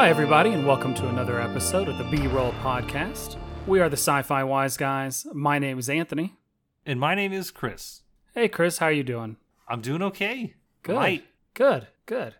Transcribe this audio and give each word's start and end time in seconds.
Hi, 0.00 0.08
everybody, 0.08 0.52
and 0.52 0.66
welcome 0.66 0.94
to 0.94 1.08
another 1.08 1.38
episode 1.38 1.86
of 1.86 1.98
the 1.98 2.04
B 2.04 2.26
Roll 2.26 2.52
Podcast. 2.62 3.36
We 3.66 3.80
are 3.80 3.90
the 3.90 3.98
Sci 3.98 4.22
Fi 4.22 4.42
Wise 4.44 4.78
Guys. 4.78 5.26
My 5.34 5.58
name 5.58 5.78
is 5.78 5.90
Anthony. 5.90 6.36
And 6.86 6.98
my 6.98 7.14
name 7.14 7.34
is 7.34 7.50
Chris. 7.50 8.00
Hey, 8.34 8.48
Chris, 8.48 8.78
how 8.78 8.86
are 8.86 8.92
you 8.92 9.02
doing? 9.02 9.36
I'm 9.68 9.82
doing 9.82 10.00
okay. 10.04 10.54
Good. 10.82 10.96
Right. 10.96 11.24
Good. 11.52 11.88
Good. 12.06 12.34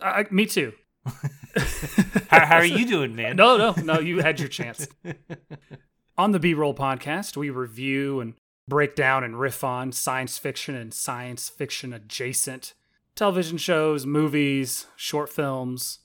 Uh, 0.00 0.24
me 0.30 0.46
too. 0.46 0.72
How, 2.28 2.46
how 2.46 2.56
are 2.56 2.64
you 2.64 2.86
doing, 2.86 3.14
man? 3.14 3.36
No, 3.36 3.58
no, 3.58 3.74
no. 3.82 4.00
You 4.00 4.20
had 4.20 4.40
your 4.40 4.48
chance. 4.48 4.88
on 6.16 6.32
the 6.32 6.40
B 6.40 6.54
Roll 6.54 6.74
Podcast, 6.74 7.36
we 7.36 7.50
review 7.50 8.20
and 8.20 8.36
break 8.66 8.94
down 8.96 9.22
and 9.22 9.38
riff 9.38 9.62
on 9.62 9.92
science 9.92 10.38
fiction 10.38 10.74
and 10.74 10.94
science 10.94 11.50
fiction 11.50 11.92
adjacent 11.92 12.72
television 13.14 13.58
shows, 13.58 14.06
movies, 14.06 14.86
short 14.96 15.28
films, 15.28 16.00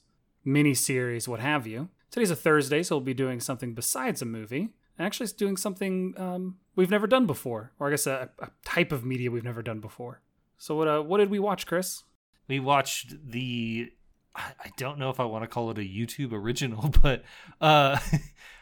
miniseries, 0.45 1.27
what 1.27 1.39
have 1.39 1.67
you. 1.67 1.89
Today's 2.11 2.31
a 2.31 2.35
Thursday, 2.35 2.83
so 2.83 2.95
we'll 2.95 3.05
be 3.05 3.13
doing 3.13 3.39
something 3.39 3.73
besides 3.73 4.21
a 4.21 4.25
movie. 4.25 4.69
Actually, 4.97 5.25
it's 5.25 5.33
doing 5.33 5.55
something 5.55 6.13
um, 6.17 6.57
we've 6.75 6.89
never 6.89 7.07
done 7.07 7.25
before, 7.25 7.71
or 7.79 7.87
I 7.87 7.91
guess 7.91 8.07
a, 8.07 8.29
a 8.39 8.49
type 8.65 8.91
of 8.91 9.05
media 9.05 9.31
we've 9.31 9.43
never 9.43 9.61
done 9.61 9.79
before. 9.79 10.21
So, 10.57 10.75
what 10.75 10.87
uh, 10.87 11.01
what 11.01 11.19
did 11.19 11.29
we 11.29 11.39
watch, 11.39 11.65
Chris? 11.65 12.03
We 12.47 12.59
watched 12.59 13.15
the. 13.31 13.91
I 14.35 14.71
don't 14.77 14.99
know 14.99 15.09
if 15.09 15.19
I 15.19 15.25
want 15.25 15.43
to 15.43 15.47
call 15.47 15.71
it 15.71 15.77
a 15.77 15.81
YouTube 15.81 16.33
original, 16.33 16.91
but 17.01 17.23
uh, 17.61 17.97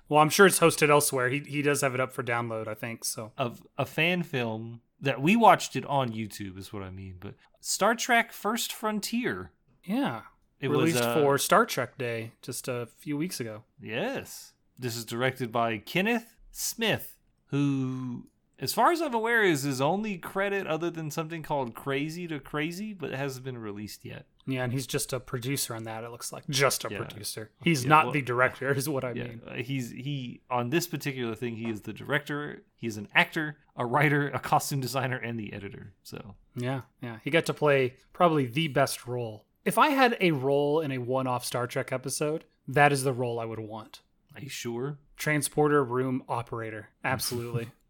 Well, 0.09 0.21
I'm 0.21 0.29
sure 0.29 0.45
it's 0.45 0.59
hosted 0.59 0.89
elsewhere. 0.89 1.29
He 1.29 1.39
he 1.39 1.61
does 1.61 1.81
have 1.81 1.93
it 1.93 1.99
up 1.99 2.13
for 2.13 2.23
download, 2.23 2.67
I 2.67 2.73
think. 2.73 3.03
So, 3.03 3.31
of 3.37 3.61
a 3.77 3.85
fan 3.85 4.23
film 4.23 4.81
that 5.01 5.21
we 5.21 5.35
watched 5.35 5.75
it 5.75 5.85
on 5.85 6.11
YouTube 6.11 6.57
is 6.57 6.71
what 6.73 6.83
I 6.83 6.89
mean. 6.89 7.15
But 7.19 7.35
Star 7.59 7.95
Trek: 7.95 8.31
First 8.31 8.73
Frontier. 8.73 9.51
yeah, 9.83 10.21
It 10.59 10.69
released 10.69 10.97
was 10.97 11.05
uh, 11.05 11.21
for 11.21 11.37
Star 11.37 11.65
Trek 11.65 11.97
Day 11.97 12.31
just 12.41 12.67
a 12.67 12.87
few 12.97 13.17
weeks 13.17 13.39
ago. 13.39 13.63
Yes. 13.81 14.53
This 14.79 14.95
is 14.95 15.05
directed 15.05 15.51
by 15.51 15.77
Kenneth 15.79 16.35
Smith, 16.51 17.17
who, 17.47 18.27
as 18.59 18.73
far 18.73 18.91
as 18.91 19.01
I'm 19.01 19.13
aware, 19.13 19.43
is 19.43 19.63
his 19.63 19.79
only 19.81 20.17
credit 20.17 20.65
other 20.67 20.89
than 20.89 21.11
something 21.11 21.43
called 21.43 21.75
Crazy 21.75 22.27
to 22.27 22.39
Crazy, 22.39 22.93
but 22.93 23.11
it 23.11 23.17
hasn't 23.17 23.45
been 23.45 23.57
released 23.57 24.03
yet. 24.05 24.25
Yeah, 24.49 24.63
and 24.63 24.71
he's 24.71 24.87
just 24.87 25.11
a 25.13 25.19
producer 25.19 25.75
on 25.75 25.83
that. 25.83 26.03
It 26.05 26.09
looks 26.11 26.31
like 26.31 26.47
just 26.49 26.85
a 26.85 26.89
Yeah. 26.89 26.99
producer. 26.99 27.51
He's 27.63 27.83
Yeah, 27.83 27.89
not 27.89 28.05
well- 28.05 28.13
the 28.13 28.21
director, 28.21 28.71
is 28.73 28.87
what 28.87 29.03
I 29.03 29.11
yeah, 29.11 29.23
mean. 29.27 29.41
uh, 29.45 29.53
he's 29.55 29.91
he 29.91 30.41
on 30.49 30.69
this 30.69 30.87
particular 30.87 31.35
thing. 31.35 31.57
He 31.57 31.69
is 31.69 31.81
the 31.81 31.91
director. 31.93 32.63
He's 32.75 32.95
an 32.97 33.09
actor, 33.13 33.57
a 33.75 33.85
writer, 33.85 34.29
a 34.29 34.39
costume 34.39 34.79
designer, 34.79 35.17
and 35.17 35.37
the 35.39 35.51
editor. 35.53 35.93
So 36.03 36.35
Yeah, 36.55 36.81
yeah. 37.01 37.17
He 37.23 37.29
got 37.29 37.45
to 37.47 37.53
play 37.53 37.95
probably 38.13 38.45
the 38.45 38.69
best 38.69 39.05
role. 39.05 39.45
If 39.65 39.77
I 39.77 39.89
had 39.89 40.15
a 40.21 40.31
role 40.31 40.79
in 40.79 40.91
a 40.93 40.97
one-off 40.99 41.43
Star 41.43 41.67
Trek 41.67 41.91
episode, 41.91 42.45
that 42.69 42.91
is 42.93 43.03
the 43.03 43.13
role 43.13 43.39
I 43.39 43.45
would 43.45 43.59
want. 43.59 44.01
are 44.35 44.41
you 44.41 44.49
sure? 44.49 44.99
Transporter 45.17 45.83
room 45.83 46.23
operator. 46.29 46.89
Absolutely. 47.03 47.67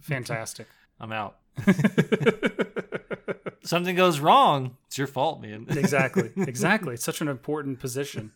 Fantastic. 0.00 0.66
I'm 1.00 1.12
out. 1.12 1.38
Something 3.62 3.96
goes 3.96 4.20
wrong. 4.20 4.76
It's 4.86 4.98
your 4.98 5.06
fault, 5.06 5.40
man. 5.40 5.66
exactly. 5.70 6.30
Exactly. 6.36 6.94
It's 6.94 7.04
such 7.04 7.20
an 7.20 7.28
important 7.28 7.78
position. 7.78 8.32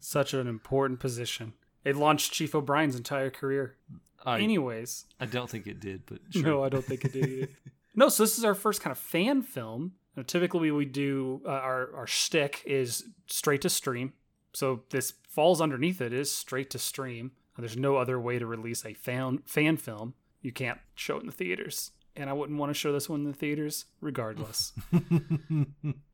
Such 0.00 0.34
an 0.34 0.46
important 0.46 1.00
position. 1.00 1.54
It 1.84 1.96
launched 1.96 2.32
Chief 2.32 2.54
O'Brien's 2.54 2.96
entire 2.96 3.30
career. 3.30 3.76
I, 4.24 4.40
Anyways, 4.40 5.06
I 5.20 5.26
don't 5.26 5.48
think 5.48 5.66
it 5.66 5.80
did, 5.80 6.02
but 6.06 6.18
sure. 6.30 6.42
no, 6.42 6.64
I 6.64 6.68
don't 6.68 6.84
think 6.84 7.04
it 7.04 7.12
did 7.12 7.28
either. 7.28 7.48
no, 7.94 8.08
so 8.08 8.24
this 8.24 8.36
is 8.36 8.44
our 8.44 8.54
first 8.54 8.82
kind 8.82 8.92
of 8.92 8.98
fan 8.98 9.42
film. 9.42 9.92
Now, 10.16 10.24
typically, 10.26 10.70
we 10.72 10.84
do 10.84 11.40
uh, 11.46 11.50
our 11.50 11.94
our 11.94 12.06
shtick 12.06 12.62
is 12.66 13.04
straight 13.26 13.62
to 13.62 13.70
stream. 13.70 14.12
So 14.52 14.82
this 14.90 15.12
falls 15.28 15.60
underneath 15.60 16.00
it 16.00 16.12
is 16.12 16.32
straight 16.32 16.70
to 16.70 16.78
stream. 16.78 17.30
There's 17.58 17.76
no 17.76 17.96
other 17.96 18.18
way 18.20 18.38
to 18.38 18.46
release 18.46 18.84
a 18.84 18.94
fan 18.94 19.38
fan 19.46 19.76
film. 19.76 20.14
You 20.42 20.52
can't 20.52 20.78
show 20.94 21.16
it 21.16 21.20
in 21.20 21.26
the 21.26 21.32
theaters, 21.32 21.90
and 22.14 22.30
I 22.30 22.32
wouldn't 22.32 22.58
want 22.58 22.70
to 22.70 22.74
show 22.74 22.92
this 22.92 23.08
one 23.08 23.20
in 23.20 23.26
the 23.26 23.32
theaters, 23.36 23.86
regardless. 24.00 24.72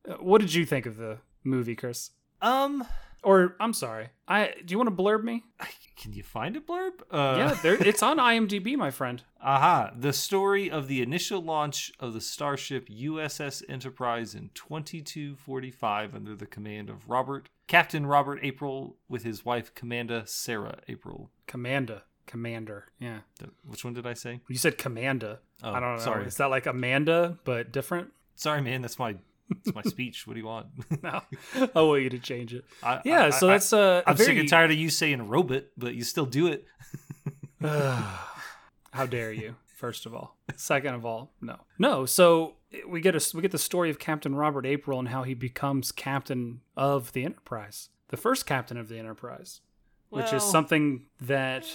Uh, 0.07 0.17
what 0.21 0.43
did 0.43 0.53
you 0.53 0.67
think 0.67 0.85
of 0.85 0.99
the 0.99 1.17
movie, 1.45 1.75
Chris? 1.75 2.11
um, 2.43 2.85
Or 3.25 3.57
I'm 3.61 3.73
sorry, 3.73 4.09
I 4.29 4.55
do 4.65 4.73
you 4.73 4.79
want 4.79 4.95
to 4.97 5.03
blurb 5.03 5.25
me? 5.25 5.45
can 5.97 6.13
you 6.13 6.23
find 6.23 6.57
a 6.57 6.61
blurb? 6.61 6.93
Uh, 7.11 7.35
yeah, 7.39 7.55
there, 7.63 7.75
it's 7.75 8.03
on 8.03 8.19
IMDb, 8.19 8.77
my 8.77 8.91
friend. 8.91 9.23
Aha, 9.41 9.93
the 9.97 10.13
story 10.13 10.71
of 10.71 10.89
the 10.89 11.01
initial 11.03 11.41
launch 11.43 11.93
of 12.01 12.13
the 12.13 12.21
starship 12.21 12.89
USS 12.89 13.63
Enterprise 13.69 14.35
in 14.35 14.51
2245 14.55 16.15
under 16.15 16.35
the 16.35 16.47
command 16.47 16.91
of 16.91 17.09
Robert, 17.09 17.49
Captain 17.67 18.07
Robert 18.07 18.39
April, 18.43 18.97
with 19.09 19.25
his 19.25 19.45
wife, 19.45 19.75
Commander 19.75 20.23
Sarah 20.27 20.79
April. 20.89 21.31
Commander, 21.47 22.03
Commander. 22.27 22.87
Yeah, 22.99 23.21
The- 23.39 23.51
Which 23.67 23.85
one 23.85 23.95
did 23.95 24.07
I 24.07 24.15
say? 24.15 24.41
you 24.49 24.57
said 24.59 24.79
Commanda. 24.79 25.39
Oh, 25.63 25.73
I 25.73 25.81
don't 25.81 25.97
know. 25.97 26.03
sorry. 26.03 26.27
Is 26.27 26.37
that 26.37 26.51
like 26.51 26.67
Amanda 26.67 27.39
but 27.45 27.73
different? 27.73 28.13
Sorry, 28.37 28.61
man, 28.61 28.83
that's 28.83 28.99
my 28.99 29.17
that's 29.51 29.75
my 29.75 29.83
speech. 29.83 30.27
What 30.27 30.35
do 30.35 30.41
you 30.41 30.47
want? 30.47 30.67
No, 31.03 31.21
I 31.75 31.83
want 31.83 32.03
you 32.03 32.11
to 32.11 32.19
change 32.19 32.55
it. 32.55 32.65
I, 32.83 33.01
Yeah, 33.05 33.27
I- 33.27 33.31
so 33.31 33.47
that's 33.49 33.73
uh, 33.73 34.03
a 34.07 34.11
I'm 34.11 34.17
sick 34.17 34.27
very- 34.27 34.41
and 34.41 34.49
tired 34.49 34.71
of 34.71 34.77
you 34.77 34.91
saying 34.91 35.27
robot, 35.29 35.65
but 35.77 35.95
you 35.95 36.05
still 36.05 36.27
do 36.27 36.47
it. 36.47 36.67
How 38.93 39.07
dare 39.09 39.33
you? 39.33 39.57
First 39.77 40.07
of 40.07 40.15
all, 40.15 40.37
second 40.57 40.95
of 40.95 41.05
all, 41.05 41.33
no, 41.43 41.57
no. 41.79 42.07
So 42.07 42.55
we 42.89 43.01
get 43.01 43.15
a 43.17 43.37
we 43.37 43.43
get 43.43 43.51
the 43.51 43.59
story 43.59 43.91
of 43.91 43.99
Captain 43.99 44.35
Robert 44.35 44.65
April 44.65 44.99
and 44.99 45.09
how 45.09 45.25
he 45.25 45.35
becomes 45.35 45.93
captain 45.93 46.61
of 46.77 47.13
the 47.13 47.25
Enterprise, 47.25 47.91
the 48.09 48.17
first 48.17 48.47
captain 48.47 48.79
of 48.79 48.89
the 48.89 48.99
Enterprise, 48.99 49.61
which 50.11 50.33
is 50.33 50.43
something 50.43 51.07
that 51.21 51.67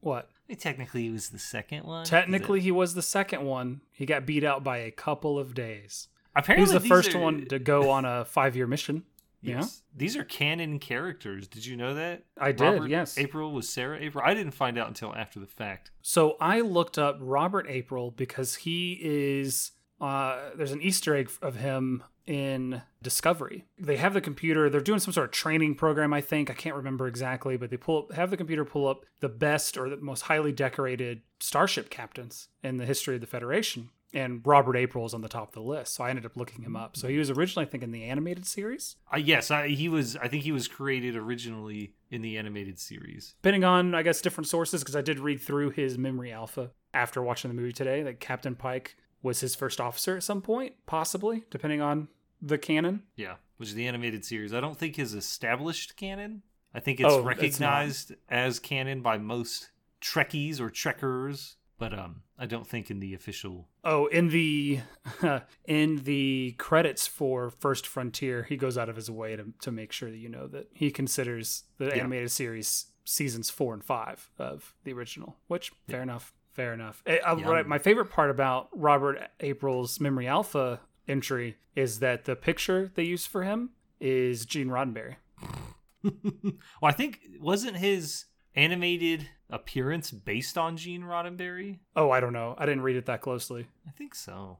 what 0.00 0.28
eh, 0.48 0.54
Technically, 0.56 1.02
he 1.04 1.10
was 1.10 1.30
the 1.30 1.38
second 1.38 1.84
one. 1.84 2.04
technically 2.04 2.60
he 2.60 2.70
was 2.70 2.94
the 2.94 3.02
second 3.02 3.42
one. 3.42 3.80
He 3.90 4.04
got 4.06 4.26
beat 4.26 4.44
out 4.44 4.62
by 4.62 4.78
a 4.78 4.90
couple 4.90 5.38
of 5.38 5.54
days. 5.54 6.08
Apparently 6.34 6.74
was 6.74 6.82
the 6.82 6.88
first 6.88 7.14
are- 7.14 7.20
one 7.20 7.46
to 7.46 7.58
go 7.58 7.90
on 7.90 8.04
a 8.04 8.24
five 8.24 8.56
year 8.56 8.66
mission. 8.66 9.04
Yeah. 9.42 9.64
These 9.96 10.18
are 10.18 10.24
canon 10.24 10.78
characters. 10.78 11.48
Did 11.48 11.64
you 11.64 11.74
know 11.74 11.94
that? 11.94 12.24
I 12.38 12.52
did, 12.52 12.62
Robert 12.62 12.90
yes. 12.90 13.16
April 13.16 13.52
was 13.52 13.70
Sarah 13.70 13.98
April. 13.98 14.22
I 14.22 14.34
didn't 14.34 14.52
find 14.52 14.76
out 14.76 14.88
until 14.88 15.14
after 15.16 15.40
the 15.40 15.46
fact. 15.46 15.92
So 16.02 16.36
I 16.42 16.60
looked 16.60 16.98
up 16.98 17.16
Robert 17.20 17.64
April 17.66 18.10
because 18.10 18.56
he 18.56 18.98
is 19.00 19.72
uh, 20.00 20.50
there's 20.54 20.72
an 20.72 20.82
Easter 20.82 21.14
egg 21.16 21.30
of 21.40 21.56
him 21.56 22.02
in 22.26 22.82
Discovery. 23.02 23.64
They 23.78 23.96
have 23.96 24.14
the 24.14 24.20
computer. 24.20 24.70
They're 24.70 24.80
doing 24.80 25.00
some 25.00 25.12
sort 25.12 25.26
of 25.26 25.32
training 25.32 25.74
program. 25.74 26.12
I 26.12 26.20
think 26.20 26.50
I 26.50 26.54
can't 26.54 26.76
remember 26.76 27.06
exactly, 27.06 27.56
but 27.56 27.70
they 27.70 27.76
pull 27.76 27.98
up, 27.98 28.12
have 28.12 28.30
the 28.30 28.36
computer 28.36 28.64
pull 28.64 28.86
up 28.86 29.04
the 29.20 29.28
best 29.28 29.76
or 29.76 29.88
the 29.88 29.96
most 29.96 30.22
highly 30.22 30.52
decorated 30.52 31.22
starship 31.40 31.90
captains 31.90 32.48
in 32.62 32.76
the 32.76 32.86
history 32.86 33.16
of 33.16 33.20
the 33.20 33.26
Federation. 33.26 33.90
And 34.12 34.40
Robert 34.44 34.76
April 34.76 35.06
is 35.06 35.14
on 35.14 35.20
the 35.20 35.28
top 35.28 35.48
of 35.48 35.54
the 35.54 35.60
list, 35.62 35.94
so 35.94 36.02
I 36.02 36.10
ended 36.10 36.26
up 36.26 36.36
looking 36.36 36.62
him 36.64 36.74
up. 36.74 36.96
So 36.96 37.06
he 37.06 37.16
was 37.16 37.30
originally, 37.30 37.66
I 37.66 37.68
think, 37.70 37.84
in 37.84 37.92
the 37.92 38.04
animated 38.04 38.44
series. 38.44 38.96
Uh, 39.12 39.18
yes, 39.18 39.50
I, 39.52 39.68
he 39.68 39.88
was. 39.88 40.16
I 40.16 40.26
think 40.26 40.42
he 40.42 40.50
was 40.52 40.66
created 40.66 41.14
originally 41.16 41.94
in 42.10 42.20
the 42.22 42.36
animated 42.36 42.78
series. 42.80 43.34
depending 43.40 43.62
on 43.62 43.94
I 43.94 44.02
guess 44.02 44.20
different 44.20 44.48
sources 44.48 44.82
because 44.82 44.96
I 44.96 45.00
did 45.02 45.20
read 45.20 45.40
through 45.40 45.70
his 45.70 45.96
memory 45.96 46.32
alpha 46.32 46.70
after 46.92 47.22
watching 47.22 47.50
the 47.50 47.54
movie 47.54 47.72
today 47.72 48.02
that 48.02 48.18
Captain 48.18 48.56
Pike 48.56 48.96
was 49.22 49.38
his 49.40 49.54
first 49.54 49.80
officer 49.80 50.16
at 50.16 50.22
some 50.24 50.42
point, 50.42 50.74
possibly, 50.86 51.44
depending 51.50 51.80
on 51.80 52.08
the 52.42 52.58
canon. 52.58 53.04
Yeah, 53.16 53.34
which 53.58 53.68
is 53.68 53.74
the 53.76 53.86
animated 53.86 54.24
series. 54.24 54.52
I 54.52 54.60
don't 54.60 54.76
think 54.76 54.98
is 54.98 55.14
established 55.14 55.94
canon. 55.96 56.42
I 56.74 56.80
think 56.80 56.98
it's 57.00 57.12
Oh, 57.12 57.18
it's 57.18 57.26
recognized 57.26 58.14
as 58.28 58.58
canon 58.58 59.02
by 59.02 59.18
most 59.18 59.70
Trekkies 60.00 60.58
or 60.60 60.70
Trekkers, 60.70 61.56
but 61.80 61.98
um, 61.98 62.22
I 62.38 62.46
don't 62.46 62.66
think 62.66 62.90
in 62.90 63.00
the 63.00 63.14
official. 63.14 63.66
Oh, 63.82 64.06
in 64.06 64.28
the 64.28 64.80
in 65.66 65.96
the 66.04 66.54
credits 66.58 67.08
for 67.08 67.50
First 67.50 67.86
Frontier, 67.88 68.44
he 68.44 68.56
goes 68.56 68.78
out 68.78 68.88
of 68.88 68.94
his 68.94 69.10
way 69.10 69.34
to 69.34 69.46
to 69.62 69.72
make 69.72 69.90
sure 69.90 70.10
that 70.10 70.18
you 70.18 70.28
know 70.28 70.46
that 70.46 70.68
he 70.72 70.92
considers 70.92 71.64
the 71.78 71.86
Yeah. 71.86 71.94
animated 71.96 72.30
series 72.30 72.86
seasons 73.04 73.50
four 73.50 73.74
and 73.74 73.82
five 73.82 74.30
of 74.38 74.74
the 74.84 74.92
original. 74.92 75.36
Which 75.48 75.72
fair 75.88 76.02
enough, 76.02 76.32
fair 76.52 76.72
enough. 76.72 77.02
Eh, 77.06 77.18
uh, 77.24 77.36
Yeah. 77.36 77.48
what 77.48 77.66
my 77.66 77.78
favorite 77.78 78.10
part 78.10 78.30
about 78.30 78.68
Robert 78.72 79.18
April's 79.40 79.98
memory 79.98 80.28
alpha 80.28 80.80
entry 81.08 81.56
is 81.74 81.98
that 82.00 82.24
the 82.26 82.36
picture 82.36 82.92
they 82.94 83.02
used 83.04 83.26
for 83.28 83.42
him 83.42 83.70
is 84.00 84.44
Gene 84.46 84.68
Roddenberry. 84.68 85.16
well, 86.04 86.52
I 86.84 86.92
think 86.92 87.20
wasn't 87.40 87.76
his 87.78 88.26
animated 88.54 89.28
appearance 89.48 90.10
based 90.10 90.56
on 90.58 90.76
Gene 90.76 91.02
Roddenberry? 91.02 91.78
Oh, 91.96 92.10
I 92.10 92.20
don't 92.20 92.32
know. 92.32 92.54
I 92.58 92.66
didn't 92.66 92.82
read 92.82 92.96
it 92.96 93.06
that 93.06 93.20
closely. 93.20 93.66
I 93.86 93.90
think 93.90 94.14
so. 94.14 94.58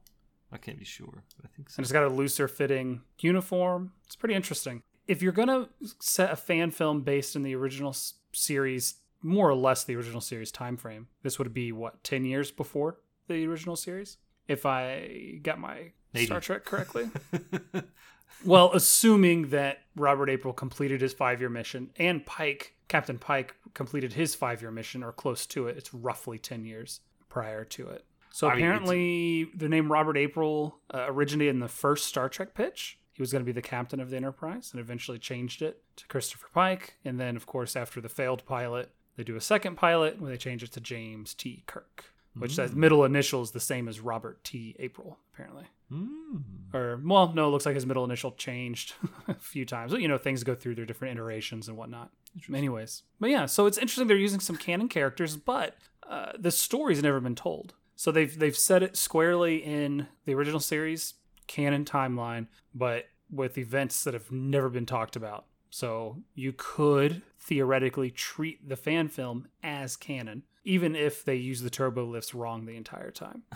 I 0.53 0.57
can't 0.59 0.79
be 0.79 0.85
sure, 0.85 1.23
I 1.45 1.49
think 1.55 1.71
so. 1.71 1.79
and 1.79 1.85
it's 1.85 1.93
got 1.93 2.03
a 2.05 2.09
looser 2.09 2.49
fitting 2.49 3.03
uniform. 3.21 3.93
It's 4.07 4.17
pretty 4.17 4.35
interesting. 4.35 4.83
If 5.07 5.23
you're 5.23 5.33
gonna 5.33 5.69
set 6.01 6.33
a 6.33 6.37
fan 6.37 6.71
film 6.73 7.03
based 7.03 7.37
in 7.37 7.43
the 7.43 7.55
original 7.55 7.91
s- 7.91 8.15
series, 8.33 8.95
more 9.23 9.49
or 9.49 9.55
less 9.55 9.85
the 9.85 9.95
original 9.97 10.21
series 10.21 10.51
time 10.51 10.77
frame, 10.77 11.07
this 11.23 11.39
would 11.39 11.55
be 11.55 11.71
what 11.73 12.03
ten 12.03 12.25
years 12.25 12.51
before 12.51 12.99
the 13.29 13.47
original 13.47 13.77
series, 13.77 14.17
if 14.49 14.67
I 14.67 15.39
got 15.43 15.61
my 15.61 15.93
Maybe. 16.13 16.27
Star 16.27 16.41
Trek 16.41 16.65
correctly. 16.65 17.09
well, 18.45 18.71
assuming 18.73 19.51
that 19.51 19.81
Robert 19.97 20.31
April 20.31 20.53
completed 20.53 21.01
his 21.01 21.13
five 21.13 21.41
year 21.41 21.51
mission 21.51 21.91
and 21.97 22.25
Pike, 22.25 22.75
Captain 22.89 23.19
Pike, 23.19 23.55
completed 23.75 24.15
his 24.15 24.35
five 24.35 24.63
year 24.63 24.71
mission 24.71 25.03
or 25.03 25.13
close 25.13 25.47
to 25.47 25.69
it, 25.69 25.77
it's 25.77 25.93
roughly 25.95 26.39
10 26.39 26.65
years 26.65 27.01
prior 27.29 27.65
to 27.65 27.89
it. 27.89 28.05
So 28.33 28.49
I 28.49 28.55
mean, 28.55 28.65
apparently, 28.65 29.45
the 29.55 29.69
name 29.69 29.91
Robert 29.91 30.17
April 30.17 30.79
uh, 30.95 31.07
originated 31.09 31.55
in 31.55 31.61
the 31.61 31.69
first 31.69 32.07
Star 32.07 32.29
Trek 32.29 32.55
pitch. 32.55 32.99
He 33.13 33.23
was 33.23 33.33
going 33.33 33.43
to 33.43 33.47
be 33.47 33.53
the 33.53 33.61
captain 33.61 34.01
of 34.01 34.09
the 34.09 34.17
Enterprise 34.17 34.71
and 34.73 34.81
eventually 34.81 35.19
changed 35.19 35.63
it 35.63 35.83
to 35.97 36.07
Christopher 36.07 36.47
Pike. 36.55 36.95
And 37.05 37.21
then, 37.21 37.37
of 37.37 37.45
course, 37.45 37.77
after 37.77 38.01
the 38.01 38.09
failed 38.09 38.47
pilot, 38.47 38.93
they 39.17 39.25
do 39.25 39.37
a 39.37 39.41
second 39.41 39.77
pilot 39.77 40.21
where 40.21 40.31
they 40.31 40.39
change 40.39 40.63
it 40.63 40.73
to 40.73 40.81
James 40.81 41.35
T. 41.35 41.65
Kirk, 41.67 42.15
which 42.35 42.57
that 42.57 42.75
middle 42.75 43.05
initial 43.05 43.43
is 43.43 43.51
the 43.51 43.61
same 43.61 43.89
as 43.89 44.01
Robert 44.01 44.43
T. 44.45 44.77
April, 44.79 45.19
apparently 45.33 45.65
Mm. 45.93 46.45
or 46.73 47.01
well, 47.05 47.33
no, 47.35 47.49
it 47.49 47.51
looks 47.51 47.67
like 47.67 47.75
his 47.75 47.85
middle 47.85 48.05
initial 48.05 48.31
changed 48.33 48.95
a 49.29 49.35
few 49.35 49.65
times. 49.67 49.93
You 49.93 50.07
know, 50.07 50.19
things 50.19 50.45
go 50.45 50.55
through 50.55 50.77
their 50.77 50.87
different 50.87 51.13
iterations 51.17 51.67
and 51.67 51.77
whatnot. 51.77 52.11
Anyways, 52.55 53.03
but 53.19 53.29
yeah, 53.31 53.47
so 53.47 53.67
it's 53.67 53.77
interesting 53.77 54.07
they're 54.07 54.17
using 54.17 54.39
some 54.39 54.57
canon 54.57 54.89
characters, 54.89 55.37
but 55.37 55.77
uh, 56.09 56.31
the 56.39 56.53
story's 56.53 57.03
never 57.03 57.19
been 57.19 57.35
told. 57.35 57.75
So 57.97 58.13
they've 58.13 58.39
they've 58.39 58.57
set 58.57 58.85
it 58.85 58.97
squarely 58.97 59.57
in 59.57 60.07
the 60.27 60.35
original 60.35 60.61
series 60.61 61.15
canon 61.49 61.85
timeline, 61.85 62.47
but 62.73 63.07
with 63.29 63.59
events 63.59 64.05
that 64.05 64.15
have 64.15 64.31
never 64.31 64.69
been 64.69 64.87
talked 64.87 65.17
about. 65.17 65.47
So 65.71 66.19
you 66.35 66.53
could 66.57 67.23
theoretically 67.41 68.11
treat 68.13 68.69
the 68.69 68.77
fan 68.77 69.09
film 69.09 69.49
as 69.63 69.97
canon, 69.97 70.45
even 70.75 70.95
if 70.97 71.25
they 71.25 71.37
use 71.37 71.61
the 71.63 71.71
turbo 71.71 72.05
lifts 72.05 72.35
wrong 72.35 72.65
the 72.67 72.77
entire 72.77 73.11
time. 73.11 73.43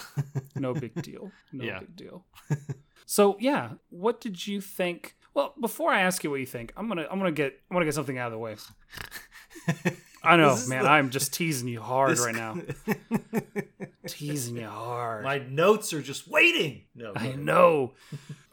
No 0.56 0.72
big 0.72 0.94
deal. 1.02 1.30
No 1.52 1.64
Yeah. 1.64 1.80
big 1.80 1.96
deal. 1.96 2.24
so 3.06 3.36
yeah, 3.40 3.70
what 3.90 4.20
did 4.20 4.46
you 4.46 4.60
think? 4.60 5.16
Well, 5.34 5.52
before 5.60 5.90
I 5.90 6.00
ask 6.02 6.22
you 6.22 6.30
what 6.30 6.38
you 6.40 6.46
think, 6.46 6.72
I'm 6.76 6.86
gonna 6.88 7.06
I'm 7.10 7.18
gonna 7.18 7.32
get 7.32 7.50
I'm 7.70 7.74
gonna 7.74 7.84
get 7.86 7.94
something 7.94 8.18
out 8.18 8.26
of 8.28 8.32
the 8.32 8.38
way. 8.38 8.56
I 10.22 10.36
know, 10.36 10.56
man. 10.68 10.84
the- 10.84 10.90
I'm 10.90 11.10
just 11.10 11.34
teasing 11.34 11.68
you 11.68 11.80
hard 11.80 12.12
This- 12.12 12.24
right 12.24 12.34
now. 12.34 12.52
teasing 14.06 14.56
you 14.56 14.66
hard. 14.68 15.24
My 15.24 15.38
notes 15.38 15.92
are 15.92 16.02
just 16.02 16.28
waiting. 16.28 16.82
No, 16.94 17.12
I 17.16 17.32
know. 17.32 17.94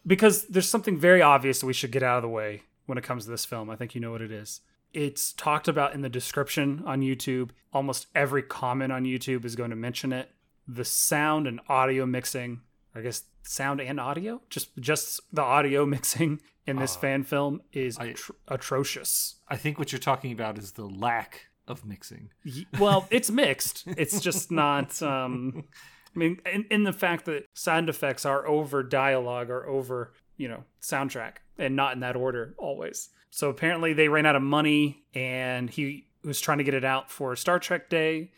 because 0.05 0.47
there's 0.47 0.67
something 0.69 0.97
very 0.97 1.21
obvious 1.21 1.59
that 1.59 1.65
we 1.67 1.73
should 1.73 1.91
get 1.91 2.03
out 2.03 2.17
of 2.17 2.23
the 2.23 2.29
way 2.29 2.63
when 2.87 2.97
it 2.97 3.03
comes 3.03 3.25
to 3.25 3.31
this 3.31 3.45
film. 3.45 3.69
I 3.69 3.75
think 3.75 3.95
you 3.95 4.01
know 4.01 4.11
what 4.11 4.21
it 4.21 4.31
is. 4.31 4.61
It's 4.93 5.33
talked 5.33 5.67
about 5.67 5.93
in 5.93 6.01
the 6.01 6.09
description 6.09 6.83
on 6.85 7.01
YouTube. 7.01 7.51
Almost 7.73 8.07
every 8.15 8.43
comment 8.43 8.91
on 8.91 9.03
YouTube 9.05 9.45
is 9.45 9.55
going 9.55 9.69
to 9.69 9.75
mention 9.75 10.11
it. 10.11 10.31
The 10.67 10.85
sound 10.85 11.47
and 11.47 11.59
audio 11.67 12.05
mixing, 12.05 12.61
I 12.95 13.01
guess 13.01 13.23
sound 13.43 13.81
and 13.81 13.99
audio, 13.99 14.41
just 14.49 14.75
just 14.79 15.19
the 15.33 15.41
audio 15.41 15.85
mixing 15.95 16.41
in 16.67 16.77
this 16.77 16.95
Uh, 16.95 16.99
fan 16.99 17.23
film 17.23 17.61
is 17.73 17.97
I- 17.97 18.09
atro- 18.13 18.35
atrocious. 18.47 19.35
I 19.47 19.57
think 19.57 19.79
what 19.79 19.91
you're 19.91 19.99
talking 19.99 20.31
about 20.31 20.57
is 20.57 20.73
the 20.73 20.85
lack 20.85 21.47
of 21.67 21.85
mixing. 21.85 22.29
Well, 22.79 23.07
it's 23.09 23.31
mixed. 23.31 23.83
It's 23.87 24.19
just 24.21 24.51
not. 24.63 25.01
Um, 25.01 25.63
I 26.15 26.19
mean, 26.19 26.39
in, 26.51 26.65
in 26.69 26.83
the 26.83 26.93
fact 26.93 27.25
that 27.25 27.45
sound 27.53 27.87
effects 27.89 28.25
are 28.25 28.45
over 28.47 28.83
dialogue 28.83 29.49
or 29.49 29.65
over, 29.67 30.11
you 30.35 30.49
know, 30.49 30.65
soundtrack 30.81 31.35
and 31.57 31.75
not 31.75 31.93
in 31.93 32.01
that 32.01 32.15
order 32.17 32.53
always. 32.57 33.09
So 33.31 33.49
apparently 33.49 33.93
they 33.93 34.09
ran 34.09 34.25
out 34.25 34.35
of 34.35 34.43
money 34.43 35.03
and 35.15 35.69
he 35.69 36.05
was 36.23 36.39
trying 36.39 36.59
to 36.59 36.63
get 36.63 36.73
it 36.73 36.85
out 36.85 37.09
for 37.09 37.35
Star 37.35 37.57
Trek 37.57 37.89
Day. 37.89 38.31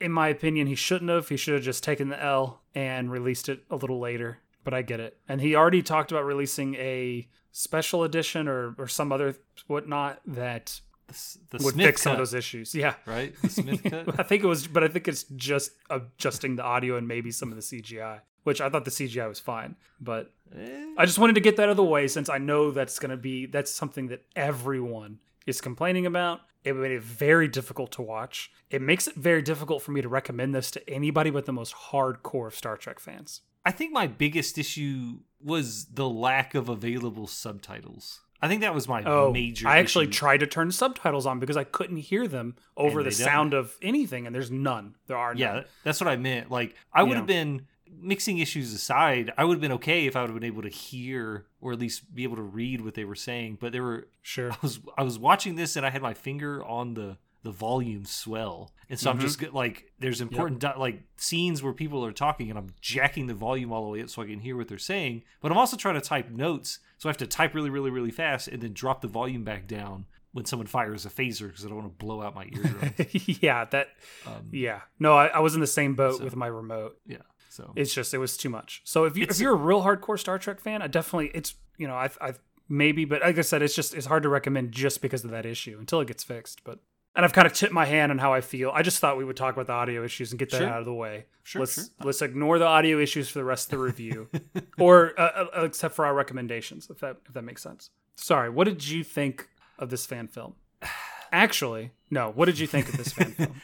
In 0.00 0.10
my 0.10 0.28
opinion, 0.28 0.66
he 0.66 0.74
shouldn't 0.74 1.10
have. 1.10 1.28
He 1.28 1.36
should 1.36 1.54
have 1.54 1.62
just 1.62 1.84
taken 1.84 2.08
the 2.08 2.20
L 2.20 2.62
and 2.74 3.12
released 3.12 3.48
it 3.48 3.62
a 3.70 3.76
little 3.76 4.00
later. 4.00 4.38
But 4.64 4.74
I 4.74 4.82
get 4.82 5.00
it. 5.00 5.18
And 5.28 5.40
he 5.40 5.54
already 5.54 5.82
talked 5.82 6.10
about 6.10 6.24
releasing 6.24 6.74
a 6.76 7.28
special 7.52 8.02
edition 8.02 8.48
or, 8.48 8.74
or 8.78 8.88
some 8.88 9.12
other 9.12 9.36
whatnot 9.66 10.20
that 10.26 10.80
The, 11.12 11.58
the 11.58 11.64
would 11.64 11.74
Smith 11.74 11.86
fix 11.86 12.02
some 12.02 12.12
of 12.12 12.18
those 12.18 12.34
issues. 12.34 12.74
Yeah. 12.74 12.94
right? 13.06 13.34
The 13.42 13.48
Smith 13.48 13.82
cut. 13.90 14.20
I 14.20 14.22
think 14.22 14.42
it 14.42 14.46
was, 14.46 14.66
but 14.66 14.82
I 14.84 14.88
think 14.88 15.08
it's 15.08 15.24
just 15.36 15.72
adjusting 15.90 16.56
the 16.56 16.62
audio 16.62 16.96
and 16.96 17.06
maybe 17.06 17.30
some 17.30 17.50
of 17.50 17.56
the 17.56 17.62
CGI, 17.62 18.20
which 18.44 18.60
I 18.60 18.68
thought 18.68 18.84
the 18.84 18.90
CGI 18.90 19.28
was 19.28 19.40
fine. 19.40 19.76
But 20.00 20.32
Eh, 20.56 20.94
I 20.98 21.06
just 21.06 21.18
wanted 21.18 21.34
to 21.34 21.40
get 21.40 21.56
that 21.56 21.64
out 21.64 21.70
of 21.70 21.76
the 21.76 21.84
way 21.84 22.06
since 22.08 22.28
I 22.28 22.38
know 22.38 22.70
that's 22.70 22.98
going 22.98 23.10
to 23.10 23.16
be 23.16 23.46
that's 23.46 23.70
something 23.70 24.08
that 24.08 24.22
everyone 24.36 25.18
is 25.46 25.60
complaining 25.60 26.06
about. 26.06 26.40
It 26.64 26.76
made 26.76 26.92
it 26.92 27.02
very 27.02 27.48
difficult 27.48 27.90
to 27.92 28.02
watch. 28.02 28.52
It 28.70 28.82
makes 28.82 29.08
it 29.08 29.14
very 29.16 29.42
difficult 29.42 29.82
for 29.82 29.90
me 29.90 30.00
to 30.00 30.08
recommend 30.08 30.54
this 30.54 30.70
to 30.72 30.90
anybody 30.90 31.30
but 31.30 31.46
the 31.46 31.52
most 31.52 31.74
hardcore 31.74 32.46
of 32.46 32.54
Star 32.54 32.76
Trek 32.76 33.00
fans. 33.00 33.40
I 33.64 33.72
think 33.72 33.92
my 33.92 34.06
biggest 34.06 34.58
issue 34.58 35.20
was 35.42 35.86
the 35.86 36.08
lack 36.08 36.54
of 36.54 36.68
available 36.68 37.26
subtitles. 37.26 38.20
I 38.42 38.48
think 38.48 38.60
that 38.62 38.74
was 38.74 38.88
my 38.88 39.04
Oh, 39.04 39.32
major. 39.32 39.68
I 39.68 39.78
actually 39.78 40.06
issue. 40.06 40.12
tried 40.18 40.40
to 40.40 40.46
turn 40.48 40.72
subtitles 40.72 41.26
on 41.26 41.38
because 41.38 41.56
I 41.56 41.62
couldn't 41.64 41.98
hear 41.98 42.26
them 42.26 42.56
over 42.76 43.02
the 43.04 43.10
don't. 43.10 43.18
sound 43.18 43.54
of 43.54 43.76
anything, 43.80 44.26
and 44.26 44.34
there's 44.34 44.50
none. 44.50 44.96
There 45.06 45.16
are 45.16 45.32
none. 45.32 45.38
Yeah, 45.38 45.62
that's 45.84 46.00
what 46.00 46.08
I 46.08 46.16
meant. 46.16 46.50
Like, 46.50 46.74
I 46.92 47.04
would 47.04 47.16
have 47.16 47.26
been 47.26 47.66
mixing 48.00 48.38
issues 48.38 48.72
aside. 48.72 49.32
I 49.38 49.44
would 49.44 49.54
have 49.54 49.60
been 49.60 49.72
okay 49.72 50.06
if 50.06 50.16
I 50.16 50.22
would 50.22 50.30
have 50.30 50.40
been 50.40 50.46
able 50.48 50.62
to 50.62 50.68
hear 50.68 51.46
or 51.60 51.72
at 51.72 51.78
least 51.78 52.12
be 52.14 52.24
able 52.24 52.36
to 52.36 52.42
read 52.42 52.80
what 52.84 52.94
they 52.94 53.04
were 53.04 53.14
saying. 53.14 53.58
But 53.60 53.72
there 53.72 53.82
were 53.82 54.08
sure. 54.22 54.50
I 54.50 54.56
was 54.62 54.80
I 54.98 55.02
was 55.04 55.18
watching 55.18 55.54
this 55.56 55.76
and 55.76 55.86
I 55.86 55.90
had 55.90 56.02
my 56.02 56.14
finger 56.14 56.64
on 56.64 56.94
the 56.94 57.18
the 57.42 57.50
volume 57.50 58.04
swell, 58.04 58.72
and 58.88 58.98
so 58.98 59.10
I'm 59.10 59.18
Mhm. 59.18 59.22
just 59.22 59.52
like, 59.52 59.92
there's 59.98 60.20
important 60.20 60.60
di- 60.60 60.74
like 60.76 61.02
scenes 61.16 61.62
where 61.62 61.72
people 61.72 62.04
are 62.04 62.12
talking, 62.12 62.50
and 62.50 62.58
I'm 62.58 62.74
jacking 62.80 63.26
the 63.26 63.34
volume 63.34 63.72
all 63.72 63.84
the 63.84 63.90
way 63.90 64.02
up 64.02 64.08
so 64.10 64.22
I 64.22 64.26
can 64.26 64.40
hear 64.40 64.56
what 64.56 64.68
they're 64.68 64.78
saying. 64.78 65.22
But 65.40 65.50
I'm 65.52 65.58
also 65.58 65.76
trying 65.76 65.94
to 65.96 66.00
type 66.00 66.30
notes, 66.30 66.78
so 66.98 67.08
I 67.08 67.10
have 67.10 67.16
to 67.18 67.26
type 67.26 67.54
really, 67.54 67.70
really, 67.70 67.90
really 67.90 68.10
fast, 68.12 68.46
and 68.48 68.62
then 68.62 68.72
drop 68.72 69.00
the 69.00 69.08
volume 69.08 69.42
back 69.44 69.66
down 69.66 70.06
when 70.32 70.44
someone 70.44 70.66
fires 70.66 71.04
a 71.04 71.10
phaser 71.10 71.48
because 71.48 71.64
I 71.64 71.68
don't 71.68 71.78
want 71.78 71.98
to 71.98 72.04
blow 72.04 72.22
out 72.22 72.34
my 72.34 72.44
eardrums. 72.44 73.28
yeah, 73.42 73.64
that. 73.66 73.88
um, 74.26 74.48
Yeah, 74.52 74.82
no, 74.98 75.14
I, 75.14 75.26
I 75.26 75.40
was 75.40 75.54
in 75.54 75.60
the 75.60 75.66
same 75.66 75.94
boat 75.94 76.18
So- 76.18 76.24
with 76.24 76.36
my 76.36 76.46
remote. 76.46 76.96
yeah, 77.06 77.18
so 77.50 77.72
It's 77.76 77.92
just 77.92 78.14
it 78.14 78.18
was 78.18 78.36
too 78.36 78.48
much. 78.50 78.82
So 78.84 79.04
if 79.04 79.16
you 79.16 79.26
if 79.28 79.38
you're 79.40 79.52
a 79.52 79.56
real 79.56 79.82
hardcore 79.82 80.18
Star 80.18 80.38
Trek 80.38 80.60
fan, 80.60 80.80
I 80.80 80.86
definitely 80.86 81.32
it's 81.34 81.54
you 81.76 81.86
know 81.88 81.94
I 81.96 82.08
I 82.20 82.34
maybe, 82.68 83.04
but 83.04 83.20
like 83.20 83.36
I 83.36 83.42
said, 83.42 83.60
it's 83.60 83.74
just 83.74 83.92
it's 83.94 84.06
hard 84.06 84.22
to 84.22 84.30
recommend 84.30 84.72
just 84.72 85.02
because 85.02 85.22
of 85.24 85.30
that 85.32 85.44
issue 85.44 85.76
until 85.78 86.00
it 86.00 86.06
gets 86.08 86.24
fixed. 86.24 86.64
But 86.64 86.78
and 87.14 87.24
I've 87.24 87.32
kind 87.32 87.46
of 87.46 87.52
tipped 87.52 87.72
my 87.72 87.84
hand 87.84 88.10
on 88.12 88.18
how 88.18 88.32
I 88.32 88.40
feel. 88.40 88.70
I 88.74 88.82
just 88.82 88.98
thought 89.00 89.16
we 89.18 89.24
would 89.24 89.36
talk 89.36 89.54
about 89.54 89.66
the 89.66 89.72
audio 89.72 90.04
issues 90.04 90.32
and 90.32 90.38
get 90.38 90.50
that 90.50 90.58
Sure. 90.58 90.66
out 90.68 90.80
of 90.80 90.86
the 90.86 90.94
way. 90.94 91.26
Sure, 91.44 91.60
let's 91.60 91.74
sure. 91.74 91.84
let's 92.04 92.22
ignore 92.22 92.58
the 92.58 92.66
audio 92.66 92.98
issues 92.98 93.28
for 93.28 93.38
the 93.38 93.44
rest 93.44 93.66
of 93.66 93.70
the 93.72 93.78
review, 93.84 94.28
or 94.78 95.12
uh, 95.20 95.46
uh, 95.56 95.64
except 95.64 95.94
for 95.94 96.04
our 96.06 96.14
recommendations, 96.14 96.88
if 96.90 96.98
that 97.00 97.16
if 97.26 97.34
that 97.34 97.42
makes 97.42 97.62
sense. 97.62 97.90
Sorry, 98.14 98.48
what 98.50 98.64
did 98.64 98.86
you 98.88 99.02
think 99.04 99.48
of 99.78 99.90
this 99.90 100.06
fan 100.06 100.28
film? 100.28 100.54
Actually, 101.32 101.92
no. 102.10 102.30
What 102.30 102.46
did 102.46 102.58
you 102.58 102.66
think 102.66 102.88
of 102.88 102.96
this 102.96 103.12
fan 103.12 103.32
film? 103.32 103.60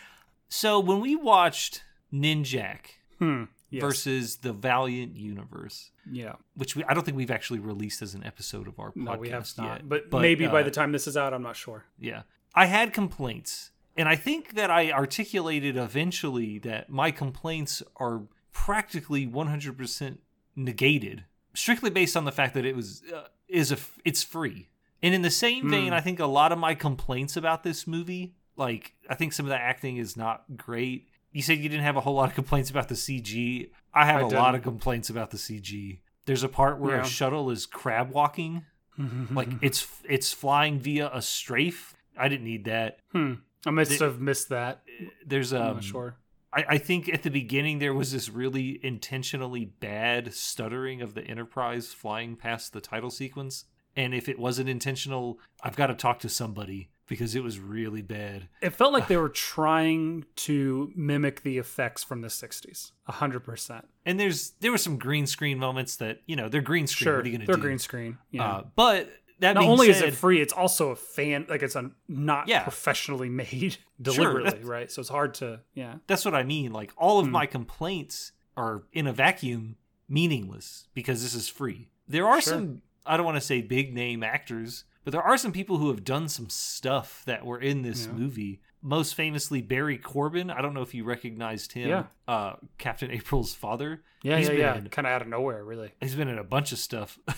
so 0.48 0.80
when 0.80 1.00
we 1.00 1.14
watched 1.16 1.82
Ninjak 2.12 2.78
Hmm. 3.18 3.44
Yes. 3.70 3.82
versus 3.82 4.36
the 4.36 4.52
Valiant 4.54 5.14
Universe, 5.16 5.90
yeah. 6.10 6.36
which 6.54 6.74
we, 6.74 6.84
I 6.84 6.94
don't 6.94 7.04
think 7.04 7.16
we've 7.18 7.30
actually 7.30 7.58
released 7.58 8.00
as 8.00 8.14
an 8.14 8.24
episode 8.24 8.66
of 8.66 8.78
our 8.80 8.92
podcast. 8.92 8.96
No, 9.04 9.16
we 9.18 9.28
have 9.28 9.52
not. 9.58 9.64
yet. 9.82 9.88
But, 9.88 10.10
maybe 10.22 10.46
by 10.46 10.60
uh, 10.60 10.64
the 10.64 10.70
time 10.70 10.92
this 10.92 11.06
is 11.06 11.18
out, 11.18 11.34
I'm 11.34 11.42
not 11.42 11.54
sure. 11.56 11.84
Yeah. 11.98 12.22
I 12.62 12.66
had 12.66 12.92
complaints. 12.92 13.70
And 13.96 14.08
I 14.08 14.16
think 14.16 14.54
that 14.54 14.70
I 14.70 14.92
articulated 14.92 15.76
eventually 15.76 16.58
that 16.60 16.88
my 16.88 17.10
complaints 17.10 17.82
are 17.96 18.22
practically 18.52 19.26
100% 19.26 20.18
negated, 20.56 21.24
strictly 21.54 21.90
based 21.90 22.16
on 22.16 22.24
the 22.24 22.32
fact 22.32 22.54
that 22.54 22.64
it 22.64 22.76
was 22.76 23.02
uh, 23.14 23.24
is 23.48 23.70
a 23.72 23.74
f- 23.76 23.98
it's 24.04 24.22
free. 24.22 24.68
And 25.02 25.14
in 25.14 25.22
the 25.22 25.30
same 25.30 25.70
vein, 25.70 25.88
Hmm. 25.88 25.94
I 25.94 26.00
think 26.00 26.18
a 26.20 26.26
lot 26.26 26.52
of 26.52 26.58
my 26.58 26.74
complaints 26.74 27.36
about 27.36 27.62
this 27.62 27.86
movie, 27.86 28.34
like 28.56 28.94
I 29.08 29.14
think 29.14 29.32
some 29.32 29.46
of 29.46 29.50
the 29.50 29.60
acting 29.72 29.96
is 29.96 30.16
not 30.16 30.44
great. 30.56 31.08
You 31.32 31.42
said 31.42 31.58
you 31.58 31.68
didn't 31.68 31.84
have 31.84 31.96
a 31.96 32.00
whole 32.00 32.14
lot 32.14 32.28
of 32.28 32.34
complaints 32.34 32.70
about 32.70 32.88
the 32.88 32.94
CG. 32.96 33.70
I 33.94 34.06
have 34.06 34.16
I 34.22 34.24
a 34.24 34.26
lot 34.28 34.54
of 34.54 34.62
complaints 34.62 35.08
about 35.10 35.30
the 35.30 35.36
CG. 35.38 36.00
There's 36.26 36.42
a 36.42 36.48
part 36.48 36.78
where 36.78 36.96
Yeah. 36.96 37.02
a 37.02 37.06
shuttle 37.06 37.50
is 37.50 37.66
crab 37.66 38.10
walking 38.10 38.64
like 39.30 39.48
it's 39.60 39.86
it's 40.08 40.32
flying 40.32 40.80
via 40.80 41.10
a 41.12 41.22
strafe. 41.22 41.94
I 42.18 42.28
didn't 42.28 42.44
need 42.44 42.64
that. 42.64 43.00
hmm. 43.12 43.34
I 43.66 43.70
must 43.70 43.98
have 44.00 44.20
missed 44.20 44.50
that. 44.50 44.82
There's 45.26 45.52
I'm 45.52 45.62
um, 45.62 45.74
not 45.74 45.84
sure. 45.84 46.16
I, 46.52 46.64
I 46.68 46.78
think 46.78 47.08
at 47.12 47.22
the 47.22 47.30
beginning 47.30 47.78
there 47.78 47.92
was 47.92 48.12
this 48.12 48.28
really 48.30 48.80
intentionally 48.82 49.64
bad 49.66 50.32
stuttering 50.32 51.02
of 51.02 51.14
the 51.14 51.22
Enterprise 51.22 51.92
flying 51.92 52.36
past 52.36 52.72
the 52.72 52.80
title 52.80 53.10
sequence, 53.10 53.64
and 53.96 54.14
if 54.14 54.28
it 54.28 54.38
wasn't 54.38 54.68
intentional, 54.68 55.38
I've 55.62 55.76
got 55.76 55.88
to 55.88 55.94
talk 55.94 56.20
to 56.20 56.28
somebody 56.28 56.90
because 57.08 57.34
it 57.34 57.42
was 57.42 57.58
really 57.58 58.02
bad. 58.02 58.48
It 58.60 58.70
felt 58.70 58.92
like 58.92 59.08
they 59.08 59.16
were 59.18 59.28
trying 59.28 60.24
to 60.36 60.92
mimic 60.94 61.42
the 61.42 61.58
effects 61.58 62.04
from 62.04 62.20
the 62.20 62.28
60s. 62.28 62.92
100%. 63.08 63.84
And 64.06 64.20
there's 64.20 64.50
there 64.60 64.70
were 64.70 64.78
some 64.78 64.98
green 64.98 65.26
screen 65.26 65.58
moments 65.58 65.96
that 65.96 66.20
you 66.26 66.36
know 66.36 66.48
they're 66.48 66.60
green 66.60 66.86
screen. 66.86 67.04
Sure. 67.06 67.16
what 67.16 67.26
are 67.26 67.28
you 67.28 67.36
gonna 67.36 67.46
They're 67.46 67.56
do? 67.56 67.62
green 67.62 67.78
screen. 67.78 68.18
Yeah. 68.30 68.44
Uh, 68.44 68.64
but 68.76 69.10
that 69.40 69.54
not 69.54 69.64
only 69.64 69.88
is 69.88 70.00
it 70.00 70.14
free, 70.14 70.40
it's 70.40 70.52
also 70.52 70.90
a 70.90 70.96
fan, 70.96 71.46
like 71.48 71.62
it's 71.62 71.76
a 71.76 71.90
not 72.08 72.48
Yeah. 72.48 72.62
professionally 72.62 73.28
made 73.44 73.76
deliberately, 74.00 74.50
that's- 74.50 74.66
right? 74.66 74.90
So 74.90 75.00
it's 75.00 75.08
hard 75.08 75.34
to, 75.34 75.60
yeah. 75.74 75.96
that's 76.06 76.24
what 76.24 76.34
I 76.34 76.42
mean. 76.42 76.72
Like 76.72 76.92
all 76.96 77.18
of 77.18 77.26
Hmm. 77.26 77.32
my 77.32 77.46
complaints 77.46 78.32
are 78.56 78.82
in 78.92 79.06
a 79.06 79.12
vacuum 79.12 79.76
meaningless 80.08 80.88
because 80.94 81.22
this 81.22 81.34
is 81.34 81.48
free. 81.48 81.88
There 82.08 82.26
are 82.26 82.40
Sure. 82.40 82.54
some 82.54 82.82
I 83.06 83.16
don't 83.16 83.24
want 83.24 83.36
to 83.36 83.40
say 83.40 83.62
big 83.62 83.94
name 83.94 84.22
actors, 84.22 84.84
but 85.02 85.12
there 85.12 85.22
are 85.22 85.38
some 85.38 85.50
people 85.52 85.78
who 85.78 85.88
have 85.88 86.04
done 86.04 86.28
some 86.28 86.50
stuff 86.50 87.22
that 87.24 87.46
were 87.46 87.58
in 87.58 87.80
this 87.80 88.04
Yeah. 88.06 88.12
movie. 88.12 88.60
Most 88.82 89.14
famously, 89.14 89.62
Barry 89.62 89.96
Corbin. 89.96 90.50
I 90.50 90.60
don't 90.60 90.74
know 90.74 90.82
if 90.82 90.92
you 90.94 91.04
recognized 91.04 91.72
him. 91.72 91.88
Yeah. 91.88 92.04
Uh, 92.28 92.56
Captain 92.76 93.10
April's 93.10 93.54
father. 93.54 94.02
Yeah, 94.22 94.36
He's 94.36 94.48
yeah, 94.48 94.74
been 94.74 94.84
yeah. 94.84 94.88
Kind 94.90 95.06
of 95.06 95.12
out 95.12 95.22
of 95.22 95.28
nowhere, 95.28 95.64
really. 95.64 95.92
He's 96.02 96.14
been 96.16 96.28
in 96.28 96.38
a 96.38 96.44
bunch 96.44 96.70
of 96.72 96.78
stuff. 96.78 97.18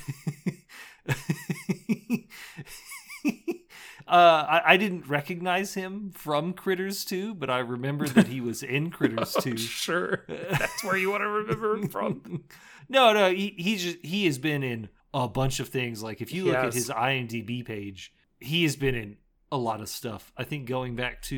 uh, 4.10 4.46
I, 4.48 4.72
I 4.72 4.76
didn't 4.76 5.06
recognize 5.08 5.74
him 5.74 6.10
from 6.12 6.52
Critters 6.52 7.04
2, 7.04 7.34
but 7.34 7.48
I 7.48 7.58
remember 7.60 8.08
that 8.08 8.26
he 8.26 8.40
was 8.40 8.62
in 8.62 8.90
Critters 8.96 9.34
2. 9.40 9.56
Sure. 9.56 10.24
That's 10.28 10.82
where 10.84 10.96
you 10.96 11.10
want 11.10 11.22
to 11.22 11.28
remember 11.28 11.74
him 11.76 11.88
from. 11.88 12.44
no, 12.88 13.12
no, 13.12 13.30
he 13.30 13.54
he's 13.56 13.82
just, 13.84 13.98
he 14.04 14.26
has 14.26 14.38
been 14.38 14.62
in 14.62 14.88
a 15.14 15.28
bunch 15.28 15.60
of 15.60 15.68
things. 15.68 16.02
Like 16.02 16.20
if 16.20 16.32
you 16.32 16.44
look 16.46 16.56
at 16.56 16.74
his 16.74 16.88
IMDb 16.90 17.64
page, 17.64 18.12
he 18.40 18.64
has 18.64 18.76
been 18.76 18.94
in 18.94 19.16
a 19.52 19.56
lot 19.56 19.80
of 19.80 19.88
stuff. 19.88 20.32
I 20.36 20.44
think 20.44 20.66
going 20.66 20.96
back 20.96 21.22
to 21.22 21.36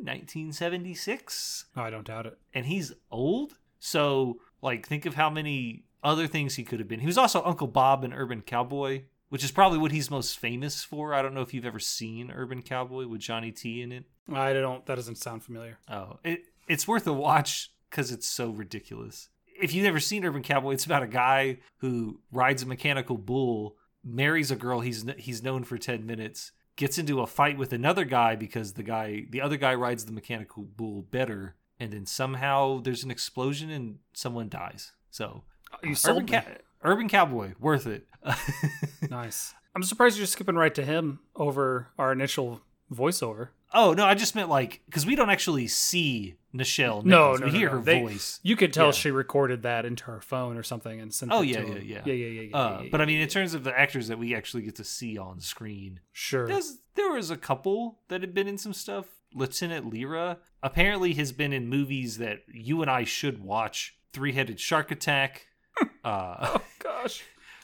1976 0.00 1.66
No, 1.76 1.82
I 1.82 1.90
don't 1.90 2.06
doubt 2.06 2.26
it. 2.26 2.38
and 2.52 2.66
he's 2.66 2.92
old. 3.10 3.58
So, 3.78 4.38
like, 4.62 4.86
think 4.86 5.04
of 5.06 5.14
how 5.14 5.28
many 5.28 5.84
other 6.02 6.26
things 6.26 6.54
he 6.54 6.64
could 6.64 6.78
have 6.78 6.88
been. 6.88 7.00
He 7.00 7.06
was 7.06 7.18
also 7.18 7.42
Uncle 7.44 7.66
Bob 7.66 8.02
in 8.04 8.12
Urban 8.14 8.40
Cowboy, 8.40 9.02
which 9.28 9.44
is 9.44 9.50
probably 9.50 9.78
what 9.78 9.92
he's 9.92 10.10
most 10.10 10.38
famous 10.38 10.84
for. 10.84 11.14
I 11.14 11.22
don't 11.22 11.34
know 11.34 11.40
if 11.42 11.52
you've 11.54 11.64
ever 11.66 11.78
seen 11.80 12.30
Urban 12.34 12.62
Cowboy 12.62 13.06
with 13.06 13.20
Johnny 13.20 13.50
T 13.52 13.82
in 13.82 13.92
it. 13.92 14.04
I 14.32 14.52
don't. 14.52 14.84
That 14.86 14.94
doesn't 14.96 15.16
sound 15.18 15.42
familiar. 15.44 15.78
Oh, 15.90 16.18
it 16.24 16.44
it's 16.68 16.88
worth 16.88 17.06
a 17.06 17.12
watch 17.12 17.70
because 17.90 18.10
it's 18.10 18.26
so 18.26 18.50
ridiculous. 18.50 19.28
If 19.60 19.72
you've 19.72 19.84
never 19.84 20.00
seen 20.00 20.24
Urban 20.24 20.42
Cowboy, 20.42 20.72
it's 20.72 20.84
about 20.86 21.02
a 21.02 21.06
guy 21.08 21.58
who 21.78 22.20
rides 22.32 22.62
a 22.62 22.66
mechanical 22.66 23.16
bull, 23.18 23.76
marries 24.02 24.50
a 24.50 24.56
girl 24.56 24.80
he's 24.80 25.04
he's 25.18 25.42
known 25.42 25.64
for 25.64 25.78
ten 25.78 26.04
minutes, 26.06 26.52
gets 26.76 26.98
into 26.98 27.20
a 27.20 27.26
fight 27.26 27.56
with 27.58 27.72
another 27.72 28.04
guy 28.04 28.34
because 28.36 28.72
the 28.72 28.82
guy 28.82 29.26
the 29.30 29.40
other 29.40 29.56
guy 29.56 29.74
rides 29.74 30.06
the 30.06 30.12
mechanical 30.12 30.64
bull 30.64 31.02
better, 31.02 31.54
and 31.78 31.92
then 31.92 32.06
somehow 32.06 32.80
there's 32.80 33.04
an 33.04 33.10
explosion 33.10 33.70
and 33.70 33.98
someone 34.12 34.48
dies. 34.48 34.92
So 35.10 35.44
You 35.82 35.92
uh, 35.92 35.94
sold 35.94 36.16
Urban, 36.22 36.26
me. 36.26 36.32
Cow- 36.32 36.56
Urban 36.84 37.08
Cowboy, 37.08 37.54
worth 37.58 37.86
it. 37.86 38.06
Nice. 39.10 39.54
I'm 39.74 39.82
surprised 39.82 40.16
you're 40.16 40.26
skipping 40.26 40.54
right 40.54 40.74
to 40.74 40.84
him 40.84 41.20
over 41.36 41.88
our 41.98 42.12
initial 42.12 42.60
voiceover. 42.92 43.48
oh 43.72 43.92
no, 43.92 44.04
I 44.04 44.14
just 44.14 44.34
meant 44.34 44.48
like 44.48 44.82
because 44.86 45.04
we 45.04 45.16
don't 45.16 45.30
actually 45.30 45.66
see 45.66 46.36
Nichelle. 46.54 47.04
No, 47.04 47.32
Nichols. 47.32 47.40
no, 47.40 47.46
we 47.46 47.52
no, 47.52 47.58
hear 47.58 47.70
no. 47.70 47.76
her 47.78 47.82
They- 47.82 48.00
voice. 48.02 48.40
You 48.42 48.54
could 48.56 48.72
tell 48.72 48.86
Yeah. 48.86 48.92
she 48.92 49.10
recorded 49.10 49.62
that 49.62 49.84
into 49.84 50.04
her 50.04 50.20
phone 50.20 50.56
or 50.56 50.62
something 50.62 51.00
and 51.00 51.12
sent 51.12 51.32
Oh, 51.32 51.42
it 51.42 51.46
yeah, 51.48 51.60
to 51.62 51.66
yeah, 51.68 51.74
yeah. 51.78 52.02
yeah, 52.04 52.12
yeah, 52.12 52.26
yeah, 52.26 52.40
yeah, 52.50 52.56
Uh, 52.56 52.80
yeah, 52.84 52.88
but 52.92 53.00
I 53.00 53.04
mean, 53.06 53.20
in 53.20 53.28
terms 53.28 53.54
of 53.54 53.64
the 53.64 53.76
actors 53.76 54.08
that 54.08 54.18
we 54.18 54.34
actually 54.34 54.62
get 54.62 54.76
to 54.76 54.84
see 54.84 55.18
on 55.18 55.40
screen, 55.40 56.00
sure. 56.12 56.46
there 56.46 57.12
was 57.12 57.30
a 57.30 57.36
couple 57.36 57.98
that 58.08 58.20
had 58.20 58.32
been 58.34 58.46
in 58.46 58.58
some 58.58 58.72
stuff. 58.72 59.06
Lieutenant 59.34 59.92
Lyra 59.92 60.38
apparently 60.62 61.14
has 61.14 61.32
been 61.32 61.52
in 61.52 61.68
movies 61.68 62.18
that 62.18 62.42
you 62.52 62.80
and 62.82 62.90
I 62.90 63.02
should 63.04 63.42
watch: 63.42 63.96
Three 64.12 64.32
Headed 64.32 64.60
Shark 64.60 64.92
Attack, 64.92 65.48
uh, 66.04 66.36
Oh 66.40 66.62
gosh. 66.78 67.22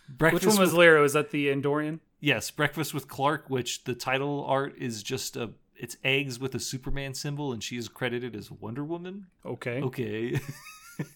Breakfast. 0.08 0.44
Which 0.44 0.52
one 0.52 0.60
was 0.60 0.70
with, 0.70 0.78
Lyra? 0.78 1.00
Was 1.00 1.12
that 1.12 1.30
the 1.30 1.48
Andorian? 1.48 2.00
yes, 2.20 2.50
Breakfast 2.50 2.92
with 2.94 3.08
Clark, 3.08 3.48
which 3.48 3.84
the 3.84 3.94
title 3.94 4.44
art 4.46 4.74
is 4.78 5.02
just 5.02 5.36
a 5.36 5.50
it's 5.76 5.96
eggs 6.04 6.38
with 6.38 6.54
a 6.54 6.60
Superman 6.60 7.14
symbol, 7.14 7.52
and 7.52 7.62
she 7.62 7.76
is 7.76 7.88
credited 7.88 8.36
as 8.36 8.50
Wonder 8.50 8.84
Woman. 8.84 9.26
Okay. 9.46 9.80
Okay, 9.80 10.38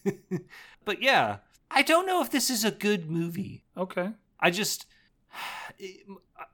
but 0.85 1.01
yeah, 1.01 1.37
I 1.69 1.83
don't 1.83 2.07
know 2.07 2.21
if 2.21 2.31
this 2.31 2.49
is 2.49 2.65
a 2.65 2.71
good 2.71 3.09
movie. 3.09 3.63
Okay. 3.77 4.09
I 4.39 4.49
just. 4.49 4.87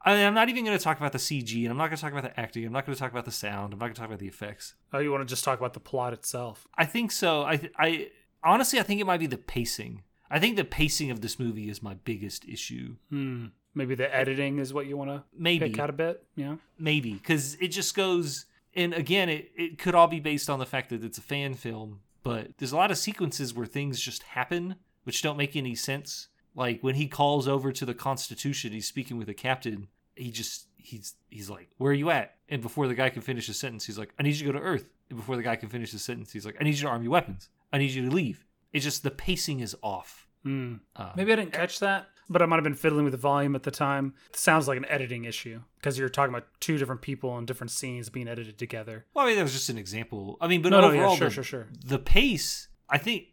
I, 0.04 0.24
I'm 0.24 0.34
not 0.34 0.50
even 0.50 0.66
going 0.66 0.78
to 0.78 0.84
talk 0.84 0.98
about 0.98 1.12
the 1.12 1.20
CG, 1.20 1.62
and 1.62 1.70
I'm 1.70 1.78
not 1.78 1.88
going 1.88 1.98
to 1.98 2.02
talk 2.02 2.12
about 2.12 2.24
the 2.24 2.40
acting. 2.40 2.66
I'm 2.66 2.72
not 2.72 2.86
going 2.86 2.96
to 2.96 3.00
talk 3.00 3.12
about 3.12 3.26
the 3.26 3.32
sound. 3.32 3.74
I'm 3.74 3.80
not 3.80 3.86
going 3.86 3.94
to 3.94 4.00
talk 4.00 4.08
about 4.08 4.20
the 4.20 4.28
effects. 4.28 4.74
Oh, 4.94 5.00
you 5.00 5.12
want 5.12 5.22
to 5.22 5.32
just 5.32 5.44
talk 5.44 5.60
about 5.60 5.74
the 5.74 5.80
plot 5.80 6.14
itself? 6.14 6.68
I 6.76 6.86
think 6.86 7.12
so. 7.12 7.44
I, 7.44 7.70
I 7.78 8.10
honestly, 8.44 8.80
I 8.80 8.84
think 8.84 9.00
it 9.00 9.06
might 9.06 9.20
be 9.20 9.28
the 9.28 9.38
pacing. 9.38 10.04
I 10.32 10.40
think 10.40 10.56
the 10.56 10.64
pacing 10.64 11.12
of 11.12 11.22
this 11.22 11.38
movie 11.40 11.70
is 11.70 11.84
my 11.84 11.94
biggest 11.94 12.48
issue. 12.48 12.96
Hmm. 13.10 13.48
Maybe 13.76 13.96
the 13.96 14.14
editing 14.14 14.60
is 14.60 14.74
what 14.74 14.86
you 14.88 14.98
want 14.98 15.10
to 15.12 15.24
Maybe, 15.38 15.70
pick 15.70 15.80
out 15.80 15.90
a 15.90 15.94
bit. 15.94 16.24
Yeah. 16.36 16.56
maybe, 16.78 17.14
because 17.14 17.56
it 17.56 17.70
just 17.70 17.96
goes. 17.96 18.46
And 18.74 18.94
again, 18.94 19.30
it, 19.30 19.52
it 19.56 19.78
could 19.78 19.96
all 19.96 20.08
be 20.08 20.20
based 20.20 20.50
on 20.50 20.60
the 20.60 20.66
fact 20.66 20.90
that 20.90 21.04
it's 21.04 21.18
a 21.18 21.22
fan 21.22 21.54
film, 21.54 22.00
but 22.24 22.58
there's 22.58 22.72
a 22.72 22.78
lot 22.78 22.92
of 22.92 22.98
sequences 22.98 23.54
where 23.54 23.66
things 23.66 24.00
just 24.00 24.24
happen, 24.24 24.76
which 25.04 25.22
don't 25.22 25.38
make 25.38 25.56
any 25.56 25.76
sense. 25.76 26.28
Like 26.56 26.82
when 26.82 26.96
he 26.96 27.08
calls 27.08 27.48
over 27.48 27.72
to 27.72 27.86
the 27.86 27.94
Constitution, 27.94 28.72
he's 28.74 28.88
speaking 28.88 29.18
with 29.18 29.30
a 29.30 29.34
captain. 29.34 29.88
He 30.16 30.32
just 30.32 30.68
he's 30.78 31.16
he's 31.30 31.50
like, 31.50 31.70
"Where 31.78 31.92
are 31.92 31.96
you 31.96 32.10
at?" 32.10 32.36
And 32.50 32.62
before 32.62 32.88
the 32.88 32.96
guy 32.96 33.10
can 33.10 33.22
finish 33.22 33.48
his 33.48 33.58
sentence, 33.60 33.86
he's 33.86 33.98
like, 33.98 34.14
"I 34.20 34.24
need 34.24 34.36
you 34.36 34.48
to 34.48 34.54
go 34.54 34.60
to 34.60 34.66
Earth." 34.66 34.90
And 35.10 35.18
before 35.18 35.36
the 35.38 35.44
guy 35.44 35.56
can 35.56 35.70
finish 35.70 35.92
his 35.92 36.04
sentence, 36.04 36.32
he's 36.32 36.46
like, 36.46 36.58
"I 36.60 36.64
need 36.66 36.76
you 36.76 36.82
to 36.82 36.88
arm 36.90 37.04
your 37.04 37.12
weapons. 37.14 37.50
I 37.72 37.78
need 37.78 37.92
you 37.92 38.10
to 38.10 38.14
leave." 38.14 38.46
It's 38.74 38.84
just 38.86 39.04
the 39.04 39.12
pacing 39.12 39.60
is 39.60 39.76
off. 39.82 40.28
Uh, 40.46 41.12
Maybe 41.16 41.32
I 41.32 41.36
didn't 41.36 41.54
catch 41.54 41.80
that, 41.80 42.08
but 42.28 42.42
I 42.42 42.46
might 42.48 42.56
have 42.56 42.64
been 42.64 42.74
fiddling 42.74 43.04
with 43.04 43.12
the 43.12 43.18
volume 43.18 43.56
at 43.56 43.64
the 43.64 43.72
time. 43.72 44.14
It 44.30 44.38
sounds 44.38 44.68
like 44.68 44.78
an 44.78 44.86
editing 44.86 45.26
issue 45.26 45.62
because 45.76 46.00
you're 46.00 46.10
talking 46.10 46.34
about 46.34 46.48
two 46.60 46.78
different 46.78 47.02
people 47.02 47.38
and 47.38 47.46
different 47.46 47.70
scenes 47.72 48.10
being 48.10 48.28
edited 48.28 48.58
together. 48.58 49.06
Well, 49.14 49.26
I 49.26 49.30
mean, 49.30 49.38
that 49.38 49.44
was 49.44 49.54
just 49.54 49.70
an 49.70 49.78
example. 49.78 50.38
I 50.42 50.48
mean, 50.48 50.62
but 50.62 50.70
no, 50.70 50.82
no, 50.82 50.88
overall, 50.88 51.12
yeah, 51.12 51.18
sure, 51.18 51.28
the, 51.28 51.34
sure, 51.34 51.44
sure. 51.44 51.68
the 51.86 52.00
pace, 52.00 52.70
I 52.90 52.98
think, 52.98 53.26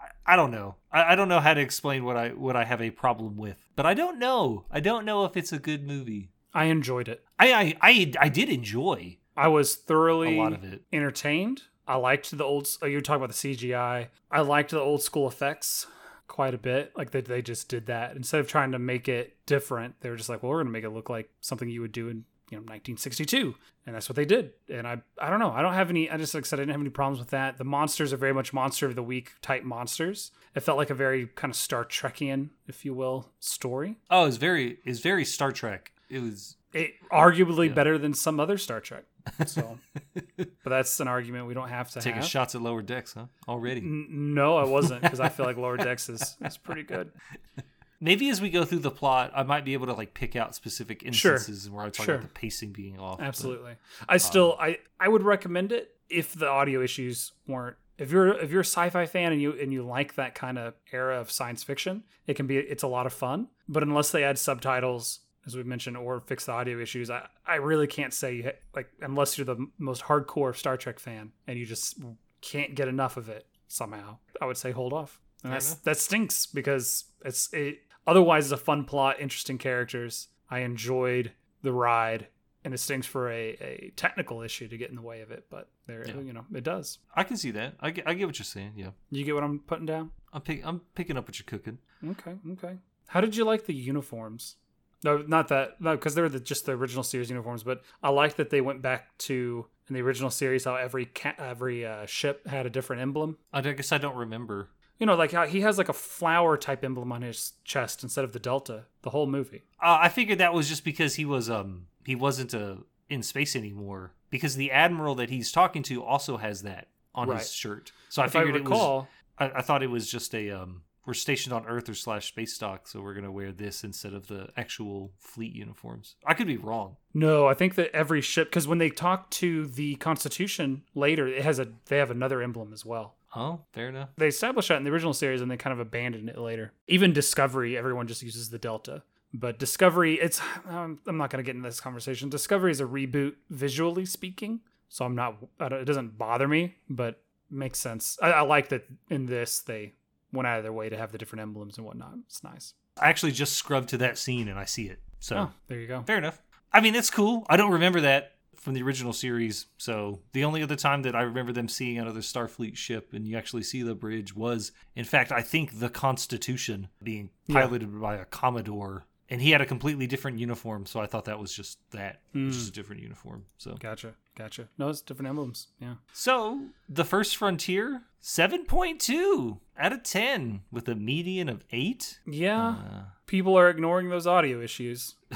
I, 0.00 0.34
I 0.34 0.36
don't 0.36 0.50
know. 0.50 0.76
I, 0.92 1.12
I 1.12 1.14
don't 1.14 1.28
know 1.28 1.40
how 1.40 1.54
to 1.54 1.60
explain 1.60 2.04
what 2.04 2.16
I 2.16 2.30
what 2.30 2.56
I 2.56 2.64
have 2.64 2.82
a 2.82 2.90
problem 2.90 3.36
with. 3.36 3.64
But 3.76 3.86
I 3.86 3.94
don't 3.94 4.18
know. 4.18 4.66
I 4.70 4.80
don't 4.80 5.06
know 5.06 5.24
if 5.24 5.36
it's 5.36 5.52
a 5.52 5.58
good 5.58 5.86
movie. 5.86 6.30
I 6.52 6.64
enjoyed 6.64 7.08
it. 7.08 7.24
I 7.38 7.52
I 7.52 7.76
I, 7.80 8.12
I 8.20 8.28
did 8.28 8.48
enjoy 8.50 9.16
I 9.36 9.48
was 9.48 9.76
thoroughly 9.76 10.36
a 10.36 10.42
lot 10.42 10.52
of 10.52 10.64
it. 10.64 10.82
entertained. 10.92 11.62
I 11.86 11.96
liked 11.96 12.36
the 12.36 12.44
old. 12.44 12.68
Oh, 12.82 12.86
you 12.86 12.96
were 12.96 13.00
talking 13.00 13.22
about 13.22 13.34
the 13.34 13.56
CGI. 13.56 14.08
I 14.30 14.40
liked 14.40 14.70
the 14.70 14.80
old 14.80 15.02
school 15.02 15.26
effects 15.28 15.86
quite 16.28 16.54
a 16.54 16.58
bit. 16.58 16.92
Like 16.96 17.10
they 17.10 17.20
they 17.20 17.42
just 17.42 17.68
did 17.68 17.86
that 17.86 18.14
instead 18.16 18.40
of 18.40 18.46
trying 18.48 18.72
to 18.72 18.78
make 18.78 19.08
it 19.08 19.36
different. 19.46 19.94
They 20.00 20.10
were 20.10 20.16
just 20.16 20.28
like, 20.28 20.42
well, 20.42 20.50
we're 20.50 20.58
gonna 20.60 20.70
make 20.70 20.84
it 20.84 20.90
look 20.90 21.10
like 21.10 21.30
something 21.40 21.68
you 21.68 21.80
would 21.80 21.92
do 21.92 22.08
in 22.08 22.24
you 22.50 22.56
know 22.56 22.62
1962, 22.62 23.54
and 23.86 23.94
that's 23.94 24.08
what 24.08 24.16
they 24.16 24.24
did. 24.24 24.52
And 24.68 24.86
I 24.86 25.00
I 25.18 25.30
don't 25.30 25.40
know. 25.40 25.50
I 25.50 25.62
don't 25.62 25.74
have 25.74 25.90
any. 25.90 26.08
I 26.10 26.16
just 26.16 26.34
like 26.34 26.44
I 26.44 26.46
said 26.46 26.58
I 26.60 26.62
didn't 26.62 26.72
have 26.72 26.80
any 26.80 26.90
problems 26.90 27.18
with 27.18 27.30
that. 27.30 27.58
The 27.58 27.64
monsters 27.64 28.12
are 28.12 28.16
very 28.16 28.34
much 28.34 28.52
monster 28.52 28.86
of 28.86 28.94
the 28.94 29.02
week 29.02 29.32
type 29.42 29.64
monsters. 29.64 30.30
It 30.54 30.60
felt 30.60 30.78
like 30.78 30.90
a 30.90 30.94
very 30.94 31.26
kind 31.34 31.50
of 31.50 31.56
Star 31.56 31.84
Trekian, 31.84 32.50
if 32.68 32.84
you 32.84 32.94
will, 32.94 33.30
story. 33.40 33.96
Oh, 34.10 34.26
it's 34.26 34.36
very 34.36 34.78
it's 34.84 35.00
very 35.00 35.24
Star 35.24 35.50
Trek. 35.52 35.92
It 36.08 36.20
was 36.22 36.56
It 36.72 36.92
arguably 37.12 37.68
Yeah. 37.68 37.74
better 37.74 37.98
than 37.98 38.14
some 38.14 38.38
other 38.40 38.58
Star 38.58 38.80
Trek. 38.80 39.04
So, 39.46 39.78
but 40.36 40.48
that's 40.64 40.98
an 41.00 41.08
argument 41.08 41.46
we 41.46 41.54
don't 41.54 41.68
have 41.68 41.90
to 41.92 42.00
taking 42.00 42.20
have. 42.20 42.26
shots 42.26 42.54
at 42.54 42.62
lower 42.62 42.82
decks, 42.82 43.14
huh? 43.14 43.26
Already. 43.48 43.80
N- 43.80 44.06
no, 44.34 44.56
I 44.56 44.64
wasn't 44.64 45.02
because 45.02 45.20
I 45.20 45.28
feel 45.28 45.46
like 45.46 45.56
Lower 45.56 45.76
Decks 45.76 46.08
is, 46.08 46.36
is 46.44 46.56
pretty 46.56 46.82
good. 46.82 47.10
Maybe 48.02 48.30
as 48.30 48.40
we 48.40 48.48
go 48.48 48.64
through 48.64 48.78
the 48.78 48.90
plot, 48.90 49.30
I 49.34 49.42
might 49.42 49.64
be 49.64 49.74
able 49.74 49.86
to 49.86 49.92
like 49.92 50.14
pick 50.14 50.34
out 50.34 50.54
specific 50.54 51.02
Sure. 51.12 51.34
instances 51.34 51.68
where 51.68 51.84
I 51.84 51.90
talk 51.90 52.06
Sure. 52.06 52.14
about 52.14 52.28
the 52.28 52.34
pacing 52.34 52.72
being 52.72 52.98
off. 52.98 53.18
but- 53.18 53.26
Absolutely. 53.26 53.72
I 54.08 54.16
still 54.16 54.52
um, 54.52 54.58
I 54.60 54.78
I 54.98 55.08
would 55.08 55.22
recommend 55.22 55.70
it 55.72 55.94
if 56.08 56.32
the 56.34 56.48
audio 56.48 56.82
issues 56.82 57.32
weren't 57.46 57.76
if 57.98 58.10
you're 58.10 58.28
if 58.38 58.50
you're 58.50 58.62
a 58.62 58.64
sci-fi 58.64 59.04
fan 59.04 59.32
and 59.32 59.42
you 59.42 59.52
and 59.52 59.70
you 59.72 59.82
like 59.82 60.14
that 60.14 60.34
kind 60.34 60.58
of 60.58 60.72
era 60.92 61.20
of 61.20 61.30
science 61.30 61.62
fiction, 61.62 62.02
it 62.26 62.34
can 62.34 62.46
be 62.46 62.56
it's 62.56 62.82
a 62.82 62.86
lot 62.88 63.04
of 63.04 63.12
fun. 63.12 63.48
But 63.68 63.82
unless 63.82 64.10
they 64.10 64.24
add 64.24 64.38
subtitles, 64.38 65.20
as 65.46 65.56
we 65.56 65.62
mentioned, 65.62 65.96
or 65.96 66.20
fix 66.20 66.46
the 66.46 66.52
audio 66.52 66.78
issues, 66.80 67.10
I 67.10 67.28
I 67.46 67.56
really 67.56 67.86
can't 67.86 68.12
say 68.12 68.34
you 68.36 68.42
ha- 68.44 68.58
like 68.74 68.88
unless 69.00 69.36
you're 69.38 69.44
the 69.46 69.66
most 69.78 70.02
hardcore 70.04 70.54
Star 70.54 70.76
Trek 70.76 70.98
fan 70.98 71.32
and 71.46 71.58
you 71.58 71.66
just 71.66 71.98
can't 72.40 72.74
get 72.74 72.88
enough 72.88 73.16
of 73.16 73.28
it 73.28 73.46
somehow. 73.68 74.18
I 74.40 74.46
would 74.46 74.56
say 74.56 74.70
hold 74.72 74.92
off. 74.92 75.20
And 75.44 75.52
that's 75.52 75.74
that 75.74 75.96
stinks 75.96 76.46
because 76.46 77.04
it's 77.24 77.52
it 77.52 77.78
otherwise 78.06 78.46
it's 78.46 78.60
a 78.60 78.64
fun 78.64 78.84
plot, 78.84 79.20
interesting 79.20 79.58
characters. 79.58 80.28
I 80.50 80.60
enjoyed 80.60 81.32
the 81.62 81.72
ride 81.72 82.26
and 82.64 82.74
it 82.74 82.78
stinks 82.78 83.06
for 83.06 83.30
a, 83.30 83.56
a 83.62 83.92
technical 83.96 84.42
issue 84.42 84.68
to 84.68 84.76
get 84.76 84.90
in 84.90 84.96
the 84.96 85.00
way 85.02 85.22
of 85.22 85.30
it, 85.30 85.46
but 85.48 85.68
there 85.86 86.04
Yeah. 86.06 86.20
you 86.20 86.32
know, 86.34 86.44
it 86.54 86.62
does. 86.64 86.98
I 87.14 87.24
can 87.24 87.38
see 87.38 87.50
that. 87.52 87.74
I 87.80 87.90
get, 87.90 88.06
I 88.06 88.12
get 88.12 88.26
what 88.26 88.38
you're 88.38 88.44
saying. 88.44 88.72
Yeah, 88.76 88.90
You 89.10 89.24
get 89.24 89.34
what 89.34 89.44
I'm 89.44 89.60
putting 89.60 89.86
down? 89.86 90.10
I'm 90.32 90.42
pick, 90.42 90.60
I'm 90.66 90.80
picking 90.94 91.16
up 91.16 91.26
what 91.26 91.38
you're 91.38 91.46
cooking. 91.46 91.78
Okay, 92.06 92.34
okay. 92.52 92.76
How 93.08 93.22
did 93.22 93.34
you 93.34 93.44
like 93.44 93.64
the 93.64 93.72
uniforms? 93.74 94.56
No, 95.02 95.18
not 95.18 95.48
that. 95.48 95.80
No, 95.80 95.96
because 95.96 96.14
they 96.14 96.22
were 96.22 96.28
the, 96.28 96.40
just 96.40 96.66
the 96.66 96.72
original 96.72 97.02
series 97.02 97.30
uniforms. 97.30 97.62
But 97.62 97.82
I 98.02 98.10
like 98.10 98.36
that 98.36 98.50
they 98.50 98.60
went 98.60 98.82
back 98.82 99.16
to 99.18 99.66
in 99.88 99.94
the 99.94 100.02
original 100.02 100.30
series 100.30 100.64
how 100.64 100.76
every 100.76 101.06
ca- 101.06 101.34
every 101.38 101.86
uh, 101.86 102.06
ship 102.06 102.46
had 102.46 102.66
a 102.66 102.70
different 102.70 103.02
emblem. 103.02 103.38
I 103.52 103.60
guess 103.62 103.92
I 103.92 103.98
don't 103.98 104.16
remember. 104.16 104.70
You 104.98 105.06
know, 105.06 105.14
like 105.14 105.32
how 105.32 105.46
he 105.46 105.62
has 105.62 105.78
like 105.78 105.88
a 105.88 105.94
flower 105.94 106.58
type 106.58 106.84
emblem 106.84 107.10
on 107.12 107.22
his 107.22 107.54
chest 107.64 108.02
instead 108.02 108.24
of 108.24 108.32
the 108.32 108.38
delta. 108.38 108.84
The 109.02 109.10
whole 109.10 109.26
movie. 109.26 109.62
Uh, 109.82 109.98
I 110.02 110.10
figured 110.10 110.38
that 110.38 110.52
was 110.52 110.68
just 110.68 110.84
because 110.84 111.14
he 111.14 111.24
was 111.24 111.48
um 111.48 111.86
he 112.04 112.14
wasn't 112.14 112.54
uh, 112.54 112.76
in 113.08 113.22
space 113.22 113.56
anymore 113.56 114.12
because 114.28 114.56
the 114.56 114.70
admiral 114.70 115.14
that 115.14 115.30
he's 115.30 115.50
talking 115.50 115.82
to 115.84 116.04
also 116.04 116.36
has 116.36 116.62
that 116.62 116.88
on 117.14 117.28
Right. 117.28 117.38
his 117.38 117.50
shirt. 117.52 117.92
So 118.10 118.20
I 118.22 118.26
if 118.26 118.36
I 118.36 118.40
figured 118.40 118.56
it 118.56 118.68
was. 118.68 119.06
I, 119.38 119.50
I 119.56 119.62
thought 119.62 119.82
it 119.82 119.90
was 119.90 120.10
just 120.10 120.34
a 120.34 120.50
um 120.50 120.82
we're 121.10 121.14
stationed 121.14 121.52
on 121.52 121.66
Earth 121.66 121.88
or 121.88 121.94
slash 121.94 122.28
space 122.28 122.56
dock, 122.56 122.86
so 122.86 123.00
we're 123.00 123.14
gonna 123.14 123.32
wear 123.32 123.50
this 123.50 123.82
instead 123.82 124.12
of 124.14 124.28
the 124.28 124.48
actual 124.56 125.10
fleet 125.18 125.52
uniforms. 125.52 126.14
I 126.24 126.34
could 126.34 126.46
be 126.46 126.56
wrong. 126.56 126.98
No, 127.12 127.48
I 127.48 127.54
think 127.54 127.74
that 127.74 127.90
every 127.92 128.20
ship 128.20 128.46
because 128.48 128.68
when 128.68 128.78
they 128.78 128.90
talk 128.90 129.28
to 129.32 129.66
the 129.66 129.96
Constitution 129.96 130.82
later, 130.94 131.26
it 131.26 131.42
has 131.42 131.58
a 131.58 131.66
they 131.86 131.98
have 131.98 132.12
another 132.12 132.40
emblem 132.42 132.72
as 132.72 132.86
well. 132.86 133.16
Oh, 133.34 133.62
fair 133.72 133.88
enough. 133.88 134.10
They 134.16 134.28
established 134.28 134.68
that 134.68 134.76
in 134.76 134.84
the 134.84 134.90
original 134.92 135.12
series 135.12 135.40
and 135.40 135.50
they 135.50 135.56
kind 135.56 135.72
of 135.72 135.80
abandoned 135.80 136.28
it 136.28 136.38
later. 136.38 136.72
Even 136.86 137.12
Discovery, 137.12 137.76
everyone 137.76 138.06
just 138.06 138.22
uses 138.22 138.50
the 138.50 138.58
Delta. 138.58 139.02
But 139.34 139.58
Discovery, 139.58 140.14
it's 140.20 140.40
um, 140.68 141.00
I'm 141.08 141.16
not 141.16 141.30
going 141.30 141.42
to 141.42 141.46
get 141.46 141.56
into 141.56 141.68
this 141.68 141.80
conversation. 141.80 142.28
Discovery 142.28 142.70
is 142.70 142.80
a 142.80 142.84
reboot 142.84 143.34
visually 143.48 144.04
speaking, 144.06 144.60
so 144.88 145.04
I'm 145.04 145.16
not. 145.16 145.36
I 145.58 145.68
don't- 145.68 145.80
it 145.80 145.84
doesn't 145.86 146.18
bother 146.18 146.46
me, 146.46 146.76
but 146.88 147.20
makes 147.50 147.80
sense. 147.80 148.16
I, 148.22 148.30
I 148.30 148.40
like 148.42 148.68
that 148.68 148.84
in 149.08 149.26
this 149.26 149.58
they 149.60 149.94
went 150.32 150.46
out 150.46 150.58
of 150.58 150.64
their 150.64 150.72
way 150.72 150.88
to 150.88 150.96
have 150.96 151.12
the 151.12 151.18
different 151.18 151.42
emblems 151.42 151.76
and 151.76 151.86
whatnot. 151.86 152.14
It's 152.26 152.42
nice. 152.44 152.74
I 153.00 153.08
actually 153.08 153.32
just 153.32 153.54
scrubbed 153.54 153.88
to 153.90 153.98
that 153.98 154.18
scene 154.18 154.48
and 154.48 154.58
I 154.58 154.64
see 154.64 154.86
it. 154.88 155.00
So 155.20 155.36
Oh, 155.36 155.50
there 155.68 155.78
you 155.80 155.86
go. 155.86 156.02
fair 156.02 156.18
enough. 156.18 156.40
I 156.72 156.80
mean, 156.80 156.94
it's 156.94 157.10
cool. 157.10 157.46
I 157.48 157.56
don't 157.56 157.72
remember 157.72 158.00
that 158.02 158.32
from 158.56 158.74
the 158.74 158.82
original 158.82 159.12
series. 159.14 159.66
So 159.78 160.20
the 160.32 160.44
only 160.44 160.62
other 160.62 160.76
time 160.76 161.02
that 161.02 161.16
I 161.16 161.22
remember 161.22 161.52
them 161.52 161.68
seeing 161.68 161.98
another 161.98 162.20
Starfleet 162.20 162.76
ship 162.76 163.12
and 163.14 163.26
you 163.26 163.36
actually 163.38 163.62
see 163.62 163.82
the 163.82 163.94
bridge 163.94 164.36
was, 164.36 164.72
in 164.94 165.04
fact, 165.04 165.32
I 165.32 165.40
think 165.42 165.78
the 165.80 165.88
Constitution 165.88 166.88
being 167.02 167.30
Yeah. 167.46 167.54
piloted 167.62 167.98
by 168.00 168.16
a 168.16 168.24
Commodore. 168.26 169.04
And 169.32 169.40
he 169.40 169.52
had 169.52 169.60
a 169.60 169.66
completely 169.66 170.08
different 170.08 170.40
uniform, 170.40 170.86
so 170.86 170.98
I 171.00 171.06
thought 171.06 171.26
that 171.26 171.38
was 171.38 171.52
just 171.54 171.78
that, 171.92 172.20
just 172.34 172.68
a 172.68 172.72
different 172.72 173.00
uniform. 173.00 173.44
So, 173.58 173.76
Gotcha, 173.78 174.14
gotcha. 174.36 174.68
No, 174.76 174.88
it's 174.88 175.00
different 175.02 175.28
emblems. 175.28 175.68
Yeah. 175.80 175.94
so 176.12 176.66
the 176.88 177.04
first 177.04 177.36
frontier, 177.36 178.02
seven 178.18 178.64
point 178.64 179.00
two 179.00 179.60
out 179.78 179.92
of 179.92 180.02
ten, 180.02 180.62
with 180.72 180.88
a 180.88 180.96
median 180.96 181.48
of 181.48 181.64
eight. 181.70 182.18
Yeah. 182.26 182.68
Uh, 182.70 183.02
People 183.26 183.56
are 183.56 183.70
ignoring 183.70 184.08
those 184.08 184.26
audio 184.26 184.60
issues. 184.60 185.14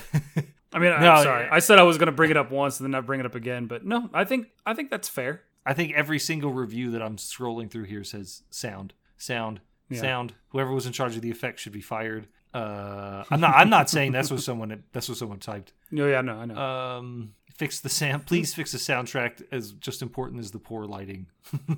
I 0.72 0.80
mean, 0.80 0.90
No, 0.90 0.96
I'm 1.12 1.22
sorry. 1.22 1.48
I 1.48 1.60
said 1.60 1.78
I 1.78 1.84
was 1.84 1.96
going 1.96 2.06
to 2.06 2.12
bring 2.12 2.32
it 2.32 2.36
up 2.36 2.50
once 2.50 2.80
and 2.80 2.84
then 2.84 2.90
not 2.90 3.06
bring 3.06 3.20
it 3.20 3.26
up 3.26 3.36
again, 3.36 3.66
but 3.66 3.84
no, 3.84 4.10
I 4.12 4.24
think 4.24 4.48
I 4.66 4.74
think 4.74 4.90
that's 4.90 5.08
fair. 5.08 5.42
I 5.64 5.72
think 5.72 5.92
every 5.94 6.18
single 6.18 6.52
review 6.52 6.90
that 6.90 7.00
I'm 7.02 7.16
scrolling 7.16 7.70
through 7.70 7.84
here 7.84 8.02
says 8.02 8.42
sound, 8.50 8.92
sound, 9.16 9.60
Yeah. 9.88 10.00
sound. 10.00 10.34
Whoever 10.48 10.72
was 10.72 10.84
in 10.86 10.92
charge 10.92 11.14
of 11.14 11.22
the 11.22 11.30
effects 11.30 11.62
should 11.62 11.72
be 11.72 11.80
fired. 11.80 12.26
Uh, 12.54 13.24
I'm 13.30 13.40
not. 13.40 13.54
I'm 13.56 13.68
not 13.70 13.90
saying 13.90 14.12
that's 14.12 14.30
what 14.30 14.40
someone. 14.40 14.84
That's 14.92 15.08
what 15.08 15.18
someone 15.18 15.38
typed. 15.40 15.72
No, 15.90 16.06
yeah, 16.14 16.20
no, 16.20 16.36
I 16.36 16.44
know. 16.46 16.56
Um, 16.56 17.34
fix 17.56 17.80
the 17.80 17.88
sound. 17.88 18.26
Please 18.26 18.54
fix 18.54 18.72
the 18.72 18.78
soundtrack 18.78 19.42
as 19.52 19.72
just 19.72 20.02
important 20.02 20.40
as 20.40 20.52
the 20.52 20.58
poor 20.60 20.84
lighting. 20.86 21.26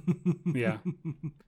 yeah, 0.55 0.79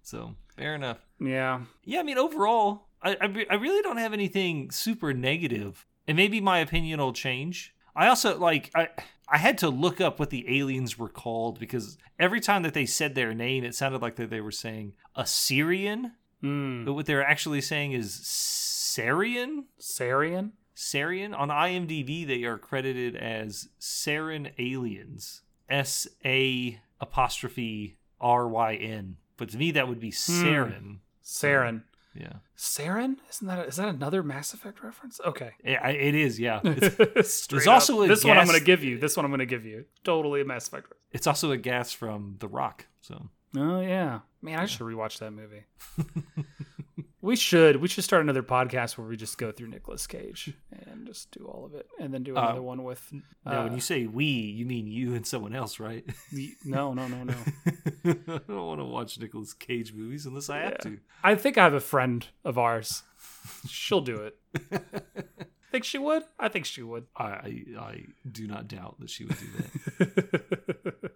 So 0.02 0.34
fair 0.56 0.74
enough. 0.74 0.98
yeah. 1.20 1.60
Yeah, 1.84 2.00
I 2.00 2.02
mean 2.04 2.18
overall, 2.18 2.88
I 3.02 3.16
I, 3.20 3.46
I 3.50 3.54
really 3.56 3.82
don't 3.82 3.98
have 3.98 4.12
anything 4.12 4.70
super 4.70 5.12
negative. 5.12 5.28
negative, 5.28 5.86
and 6.06 6.16
maybe 6.16 6.40
my 6.40 6.58
opinion 6.60 6.98
will 7.00 7.12
change. 7.12 7.74
I 7.94 8.08
also 8.08 8.38
like 8.38 8.70
I 8.74 8.88
I 9.28 9.36
had 9.36 9.58
to 9.58 9.68
look 9.68 10.00
up 10.00 10.18
what 10.18 10.30
the 10.30 10.58
aliens 10.58 10.98
were 10.98 11.10
called 11.10 11.58
because 11.60 11.98
every 12.18 12.40
time 12.40 12.62
that 12.62 12.72
they 12.72 12.86
said 12.86 13.14
their 13.14 13.34
name, 13.34 13.62
it 13.62 13.74
sounded 13.74 14.00
like 14.00 14.16
that 14.16 14.30
they 14.30 14.40
were 14.40 14.50
saying 14.52 14.94
Assyrian, 15.14 16.12
Mm. 16.42 16.84
but 16.84 16.92
what 16.94 17.04
they're 17.06 17.24
actually 17.26 17.60
saying 17.60 17.92
is 17.92 18.14
Sarian. 18.98 19.64
Sarian. 19.80 20.52
Sarian 20.76 21.36
on 21.36 21.48
IMDb, 21.48 22.26
they 22.26 22.44
are 22.44 22.58
credited 22.58 23.16
as 23.16 23.68
Sarin 23.80 24.52
Aliens. 24.58 25.42
S 25.68 26.06
A 26.24 26.80
apostrophe 27.00 27.98
R 28.20 28.48
Y 28.48 28.74
N. 28.74 29.16
But 29.36 29.50
to 29.50 29.58
me, 29.58 29.70
that 29.72 29.88
would 29.88 30.00
be 30.00 30.10
hmm. 30.10 30.44
Sarin. 30.44 30.98
Saren. 31.24 31.82
Yeah. 32.14 32.34
Saren? 32.56 33.16
Isn't 33.30 33.46
that 33.46 33.68
is 33.68 33.76
that 33.76 33.88
another 33.88 34.22
Mass 34.22 34.52
Effect 34.54 34.82
reference? 34.82 35.20
Okay. 35.24 35.52
It, 35.62 35.78
it 35.84 36.14
is, 36.14 36.40
yeah. 36.40 36.60
It's, 36.64 37.46
There's 37.46 37.66
up. 37.66 37.74
also 37.74 38.02
a 38.02 38.08
this 38.08 38.24
one 38.24 38.38
I'm 38.38 38.46
going 38.46 38.58
to 38.58 38.64
give 38.64 38.82
you. 38.82 38.98
This 38.98 39.16
one 39.16 39.24
I'm 39.24 39.30
going 39.30 39.40
to 39.40 39.46
give 39.46 39.64
you. 39.64 39.84
Totally 40.04 40.40
a 40.40 40.44
Mass 40.44 40.66
Effect. 40.66 40.84
reference. 40.84 41.02
it's 41.12 41.26
also 41.26 41.52
a 41.52 41.56
gas 41.56 41.92
from 41.92 42.36
The 42.40 42.48
Rock. 42.48 42.86
So 43.02 43.28
Oh 43.56 43.80
yeah, 43.80 44.20
man, 44.42 44.58
I 44.58 44.66
should 44.66 44.86
rewatch 44.86 45.18
that 45.18 45.32
movie. 45.32 45.64
we 47.20 47.34
should. 47.36 47.76
We 47.76 47.88
should 47.88 48.04
start 48.04 48.22
another 48.22 48.42
podcast 48.42 48.96
where 48.96 49.06
we 49.06 49.16
just 49.16 49.38
go 49.38 49.50
through 49.52 49.68
Nicolas 49.68 50.06
Cage 50.06 50.52
and 50.70 51.06
just 51.06 51.30
do 51.32 51.44
all 51.46 51.64
of 51.64 51.74
it, 51.74 51.88
and 51.98 52.12
then 52.14 52.22
do 52.22 52.36
Uh, 52.36 52.40
another 52.42 52.62
one 52.62 52.84
with. 52.84 53.10
now, 53.44 53.64
when 53.64 53.72
Uh, 53.72 53.74
you 53.74 53.80
say 53.80 54.06
we, 54.06 54.24
you 54.24 54.64
mean 54.64 54.86
you 54.86 55.14
and 55.14 55.26
someone 55.26 55.54
else, 55.54 55.80
right? 55.80 56.04
the- 56.32 56.54
No, 56.64 56.94
no, 56.94 57.08
no, 57.08 57.24
no. 57.24 57.34
I 58.04 58.12
don't 58.46 58.48
want 58.48 58.80
to 58.80 58.84
watch 58.84 59.18
Nicolas 59.18 59.52
Cage 59.54 59.92
movies 59.92 60.26
unless 60.26 60.48
I 60.48 60.58
have 60.58 60.78
to. 60.78 60.98
I 61.24 61.34
think 61.34 61.58
I 61.58 61.64
have 61.64 61.74
a 61.74 61.80
friend 61.80 62.26
of 62.44 62.56
ours. 62.58 63.02
She'll 63.68 64.00
do 64.00 64.16
it. 64.16 64.38
Think 65.70 65.84
she 65.84 65.98
would? 65.98 66.22
I 66.38 66.48
think 66.48 66.64
she 66.64 66.82
would. 66.82 67.04
I, 67.14 67.24
I 67.26 67.64
I 67.78 68.04
do 68.30 68.46
not 68.46 68.68
doubt 68.68 69.00
that 69.00 69.10
she 69.10 69.24
would 69.26 69.36
do 69.38 69.46
that. 69.98 71.10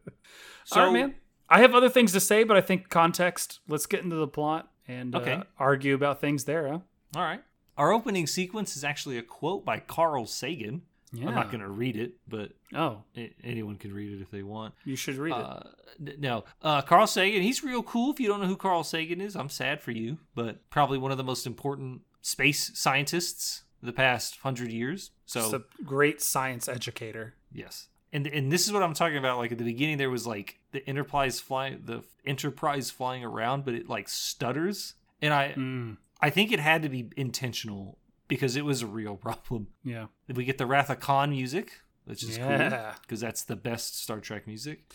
So, 0.65 0.81
All 0.81 0.87
right, 0.89 0.93
man. 0.93 1.15
I 1.49 1.61
have 1.61 1.75
other 1.75 1.89
things 1.89 2.13
to 2.13 2.21
say, 2.21 2.45
but 2.45 2.55
I 2.57 2.61
think 2.61 2.91
context. 2.91 3.61
Let's 3.67 3.87
get 3.87 4.03
into 4.05 4.17
the 4.17 4.29
plot 4.29 4.71
and 4.89 5.15
Okay. 5.15 5.33
uh, 5.35 5.45
argue 5.59 5.95
about 5.95 6.21
things 6.21 6.45
there. 6.45 6.69
Huh? 6.69 6.79
all 7.17 7.23
right. 7.23 7.43
Our 7.79 7.93
opening 7.93 8.27
sequence 8.27 8.77
is 8.77 8.85
actually 8.85 9.17
a 9.19 9.23
quote 9.23 9.65
by 9.65 9.79
Carl 9.81 10.27
Sagan. 10.27 10.83
Yeah. 11.15 11.29
I'm 11.29 11.35
not 11.35 11.51
going 11.51 11.61
to 11.61 11.69
read 11.69 11.97
it, 11.97 12.13
but 12.29 12.53
Oh, 12.75 13.05
anyone 13.45 13.77
can 13.77 13.93
read 13.93 14.13
it 14.19 14.23
if 14.23 14.31
they 14.31 14.43
want. 14.43 14.75
you 14.85 14.97
should 14.97 15.17
read 15.17 15.33
it. 15.35 15.43
Uh, 15.45 15.61
n- 16.01 16.17
no, 16.19 16.45
uh, 16.63 16.81
Carl 16.83 17.07
Sagan. 17.07 17.43
He's 17.43 17.63
real 17.63 17.83
cool. 17.83 18.13
If 18.13 18.21
you 18.21 18.29
don't 18.29 18.41
know 18.41 18.47
who 18.47 18.57
Carl 18.57 18.83
Sagan 18.85 19.21
is, 19.21 19.37
I'm 19.37 19.49
sad 19.51 19.81
for 19.83 19.91
you, 19.91 20.19
but 20.35 20.69
probably 20.71 20.97
one 20.99 21.11
of 21.11 21.19
the 21.19 21.25
most 21.25 21.47
important 21.47 22.01
space 22.23 22.71
scientists 22.79 23.65
the 23.83 23.93
past 23.93 24.37
hundred 24.39 24.71
years. 24.73 25.11
So 25.27 25.41
Just 25.41 25.55
a 25.55 25.65
great 25.85 26.23
science 26.23 26.69
educator. 26.69 27.35
yes, 27.53 27.89
and 28.13 28.27
and 28.27 28.51
this 28.53 28.67
is 28.67 28.73
what 28.73 28.83
I'm 28.83 28.95
talking 28.95 29.17
about. 29.19 29.39
Like 29.39 29.53
at 29.53 29.59
the 29.59 29.65
beginning, 29.65 29.99
there 29.99 30.11
was 30.11 30.27
like 30.27 30.59
the 30.73 30.87
Enterprise 30.89 31.41
flying, 31.41 31.83
the 31.85 32.03
Enterprise 32.27 32.91
flying 32.91 33.25
around, 33.25 33.65
but 33.65 33.75
it 33.75 33.89
like 33.89 34.09
stutters, 34.09 34.95
and 35.21 35.33
I 35.35 35.53
Mm, 35.57 35.97
I 36.21 36.31
think 36.31 36.53
it 36.53 36.61
had 36.61 36.83
to 36.83 36.89
be 36.89 37.11
intentional 37.17 37.99
because 38.29 38.57
it 38.57 38.65
was 38.65 38.83
a 38.83 38.87
real 38.87 39.17
problem. 39.29 39.69
yeah. 39.85 40.07
We 40.33 40.45
get 40.45 40.59
the 40.59 40.67
Wrath 40.67 40.91
of 40.91 41.01
Khan 41.01 41.31
music, 41.31 41.81
which 42.05 42.23
is 42.23 42.39
cool 42.39 42.71
because 43.03 43.21
that's 43.21 43.45
the 43.45 43.57
best 43.57 44.01
Star 44.03 44.21
Trek 44.21 44.47
music. 44.47 44.93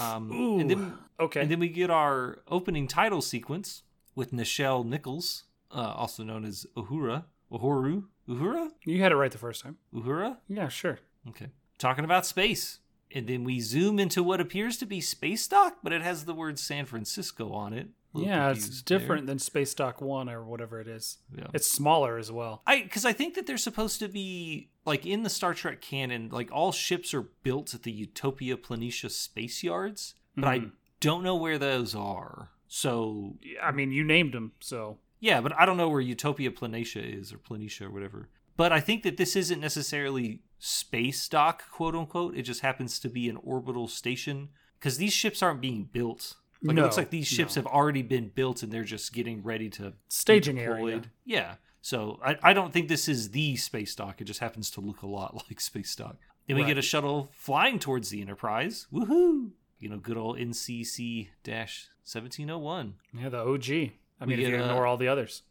Um, 0.00 0.32
Ooh. 0.32 0.58
and 0.60 0.70
then 0.70 0.94
Okay. 1.20 1.40
and 1.42 1.50
then 1.50 1.58
we 1.60 1.68
get 1.68 1.90
our 1.90 2.38
opening 2.48 2.88
title 2.88 3.20
sequence 3.20 3.82
with 4.14 4.32
Nichelle 4.32 4.84
Nichols, 4.86 5.44
uh, 5.70 5.92
also 5.96 6.22
known 6.22 6.44
as 6.44 6.66
Uhura. 6.76 7.24
Uhuru? 7.50 8.04
Uhura? 8.28 8.70
you 8.84 9.00
had 9.02 9.12
it 9.12 9.16
right 9.16 9.30
the 9.30 9.38
first 9.38 9.62
time. 9.62 9.76
Uhura? 9.94 10.38
Yeah, 10.48 10.68
sure. 10.68 10.98
Okay. 11.28 11.48
Talking 11.82 12.04
about 12.04 12.24
space. 12.24 12.78
And 13.14 13.26
then 13.26 13.42
we 13.42 13.58
zoom 13.60 13.98
into 13.98 14.22
what 14.22 14.40
appears 14.40 14.76
to 14.78 14.86
be 14.86 15.00
space 15.00 15.48
dock, 15.48 15.78
but 15.82 15.92
it 15.92 16.00
has 16.00 16.24
the 16.24 16.32
word 16.32 16.58
San 16.60 16.86
Francisco 16.86 17.52
on 17.52 17.72
it. 17.72 17.88
Yeah, 18.14 18.50
it's 18.50 18.60
confused 18.60 18.88
there. 18.88 18.98
different 18.98 19.26
than 19.26 19.38
Space 19.38 19.72
Dock 19.74 20.00
1 20.02 20.28
or 20.28 20.44
whatever 20.44 20.80
it 20.80 20.86
is. 20.86 21.18
Yeah. 21.36 21.46
It's 21.54 21.66
smaller 21.66 22.18
as 22.18 22.30
well. 22.30 22.62
I 22.66 22.82
because 22.82 23.04
I 23.06 23.12
think 23.14 23.34
that 23.34 23.46
they're 23.46 23.56
supposed 23.56 23.98
to 24.00 24.08
be 24.08 24.68
like 24.84 25.06
in 25.06 25.22
the 25.24 25.30
Star 25.30 25.54
Trek 25.54 25.80
canon, 25.80 26.28
like 26.30 26.52
all 26.52 26.72
ships 26.72 27.12
are 27.14 27.22
built 27.42 27.72
at 27.74 27.82
the 27.84 27.90
Utopia 27.90 28.56
Planitia 28.58 29.10
space 29.10 29.62
yards, 29.64 30.14
but 30.36 30.44
I 30.46 30.58
Mhm. 30.60 30.72
don't 31.00 31.22
know 31.24 31.34
where 31.36 31.58
those 31.58 31.94
are. 31.94 32.50
So 32.68 33.38
I 33.62 33.72
mean, 33.72 33.90
you 33.92 34.04
named 34.04 34.34
them, 34.34 34.52
so. 34.60 34.98
Yeah, 35.18 35.40
but 35.40 35.58
I 35.58 35.64
don't 35.66 35.76
know 35.78 35.88
where 35.88 36.00
Utopia 36.00 36.50
Planitia 36.50 37.18
is 37.18 37.32
or 37.32 37.38
Planitia 37.38 37.86
or 37.86 37.90
whatever. 37.90 38.28
But 38.58 38.72
I 38.72 38.80
think 38.80 39.02
that 39.04 39.16
this 39.16 39.34
isn't 39.36 39.60
necessarily 39.60 40.42
space 40.64 41.28
dock, 41.28 41.68
quote 41.72 41.96
unquote. 41.96 42.36
It 42.36 42.42
just 42.42 42.60
happens 42.60 43.00
to 43.00 43.08
be 43.08 43.28
an 43.28 43.36
orbital 43.42 43.88
station 43.88 44.50
because 44.78 44.96
these 44.96 45.12
ships 45.12 45.42
aren't 45.42 45.60
being 45.60 45.88
built. 45.92 46.36
Like 46.62 46.76
it 46.76 46.80
looks 46.80 46.96
like 46.96 47.10
these 47.10 47.26
ships 47.26 47.56
no. 47.56 47.62
have 47.62 47.66
already 47.72 48.02
been 48.02 48.28
built 48.28 48.62
and 48.62 48.70
they're 48.70 48.84
just 48.84 49.12
getting 49.12 49.42
ready 49.42 49.68
to 49.70 49.94
Staging 50.08 50.60
area. 50.60 51.02
Yeah. 51.24 51.56
So 51.80 52.20
I, 52.24 52.38
I 52.40 52.52
don't 52.52 52.72
think 52.72 52.86
this 52.86 53.08
is 53.08 53.30
the 53.32 53.56
space 53.56 53.96
dock. 53.96 54.20
It 54.20 54.24
just 54.24 54.38
happens 54.38 54.70
to 54.70 54.80
look 54.80 55.02
a 55.02 55.08
lot 55.08 55.34
like 55.48 55.60
space 55.60 55.96
dock. 55.96 56.18
Then 56.46 56.56
we 56.56 56.62
Right. 56.62 56.68
get 56.68 56.78
a 56.78 56.82
shuttle 56.82 57.30
flying 57.34 57.80
towards 57.80 58.10
the 58.10 58.20
Enterprise. 58.20 58.86
Woohoo! 58.92 59.50
You 59.80 59.88
know, 59.88 59.98
good 59.98 60.16
old 60.16 60.38
NCC 60.38 61.30
1701. 61.44 62.94
Yeah, 63.18 63.28
the 63.28 63.38
OG. 63.38 63.68
I 64.20 64.26
mean, 64.26 64.38
if 64.38 64.48
you 64.48 64.54
ignore 64.54 64.86
all 64.86 64.96
the 64.96 65.08
others. 65.08 65.42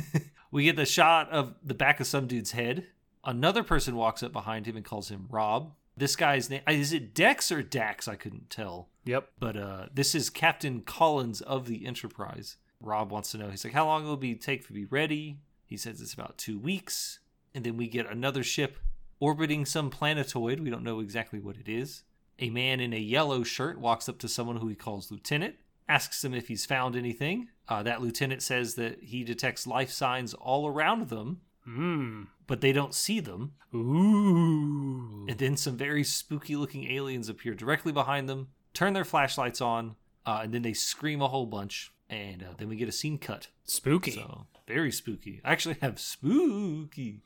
we 0.50 0.64
get 0.64 0.76
the 0.76 0.86
shot 0.86 1.30
of 1.30 1.54
the 1.62 1.74
back 1.74 2.00
of 2.00 2.06
some 2.06 2.26
dude's 2.26 2.52
head. 2.52 2.86
Another 3.24 3.62
person 3.62 3.96
walks 3.96 4.22
up 4.22 4.32
behind 4.32 4.66
him 4.66 4.76
and 4.76 4.84
calls 4.84 5.08
him 5.08 5.26
Rob. 5.30 5.72
This 5.96 6.16
guy's 6.16 6.50
name 6.50 6.62
is 6.68 6.92
it 6.92 7.14
Dex 7.14 7.52
or 7.52 7.62
Dax? 7.62 8.08
I 8.08 8.16
couldn't 8.16 8.50
tell. 8.50 8.88
Yep. 9.04 9.28
But 9.38 9.56
uh, 9.56 9.86
this 9.94 10.14
is 10.14 10.30
Captain 10.30 10.80
Collins 10.80 11.40
of 11.40 11.66
the 11.66 11.86
Enterprise. 11.86 12.56
Rob 12.80 13.10
wants 13.10 13.30
to 13.30 13.38
know. 13.38 13.48
He's 13.50 13.64
like, 13.64 13.74
"How 13.74 13.86
long 13.86 14.04
will 14.04 14.14
it 14.14 14.20
be 14.20 14.34
take 14.34 14.66
to 14.66 14.72
be 14.72 14.84
ready?" 14.86 15.38
He 15.64 15.76
says 15.76 16.00
it's 16.00 16.14
about 16.14 16.36
two 16.36 16.58
weeks. 16.58 17.20
And 17.54 17.64
then 17.64 17.76
we 17.76 17.88
get 17.88 18.10
another 18.10 18.42
ship 18.42 18.78
orbiting 19.20 19.64
some 19.64 19.88
planetoid. 19.88 20.60
We 20.60 20.70
don't 20.70 20.82
know 20.82 21.00
exactly 21.00 21.38
what 21.38 21.56
it 21.56 21.68
is. 21.68 22.02
A 22.40 22.50
man 22.50 22.80
in 22.80 22.92
a 22.92 22.98
yellow 22.98 23.44
shirt 23.44 23.78
walks 23.78 24.08
up 24.08 24.18
to 24.18 24.28
someone 24.28 24.56
who 24.56 24.68
he 24.68 24.74
calls 24.74 25.10
Lieutenant. 25.10 25.54
asks 25.88 26.24
him 26.24 26.34
if 26.34 26.48
he's 26.48 26.66
found 26.66 26.96
anything. 26.96 27.48
Uh, 27.68 27.82
that 27.82 28.02
lieutenant 28.02 28.42
says 28.42 28.74
that 28.74 29.02
he 29.02 29.22
detects 29.22 29.66
life 29.66 29.90
signs 29.90 30.34
all 30.34 30.66
around 30.66 31.08
them, 31.08 31.40
Mm. 31.68 32.26
but 32.46 32.60
they 32.60 32.72
don't 32.72 32.94
see 32.94 33.20
them. 33.20 33.52
Ooh. 33.74 35.26
And 35.28 35.38
then 35.38 35.56
some 35.56 35.76
very 35.76 36.04
spooky 36.04 36.56
looking 36.56 36.90
aliens 36.90 37.28
appear 37.28 37.54
directly 37.54 37.92
behind 37.92 38.28
them, 38.28 38.48
turn 38.74 38.92
their 38.92 39.04
flashlights 39.04 39.60
on, 39.60 39.96
uh, 40.26 40.40
and 40.42 40.52
then 40.52 40.62
they 40.62 40.72
scream 40.74 41.22
a 41.22 41.28
whole 41.28 41.46
bunch. 41.46 41.92
And 42.10 42.42
uh, 42.42 42.52
then 42.58 42.68
we 42.68 42.76
get 42.76 42.88
a 42.88 42.92
scene 42.92 43.18
cut. 43.18 43.48
Spooky. 43.64 44.10
So 44.12 44.46
very 44.66 44.92
spooky. 44.92 45.40
I 45.44 45.52
actually 45.52 45.76
have 45.80 45.98
spooky. 45.98 47.22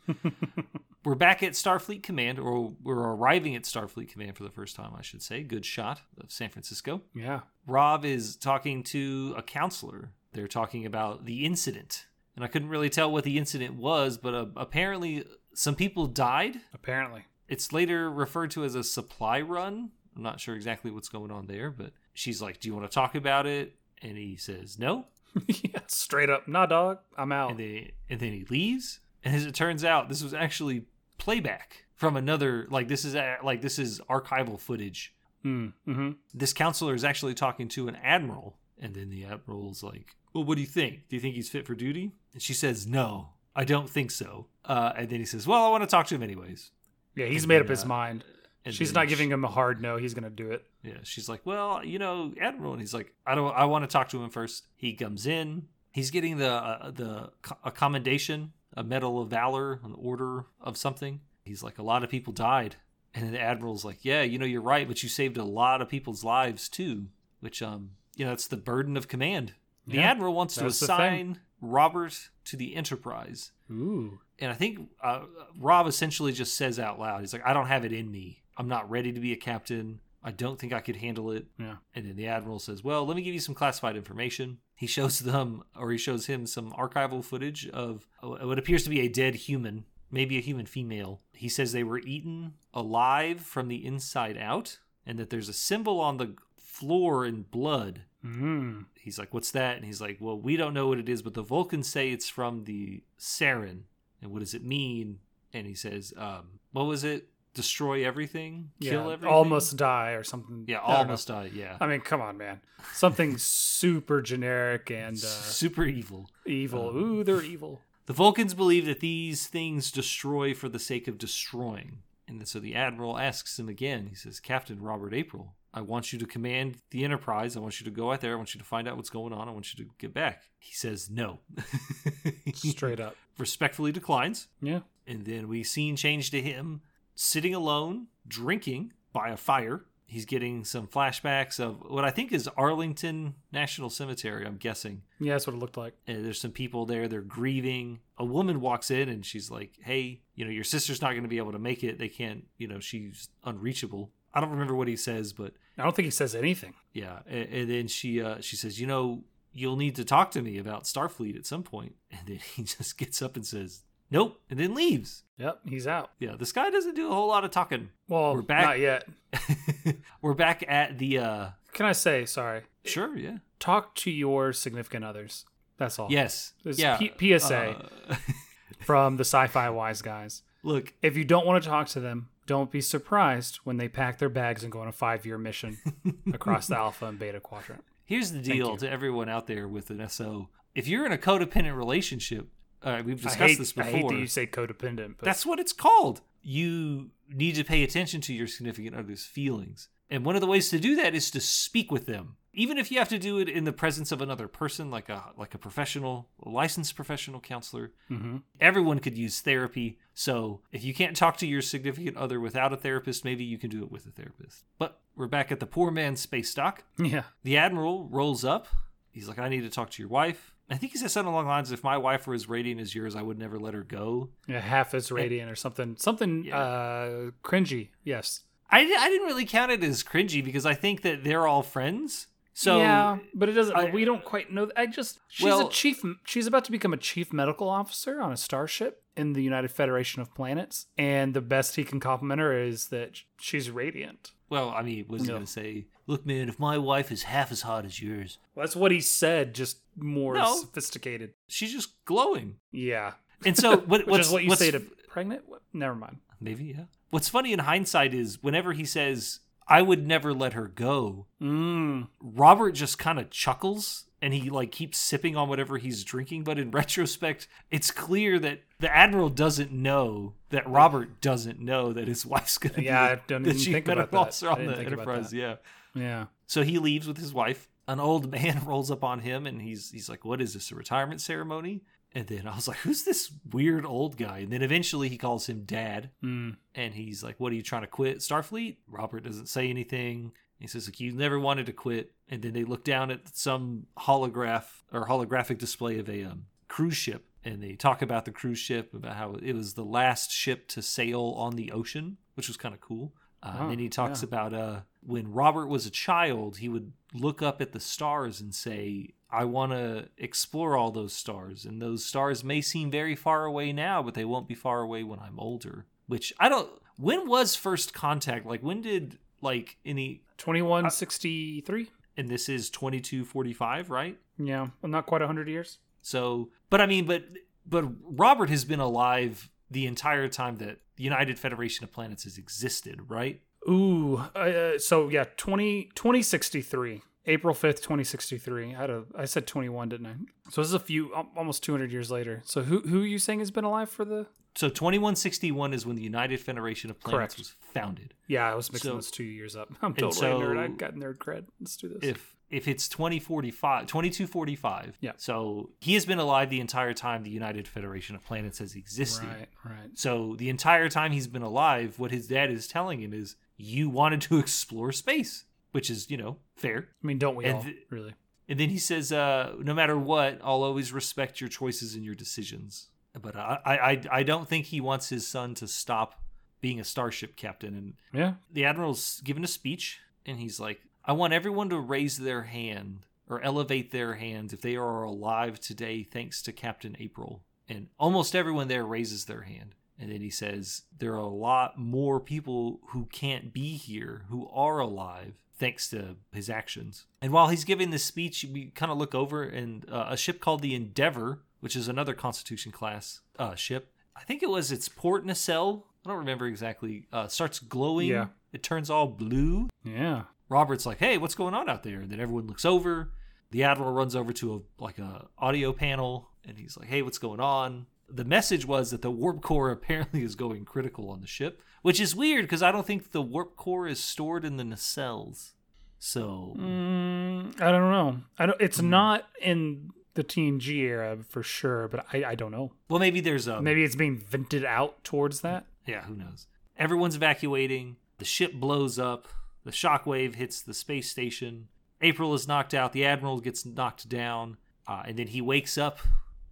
we're 1.05 1.15
back 1.15 1.43
at 1.43 1.53
Starfleet 1.53 2.03
Command, 2.03 2.39
or 2.39 2.75
we're 2.83 2.97
arriving 2.97 3.57
at 3.57 3.63
Starfleet 3.63 4.11
Command 4.11 4.37
for 4.37 4.45
the 4.45 4.51
first 4.51 4.77
time, 4.77 4.93
I 4.97 5.03
should 5.03 5.23
say. 5.23 5.43
Good 5.43 5.65
shot 5.65 6.01
of 6.21 6.31
San 6.31 6.51
Francisco. 6.51 7.03
Yeah. 7.15 7.41
Rob 7.67 8.05
is 8.05 8.37
talking 8.37 8.83
to 8.85 9.35
a 9.37 9.43
counselor. 9.43 10.13
They're 10.33 10.49
talking 10.49 10.87
about 10.87 11.25
the 11.27 11.45
incident. 11.45 12.07
And 12.39 12.45
I 12.45 12.47
couldn't 12.47 12.69
really 12.69 12.89
tell 12.89 13.11
what 13.11 13.25
the 13.25 13.37
incident 13.37 13.75
was, 13.75 14.17
but 14.17 14.33
uh, 14.33 14.47
apparently 14.55 15.25
some 15.55 15.75
people 15.75 16.07
died. 16.07 16.61
Apparently. 16.73 17.25
It's 17.49 17.73
later 17.73 18.09
referred 18.09 18.53
to 18.53 18.63
as 18.63 18.77
a 18.77 18.85
supply 18.85 19.41
run. 19.41 19.91
I'm 20.15 20.23
not 20.23 20.39
sure 20.39 20.55
exactly 20.55 20.93
what's 20.93 21.09
going 21.09 21.33
on 21.33 21.49
there, 21.49 21.73
but 21.73 21.91
she's 22.15 22.41
like, 22.41 22.61
Do 22.61 22.69
you 22.69 22.77
want 22.77 22.89
to 22.89 22.95
talk 22.95 23.17
about 23.17 23.47
it? 23.47 23.75
And 24.03 24.17
he 24.17 24.37
says, 24.37 24.79
No. 24.79 25.07
yeah. 25.49 25.81
Straight 25.89 26.31
up. 26.31 26.47
Nah, 26.47 26.67
dog. 26.67 26.99
I'm 27.17 27.33
out. 27.33 27.51
and 27.51 27.59
then 27.59 27.91
and 28.09 28.21
then 28.21 28.33
he 28.33 28.45
leaves. 28.49 29.01
And 29.25 29.35
as 29.35 29.45
it 29.45 29.53
turns 29.57 29.85
out, 29.85 30.09
this 30.09 30.23
was 30.23 30.33
actually 30.33 30.85
playback 31.19 31.87
from 31.97 32.17
another. 32.17 32.69
Like 32.71 32.87
this 32.87 33.05
is 33.05 33.17
like 33.43 33.63
this 33.63 33.81
is 33.81 34.01
archival 34.09 34.61
footage. 34.61 35.13
Mm. 35.45 35.73
hmm 35.85 36.11
This 36.33 36.53
counselor 36.53 36.95
is 36.95 37.03
actually 37.03 37.35
talking 37.35 37.67
to 37.71 37.89
an 37.89 37.97
admiral, 37.97 38.61
and 38.81 38.95
then 38.95 39.11
the 39.11 39.25
admiral's 39.25 39.83
like, 39.83 40.15
"Well, 40.33 40.45
what 40.45 40.55
do 40.57 40.61
you 40.61 40.67
think? 40.67 41.09
Do 41.09 41.17
you 41.17 41.21
think 41.21 41.35
he's 41.35 41.49
fit 41.49 41.67
for 41.67 41.75
duty?" 41.75 42.13
And 42.33 42.43
she 42.43 42.55
says, 42.55 42.87
"No, 42.87 43.31
I 43.57 43.65
don't 43.65 43.89
think 43.91 44.11
so." 44.11 44.47
Uh, 44.65 44.93
and 44.97 45.09
then 45.09 45.19
he 45.21 45.27
says, 45.27 45.47
"Well, 45.47 45.65
I 45.65 45.69
want 45.71 45.83
to 45.83 45.87
talk 45.89 46.07
to 46.09 46.15
him 46.15 46.23
anyways." 46.23 46.71
Yeah, 47.15 47.27
he's 47.27 47.43
And 47.45 47.49
made 47.49 47.57
then, 47.57 47.63
up 47.63 47.69
his 47.71 47.85
uh, 47.85 47.89
mind. 47.89 48.25
And 48.65 48.75
She's 48.75 48.93
not 48.93 49.09
giving 49.09 49.29
she- 49.29 49.33
him 49.33 49.45
a 49.45 49.49
hard 49.49 49.81
no. 49.81 49.97
He's 49.97 50.15
gonna 50.15 50.29
do 50.31 50.51
it. 50.51 50.65
Yeah, 50.83 50.99
she's 51.03 51.29
like, 51.29 51.45
"Well, 51.47 51.85
you 51.85 51.99
know, 51.99 52.33
Admiral," 52.41 52.73
and 52.73 52.81
he's 52.81 52.93
like, 52.95 53.15
"I 53.27 53.35
don't. 53.35 53.55
I 53.57 53.65
want 53.65 53.83
to 53.85 53.89
talk 53.89 54.09
to 54.11 54.23
him 54.23 54.31
first. 54.31 54.67
He 54.77 54.93
comes 54.95 55.27
in. 55.27 55.69
He's 55.91 56.11
getting 56.11 56.37
the 56.37 56.53
uh, 56.53 56.91
the 56.91 57.31
a 57.65 57.71
commendation, 57.71 58.53
a 58.77 58.85
medal 58.85 59.21
of 59.23 59.31
valor, 59.31 59.81
an 59.85 59.95
order 59.97 60.45
of 60.61 60.77
something. 60.77 61.21
He's 61.45 61.63
like, 61.63 61.79
a 61.79 61.83
lot 61.83 62.05
of 62.05 62.11
people 62.11 62.33
died, 62.35 62.77
and 63.15 63.25
then 63.25 63.33
the 63.33 63.41
admiral's 63.41 63.85
like, 63.87 64.05
"Yeah, 64.05 64.23
you 64.23 64.39
know, 64.39 64.45
you're 64.45 64.61
right, 64.61 64.87
but 64.87 65.03
you 65.03 65.09
saved 65.09 65.39
a 65.39 65.45
lot 65.45 65.81
of 65.81 65.89
people's 65.89 66.23
lives 66.23 66.69
too." 66.69 67.07
Which, 67.41 67.63
um, 67.63 67.93
you 68.17 68.27
know, 68.27 68.33
it's 68.33 68.49
the 68.49 68.57
burden 68.59 68.97
of 68.97 69.09
command. 69.09 69.55
The 69.89 69.97
Yeah, 69.97 70.11
admiral 70.11 70.35
wants 70.35 70.55
to 70.55 70.65
that's 70.65 70.79
the 70.81 70.87
thing. 70.87 70.95
assign 70.97 71.41
Robert 71.61 72.31
to 72.45 72.57
the 72.57 72.77
Enterprise, 72.77 73.51
Ooh. 73.71 74.21
and 74.39 74.51
I 74.51 74.55
think 74.55 74.89
uh, 75.03 75.23
Rob 75.59 75.87
essentially 75.87 76.33
just 76.33 76.57
says 76.57 76.79
out 76.79 77.01
loud, 77.01 77.21
"He's 77.21 77.33
like, 77.33 77.45
I 77.47 77.53
don't 77.53 77.67
have 77.67 77.85
it 77.85 77.93
in 77.93 78.11
me. 78.11 78.43
I'm 78.57 78.69
not 78.69 78.89
ready 78.91 79.13
to 79.13 79.21
be 79.21 79.33
a 79.33 79.37
captain. 79.37 80.01
I 80.23 80.31
don't 80.31 80.59
think 80.59 80.73
I 80.73 80.81
could 80.81 80.97
handle 80.97 81.31
it." 81.33 81.47
Yeah. 81.59 81.77
And 81.95 82.07
then 82.07 82.17
the 82.17 82.27
admiral 82.29 82.59
says, 82.61 82.85
"Well, 82.85 83.05
let 83.07 83.17
me 83.17 83.23
give 83.23 83.35
you 83.35 83.41
some 83.41 83.55
classified 83.55 83.97
information." 83.97 84.59
He 84.77 84.87
shows 84.87 85.19
them, 85.21 85.65
or 85.77 85.91
he 85.91 85.99
shows 85.99 86.27
him, 86.27 86.47
some 86.47 86.71
archival 86.73 87.25
footage 87.25 87.67
of 87.71 88.07
what 88.23 88.59
appears 88.59 88.85
to 88.85 88.91
be 88.91 89.01
a 89.01 89.09
dead 89.09 89.35
human, 89.35 89.85
maybe 90.11 90.39
a 90.39 90.43
human 90.43 90.67
female. 90.67 91.23
He 91.33 91.49
says 91.49 91.73
they 91.73 91.83
were 91.83 91.99
eaten 91.99 92.55
alive 92.73 93.41
from 93.41 93.67
the 93.69 93.85
inside 93.85 94.37
out, 94.39 94.79
and 95.05 95.19
that 95.19 95.31
there's 95.31 95.49
a 95.49 95.53
symbol 95.55 95.99
on 96.01 96.19
the 96.19 96.35
floor 96.57 97.25
in 97.27 97.43
blood. 97.43 98.03
Mm. 98.25 98.87
He's 99.01 99.19
like, 99.19 99.33
"What's 99.33 99.51
that?" 99.53 99.77
And 99.77 99.85
he's 99.85 100.01
like, 100.01 100.19
"Well, 100.21 100.39
we 100.39 100.57
don't 100.57 100.75
know 100.75 100.89
what 100.89 100.99
it 100.99 101.09
is, 101.09 101.23
but 101.23 101.35
the 101.35 101.43
Vulcans 101.43 101.89
say 101.89 102.11
it's 102.11 102.29
from 102.29 102.65
the 102.65 103.03
Saren. 103.19 103.83
And 104.21 104.33
what 104.33 104.41
does 104.41 104.55
it 104.55 104.65
mean?" 104.65 105.21
And 105.53 105.67
he 105.67 105.75
says, 105.75 106.13
um, 106.17 106.59
"What 106.73 106.87
was 106.87 107.05
it? 107.05 107.29
Destroy 107.55 108.05
everything, 108.07 108.71
kill 108.81 109.07
yeah. 109.07 109.13
everything, 109.15 109.35
Almost 109.35 109.77
die 109.77 110.11
or 110.13 110.23
something. 110.23 110.65
yeah, 110.69 110.79
I 110.79 110.97
almost 110.97 111.29
die, 111.29 111.51
yeah." 111.55 111.77
I 111.81 111.87
mean, 111.87 112.01
come 112.01 112.21
on, 112.21 112.37
man. 112.37 112.61
Something 112.93 113.39
super 113.39 114.21
generic 114.21 114.91
and 114.91 115.17
uh, 115.17 115.21
Super 115.21 115.85
evil. 115.85 116.29
evil. 116.45 116.91
um, 116.91 116.97
Ooh, 116.97 117.25
they're 117.25 117.43
evil. 117.43 117.81
The 118.07 118.13
Vulcans 118.15 118.55
believe 118.55 118.87
that 118.87 119.01
these 119.01 119.47
things 119.47 119.91
destroy 119.93 120.55
for 120.55 120.69
the 120.69 120.79
sake 120.79 121.09
of 121.09 121.19
destroying. 121.19 121.99
And 122.27 122.47
so 122.49 122.59
the 122.59 122.75
Admiral 122.75 123.19
asks 123.19 123.59
him 123.59 123.69
again. 123.69 124.07
He 124.09 124.15
says, 124.15 124.39
Captain 124.41 124.81
Robert 124.81 125.13
April, 125.15 125.55
I 125.79 125.81
want 125.83 126.13
you 126.13 126.19
to 126.19 126.27
command 126.27 126.79
the 126.91 127.05
Enterprise. 127.05 127.57
I 127.57 127.61
want 127.61 127.81
you 127.81 127.85
to 127.85 127.91
go 127.93 128.11
out 128.13 128.21
there. 128.21 128.33
I 128.33 128.37
want 128.37 128.53
you 128.53 128.59
to 128.59 128.67
find 128.67 128.89
out 128.89 128.97
what's 128.97 129.11
going 129.11 129.33
on. 129.33 129.49
I 129.49 129.53
want 129.53 129.73
you 129.73 129.85
to 129.85 129.91
get 129.99 130.13
back. 130.13 130.43
He 130.59 130.75
says, 130.75 131.09
No. 131.09 131.39
Straight 132.55 133.01
up. 133.01 133.17
Respectfully 133.39 133.93
declines. 133.93 134.49
Yeah. 134.61 134.81
And 135.07 135.25
then 135.25 135.49
we 135.49 135.63
scene 135.63 135.97
change 135.97 136.31
to 136.33 136.43
him 136.43 136.83
sitting 137.15 137.55
alone, 137.55 138.09
drinking 138.27 138.93
by 139.13 139.29
a 139.31 139.37
fire. 139.37 139.85
He's 140.11 140.25
getting 140.25 140.65
some 140.65 140.87
flashbacks 140.87 141.61
of 141.61 141.83
what 141.89 142.05
I 142.05 142.11
think 142.11 142.33
is 142.33 142.49
Arlington 142.57 143.35
National 143.53 143.91
Cemetery, 143.91 144.47
I'm 144.47 144.57
guessing. 144.57 145.03
Yeah, 145.21 145.35
that's 145.35 145.47
what 145.47 145.55
it 145.55 145.59
looked 145.59 145.77
like. 145.77 145.95
and 146.07 146.25
there's 146.25 146.41
some 146.41 146.51
people 146.51 146.87
there 146.87 147.09
they're 147.09 147.21
grieving 147.21 148.01
a 148.17 148.25
woman 148.25 148.61
walks 148.61 148.91
in 148.91 149.09
and 149.11 149.25
she's 149.25 149.51
like 149.51 149.73
hey 149.83 150.23
you 150.35 150.45
know 150.45 150.51
your 150.51 150.65
sister's 150.65 151.01
not 151.03 151.11
going 151.11 151.23
to 151.25 151.29
be 151.29 151.37
able 151.39 151.53
to 151.53 151.59
make 151.59 151.85
it 151.85 151.99
they 151.99 152.09
can't 152.09 152.47
you 152.57 152.67
know 152.67 152.81
she's 152.81 153.29
unreachable 153.45 154.11
i 154.35 154.41
don't 154.41 154.51
remember 154.51 154.75
what 154.75 154.89
he 154.89 154.97
says 154.97 155.33
but 155.33 155.53
I 155.77 155.85
don't 155.85 155.95
think 155.95 156.07
he 156.07 156.11
says 156.11 156.35
anything. 156.35 156.75
yeah 156.93 157.21
and, 157.29 157.49
and 157.51 157.71
then 157.71 157.87
she 157.89 158.21
uh 158.21 158.41
she 158.41 158.57
says 158.57 158.81
you 158.81 158.87
know 158.87 159.23
you'll 159.53 159.77
need 159.77 159.95
to 159.97 160.05
talk 160.05 160.31
to 160.33 160.43
me 160.43 160.59
about 160.59 160.85
starfleet 160.85 161.37
at 161.37 161.47
some 161.47 161.63
point. 161.63 161.95
and 162.11 162.21
then 162.27 162.39
he 162.55 162.63
just 162.65 162.99
gets 162.99 163.23
up 163.23 163.37
and 163.37 163.47
says 163.47 163.83
nope 164.11 164.41
and 164.51 164.59
then 164.59 164.75
leaves 164.75 165.23
Yep, 165.39 165.61
he's 165.67 165.87
out. 165.87 166.11
yeah 166.19 166.35
this 166.37 166.51
guy 166.53 166.69
doesn't 166.71 166.95
do 166.97 167.09
a 167.09 167.15
whole 167.15 167.29
lot 167.29 167.45
of 167.45 167.51
talking 167.53 167.91
Well, 168.09 168.35
We're 168.35 168.43
back. 168.43 168.65
not 168.65 168.79
yet. 168.81 169.07
we're 170.23 170.35
back 170.35 170.65
at 170.69 170.99
the 170.99 171.19
uh 171.19 171.49
Can 171.73 171.87
I 171.87 171.93
say 171.93 172.25
sorry? 172.27 172.63
sure 172.85 173.17
yeah 173.17 173.39
Talk 173.61 173.95
to 173.97 174.11
your 174.11 174.53
significant 174.53 175.05
others. 175.05 175.45
That's 175.79 175.99
all. 175.99 176.09
yes 176.11 176.55
This 176.65 176.79
yeah 176.79 176.97
P- 176.97 177.39
PSA 177.39 177.91
uh, 178.11 178.17
from 178.81 179.17
the 179.17 179.25
sci-fi 179.25 179.71
wise 179.71 180.03
guys. 180.03 180.43
look 180.63 180.93
If 181.03 181.17
you 181.17 181.25
don't 181.25 181.47
want 181.47 181.63
to 181.63 181.69
talk 181.69 181.87
to 181.89 182.01
them, 182.01 182.29
don't 182.49 182.73
be 182.73 182.81
surprised 182.81 183.57
when 183.63 183.77
they 183.77 183.87
pack 183.87 184.19
their 184.19 184.29
bags 184.29 184.65
and 184.65 184.73
go 184.73 184.81
on 184.81 184.89
a 184.89 184.93
five-year 184.93 185.39
mission 185.39 185.79
across 186.33 186.67
the 186.67 186.77
Alpha 186.77 187.07
and 187.07 187.19
Beta 187.19 187.39
Quadrant. 187.39 187.85
Here's 188.05 188.33
the 188.33 188.41
deal 188.41 188.77
to 188.79 188.91
everyone 188.91 189.29
out 189.29 189.47
there 189.47 189.69
with 189.69 189.91
an 189.91 190.09
SO. 190.09 190.49
If 190.75 190.89
you're 190.89 191.05
in 191.07 191.13
a 191.13 191.19
codependent 191.19 191.77
relationship, 191.77 192.49
uh, 192.83 193.03
we've 193.05 193.23
discussed 193.23 193.39
hate, 193.39 193.59
this 193.59 193.75
I 193.77 193.83
hate 193.83 193.95
before. 193.97 194.13
that 194.13 194.19
you 194.19 194.27
say 194.27 194.47
codependent, 194.47 195.17
but 195.19 195.27
That's 195.27 195.45
what 195.45 195.61
it's 195.61 195.75
called. 195.75 196.23
You 196.43 197.11
need 197.29 197.55
to 197.57 197.65
pay 197.65 197.83
attention 197.85 198.21
to 198.23 198.33
your 198.33 198.47
significant 198.47 198.97
other's 198.97 199.25
feelings. 199.27 199.89
And 200.09 200.25
one 200.25 200.35
of 200.35 200.41
the 200.41 200.47
ways 200.47 200.71
to 200.71 200.81
do 200.81 200.97
that 200.97 201.15
is 201.15 201.31
to 201.33 201.41
speak 201.41 201.93
with 201.93 202.07
them. 202.07 202.37
Even 202.59 202.77
if 202.77 202.91
you 202.91 202.99
have 202.99 203.09
to 203.11 203.19
do 203.19 203.39
it 203.39 203.49
in 203.49 203.63
the 203.65 203.73
presence 203.73 204.11
of 204.11 204.21
another 204.21 204.49
person, 204.49 204.91
like 204.91 205.09
a 205.09 205.33
like 205.37 205.55
a 205.55 205.59
professional, 205.59 206.29
a 206.43 206.49
licensed 206.49 206.97
professional 206.97 207.39
counselor, 207.41 207.93
Mhm. 208.11 208.43
everyone 208.61 208.99
could 208.99 209.17
use 209.17 209.41
therapy. 209.41 209.99
So 210.13 210.61
if 210.73 210.83
you 210.83 210.93
can't 210.93 211.17
talk 211.17 211.37
to 211.39 211.47
your 211.47 211.63
significant 211.63 212.17
other 212.17 212.41
without 212.41 212.73
a 212.73 212.77
therapist, 212.77 213.25
maybe 213.25 213.45
you 213.45 213.59
can 213.59 213.71
do 213.71 213.83
it 213.85 213.93
with 213.93 214.07
a 214.07 214.11
therapist. 214.11 214.65
But 214.79 215.01
we're 215.15 215.29
back 215.29 215.53
at 215.53 215.61
the 215.61 215.67
poor 215.67 215.91
man's 215.93 216.21
space 216.21 216.53
dock. 216.53 216.83
yeah, 216.99 217.25
The 217.45 217.57
admiral 217.57 218.09
rolls 218.09 218.45
up. 218.45 218.67
He's 219.13 219.29
like, 219.29 219.39
I 219.39 219.49
need 219.49 219.61
to 219.63 219.71
talk 219.71 219.91
to 219.91 220.03
your 220.03 220.09
wife. 220.11 220.53
I 220.71 220.77
think 220.77 220.93
he 220.93 220.99
said 220.99 221.11
something 221.13 221.33
along 221.33 221.45
the 221.47 221.51
lines 221.51 221.73
if 221.73 221.83
my 221.85 221.97
wife 221.97 222.27
were 222.27 222.35
as 222.35 222.49
radiant 222.49 222.81
as 222.81 222.95
yours, 222.95 223.17
I 223.17 223.23
would 223.23 223.39
never 223.39 223.59
let 223.59 223.73
her 223.75 223.83
go. 223.85 224.31
yeah, 224.47 224.61
half 224.61 224.93
as 224.95 225.11
radiant 225.11 225.51
or 225.51 225.57
something, 225.57 225.97
something 225.97 226.45
Yeah. 226.45 226.59
uh, 226.59 227.31
cringy. 227.43 227.89
Yes. 228.05 228.43
I, 228.71 228.81
I 228.81 229.09
didn't 229.09 229.27
really 229.29 229.47
count 229.47 229.73
it 229.73 229.83
as 229.83 230.03
cringy 230.05 230.45
because 230.45 230.67
I 230.67 230.75
think 230.75 231.01
that 231.03 231.25
they're 231.25 231.47
all 231.47 231.63
friends. 231.63 232.27
So 232.61 232.79
yeah, 232.79 233.19
but 233.35 233.49
it 233.49 233.53
doesn't. 233.53 233.77
I- 233.77 233.91
we 233.93 234.05
don't 234.05 234.25
quite 234.25 234.53
know. 234.53 234.69
I 234.77 234.87
just 234.87 235.21
she's 235.29 235.45
Well- 235.45 235.69
a 235.69 235.71
chief. 235.71 236.03
She's 236.27 236.49
about 236.49 236.65
to 236.65 236.73
become 236.73 236.93
a 236.93 236.97
chief 236.97 237.33
medical 237.33 237.69
officer 237.69 238.21
on 238.21 238.33
a 238.33 238.37
starship 238.37 239.05
in 239.17 239.35
the 239.35 239.43
United 239.45 239.69
Federation 239.71 240.23
of 240.23 240.35
Planets, 240.35 240.87
and 240.97 241.35
the 241.35 241.41
best 241.41 241.77
he 241.77 241.85
can 241.85 242.01
compliment 242.01 242.41
her 242.41 242.53
is 242.61 242.87
that 242.89 243.21
she's 243.39 243.71
radiant. 243.71 244.33
well, 244.51 244.71
I 244.71 244.83
mean, 244.83 245.05
was 245.09 245.23
he 245.23 245.29
No. 245.29 245.35
going 245.35 245.45
to 245.47 245.53
say, 245.53 245.87
look, 246.07 246.25
man, 246.27 246.49
if 246.49 246.59
my 246.59 246.79
wife 246.79 247.13
is 247.13 247.25
half 247.25 247.53
as 247.53 247.63
hot 247.63 247.85
as 247.85 248.01
yours, 248.03 248.39
Well, 248.55 248.65
that's 248.65 248.75
what 248.75 248.91
he 248.91 249.01
said, 249.03 249.55
just 249.55 249.83
more 249.95 250.35
No. 250.35 250.57
sophisticated. 250.57 251.35
she's 251.49 251.71
just 251.71 252.03
glowing. 252.07 252.57
Yeah, 252.73 253.13
And 253.45 253.57
so 253.59 253.77
what, 253.77 253.87
which 253.89 254.07
what's, 254.07 254.27
is 254.29 254.33
what 254.33 254.43
you 254.43 254.49
what's- 254.49 254.61
say 254.61 254.71
to 254.73 254.81
pregnant. 255.07 255.43
What? 255.47 255.63
Never 255.73 255.95
mind. 255.95 256.19
maybe, 256.41 256.65
yeah. 256.77 256.85
What's 257.11 257.29
funny 257.29 257.53
in 257.53 257.59
hindsight 257.61 258.15
is 258.15 258.43
whenever 258.43 258.73
he 258.73 258.85
says, 258.87 259.41
I 259.69 259.83
would 259.83 260.07
never 260.07 260.33
let 260.33 260.55
her 260.55 260.67
go, 260.69 261.27
Mm. 261.43 262.09
Robert 262.21 262.73
just 262.73 262.99
kind 262.99 263.19
of 263.19 263.31
chuckles 263.31 264.07
and 264.21 264.35
he 264.35 264.51
like 264.51 264.73
keeps 264.73 264.99
sipping 264.99 265.37
on 265.37 265.49
whatever 265.49 265.79
he's 265.79 266.03
drinking. 266.05 266.43
But 266.45 266.59
in 266.59 266.71
retrospect, 266.73 267.47
it's 267.71 267.91
clear 267.91 268.39
that 268.41 268.63
the 268.81 268.95
admiral 268.95 269.29
doesn't 269.29 269.71
know 269.71 270.35
that 270.51 270.69
Robert 270.69 271.21
doesn't 271.21 271.61
know 271.61 271.93
that 271.93 272.09
his 272.09 272.25
wife's 272.27 272.59
gonna 272.59 272.83
Yeah, 272.83 273.03
I 273.03 273.15
be 273.17 273.21
don't 273.29 273.43
the 273.43 273.51
even 273.51 273.63
chief 273.63 273.73
think 273.75 273.87
about 273.87 273.97
medical 273.99 274.19
that. 274.19 274.23
officer 274.29 274.51
on 274.51 274.67
the 274.67 274.79
Enterprise. 274.79 275.33
Yeah. 275.33 275.57
Yeah. 275.95 276.27
So 276.47 276.63
he 276.63 276.79
leaves 276.79 277.07
with 277.07 277.19
his 277.19 277.33
wife. 277.33 277.69
an 277.87 278.01
old 278.01 278.31
man 278.37 278.63
rolls 278.67 278.91
up 278.91 279.05
on 279.05 279.21
him 279.21 279.47
and 279.47 279.63
he's 279.63 279.91
he's 279.91 280.09
like, 280.09 280.25
"What 280.25 280.41
is 280.41 280.55
this? 280.55 280.71
A 280.73 280.75
retirement 280.75 281.21
ceremony?" 281.21 281.83
And 282.15 282.27
then 282.27 282.47
I 282.49 282.55
was 282.57 282.67
like, 282.67 282.79
"Who's 282.79 283.05
this 283.05 283.31
weird 283.53 283.85
old 283.85 284.17
guy?" 284.17 284.39
And 284.39 284.51
then 284.53 284.63
eventually 284.63 285.09
he 285.09 285.19
calls 285.19 285.47
him 285.49 285.65
Dad, 285.65 286.11
Mm. 286.23 286.57
and 286.75 286.95
he's 286.95 287.23
like, 287.23 287.39
"What 287.39 287.53
are 287.53 287.57
you 287.57 287.63
trying 287.63 287.83
to 287.83 287.87
quit 287.89 288.19
Starfleet?" 288.19 288.79
Robert 288.87 289.25
doesn't 289.25 289.49
say 289.49 289.69
anything. 289.69 290.33
He 290.59 290.67
says, 290.67 290.89
like, 290.89 290.99
"You 291.01 291.13
never 291.13 291.39
wanted 291.39 291.67
to 291.67 291.73
quit." 291.73 292.13
And 292.29 292.43
then 292.43 292.53
they 292.55 292.65
look 292.65 292.83
down 292.83 293.11
at 293.11 293.37
some 293.37 293.87
holograph 293.99 294.83
or 294.93 295.07
holographic 295.07 295.59
display 295.59 295.99
of 295.99 296.09
a 296.09 296.25
um, 296.25 296.47
cruise 296.67 296.97
ship, 296.97 297.27
and 297.45 297.63
they 297.63 297.75
talk 297.77 298.03
about 298.03 298.25
the 298.25 298.33
cruise 298.33 298.59
ship, 298.59 298.95
about 298.95 299.17
how 299.17 299.35
it 299.35 299.53
was 299.55 299.75
the 299.75 299.85
last 299.85 300.31
ship 300.33 300.67
to 300.69 300.83
sail 300.83 301.35
on 301.37 301.57
the 301.57 301.71
ocean, 301.73 302.17
which 302.35 302.49
was 302.49 302.57
kind 302.57 302.75
of 302.75 302.81
cool. 302.81 303.13
Uh, 303.43 303.55
and 303.61 303.71
then 303.71 303.79
Oh, 303.79 303.83
he 303.83 303.89
talks 303.89 304.23
yeah. 304.23 304.27
about 304.29 304.53
uh, 304.55 304.81
when 305.07 305.33
Robert 305.33 305.67
was 305.67 305.87
a 305.87 305.91
child, 305.91 306.59
he 306.59 306.69
would 306.69 306.93
look 307.15 307.43
up 307.43 307.61
at 307.61 307.73
the 307.73 307.81
stars 307.81 308.41
and 308.41 308.55
say, 308.55 309.15
I 309.31 309.45
want 309.45 309.73
to 309.73 310.09
explore 310.17 310.77
all 310.77 310.91
those 310.91 311.13
stars. 311.13 311.65
And 311.65 311.81
those 311.81 312.05
stars 312.05 312.43
may 312.43 312.61
seem 312.61 312.91
very 312.91 313.15
far 313.15 313.45
away 313.45 313.73
now, 313.73 314.03
but 314.03 314.15
they 314.15 314.25
won't 314.25 314.49
be 314.49 314.55
far 314.55 314.81
away 314.81 315.03
when 315.03 315.21
I'm 315.21 315.39
older. 315.39 315.87
Which 316.07 316.33
I 316.39 316.49
don't. 316.49 316.71
When 316.97 317.29
was 317.29 317.55
first 317.55 317.93
contact? 317.93 318.47
Like, 318.47 318.63
when 318.63 318.81
did, 318.81 319.19
like, 319.41 319.77
any. 319.85 320.23
2163? 320.39 321.83
Uh, 321.83 321.87
and 322.17 322.29
this 322.29 322.49
is 322.49 322.71
2245, 322.71 323.91
right? 323.91 324.19
yeah, 324.39 324.69
well, 324.81 324.91
not 324.91 325.07
quite 325.07 325.21
100 325.21 325.49
years. 325.49 325.79
So, 326.01 326.51
but 326.71 326.81
I 326.81 326.87
mean, 326.87 327.07
but 327.07 327.25
but 327.67 327.85
Robert 328.03 328.51
has 328.51 328.65
been 328.65 328.81
alive 328.81 329.51
the 329.71 329.87
entire 329.87 330.29
time 330.29 330.57
that 330.57 330.79
the 330.97 331.05
United 331.05 331.39
Federation 331.39 331.85
of 331.85 331.93
Planets 331.93 332.25
has 332.25 332.39
existed, 332.39 333.01
right? 333.09 333.43
Ooh, 333.69 334.17
uh, 334.35 334.79
so 334.79 335.09
yeah, 335.09 335.25
20, 335.37 335.91
2063. 335.95 337.03
April 337.27 337.55
5th, 337.55 337.83
2063. 337.83 338.75
I 338.75 338.79
had 338.81 338.89
a 338.89 339.05
I 339.15 339.27
said 339.27 339.47
21, 339.47 339.91
didn't 339.91 340.07
I? 340.07 340.15
So 340.51 340.63
this 340.63 340.69
is 340.69 340.75
a 340.75 340.81
few 340.81 341.13
almost 341.37 341.63
200 341.63 341.93
years 341.93 342.11
later. 342.11 342.41
So 342.47 342.63
who 342.63 342.81
who 342.81 343.03
are 343.03 343.07
you 343.07 343.19
saying 343.19 343.41
has 343.41 343.51
been 343.51 343.65
alive 343.65 343.91
for 343.91 344.07
the 344.07 344.27
So 344.57 344.71
2161 344.71 345.75
is 345.75 345.85
when 345.85 345.97
the 345.97 346.03
United 346.03 346.41
Federation 346.41 346.89
of 346.91 346.99
Planets 347.01 347.35
Correct. 347.35 347.39
was 347.39 347.55
founded. 347.75 348.15
Yeah, 348.29 348.51
I 348.51 348.55
was 348.55 348.73
mixing 348.73 348.89
So- 348.91 348.95
those 348.95 349.11
two 349.11 349.25
years 349.25 349.57
up. 349.57 349.69
I'm 349.83 349.93
totally 349.93 350.27
a 350.27 350.35
nerd. 350.35 350.59
I 350.59 350.67
so- 350.69 350.73
got 350.73 350.95
nerd 350.95 351.19
cred. 351.19 351.45
Let's 351.61 351.77
do 351.77 351.89
this. 351.89 351.99
If 352.03 352.35
if 352.51 352.67
it's 352.67 352.89
2045, 352.89 353.87
2245. 353.87 354.97
Yeah. 355.03 355.13
So 355.19 355.69
he 355.81 355.93
has 355.95 356.07
been 356.07 356.19
alive 356.19 356.49
the 356.49 356.61
entire 356.61 356.95
time 356.95 357.23
the 357.25 357.31
United 357.31 357.69
Federation 357.69 358.17
of 358.17 358.25
Planets 358.25 358.59
has 358.61 358.75
existed. 358.75 359.27
right, 359.29 359.49
right. 359.67 359.91
So 359.99 360.35
the 360.39 360.49
entire 360.49 360.89
time 360.89 361.13
he's 361.13 361.27
been 361.27 361.43
alive, 361.43 361.99
what 361.99 362.11
his 362.11 362.27
dad 362.27 362.51
is 362.51 362.67
telling 362.67 363.01
him 363.03 363.13
is 363.13 363.37
you 363.59 363.91
wanted 363.91 364.23
to 364.23 364.39
explore 364.45 364.93
space, 364.93 365.45
which 365.73 365.91
is, 365.91 366.11
you 366.11 366.17
know, 366.17 366.39
fair. 366.57 366.89
I 367.03 367.07
mean, 367.07 367.19
don't 367.19 367.37
we 367.37 367.45
And 367.45 367.57
all? 367.57 367.63
th- 367.65 367.77
really? 367.91 368.15
And 368.49 368.59
then 368.59 368.71
he 368.71 368.79
says, 368.79 369.13
uh, 369.13 369.55
"No 369.59 369.75
matter 369.75 369.99
what, 369.99 370.41
I'll 370.43 370.63
always 370.63 370.91
respect 370.91 371.39
your 371.41 371.51
choices 371.51 371.95
and 371.95 372.03
your 372.05 372.15
decisions." 372.15 372.89
But 373.21 373.37
I, 373.37 373.59
I, 373.65 373.75
I- 373.91 374.03
I 374.11 374.23
don't 374.23 374.49
think 374.49 374.67
he 374.67 374.81
wants 374.81 375.11
his 375.11 375.27
son 375.29 375.53
to 375.57 375.69
stop 375.69 376.23
being 376.63 376.81
a 376.81 376.85
starship 376.85 377.37
captain. 377.37 377.75
And 377.75 377.95
Yeah. 378.13 378.35
the 378.51 378.65
admiral's 378.65 379.21
given 379.23 379.45
a 379.45 379.49
speech, 379.49 380.01
and 380.25 380.39
he's 380.39 380.59
like, 380.59 380.81
"I 381.05 381.13
want 381.13 381.35
everyone 381.35 381.69
to 381.71 381.79
raise 381.79 382.17
their 382.19 382.43
hand 382.45 383.07
or 383.29 383.43
elevate 383.43 383.91
their 383.91 384.15
hand 384.15 384.55
if 384.55 384.63
they 384.63 384.77
are 384.77 385.03
alive 385.03 385.61
today, 385.61 386.03
thanks 386.03 386.41
to 386.43 386.53
Captain 386.53 386.97
April." 386.99 387.43
And 387.69 387.89
almost 387.99 388.35
everyone 388.35 388.69
there 388.69 388.87
raises 388.87 389.27
their 389.27 389.43
hand. 389.43 389.75
And 389.99 390.13
then 390.13 390.21
he 390.21 390.31
says, 390.31 390.83
"There 390.97 391.13
are 391.15 391.17
a 391.17 391.27
lot 391.27 391.79
more 391.79 392.21
people 392.21 392.81
who 392.89 393.07
can't 393.07 393.53
be 393.53 393.77
here 393.77 394.25
who 394.29 394.49
are 394.49 394.79
alive." 394.79 395.43
thanks 395.59 395.91
to 395.91 396.17
his 396.33 396.49
actions. 396.49 397.07
And 397.21 397.33
while 397.33 397.49
he's 397.49 397.65
giving 397.65 397.91
this 397.91 398.05
speech, 398.05 398.47
we 398.53 398.67
kind 398.67 398.93
of 398.93 398.99
look 398.99 399.15
over 399.15 399.43
and 399.43 399.85
uh, 399.91 400.07
a 400.11 400.17
ship 400.17 400.41
called 400.41 400.63
the 400.63 400.75
Endeavor, 400.75 401.41
which 401.61 401.77
is 401.77 401.89
another 401.89 402.15
Constitution 402.15 402.73
class 402.73 403.21
uh, 403.39 403.55
ship. 403.55 403.93
I 404.17 404.23
think 404.23 404.43
it 404.43 404.49
was 404.49 404.73
its 404.73 404.89
port 404.89 405.27
nacelle. 405.27 405.87
I 406.05 406.11
don't 406.11 406.19
remember 406.19 406.47
exactly. 406.47 407.07
Uh, 407.13 407.29
starts 407.29 407.59
glowing. 407.59 408.09
Yeah. 408.09 408.27
It 408.53 408.63
turns 408.63 408.89
all 408.89 409.09
blue. 409.09 409.69
Yeah. 409.85 410.25
Robert's 410.49 410.87
like, 410.87 410.99
"Hey, 410.99 411.19
what's 411.19 411.35
going 411.35 411.55
on 411.55 411.69
out 411.69 411.83
there?" 411.83 412.01
And 412.01 412.11
then 412.11 412.21
everyone 412.21 412.47
looks 412.47 412.65
over. 412.65 413.13
The 413.51 413.65
admiral 413.65 413.93
runs 413.93 414.17
over 414.17 414.33
to 414.35 414.55
a 414.55 414.83
like 414.83 414.99
a 414.99 415.27
audio 415.39 415.73
panel, 415.73 416.31
and 416.47 416.57
he's 416.57 416.77
like, 416.79 416.89
"Hey, 416.89 417.03
what's 417.03 417.19
going 417.19 417.41
on?" 417.41 417.87
The 418.09 418.25
message 418.25 418.65
was 418.67 418.91
that 418.91 419.03
the 419.03 419.11
warp 419.11 419.43
core 419.43 419.71
apparently 419.79 420.23
is 420.23 420.35
going 420.35 420.65
critical 420.65 421.11
on 421.11 421.21
the 421.21 421.27
ship, 421.27 421.63
which 421.83 422.01
is 422.01 422.15
weird 422.17 422.45
because 422.45 422.63
I 422.63 422.73
don't 422.73 422.87
think 422.87 423.13
the 423.13 423.23
warp 423.23 423.57
core 423.57 423.87
is 423.87 424.03
stored 424.03 424.45
in 424.45 424.57
the 424.57 424.65
nacelles. 424.65 425.53
So 425.99 426.55
Mm, 426.59 427.61
I 427.61 427.71
don't 427.73 427.91
know. 427.91 428.21
I 428.39 428.47
don't. 428.47 428.61
It's 428.61 428.79
Hmm. 428.81 428.91
not 428.91 429.29
in 429.43 429.91
the 430.15 430.25
TNG 430.25 430.69
era 430.81 431.19
for 431.29 431.43
sure, 431.43 431.89
but 431.89 432.07
I, 432.13 432.25
I 432.25 432.35
don't 432.35 432.51
know. 432.53 432.73
Well, 432.89 432.99
maybe 433.01 433.21
there's 433.21 433.47
a 433.47 433.61
Maybe 433.61 433.85
it's 433.85 433.97
being 433.97 434.17
vented 434.19 434.65
out 434.65 435.03
towards 435.05 435.41
that. 435.43 435.67
yeah, 435.87 436.03
who 436.05 436.15
knows? 436.15 436.47
Everyone's 436.77 437.17
evacuating. 437.17 437.97
The 438.19 438.25
ship 438.25 438.55
blows 438.55 438.99
up. 438.99 439.29
The 439.65 439.71
shockwave 439.73 440.37
hits 440.37 440.63
the 440.63 440.75
space 440.75 441.11
station. 441.11 441.69
April 442.01 442.33
is 442.35 442.47
knocked 442.49 442.75
out. 442.75 442.93
The 442.93 443.05
admiral 443.05 443.41
gets 443.41 443.67
knocked 443.67 444.09
down, 444.09 444.57
uh, 444.87 445.03
and 445.07 445.19
then 445.19 445.27
he 445.29 445.41
wakes 445.41 445.77
up 445.77 445.99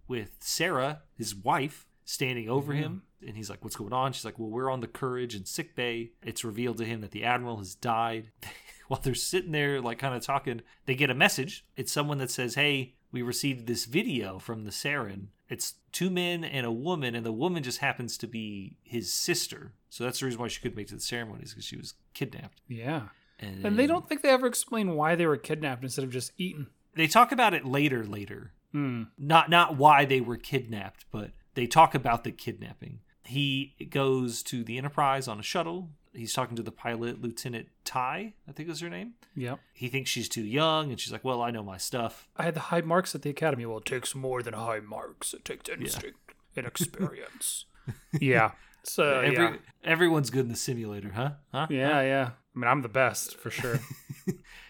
with 0.07 0.37
Sarah, 0.39 1.01
his 1.15 1.35
wife, 1.35 1.85
standing 2.05 2.49
over 2.49 2.73
him. 2.73 3.03
And 3.25 3.35
he's 3.35 3.49
like, 3.49 3.63
"What's 3.63 3.75
going 3.75 3.93
on?" 3.93 4.13
She's 4.13 4.25
like, 4.25 4.37
"Well, 4.37 4.49
we're 4.49 4.69
on 4.71 4.81
the 4.81 4.87
Courage 4.87 5.35
in 5.35 5.45
sick 5.45 5.75
bay." 5.75 6.11
It's 6.21 6.43
revealed 6.43 6.77
to 6.77 6.85
him 6.85 7.01
that 7.01 7.11
the 7.11 7.23
admiral 7.23 7.57
has 7.57 7.73
died. 7.75 8.31
While 8.87 9.01
they're 9.01 9.15
sitting 9.15 9.51
there, 9.51 9.81
like 9.81 9.99
kind 9.99 10.15
of 10.15 10.23
talking, 10.23 10.61
they 10.85 10.95
get 10.95 11.09
a 11.09 11.15
message. 11.15 11.65
It's 11.75 11.91
someone 11.91 12.19
that 12.19 12.31
says, 12.31 12.55
"Hey, 12.55 12.95
we 13.11 13.21
received 13.21 13.67
this 13.67 13.85
video 13.85 14.39
from 14.39 14.63
the 14.63 14.71
Saren. 14.71 15.27
It's 15.49 15.75
two 15.91 16.09
men 16.09 16.43
and 16.43 16.65
a 16.65 16.71
woman, 16.71 17.15
and 17.15 17.25
the 17.25 17.31
woman 17.31 17.63
just 17.63 17.79
happens 17.79 18.17
to 18.19 18.27
be 18.27 18.77
his 18.83 19.11
sister. 19.11 19.73
So 19.89 20.03
that's 20.03 20.19
the 20.19 20.25
reason 20.25 20.39
why 20.41 20.49
she 20.49 20.61
couldn't 20.61 20.75
make 20.75 20.87
it 20.87 20.89
to 20.89 20.95
the 20.95 21.01
ceremonies 21.01 21.51
because 21.51 21.65
she 21.65 21.77
was 21.77 21.93
kidnapped. 22.13 22.59
Yeah. 22.67 23.09
And, 23.39 23.65
And 23.65 23.79
they 23.79 23.87
don't 23.87 24.07
think 24.07 24.21
they 24.21 24.29
ever 24.29 24.47
explain 24.47 24.95
why 24.95 25.15
they 25.15 25.25
were 25.25 25.37
kidnapped 25.37 25.83
instead 25.83 26.03
of 26.03 26.11
just 26.11 26.33
eaten. 26.37 26.67
They 26.95 27.07
talk 27.07 27.31
about 27.31 27.53
it 27.53 27.65
later. 27.65 28.03
Later, 28.05 28.51
Hmm. 28.77 29.03
not 29.17 29.49
not 29.49 29.75
why 29.75 30.05
they 30.05 30.21
were 30.21 30.37
kidnapped, 30.37 31.05
but 31.11 31.31
they 31.55 31.65
talk 31.65 31.95
about 31.95 32.23
the 32.23 32.31
kidnapping. 32.31 32.99
He 33.23 33.73
goes 33.89 34.43
to 34.43 34.63
the 34.63 34.77
Enterprise 34.77 35.27
on 35.27 35.39
a 35.39 35.43
shuttle. 35.43 35.89
He's 36.13 36.33
talking 36.33 36.55
to 36.55 36.61
the 36.63 36.71
pilot, 36.71 37.19
Lieutenant 37.19 37.69
Ty, 37.83 38.33
I 38.47 38.51
think 38.51 38.69
is 38.69 38.79
her 38.81 38.89
name. 38.89 39.13
Yeah. 39.35 39.55
He 39.73 39.87
thinks 39.87 40.11
she's 40.11 40.29
too 40.29 40.43
young, 40.43 40.91
and 40.91 40.99
she's 40.99 41.11
like, 41.11 41.23
"Well, 41.23 41.41
I 41.41 41.49
know 41.49 41.63
my 41.63 41.77
stuff." 41.77 42.27
I 42.37 42.43
had 42.43 42.53
the 42.53 42.59
high 42.59 42.81
marks 42.81 43.15
at 43.15 43.23
the 43.23 43.31
academy. 43.31 43.65
Well, 43.65 43.79
it 43.79 43.85
takes 43.85 44.13
more 44.13 44.43
than 44.43 44.53
high 44.53 44.79
marks. 44.79 45.33
It 45.33 45.43
takes 45.43 45.69
instinct 45.69 46.33
and 46.55 46.67
experience. 46.73 47.65
yeah. 48.21 48.51
So 48.83 49.21
Every, 49.21 49.43
yeah. 49.43 49.55
Everyone's 49.83 50.29
good 50.29 50.41
in 50.41 50.49
the 50.49 50.55
simulator, 50.55 51.13
huh? 51.13 51.31
Huh? 51.51 51.67
Yeah, 51.71 52.01
yeah. 52.01 52.29
I 52.55 52.59
mean, 52.59 52.69
I'm 52.69 52.83
the 52.83 52.89
best 52.89 53.37
for 53.37 53.49
sure. 53.49 53.79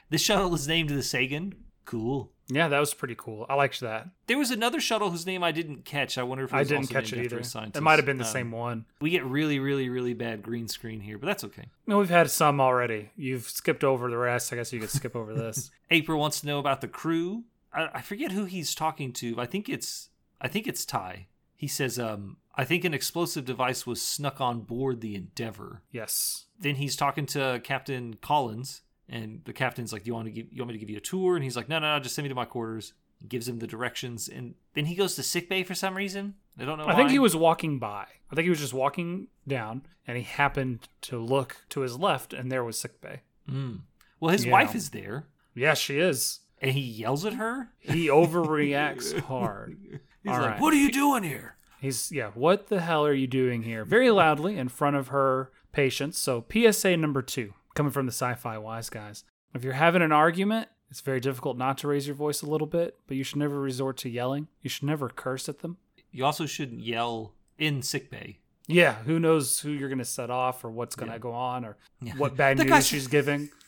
This 0.10 0.22
shuttle 0.22 0.56
is 0.56 0.68
named 0.70 0.90
the 0.90 1.04
Sagan. 1.04 1.54
Cool. 1.84 2.32
Yeah, 2.50 2.68
that 2.68 2.80
was 2.80 2.94
pretty 2.94 3.16
cool. 3.18 3.46
I 3.50 3.56
liked 3.56 3.80
that. 3.82 4.08
There 4.28 4.38
was 4.38 4.52
another 4.52 4.80
shuttle 4.80 5.10
whose 5.10 5.26
name 5.26 5.44
I 5.44 5.52
didn't 5.52 5.84
catch. 5.86 6.18
I 6.18 6.24
wonder 6.24 6.46
if 6.46 6.54
it 6.54 6.56
I 6.56 6.64
didn't 6.64 6.88
catch 6.88 7.12
it 7.14 7.24
either. 7.24 7.40
It 7.40 7.82
might 7.82 7.98
have 7.98 8.06
been 8.06 8.18
the 8.18 8.24
Um, 8.26 8.32
same 8.32 8.52
one. 8.52 8.86
We 9.02 9.10
get 9.10 9.26
really, 9.26 9.60
really, 9.60 9.90
really 9.90 10.14
bad 10.14 10.44
green 10.44 10.68
screen 10.68 11.02
here, 11.02 11.18
but 11.18 11.28
that's 11.28 11.44
okay. 11.44 11.66
No, 11.86 11.98
we've 12.00 12.10
had 12.10 12.30
some 12.32 12.62
already. 12.62 13.12
You've 13.16 13.50
skipped 13.50 13.84
over 13.84 14.10
the 14.10 14.18
rest. 14.18 14.52
I 14.54 14.56
guess 14.56 14.72
you 14.72 14.80
could 14.80 14.90
skip 14.90 15.16
over 15.16 15.34
this. 15.34 15.72
April 15.92 16.20
wants 16.20 16.42
to 16.42 16.48
know 16.48 16.60
about 16.60 16.82
the 16.82 16.88
crew. 16.88 17.44
I, 17.74 17.90
I 17.96 18.02
forget 18.02 18.32
who 18.32 18.46
he's 18.46 18.74
talking 18.74 19.12
to. 19.14 19.40
I 19.40 19.46
think 19.46 19.68
it's 19.68 20.10
I 20.40 20.48
think 20.48 20.68
it's 20.68 20.86
Ty. 20.86 21.28
He 21.56 21.68
says, 21.68 21.98
um, 21.98 22.38
I 22.56 22.64
think 22.66 22.86
an 22.86 22.94
explosive 22.94 23.44
device 23.44 23.88
was 23.88 24.00
snuck 24.00 24.40
on 24.40 24.62
board 24.62 25.02
the 25.02 25.16
Endeavor. 25.16 25.82
Yes. 25.92 26.46
Then 26.60 26.76
he's 26.76 26.96
talking 26.96 27.26
to 27.28 27.60
Captain 27.64 28.14
Collins, 28.22 28.84
and 29.10 29.42
the 29.46 29.54
captain's 29.54 29.92
like, 29.94 30.04
"Do 30.04 30.10
you 30.10 30.14
want 30.14 30.26
to 30.28 30.32
give 30.32 30.48
you 30.52 30.62
want 30.62 30.70
me 30.70 30.74
to 30.74 30.80
give 30.80 30.90
you 30.90 30.98
a 30.98 31.02
tour?" 31.02 31.36
And 31.36 31.44
he's 31.44 31.56
like, 31.56 31.70
"No, 31.70 31.80
no, 31.80 31.96
no, 31.96 32.00
just 32.02 32.16
send 32.16 32.24
me 32.26 32.30
to 32.30 32.36
my 32.36 32.46
quarters." 32.46 32.94
He 33.20 33.28
gives 33.28 33.48
him 33.48 33.58
the 33.60 33.66
directions, 33.68 34.28
and 34.30 34.54
then 34.76 34.86
he 34.86 34.94
goes 34.94 35.16
to 35.16 35.24
sick 35.24 35.50
bay 35.50 35.64
for 35.64 35.74
some 35.74 35.96
reason. 35.98 36.36
I 36.60 36.66
don't 36.66 36.78
know. 36.78 36.86
I 36.88 36.96
think 36.96 37.10
he 37.10 37.18
was 37.20 37.36
walking 37.36 37.80
by. 37.80 38.06
I 38.32 38.36
think 38.36 38.44
he 38.44 38.50
was 38.52 38.60
just 38.60 38.74
walking 38.76 39.28
down, 39.48 39.88
and 40.06 40.18
he 40.18 40.24
happened 40.24 40.88
to 41.02 41.18
look 41.20 41.58
to 41.70 41.80
his 41.82 41.98
left, 41.98 42.32
and 42.34 42.52
there 42.52 42.64
was 42.64 42.80
sick 42.80 43.02
bay. 43.02 43.22
Mm. 43.50 43.82
Well, 44.20 44.32
his 44.32 44.46
Yeah. 44.46 44.52
wife 44.52 44.76
is 44.76 44.92
there, 44.92 45.26
Yeah, 45.56 45.74
she 45.74 45.98
is. 45.98 46.42
and 46.62 46.72
he 46.72 46.80
yells 46.82 47.26
at 47.26 47.34
her. 47.34 47.72
He 47.80 48.08
overreacts 48.08 49.20
hard. 49.22 49.78
He's 50.24 50.32
All 50.32 50.40
like, 50.42 50.52
right. 50.52 50.60
"What 50.62 50.74
are 50.74 50.78
you 50.78 50.92
doing 50.92 51.24
here?" 51.24 51.56
He's 51.80 52.12
yeah. 52.12 52.30
What 52.34 52.68
the 52.68 52.82
hell 52.82 53.06
are 53.06 53.14
you 53.14 53.28
doing 53.28 53.64
here? 53.64 53.84
Very 53.86 54.10
loudly 54.12 54.58
in 54.58 54.68
front 54.68 54.96
of 54.96 55.08
her 55.10 55.52
patients. 55.72 56.18
So 56.20 56.44
PSA 56.52 56.98
number 56.98 57.22
two, 57.22 57.54
coming 57.78 57.92
from 57.92 58.06
the 58.06 58.12
sci-fi 58.12 58.58
wise 58.58 58.90
guys. 58.90 59.24
If 59.54 59.64
you're 59.64 59.74
having 59.74 60.02
an 60.02 60.12
argument, 60.12 60.68
it's 60.90 61.02
very 61.02 61.20
difficult 61.20 61.58
not 61.58 61.78
to 61.80 61.88
raise 61.88 62.08
your 62.08 62.16
voice 62.16 62.42
a 62.42 62.46
little 62.50 62.68
bit, 62.68 62.98
but 63.08 63.16
you 63.18 63.24
should 63.24 63.38
never 63.38 63.60
resort 63.60 63.98
to 63.98 64.10
yelling. 64.10 64.48
You 64.62 64.70
should 64.70 64.84
never 64.84 65.10
curse 65.10 65.48
at 65.48 65.60
them. 65.60 65.78
You 66.12 66.26
also 66.26 66.46
shouldn't 66.46 66.82
yell 66.82 67.34
in 67.58 67.82
sick 67.82 68.10
bay. 68.10 68.40
Yeah, 68.68 68.96
who 68.96 69.20
knows 69.20 69.60
who 69.62 69.70
you're 69.72 69.88
going 69.90 70.00
to 70.00 70.06
set 70.06 70.30
off 70.30 70.66
or 70.66 70.70
what's 70.72 70.96
going 70.96 71.10
to 71.10 71.16
Yeah. 71.16 71.20
go 71.20 71.32
on 71.32 71.64
or 71.64 71.78
Yeah. 72.02 72.14
what 72.18 72.36
bad 72.36 72.58
news 72.58 72.86
she's 72.88 73.08
giving. 73.08 73.50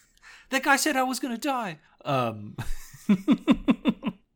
That 0.50 0.64
guy 0.64 0.78
said 0.78 0.96
I 0.98 1.04
was 1.04 1.20
gonna 1.20 1.38
die. 1.38 1.78
Um, 2.04 2.56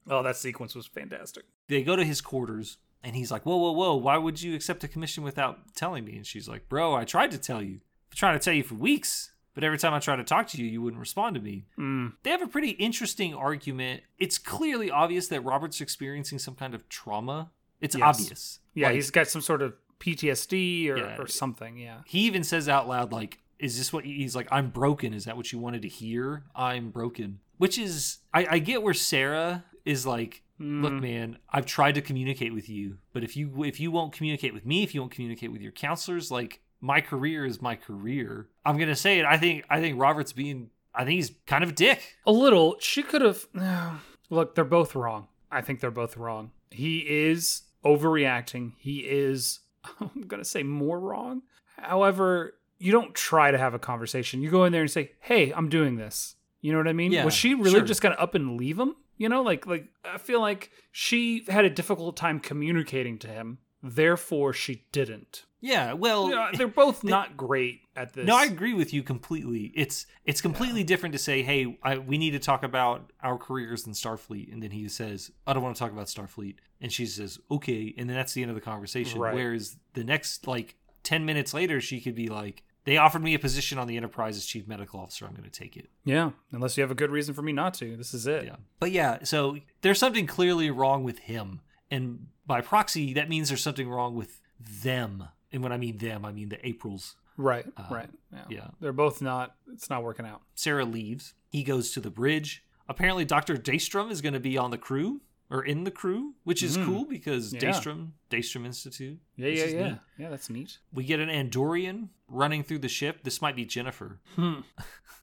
oh, 0.09 0.21
that 0.23 0.35
sequence 0.35 0.75
was 0.75 0.85
fantastic. 0.85 1.43
They 1.67 1.83
go 1.83 1.95
to 1.95 2.03
his 2.03 2.21
quarters 2.21 2.77
and 3.03 3.15
he's 3.15 3.31
like, 3.31 3.45
Whoa, 3.45 3.57
whoa, 3.57 3.71
whoa, 3.71 3.95
why 3.95 4.17
would 4.17 4.41
you 4.41 4.53
accept 4.55 4.83
a 4.83 4.87
commission 4.87 5.23
without 5.23 5.73
telling 5.75 6.05
me? 6.05 6.15
And 6.15 6.25
she's 6.25 6.47
like, 6.47 6.69
Bro, 6.69 6.95
I 6.95 7.03
tried 7.05 7.31
to 7.31 7.37
tell 7.39 7.61
you. 7.61 7.75
I've 7.77 8.09
been 8.11 8.17
trying 8.17 8.37
to 8.39 8.43
tell 8.43 8.53
you 8.53 8.63
for 8.63 8.75
weeks. 8.75 9.31
But 9.53 9.63
every 9.63 9.77
time 9.77 9.93
I 9.93 9.99
try 9.99 10.15
to 10.15 10.23
talk 10.23 10.47
to 10.47 10.57
you, 10.61 10.65
you 10.69 10.81
wouldn't 10.81 10.99
respond 10.99 11.35
to 11.35 11.41
me. 11.41 11.65
Mm. 11.77 12.13
They 12.23 12.31
have 12.31 12.41
a 12.41 12.47
pretty 12.47 12.71
interesting 12.71 13.33
argument. 13.35 14.01
It's 14.17 14.37
clearly 14.37 14.89
obvious 14.89 15.27
that 15.27 15.41
Robert's 15.41 15.79
experiencing 15.81 16.39
some 16.39 16.55
kind 16.55 16.73
of 16.73 16.87
trauma. 16.89 17.51
It's 17.79 17.95
Yes. 17.95 18.03
obvious. 18.19 18.59
Yeah, 18.73 18.87
Like, 18.87 18.95
he's 18.95 19.11
got 19.11 19.27
some 19.27 19.41
sort 19.41 19.61
of 19.61 19.75
PTSD 19.99 20.89
or, 20.89 20.97
Yeah. 20.97 21.17
or 21.17 21.27
something. 21.27 21.77
Yeah. 21.77 21.99
he 22.05 22.19
even 22.21 22.43
says 22.43 22.67
out 22.69 22.87
loud 22.87 23.11
like 23.11 23.39
is 23.59 23.77
this 23.77 23.93
what 23.93 24.03
he's 24.03 24.35
like 24.35 24.47
i'm 24.51 24.69
broken 24.69 25.13
is 25.13 25.25
that 25.25 25.37
what 25.37 25.51
you 25.53 25.59
wanted 25.59 25.81
to 25.83 25.87
hear 25.87 26.43
i'm 26.55 26.89
broken 26.89 27.39
which 27.57 27.77
is 27.77 28.17
i, 28.33 28.45
I 28.55 28.59
get 28.59 28.81
where 28.83 28.93
sarah 28.93 29.63
is 29.85 30.05
like 30.05 30.41
look 30.59 30.91
Mhm. 30.93 31.01
man 31.01 31.37
i've 31.51 31.65
tried 31.65 31.95
to 31.95 32.01
communicate 32.01 32.53
with 32.53 32.67
you 32.67 32.97
but 33.13 33.23
if 33.23 33.37
you 33.37 33.63
if 33.63 33.79
you 33.79 33.91
won't 33.91 34.11
communicate 34.11 34.53
with 34.53 34.65
me 34.65 34.83
if 34.83 34.93
you 34.93 35.01
won't 35.01 35.13
communicate 35.13 35.51
with 35.51 35.61
your 35.61 35.71
counselors 35.71 36.29
like 36.31 36.61
my 36.83 36.99
career 36.99 37.45
is 37.45 37.61
my 37.61 37.75
career 37.75 38.47
i'm 38.65 38.77
gonna 38.77 38.95
say 38.95 39.17
it 39.17 39.25
i 39.25 39.37
think 39.37 39.63
i 39.69 39.79
think 39.79 39.99
robert's 39.99 40.33
being 40.33 40.69
i 40.93 41.05
think 41.05 41.15
he's 41.15 41.31
kind 41.47 41.63
of 41.63 41.69
a 41.69 41.73
dick 41.73 42.17
A 42.25 42.31
little. 42.31 42.75
She 42.79 43.01
could 43.03 43.21
have. 43.21 43.47
Look, 44.29 44.55
they're 44.55 44.63
both 44.65 44.93
wrong. 44.95 45.27
I 45.51 45.61
think 45.61 45.79
they're 45.79 45.91
both 45.91 46.17
wrong. 46.17 46.51
He 46.71 46.99
is 46.99 47.63
overreacting. 47.85 48.73
He 48.77 48.99
is, 48.99 49.59
I'm 49.99 50.23
going 50.27 50.41
to 50.41 50.49
say, 50.49 50.63
more 50.63 50.99
wrong. 50.99 51.43
However, 51.77 52.55
you 52.79 52.91
don't 52.91 53.13
try 53.13 53.51
to 53.51 53.57
have 53.57 53.73
a 53.73 53.79
conversation. 53.79 54.41
You 54.41 54.49
go 54.49 54.63
in 54.65 54.71
there 54.71 54.81
and 54.81 54.89
say, 54.91 55.11
hey, 55.19 55.51
I'm 55.53 55.69
doing 55.69 55.97
this. 55.97 56.35
You 56.61 56.71
know 56.71 56.79
what 56.79 56.87
I 56.87 56.93
mean? 56.93 57.11
Yeah, 57.11 57.25
Was 57.25 57.33
she 57.33 57.53
really 57.53 57.71
sure. 57.71 57.81
just 57.81 58.01
to 58.01 58.19
up 58.19 58.35
and 58.35 58.57
leave 58.57 58.79
him? 58.79 58.95
You 59.17 59.29
know, 59.29 59.43
like, 59.43 59.67
like 59.67 59.89
I 60.03 60.17
feel 60.17 60.41
like 60.41 60.71
she 60.91 61.45
had 61.47 61.65
a 61.65 61.69
difficult 61.69 62.17
time 62.17 62.39
communicating 62.39 63.19
to 63.19 63.27
him. 63.27 63.59
Therefore, 63.83 64.53
she 64.53 64.85
didn't. 64.91 65.43
Yeah 65.63 65.93
well 65.93 66.49
they're 66.55 66.67
both 66.67 67.03
not 67.03 67.35
great 67.35 67.81
at 67.95 68.13
this. 68.13 68.25
No, 68.25 68.35
I 68.35 68.45
agree 68.45 68.73
with 68.73 68.93
you 68.93 69.03
completely. 69.03 69.71
It's 69.75 70.05
it's 70.25 70.41
completely 70.41 70.83
different 70.83 71.13
to 71.13 71.19
say, 71.19 71.43
"Hey, 71.43 71.77
I, 71.83 71.97
we 71.97 72.17
need 72.17 72.31
to 72.31 72.39
talk 72.39 72.63
about 72.63 73.11
our 73.21 73.37
careers 73.37 73.85
in 73.85 73.93
Starfleet," 73.93 74.51
and 74.51 74.61
then 74.61 74.71
he 74.71 74.87
says, 74.89 75.31
"I 75.45 75.53
don't 75.53 75.63
want 75.63 75.75
to 75.75 75.79
talk 75.79 75.91
about 75.91 76.07
Starfleet," 76.07 76.55
and 76.81 76.91
she 76.91 77.05
says, 77.05 77.39
"Okay," 77.51 77.93
and 77.97 78.09
then 78.09 78.15
that's 78.15 78.33
the 78.33 78.41
end 78.41 78.51
of 78.51 78.55
the 78.55 78.61
conversation. 78.61 79.19
Right. 79.19 79.33
Whereas 79.33 79.77
the 79.93 80.03
next 80.03 80.47
like 80.47 80.75
ten 81.03 81.25
minutes 81.25 81.53
later, 81.53 81.79
she 81.81 82.01
could 82.01 82.15
be 82.15 82.27
like, 82.27 82.63
"They 82.85 82.97
offered 82.97 83.23
me 83.23 83.33
a 83.33 83.39
position 83.39 83.77
on 83.77 83.87
the 83.87 83.97
Enterprise 83.97 84.37
as 84.37 84.45
chief 84.45 84.67
medical 84.67 84.99
officer. 84.99 85.25
I'm 85.25 85.33
going 85.33 85.49
to 85.49 85.59
take 85.59 85.77
it." 85.77 85.89
Yeah, 86.03 86.31
unless 86.51 86.77
you 86.77 86.81
have 86.81 86.91
a 86.91 86.95
good 86.95 87.11
reason 87.11 87.33
for 87.33 87.41
me 87.41 87.51
not 87.51 87.73
to. 87.75 87.95
This 87.95 88.13
is 88.13 88.25
it. 88.25 88.45
Yeah, 88.45 88.55
but 88.79 88.91
yeah, 88.91 89.23
so 89.23 89.57
there's 89.81 89.99
something 89.99 90.25
clearly 90.25 90.71
wrong 90.71 91.03
with 91.03 91.19
him, 91.19 91.61
and 91.91 92.27
by 92.45 92.61
proxy, 92.61 93.13
that 93.13 93.29
means 93.29 93.49
there's 93.49 93.61
something 93.61 93.89
wrong 93.89 94.15
with 94.15 94.41
them. 94.59 95.27
And 95.53 95.63
when 95.63 95.71
I 95.71 95.77
mean 95.77 95.97
them, 95.99 96.25
I 96.25 96.31
mean 96.33 96.49
the 96.49 96.65
Aprils. 96.67 97.15
Right, 97.37 97.65
Uh, 97.77 97.83
right. 97.89 98.09
Yeah. 98.31 98.39
yeah. 98.49 98.67
They're 98.79 98.91
both 98.93 99.21
not, 99.21 99.55
it's 99.71 99.89
not 99.89 100.03
working 100.03 100.25
out. 100.25 100.41
Sarah 100.55 100.85
leaves. 100.85 101.33
He 101.49 101.63
goes 101.63 101.91
to 101.91 101.99
the 102.01 102.09
bridge. 102.11 102.63
Apparently, 102.89 103.23
Dr. 103.25 103.55
Daystrom 103.55 104.11
is 104.11 104.19
going 104.21 104.33
to 104.33 104.39
be 104.39 104.57
on 104.57 104.71
the 104.71 104.77
crew 104.77 105.21
or 105.53 105.63
in 105.63 105.83
the 105.85 105.91
crew, 105.91 106.33
which 106.43 106.61
is 106.63 106.77
Mhm. 106.77 106.85
cool 106.85 107.05
because 107.05 107.53
Yeah. 107.53 107.59
Daystrom, 107.61 108.11
Daystrom 108.29 108.65
Institute. 108.65 109.19
Yeah, 109.35 109.47
yeah, 109.49 109.65
yeah. 109.65 109.87
neat. 109.89 109.97
Yeah, 110.17 110.29
that's 110.31 110.49
neat. 110.49 110.79
We 110.91 111.03
get 111.05 111.19
an 111.19 111.29
Andorian 111.29 112.09
running 112.27 112.63
through 112.63 112.79
the 112.79 112.89
ship. 112.89 113.23
This 113.23 113.41
might 113.41 113.55
be 113.55 113.63
Jennifer. 113.65 114.19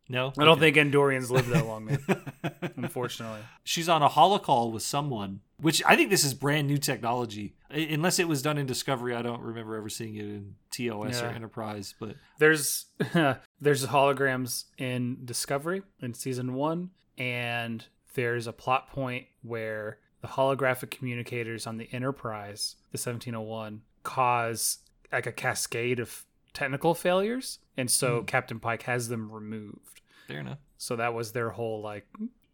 No, 0.08 0.32
I 0.36 0.44
don't 0.44 0.58
Okay. 0.60 0.72
think 0.72 0.92
Andorians 0.92 1.30
live 1.30 1.46
that 1.50 1.66
long, 1.66 1.84
man. 1.84 2.00
unfortunately. 2.76 3.42
she's 3.62 3.88
on 3.88 4.02
a 4.02 4.08
holocall 4.08 4.72
with 4.72 4.82
someone. 4.82 5.40
Which 5.58 5.84
I 5.86 5.94
think 5.94 6.10
this 6.10 6.24
is 6.24 6.34
brand 6.34 6.66
new 6.66 6.78
technology. 6.78 7.54
Unless 7.70 8.18
it 8.18 8.26
was 8.26 8.42
done 8.42 8.58
in 8.58 8.66
Discovery, 8.66 9.14
I 9.14 9.22
don't 9.22 9.40
remember 9.40 9.76
ever 9.76 9.88
seeing 9.88 10.16
it 10.16 10.24
in 10.24 10.56
TOS 10.72 11.22
or 11.22 11.26
Enterprise. 11.26 11.94
But 12.00 12.16
There's 12.40 12.86
there's 13.60 13.86
holograms 13.86 14.64
in 14.78 15.24
Discovery 15.24 15.82
in 16.00 16.14
season 16.14 16.54
one, 16.54 16.90
and 17.16 17.86
there's 18.14 18.48
a 18.48 18.52
plot 18.52 18.88
point 18.88 19.26
where 19.42 19.98
the 20.20 20.28
holographic 20.28 20.90
communicators 20.90 21.66
on 21.66 21.76
the 21.78 21.88
Enterprise, 21.92 22.76
the 22.92 22.98
1701, 22.98 23.83
cause 24.02 24.78
like 25.12 25.26
a 25.26 25.33
cascade 25.33 25.98
of 26.00 26.24
technical 26.52 26.94
failures, 26.94 27.59
and 27.76 27.90
so 27.90 28.20
Hmm. 28.20 28.24
Captain 28.26 28.61
Pike 28.61 28.83
has 28.83 29.09
them 29.09 29.30
removed. 29.30 30.00
fair 30.28 30.40
enough. 30.40 30.59
So 30.78 30.96
that 30.96 31.12
was 31.14 31.33
their 31.33 31.50
whole 31.50 31.83
like. 31.83 32.06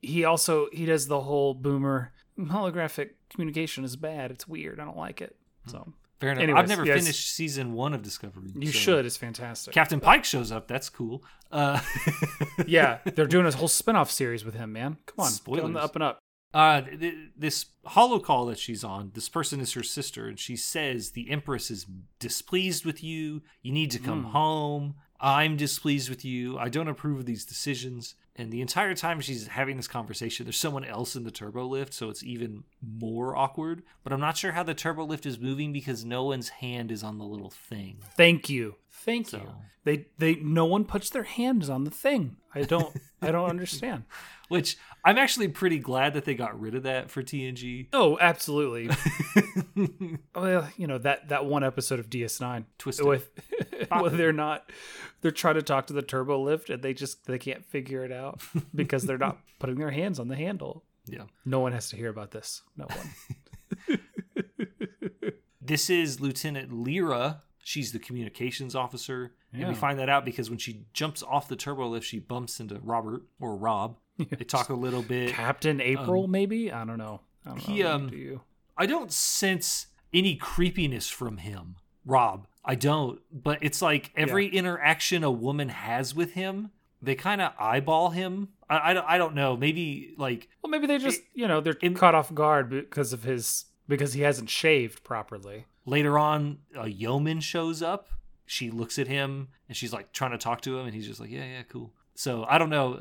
He 0.03 0.25
also 0.25 0.69
he 0.73 0.87
does 0.87 1.09
the 1.09 1.21
whole 1.21 1.53
boomer 1.55 2.13
holographic 2.39 3.11
communication 3.31 3.85
is 3.85 3.97
bad. 3.97 4.31
It's 4.31 4.47
weird. 4.49 4.79
I 4.81 4.85
don't 4.85 4.97
like 4.97 5.21
it. 5.21 5.37
So 5.67 5.93
Fair 6.21 6.31
enough. 6.33 6.43
Anyways, 6.45 6.63
I've 6.63 6.69
never 6.69 6.85
yes. 6.87 7.01
finished 7.01 7.31
season 7.35 7.75
one 7.75 7.93
of 7.93 8.01
Discovery. 8.03 8.51
you 8.55 8.73
so- 8.73 8.79
should. 8.79 9.07
It's 9.07 9.17
fantastic. 9.19 9.75
Captain 9.75 10.01
Pike 10.01 10.25
shows 10.25 10.51
up. 10.51 10.67
That's 10.69 10.89
cool. 10.89 11.23
Uh, 11.53 11.81
yeah, 12.67 12.99
they're 13.15 13.27
doing 13.27 13.47
a 13.47 13.53
whole 13.53 13.69
spin-off 13.69 14.11
series 14.11 14.45
with 14.45 14.55
him, 14.55 14.73
man. 14.73 14.97
Come 15.07 15.27
on, 15.27 15.33
get 15.55 15.65
on 15.65 15.73
the 15.75 15.81
up 15.81 15.95
and 15.95 16.03
up. 16.03 16.19
Uh, 16.55 16.81
th- 16.83 17.01
th- 17.01 17.15
this 17.37 17.67
hollow 17.85 18.19
call 18.19 18.47
that 18.47 18.59
she's 18.59 18.83
on, 18.85 19.11
this 19.15 19.29
person 19.29 19.61
is 19.61 19.73
her 19.75 19.83
sister, 19.83 20.27
and 20.29 20.39
she 20.39 20.57
says 20.57 21.11
the 21.11 21.31
Empress 21.31 21.71
is 21.71 21.87
displeased 22.19 22.85
with 22.85 23.03
you. 23.05 23.43
You 23.63 23.73
need 23.73 23.91
to 23.93 23.99
come 23.99 24.25
Hmm. 24.25 24.31
home. 24.31 24.95
I'm 25.21 25.57
displeased 25.57 26.11
with 26.11 26.25
you. 26.25 26.59
I 26.59 26.69
don't 26.69 26.89
approve 26.89 27.21
of 27.21 27.27
these 27.27 27.45
decisions. 27.47 28.15
And 28.39 28.53
the 28.53 28.61
entire 28.61 28.95
time 28.95 29.23
she's 29.23 29.47
having 29.47 29.79
this 29.79 29.89
conversation, 29.89 30.45
there's 30.45 30.59
someone 30.59 30.85
else 30.85 31.17
in 31.17 31.25
the 31.25 31.31
turbo 31.31 31.67
lift, 31.67 31.95
so 31.95 32.11
it's 32.11 32.23
even 32.23 32.65
more 32.83 33.35
awkward. 33.35 33.83
But 34.05 34.13
I'm 34.13 34.21
not 34.21 34.37
sure 34.37 34.53
how 34.53 34.63
the 34.63 34.75
turbo 34.75 35.05
lift 35.07 35.25
is 35.25 35.39
moving 35.39 35.73
because 35.73 36.05
no 36.05 36.25
one's 36.25 36.51
hand 36.51 36.93
is 36.93 37.03
on 37.03 37.17
the 37.17 37.25
little 37.25 37.49
thing. 37.49 37.97
Thank 38.15 38.51
you, 38.51 38.75
thank 39.07 39.33
you. 39.33 39.41
They 39.85 40.07
they 40.19 40.35
no 40.35 40.67
one 40.67 40.85
puts 40.85 41.09
their 41.09 41.23
hands 41.23 41.71
on 41.71 41.85
the 41.85 41.91
thing. 41.91 42.37
I 42.55 42.63
don't 42.63 42.95
I 43.23 43.31
don't 43.31 43.49
understand. 43.49 44.03
Which 44.49 44.77
I'm 45.05 45.17
actually 45.17 45.49
pretty 45.49 45.79
glad 45.79 46.15
that 46.15 46.25
they 46.25 46.35
got 46.35 46.61
rid 46.61 46.75
of 46.75 46.83
that 46.83 47.11
for 47.11 47.23
TNG. 47.23 47.89
Oh, 47.93 48.19
absolutely. 48.21 48.91
well, 50.35 50.69
you 50.77 50.87
know 50.87 50.99
that 50.99 51.29
that 51.29 51.47
one 51.47 51.65
episode 51.65 52.01
of 52.01 52.11
DS9 52.11 52.65
Twisted. 52.79 53.07
with 53.07 53.31
well, 53.91 54.11
they're 54.11 54.33
not 54.33 54.71
they're 55.21 55.31
trying 55.31 55.55
to 55.55 55.63
talk 55.63 55.87
to 55.87 55.93
the 55.93 56.03
turbo 56.03 56.43
lift 56.43 56.69
and 56.69 56.83
they 56.83 56.93
just 56.93 57.25
they 57.27 57.39
can't 57.39 57.65
figure 57.65 58.05
it 58.05 58.13
out 58.13 58.41
because 58.75 59.05
they're 59.05 59.19
not 59.19 59.39
putting 59.61 59.77
their 59.77 59.93
hands 59.93 60.19
on 60.19 60.29
the 60.29 60.37
handle. 60.37 60.83
Yeah. 61.07 61.25
No 61.45 61.61
one 61.61 61.73
has 61.73 61.91
to 61.91 61.97
hear 61.97 62.11
about 62.11 62.33
this. 62.33 62.63
No 62.77 62.87
one. 62.87 64.01
This 65.67 65.91
is 65.91 66.21
Lieutenant 66.21 66.73
Lyra. 66.73 67.43
She's 67.69 67.91
the 67.91 67.99
communications 67.99 68.77
officer. 68.77 69.33
And 69.53 69.67
we 69.67 69.75
find 69.75 69.99
that 69.99 70.09
out 70.09 70.25
because 70.25 70.49
when 70.49 70.59
she 70.61 70.85
jumps 70.93 71.21
off 71.25 71.49
the 71.49 71.57
turbo 71.57 71.89
lift, 71.89 72.07
she 72.07 72.21
bumps 72.21 72.61
into 72.61 72.79
Robert 72.81 73.23
or 73.41 73.57
Rob. 73.57 73.99
They 74.19 74.45
talk 74.45 74.69
a 74.69 74.75
little 74.75 75.03
bit. 75.03 75.33
Captain 75.33 75.81
April, 75.81 76.29
maybe? 76.29 76.71
I 76.71 76.85
don't 76.85 76.97
know. 76.97 77.23
I 77.45 77.49
don't 77.51 77.59
he, 77.59 77.83
know. 77.83 77.91
um, 77.91 78.09
Do? 78.09 78.41
I 78.79 78.87
don't 78.87 79.11
sense 79.11 79.89
any 80.15 80.37
creepiness 80.37 81.09
from 81.11 81.39
him, 81.39 81.75
Rob. 82.05 82.47
I 82.65 82.77
don't. 82.77 83.19
But 83.33 83.59
it's 83.63 83.83
like 83.83 84.13
every 84.17 84.47
interaction 84.47 85.25
a 85.25 85.31
woman 85.33 85.69
has 85.71 86.15
with 86.15 86.35
him, 86.35 86.71
they 87.03 87.17
kind 87.17 87.41
of 87.41 87.53
eyeball 87.59 88.11
him. 88.11 88.51
I, 88.71 88.91
I, 88.91 88.95
don't- 88.95 89.07
I 89.09 89.19
don't 89.19 89.35
know. 89.35 89.57
Maybe 89.57 90.15
like 90.17 90.49
Well, 90.63 90.71
maybe 90.71 90.87
they 90.87 90.99
just, 90.99 91.21
you 91.35 91.49
know, 91.49 91.61
they're 91.61 91.75
caught 91.75 92.15
off 92.15 92.33
guard 92.33 92.71
because 92.71 93.13
of 93.13 93.25
his 93.25 93.65
because 93.89 94.13
he 94.13 94.21
hasn't 94.21 94.51
shaved 94.51 95.03
properly. 95.03 95.67
Later 95.87 96.19
on, 96.19 96.59
a 96.77 96.89
yeoman 96.89 97.41
shows 97.41 97.83
up. 97.83 98.11
She 98.45 98.71
looks 98.71 98.99
at 98.99 99.09
him 99.09 99.49
and 99.69 99.77
she's 99.77 99.93
like 99.93 100.13
trying 100.13 100.33
to 100.33 100.39
talk 100.39 100.61
to 100.63 100.79
him, 100.79 100.87
and 100.87 100.95
he's 100.95 101.07
just 101.07 101.19
like, 101.19 101.31
yeah, 101.31 101.45
yeah, 101.45 101.63
cool. 101.63 101.93
So 102.15 102.45
I 102.49 102.59
don't 102.59 102.71
know. 102.71 102.99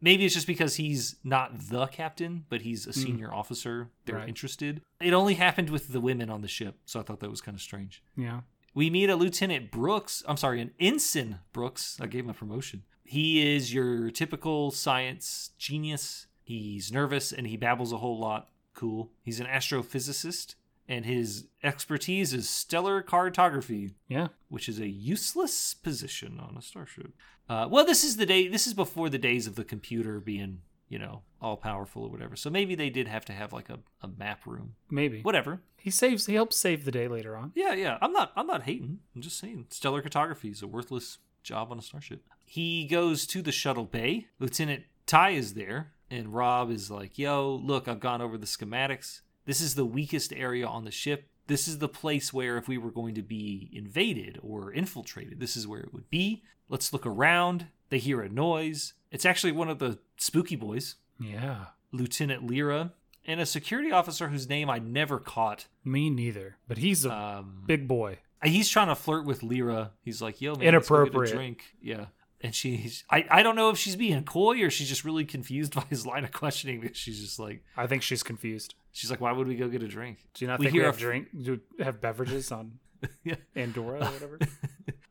Maybe 0.00 0.26
it's 0.26 0.34
just 0.34 0.46
because 0.46 0.76
he's 0.76 1.16
not 1.24 1.68
the 1.70 1.86
captain, 1.86 2.44
but 2.50 2.60
he's 2.60 2.86
a 2.86 2.92
hmm. 2.92 3.00
senior 3.00 3.32
officer. 3.32 3.90
They're 4.04 4.16
Right. 4.16 4.28
interested. 4.28 4.82
It 5.00 5.14
only 5.14 5.34
happened 5.34 5.70
with 5.70 5.88
the 5.92 6.00
women 6.00 6.28
on 6.28 6.42
the 6.42 6.48
ship, 6.48 6.76
so 6.84 7.00
I 7.00 7.02
thought 7.02 7.20
that 7.20 7.30
was 7.30 7.40
kind 7.40 7.54
of 7.54 7.62
strange. 7.62 8.02
Yeah. 8.16 8.42
We 8.74 8.90
meet 8.90 9.08
a 9.08 9.16
Lieutenant 9.16 9.70
Brooks. 9.70 10.22
I'm 10.26 10.36
sorry, 10.36 10.60
an 10.60 10.72
Ensign 10.80 11.38
Brooks. 11.52 11.98
I 12.00 12.06
gave 12.06 12.24
him 12.24 12.30
a 12.30 12.34
promotion. 12.34 12.82
He 13.04 13.54
is 13.54 13.72
your 13.72 14.10
typical 14.10 14.72
science 14.72 15.50
genius. 15.58 16.26
He's 16.42 16.90
nervous 16.90 17.32
and 17.32 17.46
he 17.46 17.56
babbles 17.56 17.92
a 17.92 17.98
whole 17.98 18.18
lot. 18.18 18.48
Cool. 18.74 19.10
He's 19.22 19.40
an 19.40 19.46
astrophysicist, 19.46 20.56
and 20.88 21.04
his 21.06 21.46
expertise 21.62 22.32
is 22.34 22.48
stellar 22.48 23.02
cartography, 23.02 23.92
Yeah. 24.08 24.28
which 24.48 24.68
is 24.68 24.78
a 24.80 24.88
useless 24.88 25.74
position 25.74 26.38
on 26.40 26.56
a 26.58 26.62
starship. 26.62 27.12
Uh, 27.48 27.66
well, 27.70 27.84
this 27.84 28.04
is 28.04 28.16
the 28.16 28.26
day. 28.26 28.48
This 28.48 28.66
is 28.66 28.74
before 28.74 29.08
the 29.08 29.18
days 29.18 29.46
of 29.46 29.54
the 29.54 29.64
computer 29.64 30.20
being, 30.20 30.60
you 30.88 30.98
know, 30.98 31.22
all 31.40 31.56
powerful 31.56 32.04
or 32.04 32.08
whatever. 32.10 32.36
So 32.36 32.48
maybe 32.50 32.74
they 32.74 32.90
did 32.90 33.08
have 33.08 33.24
to 33.26 33.32
have 33.32 33.52
like 33.52 33.68
a, 33.68 33.78
a 34.02 34.08
map 34.08 34.46
room. 34.46 34.74
Maybe. 34.90 35.20
Whatever. 35.22 35.60
He 35.76 35.90
saves 35.90 36.24
he 36.26 36.34
helps 36.34 36.56
save 36.56 36.84
the 36.86 36.90
day 36.90 37.08
later 37.08 37.36
on. 37.36 37.52
Yeah, 37.54 37.74
yeah. 37.74 37.98
I'm 38.00 38.12
not 38.12 38.32
I'm 38.36 38.46
not 38.46 38.62
hating. 38.62 39.00
I'm 39.14 39.20
just 39.20 39.38
saying 39.38 39.66
stellar 39.70 40.00
cartography 40.00 40.48
is 40.50 40.62
a 40.62 40.66
worthless 40.66 41.18
job 41.42 41.70
on 41.70 41.78
a 41.78 41.82
starship. 41.82 42.22
He 42.46 42.86
goes 42.86 43.26
to 43.28 43.42
the 43.42 43.52
shuttle 43.52 43.84
bay. 43.84 44.28
Lieutenant 44.38 44.84
Ty 45.06 45.30
is 45.30 45.52
there 45.54 45.92
and 46.10 46.32
Rob 46.34 46.70
is 46.70 46.90
like, 46.90 47.18
"Yo, 47.18 47.60
look, 47.62 47.88
I've 47.88 48.00
gone 48.00 48.22
over 48.22 48.38
the 48.38 48.46
schematics. 48.46 49.20
This 49.46 49.60
is 49.60 49.74
the 49.74 49.84
weakest 49.84 50.32
area 50.32 50.66
on 50.66 50.84
the 50.84 50.90
ship. 50.90 51.28
This 51.46 51.68
is 51.68 51.78
the 51.78 51.88
place 51.88 52.32
where 52.32 52.56
if 52.56 52.68
we 52.68 52.78
were 52.78 52.90
going 52.90 53.14
to 53.16 53.22
be 53.22 53.68
invaded 53.72 54.38
or 54.42 54.72
infiltrated, 54.72 55.40
this 55.40 55.56
is 55.56 55.66
where 55.66 55.80
it 55.80 55.92
would 55.92 56.08
be. 56.10 56.42
Let's 56.68 56.92
look 56.92 57.06
around." 57.06 57.66
They 57.90 57.98
hear 57.98 58.22
a 58.22 58.28
noise. 58.28 58.94
It's 59.12 59.26
actually 59.26 59.52
one 59.52 59.68
of 59.68 59.78
the 59.78 59.98
spooky 60.16 60.56
boys, 60.56 60.96
Yeah. 61.20 61.66
Lieutenant 61.92 62.50
Lyra, 62.50 62.92
and 63.26 63.40
a 63.40 63.46
security 63.46 63.92
officer 63.92 64.28
whose 64.28 64.48
name 64.48 64.68
I 64.68 64.78
never 64.80 65.20
caught. 65.20 65.66
Me 65.84 66.10
neither. 66.10 66.56
But 66.66 66.78
he's 66.78 67.04
a 67.04 67.12
Um, 67.14 67.62
big 67.66 67.86
boy. 67.86 68.18
he's 68.42 68.68
trying 68.68 68.88
to 68.88 68.94
flirt 68.96 69.24
with 69.26 69.42
Lyra. 69.42 69.92
He's 70.02 70.20
like, 70.22 70.40
"Yo, 70.40 70.56
man, 70.56 70.72
let's 70.74 70.88
go 70.88 70.94
get 70.96 71.04
a 71.04 71.06
Inappropriate. 71.06 71.34
drink." 71.36 71.74
Yeah, 71.80 72.06
and 72.40 72.54
she's 72.54 73.04
I 73.10 73.26
I 73.30 73.42
don't 73.42 73.54
know 73.54 73.68
if 73.70 73.78
she's 73.78 73.96
being 73.96 74.24
coy 74.24 74.60
or 74.62 74.70
she's 74.70 74.88
just 74.88 75.04
really 75.04 75.24
confused 75.26 75.74
by 75.76 75.84
his 75.90 76.04
line 76.06 76.24
of 76.24 76.32
questioning 76.32 76.80
because 76.80 76.96
she's 76.96 77.20
just 77.20 77.38
like 77.38 77.62
I 77.76 77.86
think 77.86 78.02
she's 78.02 78.22
confused. 78.22 78.74
She's 78.94 79.10
like, 79.10 79.20
"Why 79.20 79.32
would 79.32 79.46
we 79.46 79.56
go 79.56 79.68
get 79.68 79.82
a 79.82 79.88
drink?" 79.88 80.18
Do 80.32 80.44
you 80.44 80.50
not 80.50 80.58
We 80.58 80.64
think 80.66 80.72
we 80.74 80.78
hear 80.80 80.88
a 80.88 80.92
have 80.92 80.98
drink 80.98 81.28
do 81.38 81.60
have 81.80 82.00
beverages 82.00 82.50
on 82.50 82.78
Yeah. 83.24 83.34
Andorra 83.54 83.98
or 84.00 84.10
whatever? 84.10 84.38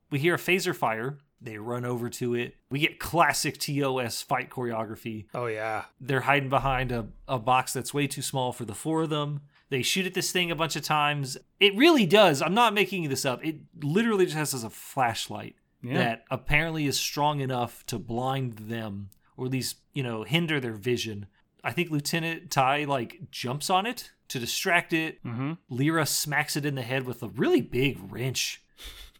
We 0.09 0.19
hear 0.19 0.35
a 0.35 0.37
phaser 0.37 0.75
fire. 0.75 1.17
They 1.41 1.57
run 1.57 1.85
over 1.85 2.07
to 2.07 2.35
it. 2.35 2.55
We 2.69 2.77
get 2.79 2.99
classic 2.99 3.57
TOS 3.57 4.21
fight 4.21 4.51
choreography. 4.51 5.25
oh 5.33 5.47
yeah. 5.47 5.85
They're 5.99 6.21
hiding 6.21 6.49
behind 6.49 6.91
a, 6.91 7.07
a 7.27 7.39
box 7.39 7.73
that's 7.73 7.95
way 7.95 8.05
too 8.05 8.21
small 8.21 8.51
for 8.53 8.63
the 8.63 8.75
four 8.75 9.01
of 9.01 9.09
them. 9.09 9.41
They 9.69 9.81
shoot 9.81 10.05
at 10.05 10.13
this 10.13 10.31
thing 10.31 10.51
a 10.51 10.55
bunch 10.55 10.75
of 10.75 10.83
times. 10.83 11.35
It 11.59 11.75
really 11.75 12.05
does. 12.05 12.43
I'm 12.43 12.53
not 12.53 12.75
making 12.75 13.09
this 13.09 13.25
up. 13.25 13.43
It 13.43 13.55
literally 13.81 14.25
just 14.25 14.37
has 14.37 14.53
as 14.53 14.63
a 14.63 14.69
flashlight 14.69 15.55
Yeah. 15.81 15.97
that 15.97 16.25
apparently 16.29 16.85
is 16.85 16.99
strong 16.99 17.39
enough 17.39 17.83
to 17.87 17.97
blind 17.97 18.53
them 18.59 19.09
or 19.35 19.47
at 19.47 19.51
least, 19.51 19.77
you 19.93 20.03
know, 20.03 20.21
hinder 20.21 20.59
their 20.59 20.73
vision. 20.73 21.25
I 21.63 21.71
think 21.71 21.91
Lieutenant 21.91 22.51
Ty 22.51 22.85
like 22.85 23.31
jumps 23.31 23.69
on 23.69 23.85
it 23.85 24.11
to 24.29 24.39
distract 24.39 24.93
it. 24.93 25.23
Mm-hmm. 25.23 25.53
Lyra 25.69 26.05
smacks 26.05 26.55
it 26.55 26.65
in 26.65 26.75
the 26.75 26.81
head 26.81 27.05
with 27.05 27.23
a 27.23 27.29
really 27.29 27.61
big 27.61 27.99
wrench 28.11 28.61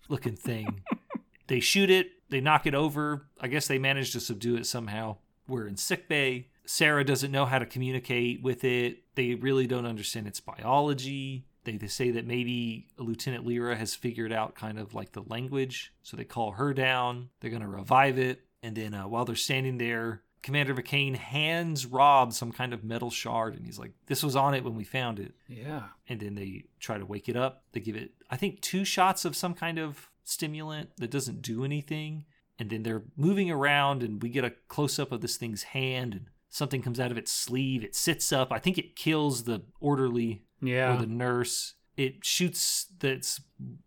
looking 0.10 0.36
thing. 0.36 0.82
they 1.48 1.60
shoot 1.60 1.90
it, 1.90 2.08
they 2.30 2.42
knock 2.42 2.66
it 2.66 2.76
over. 2.76 3.28
I 3.40 3.48
guess 3.48 3.68
they 3.68 3.80
manage 3.80 4.12
to 4.12 4.20
subdue 4.20 4.56
it 4.56 4.66
somehow. 4.66 5.18
We're 5.48 5.68
in 5.68 5.78
sick 5.78 6.08
bay. 6.10 6.48
Sarah 6.66 7.04
doesn't 7.04 7.32
know 7.32 7.46
how 7.46 7.60
to 7.60 7.66
communicate 7.66 8.42
with 8.42 8.64
it. 8.64 9.04
They 9.16 9.36
really 9.36 9.68
don't 9.68 9.86
understand 9.86 10.28
its 10.28 10.40
biology. 10.40 11.46
They, 11.66 11.78
they 11.78 11.88
say 11.88 12.12
that 12.12 12.26
maybe 12.26 12.88
Lieutenant 12.98 13.46
Lyra 13.46 13.76
has 13.76 13.96
figured 13.96 14.32
out 14.32 14.56
kind 14.56 14.80
of 14.80 14.94
like 14.94 15.12
the 15.12 15.24
language. 15.24 15.94
So 16.04 16.16
they 16.18 16.24
call 16.24 16.52
her 16.52 16.74
down. 16.74 17.30
They're 17.40 17.50
going 17.50 17.62
to 17.62 17.68
revive 17.68 18.18
it. 18.18 18.42
And 18.62 18.76
then 18.76 18.94
uh, 18.94 19.08
while 19.08 19.26
they're 19.26 19.36
standing 19.36 19.78
there, 19.78 20.24
Commander 20.44 20.76
McCain 20.76 21.16
hands 21.16 21.86
Rob 21.88 22.34
some 22.34 22.52
kind 22.52 22.74
of 22.74 22.84
metal 22.84 23.10
shard. 23.10 23.56
And 23.56 23.66
he's 23.66 23.80
like, 23.80 23.94
This 24.06 24.22
was 24.22 24.36
on 24.36 24.54
it 24.54 24.64
when 24.64 24.76
we 24.76 24.84
found 24.84 25.20
it 25.20 25.34
Yeah. 25.48 25.84
and 26.08 26.20
then 26.20 26.36
they 26.36 26.66
try 26.80 26.98
to 27.00 27.06
wake 27.06 27.28
it 27.30 27.36
up. 27.36 27.64
They 27.72 27.80
give 27.80 27.96
it, 27.96 28.12
I 28.30 28.36
think, 28.38 28.62
two 28.62 28.86
shots 28.86 29.26
of 29.26 29.36
some 29.36 29.54
kind 29.56 29.80
of 29.80 30.10
stimulant 30.24 30.90
that 30.98 31.10
doesn't 31.12 31.42
do 31.42 31.64
anything. 31.66 32.26
And 32.60 32.70
then 32.70 32.84
they're 32.84 33.04
moving 33.18 33.50
around, 33.50 34.04
and 34.04 34.22
we 34.22 34.30
get 34.30 34.46
a 34.46 34.54
close 34.68 35.00
up 35.00 35.12
of 35.12 35.22
this 35.22 35.38
thing's 35.38 35.64
hand, 35.64 36.14
and 36.14 36.26
something 36.50 36.84
comes 36.84 37.00
out 37.00 37.10
of 37.10 37.18
its 37.18 37.32
sleeve. 37.32 37.84
It 37.84 37.96
sits 37.96 38.32
up. 38.32 38.52
I 38.54 38.60
think 38.60 38.78
it 38.78 38.96
kills 38.96 39.46
the 39.46 39.64
orderly 39.80 40.44
Yeah. 40.62 40.94
or 40.94 41.00
the 41.00 41.08
nurse. 41.08 41.74
It 41.98 42.24
shoots 42.24 42.86
that's 43.00 43.42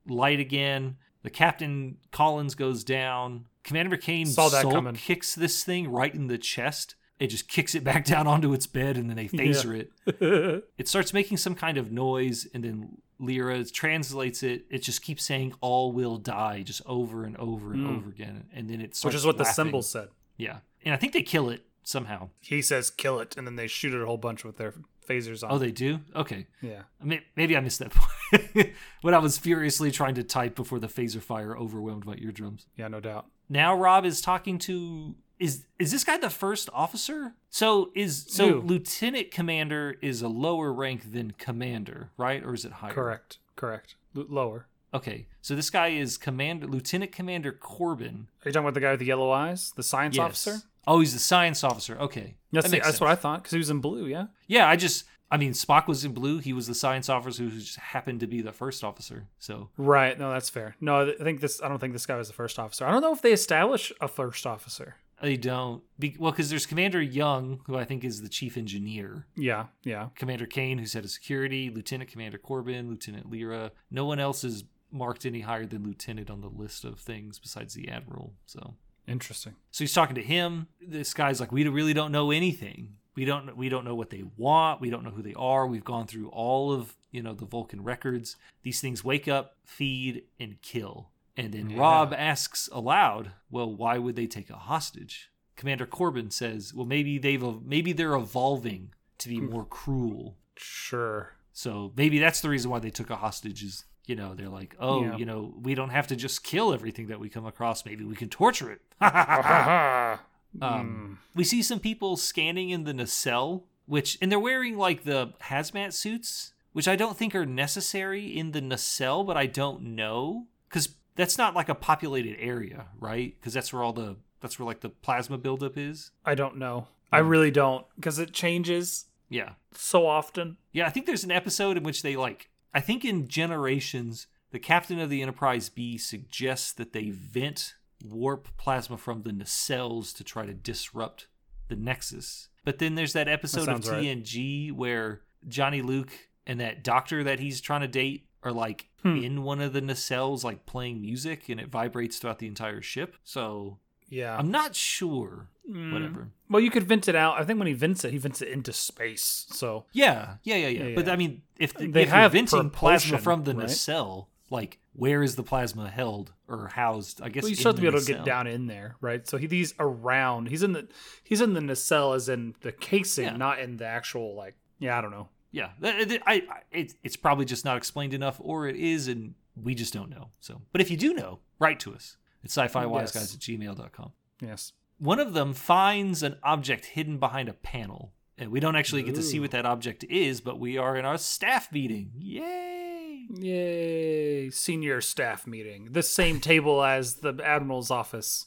light 0.07 0.41
again. 0.41 0.97
The 1.23 1.31
captain 1.31 1.99
Collins 2.13 2.55
goes 2.55 2.83
down. 2.85 3.47
Commander 3.67 3.95
McCain 3.97 4.27
Saw 4.27 4.49
that 4.49 4.63
soul 4.63 4.73
coming. 4.73 4.95
kicks 4.95 5.35
this 5.35 5.63
thing 5.63 5.91
right 5.93 6.15
in 6.15 6.29
the 6.29 6.39
chest. 6.39 6.95
It 7.19 7.27
just 7.29 7.49
kicks 7.49 7.75
it 7.75 7.85
back 7.85 8.05
down 8.13 8.27
onto 8.27 8.53
its 8.55 8.67
bed, 8.67 8.97
and 8.97 9.11
then 9.11 9.17
they 9.17 9.29
phaser 9.29 9.77
it 9.79 10.65
it 10.79 10.89
starts 10.89 11.13
making 11.13 11.37
some 11.37 11.55
kind 11.55 11.77
of 11.77 11.91
noise 11.93 12.47
and 12.55 12.63
then 12.65 12.99
lyra 13.19 13.65
translates 13.65 14.43
it 14.43 14.67
it 14.71 14.83
just 14.83 15.01
keeps 15.03 15.25
saying 15.25 15.55
all 15.63 15.91
will 15.93 16.19
die 16.19 16.63
just 16.63 16.83
over 16.87 17.25
and 17.25 17.35
over 17.39 17.73
and 17.73 17.87
Mm. 17.87 17.97
over 17.97 18.11
again 18.11 18.45
and 18.53 18.69
then 18.69 18.81
it 18.83 18.99
Which 19.03 19.15
is 19.15 19.25
what 19.25 19.39
the 19.39 19.45
symbol 19.45 19.81
said. 19.83 20.09
yeah 20.37 20.59
and 20.85 20.93
i 20.93 20.99
think 20.99 21.15
they 21.15 21.23
kill 21.23 21.49
it 21.49 21.65
somehow 21.83 22.29
He 22.43 22.61
says 22.61 22.91
kill 22.91 23.19
it, 23.21 23.35
and 23.39 23.47
then 23.47 23.57
they 23.57 23.67
shoot 23.69 23.95
it 23.95 24.03
a 24.03 24.07
whole 24.07 24.19
bunch 24.19 24.45
with 24.45 24.59
their 24.59 24.75
phasers 25.07 25.43
oh, 25.43 25.47
on. 25.49 25.53
oh 25.55 25.59
they 25.59 25.71
do 25.71 26.01
okay 26.15 26.47
yeah. 26.63 26.83
I 27.01 27.05
mean, 27.05 27.21
maybe 27.37 27.57
i 27.57 27.61
missed 27.61 27.79
that 27.79 27.91
point 27.95 28.71
when 29.03 29.15
i 29.15 29.19
was 29.19 29.39
furiously 29.39 29.91
trying 29.91 30.15
to 30.17 30.23
type 30.25 30.55
before 30.57 30.79
the 30.79 30.89
phaser 30.89 31.23
fire 31.23 31.57
overwhelmed 31.57 32.05
my 32.07 32.17
eardrums 32.19 32.67
Yeah, 32.77 32.89
no 32.89 33.01
doubt. 33.01 33.27
now 33.49 33.75
rob 33.77 34.05
is 34.05 34.21
talking 34.21 34.59
to 34.61 35.15
is 35.39 35.67
is 35.79 35.93
this 35.93 36.03
guy 36.05 36.17
the 36.19 36.31
first 36.31 36.71
officer 36.73 37.35
so 37.51 37.91
is 37.95 38.27
so 38.29 38.47
lieutenant 38.65 39.31
commander 39.31 39.97
is 40.01 40.23
a 40.23 40.29
lower 40.29 40.73
rank 40.73 41.13
than 41.13 41.33
commander 41.33 42.11
right 42.17 42.43
or 42.43 42.55
is 42.55 42.65
it 42.65 42.73
higher 42.73 42.93
Correct. 42.93 43.39
Correct. 43.55 43.95
L- 44.17 44.27
lower. 44.29 44.67
Okay, 44.95 45.27
so 45.43 45.55
this 45.55 45.69
guy 45.69 45.89
is 45.89 46.17
Commander 46.17 46.67
Lieutenant 46.67 47.13
Commander 47.13 47.53
Corbin. 47.53 48.29
Are 48.45 48.49
you 48.49 48.53
talking 48.53 48.65
about 48.65 48.75
the 48.75 48.81
guy 48.81 48.93
with 48.93 49.01
the 49.01 49.07
yellow 49.07 49.31
eyes, 49.31 49.73
the 49.77 49.83
science 49.83 50.17
Yes. 50.17 50.25
officer? 50.25 50.59
Oh, 50.87 51.01
he's 51.01 51.13
the 51.13 51.19
science 51.19 51.65
officer. 51.65 51.97
Okay, 51.99 52.37
That's, 52.53 52.71
That 52.71 52.77
the, 52.77 52.81
that's 52.85 53.01
what 53.01 53.11
I 53.11 53.15
thought 53.17 53.43
because 53.43 53.53
he 53.53 53.59
was 53.59 53.71
in 53.71 53.81
blue. 53.81 54.07
Yeah. 54.07 54.27
Yeah, 54.47 54.69
I 54.69 54.77
just, 54.77 55.05
I 55.31 55.37
mean, 55.37 55.53
Spock 55.53 55.89
was 55.89 56.05
in 56.05 56.13
blue. 56.13 56.39
He 56.39 56.53
was 56.53 56.67
the 56.69 56.75
science 56.75 57.09
officer 57.09 57.43
who 57.43 57.51
just 57.51 57.77
happened 57.77 58.21
to 58.21 58.27
be 58.27 58.41
the 58.41 58.53
first 58.53 58.85
officer. 58.85 59.27
So 59.39 59.71
Right. 59.77 60.17
No, 60.19 60.31
that's 60.31 60.49
fair. 60.51 60.77
No, 60.81 61.09
I 61.19 61.23
think 61.25 61.41
this. 61.41 61.61
I 61.61 61.69
don't 61.69 61.79
think 61.81 61.93
this 61.93 62.07
guy 62.07 62.17
was 62.17 62.29
the 62.29 62.35
first 62.35 62.59
officer. 62.59 62.87
I 62.87 62.93
don't 62.93 63.03
know 63.03 63.13
if 63.13 63.23
they 63.23 63.33
establish 63.33 63.93
a 64.01 64.07
first 64.09 64.47
officer. 64.47 64.95
they 65.21 65.37
don't. 65.37 65.83
Be, 65.99 66.15
well, 66.21 66.31
because 66.31 66.51
there's 66.51 66.67
Commander 66.67 67.03
Young, 67.03 67.61
who 67.67 67.77
I 67.77 67.85
think 67.85 68.05
is 68.05 68.23
the 68.23 68.29
chief 68.29 68.57
engineer. 68.57 69.27
Yeah. 69.35 69.67
Yeah. 69.83 70.11
Commander 70.15 70.47
Kane, 70.47 70.79
who's 70.79 70.93
head 70.93 71.05
of 71.05 71.11
security. 71.11 71.71
Lieutenant 71.71 72.11
Commander 72.11 72.39
Corbin. 72.39 72.89
Lieutenant 72.91 73.29
Lyra. 73.33 73.73
No 73.91 74.05
one 74.05 74.21
else 74.21 74.45
is 74.45 74.63
marked 74.93 75.27
any 75.27 75.41
higher 75.41 75.67
than 75.67 75.83
lieutenant 75.85 76.31
on 76.31 76.41
the 76.43 76.49
list 76.49 76.85
of 76.85 77.01
things 77.01 77.41
besides 77.41 77.75
the 77.75 77.89
admiral. 77.89 78.35
So 78.47 78.75
Interesting. 79.09 79.55
So 79.71 79.85
he's 79.85 79.93
talking 79.93 80.17
to 80.17 80.23
him. 80.23 80.67
This 80.81 81.15
guy's 81.15 81.41
like, 81.41 81.53
we 81.53 81.67
really 81.69 81.95
don't 81.95 82.13
know 82.13 82.31
anything. 82.31 82.97
We 83.15 83.25
don't 83.25 83.57
we 83.57 83.69
don't 83.69 83.85
know 83.85 83.95
what 83.95 84.11
they 84.11 84.25
want. 84.37 84.81
We 84.81 84.91
don't 84.91 85.03
know 85.03 85.11
who 85.11 85.23
they 85.23 85.35
are. 85.35 85.67
We've 85.67 85.85
gone 85.85 86.07
through 86.07 86.29
all 86.29 86.71
of 86.73 86.95
you 87.11 87.23
know 87.23 87.33
the 87.33 87.47
Vulcan 87.47 87.83
records. 87.83 88.37
These 88.63 88.81
things 88.81 89.03
wake 89.03 89.27
up, 89.27 89.57
feed, 89.65 90.25
and 90.39 90.61
kill. 90.61 91.09
And 91.35 91.53
then 91.53 91.71
Yeah. 91.71 91.81
Rob 91.81 92.13
asks 92.13 92.69
aloud, 92.73 93.33
"Well, 93.51 93.75
why 93.75 93.97
would 93.97 94.17
they 94.17 94.27
take 94.27 94.51
a 94.51 94.57
hostage?" 94.57 95.31
Commander 95.57 95.87
Corbin 95.87 96.31
says, 96.31 96.75
"Well, 96.75 96.85
maybe 96.85 97.17
they've 97.17 97.43
maybe 97.63 97.95
they're 97.95 98.15
evolving 98.15 98.93
to 99.19 99.29
be 99.29 99.39
hmm. 99.39 99.51
more 99.51 99.65
cruel. 99.65 100.37
Sure. 100.57 101.37
So 101.53 101.93
maybe 101.97 102.19
that's 102.19 102.43
the 102.43 102.51
reason 102.51 102.71
why 102.71 102.81
they 102.81 102.91
took 102.91 103.09
a 103.09 103.17
hostage. 103.17 103.63
Is 103.63 103.85
you 104.07 104.15
know 104.17 104.35
they're 104.35 104.49
like, 104.49 104.75
oh, 104.79 105.03
Yeah. 105.03 105.17
you 105.17 105.27
know, 105.27 105.53
we 105.61 105.75
don't 105.75 105.91
have 105.91 106.07
to 106.09 106.17
just 106.17 106.43
kill 106.45 106.73
everything 106.73 107.09
that 107.09 107.21
we 107.21 107.29
come 107.29 107.45
across. 107.47 107.85
Maybe 107.85 108.05
we 108.05 108.15
can 108.17 108.29
torture 108.29 108.71
it." 108.71 108.81
Um, 110.63 111.19
we 111.35 111.45
see 111.45 111.63
some 111.63 111.81
people 111.81 112.17
scanning 112.17 112.71
in 112.71 112.85
the 112.85 112.95
nacelle, 112.95 113.65
which 113.85 114.17
and 114.23 114.33
they're 114.33 114.39
wearing 114.41 114.79
like 114.79 115.05
the 115.05 115.35
hazmat 115.43 115.93
suits, 115.93 116.55
which 116.73 116.89
I 116.89 116.97
don't 116.97 117.15
think 117.17 117.35
are 117.35 117.45
necessary 117.45 118.25
in 118.27 118.53
the 118.53 118.63
nacelle, 118.63 119.23
but 119.25 119.37
I 119.37 119.45
don't 119.47 119.83
know 119.83 120.47
because 120.69 120.89
that's 121.15 121.37
not 121.37 121.55
like 121.55 121.69
a 121.69 121.75
populated 121.75 122.37
area, 122.41 122.87
right? 122.99 123.35
Because 123.39 123.53
that's 123.53 123.71
where 123.71 123.83
all 123.83 123.93
the 123.93 124.17
that's 124.41 124.59
where 124.59 124.65
like 124.67 124.81
the 124.81 124.89
plasma 124.89 125.37
buildup 125.37 125.77
is. 125.77 126.11
I 126.25 126.35
don't 126.35 126.57
know. 126.57 126.89
I 127.13 127.21
Hmm. 127.21 127.29
really 127.29 127.51
don't 127.51 127.85
because 127.97 128.19
it 128.19 128.33
changes 128.33 129.07
Yeah, 129.29 129.51
so 129.73 130.07
often. 130.07 130.57
yeah. 130.73 130.87
I 130.87 130.91
think 130.91 131.05
there's 131.05 131.25
an 131.25 131.31
episode 131.33 131.77
in 131.77 131.83
which 131.83 132.01
they 132.03 132.17
like. 132.17 132.49
I 132.77 132.81
think 132.81 133.05
in 133.05 133.27
Generations, 133.27 134.27
the 134.51 134.59
captain 134.59 134.99
of 135.01 135.09
the 135.09 135.23
Enterprise 135.23 135.69
B 135.71 135.97
suggests 135.97 136.73
that 136.75 136.93
they 136.93 137.09
vent 137.11 137.75
warp 138.05 138.49
plasma 138.59 138.99
from 138.99 139.23
the 139.23 139.31
nacelles 139.31 140.15
to 140.17 140.23
try 140.23 140.45
to 140.45 140.53
disrupt 140.53 141.27
the 141.69 141.77
Nexus. 141.77 142.49
But 142.65 142.79
then 142.79 142.95
there's 142.95 143.15
that 143.15 143.29
episode 143.29 143.61
of 143.69 143.85
sounds 143.85 143.89
right. 143.91 144.03
TNG 144.05 144.73
where 144.73 145.23
Jean-Luc 145.49 146.11
and 146.47 146.61
that 146.61 146.85
doctor 146.85 147.25
that 147.25 147.41
he's 147.41 147.61
trying 147.61 147.81
to 147.81 147.89
date 147.89 148.29
are 148.43 148.53
like 148.53 148.89
Hmm. 149.03 149.17
in 149.17 149.43
one 149.43 149.61
of 149.61 149.73
the 149.73 149.81
nacelles, 149.81 150.45
like 150.45 150.67
playing 150.67 151.01
music, 151.01 151.49
and 151.49 151.59
it 151.61 151.69
vibrates 151.69 152.19
throughout 152.19 152.39
the 152.41 152.47
entire 152.47 152.83
ship. 152.83 153.17
So 153.25 153.79
Yeah. 154.09 154.37
I'm 154.37 154.51
not 154.51 154.75
sure. 154.75 155.49
Mm. 155.71 155.93
Whatever. 155.93 156.29
Well, 156.49 156.63
you 156.63 156.71
could 156.71 156.85
vent 156.85 157.09
it 157.09 157.17
out. 157.17 157.41
I 157.41 157.45
think 157.45 157.59
when 157.59 157.67
he 157.67 157.75
vents 157.75 158.05
it, 158.05 158.13
he 158.13 158.19
vents 158.19 158.41
it 158.41 158.49
into 158.49 158.73
space. 158.73 159.47
So 159.51 159.87
Yeah, 159.93 160.37
yeah, 160.45 160.57
yeah, 160.57 160.69
yeah. 160.69 160.85
Yeah, 160.85 160.95
But. 160.95 161.09
I 161.09 161.17
mean, 161.17 161.43
if, 161.59 161.75
the, 161.75 161.89
They 161.89 162.03
if 162.03 162.09
have 162.11 162.35
you're 162.35 162.45
venting 162.45 162.71
plasma 162.71 163.19
from 163.19 163.43
the 163.45 163.53
right? 163.55 163.63
nacelle, 163.63 164.29
like 164.49 164.79
where 164.93 165.23
is 165.25 165.35
the 165.37 165.43
plasma 165.43 165.89
held 165.91 166.33
or 166.49 166.69
housed? 166.69 167.21
I 167.21 167.29
guess 167.31 167.43
well, 167.43 167.51
you 167.51 167.55
in 167.55 167.59
still 167.59 167.71
have 167.71 167.77
to 167.77 167.83
be 167.83 167.89
able 167.89 168.01
to 168.01 168.07
get 168.07 168.25
down 168.25 168.47
in 168.47 168.67
there, 168.67 168.95
right? 169.01 169.27
So 169.27 169.39
he, 169.39 169.49
he's 169.49 169.75
around. 169.81 170.49
He's 170.49 170.63
in 170.63 170.73
the 170.73 170.87
he's 171.25 171.41
in 171.41 171.53
the 171.55 171.61
nacelle, 171.61 172.13
as 172.13 172.29
in 172.29 172.55
the 172.61 172.71
casing, 172.73 173.25
Yeah. 173.25 173.37
not 173.37 173.59
in 173.59 173.77
the 173.77 173.87
actual 173.87 174.35
like. 174.37 174.55
Yeah, 174.79 174.97
I 174.97 175.01
don't 175.01 175.11
know. 175.11 175.29
Yeah, 175.53 175.71
Th- 175.83 176.07
th- 176.09 176.23
I, 176.27 176.35
I, 176.35 176.61
it's 176.71 176.95
it's 177.03 177.17
probably 177.17 177.45
just 177.47 177.65
not 177.65 177.77
explained 177.77 178.13
enough, 178.15 178.37
or 178.41 178.69
it 178.69 178.77
is, 178.77 179.09
and 179.09 179.35
we 179.61 179.75
just 179.75 179.93
don't 179.95 180.11
know. 180.11 180.29
So, 180.41 180.61
but 180.73 180.81
if 180.83 180.91
you 180.91 180.97
do 180.99 181.15
know, 181.15 181.39
write 181.59 181.81
to 181.81 181.95
us 181.95 182.17
at 182.47 182.51
sci-fi 182.51 182.87
wise 182.87 183.13
guys 183.13 183.23
Yes. 183.23 183.35
at 183.35 183.41
gmail.com. 183.41 184.13
Yes. 184.41 184.73
one 184.99 185.19
of 185.21 185.33
them 185.35 185.53
finds 185.53 186.23
an 186.23 186.37
object 186.43 186.87
hidden 186.87 187.19
behind 187.19 187.49
a 187.49 187.53
panel. 187.53 188.13
And 188.39 188.51
we 188.51 188.61
don't 188.61 188.77
actually 188.77 189.03
get 189.03 189.15
to 189.15 189.23
see 189.23 189.41
what 189.41 189.51
that 189.53 189.65
object 189.65 190.05
is, 190.05 190.43
but 190.43 190.59
we 190.61 190.77
are 190.77 190.95
in 190.97 191.07
our 191.07 191.17
staff 191.17 191.73
meeting. 191.73 192.11
Yay! 192.19 193.27
Yay! 193.31 194.51
Senior 194.51 195.01
staff 195.01 195.47
meeting. 195.47 195.89
The 195.93 196.03
same 196.03 196.41
table 196.41 196.83
as 196.85 197.17
the 197.17 197.35
admiral's 197.43 197.91
office. 197.91 198.47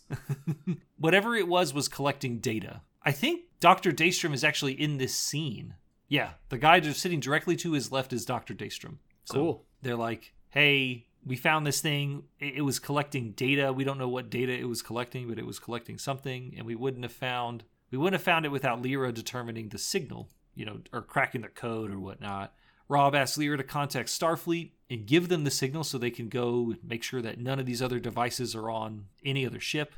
Whatever 0.99 1.35
it 1.35 1.47
was 1.47 1.73
was 1.73 1.87
collecting 1.87 2.37
data. 2.39 2.81
I 3.03 3.11
think 3.11 3.41
Dr. 3.59 3.91
Daystrom 3.91 4.33
is 4.33 4.43
actually 4.43 4.73
in 4.73 4.97
this 4.97 5.15
scene. 5.15 5.73
Yeah, 6.07 6.33
the 6.49 6.57
guy 6.57 6.79
just 6.79 6.99
sitting 7.01 7.19
directly 7.19 7.55
to 7.57 7.71
his 7.73 7.91
left 7.91 8.13
is 8.13 8.25
Dr. 8.25 8.53
Daystrom. 8.53 8.97
So 9.25 9.33
Cool. 9.33 9.65
They're 9.81 9.95
like, 9.95 10.33
hey, 10.49 11.07
we 11.25 11.35
found 11.35 11.65
this 11.65 11.81
thing. 11.81 12.23
It, 12.39 12.55
it 12.57 12.61
was 12.61 12.79
collecting 12.79 13.31
data. 13.31 13.71
We 13.73 13.83
don't 13.83 13.97
know 13.97 14.09
what 14.09 14.29
data 14.29 14.53
it 14.53 14.67
was 14.67 14.81
collecting, 14.81 15.27
but 15.27 15.37
it 15.39 15.45
was 15.45 15.59
collecting 15.59 15.97
something, 15.97 16.53
and 16.57 16.65
we 16.65 16.75
wouldn't 16.75 17.03
have 17.03 17.13
found 17.13 17.63
we 17.91 17.97
wouldn't 17.97 18.13
have 18.19 18.23
found 18.23 18.45
it 18.45 18.49
without 18.49 18.81
Lyra 18.81 19.11
determining 19.11 19.69
the 19.69 19.77
signal, 19.77 20.29
you 20.55 20.65
know, 20.65 20.79
or 20.93 21.01
cracking 21.01 21.41
the 21.41 21.47
code 21.47 21.91
or 21.91 21.99
whatnot. 21.99 22.53
Rob 22.87 23.15
asks 23.15 23.37
Lyra 23.37 23.57
to 23.57 23.63
contact 23.63 24.09
Starfleet 24.09 24.71
and 24.89 25.05
give 25.05 25.29
them 25.29 25.43
the 25.43 25.51
signal 25.51 25.83
so 25.83 25.97
they 25.97 26.09
can 26.11 26.27
go 26.27 26.75
make 26.83 27.03
sure 27.03 27.21
that 27.21 27.39
none 27.39 27.59
of 27.59 27.65
these 27.65 27.81
other 27.81 27.99
devices 27.99 28.55
are 28.55 28.69
on 28.69 29.05
any 29.23 29.45
other 29.45 29.59
ship. 29.59 29.93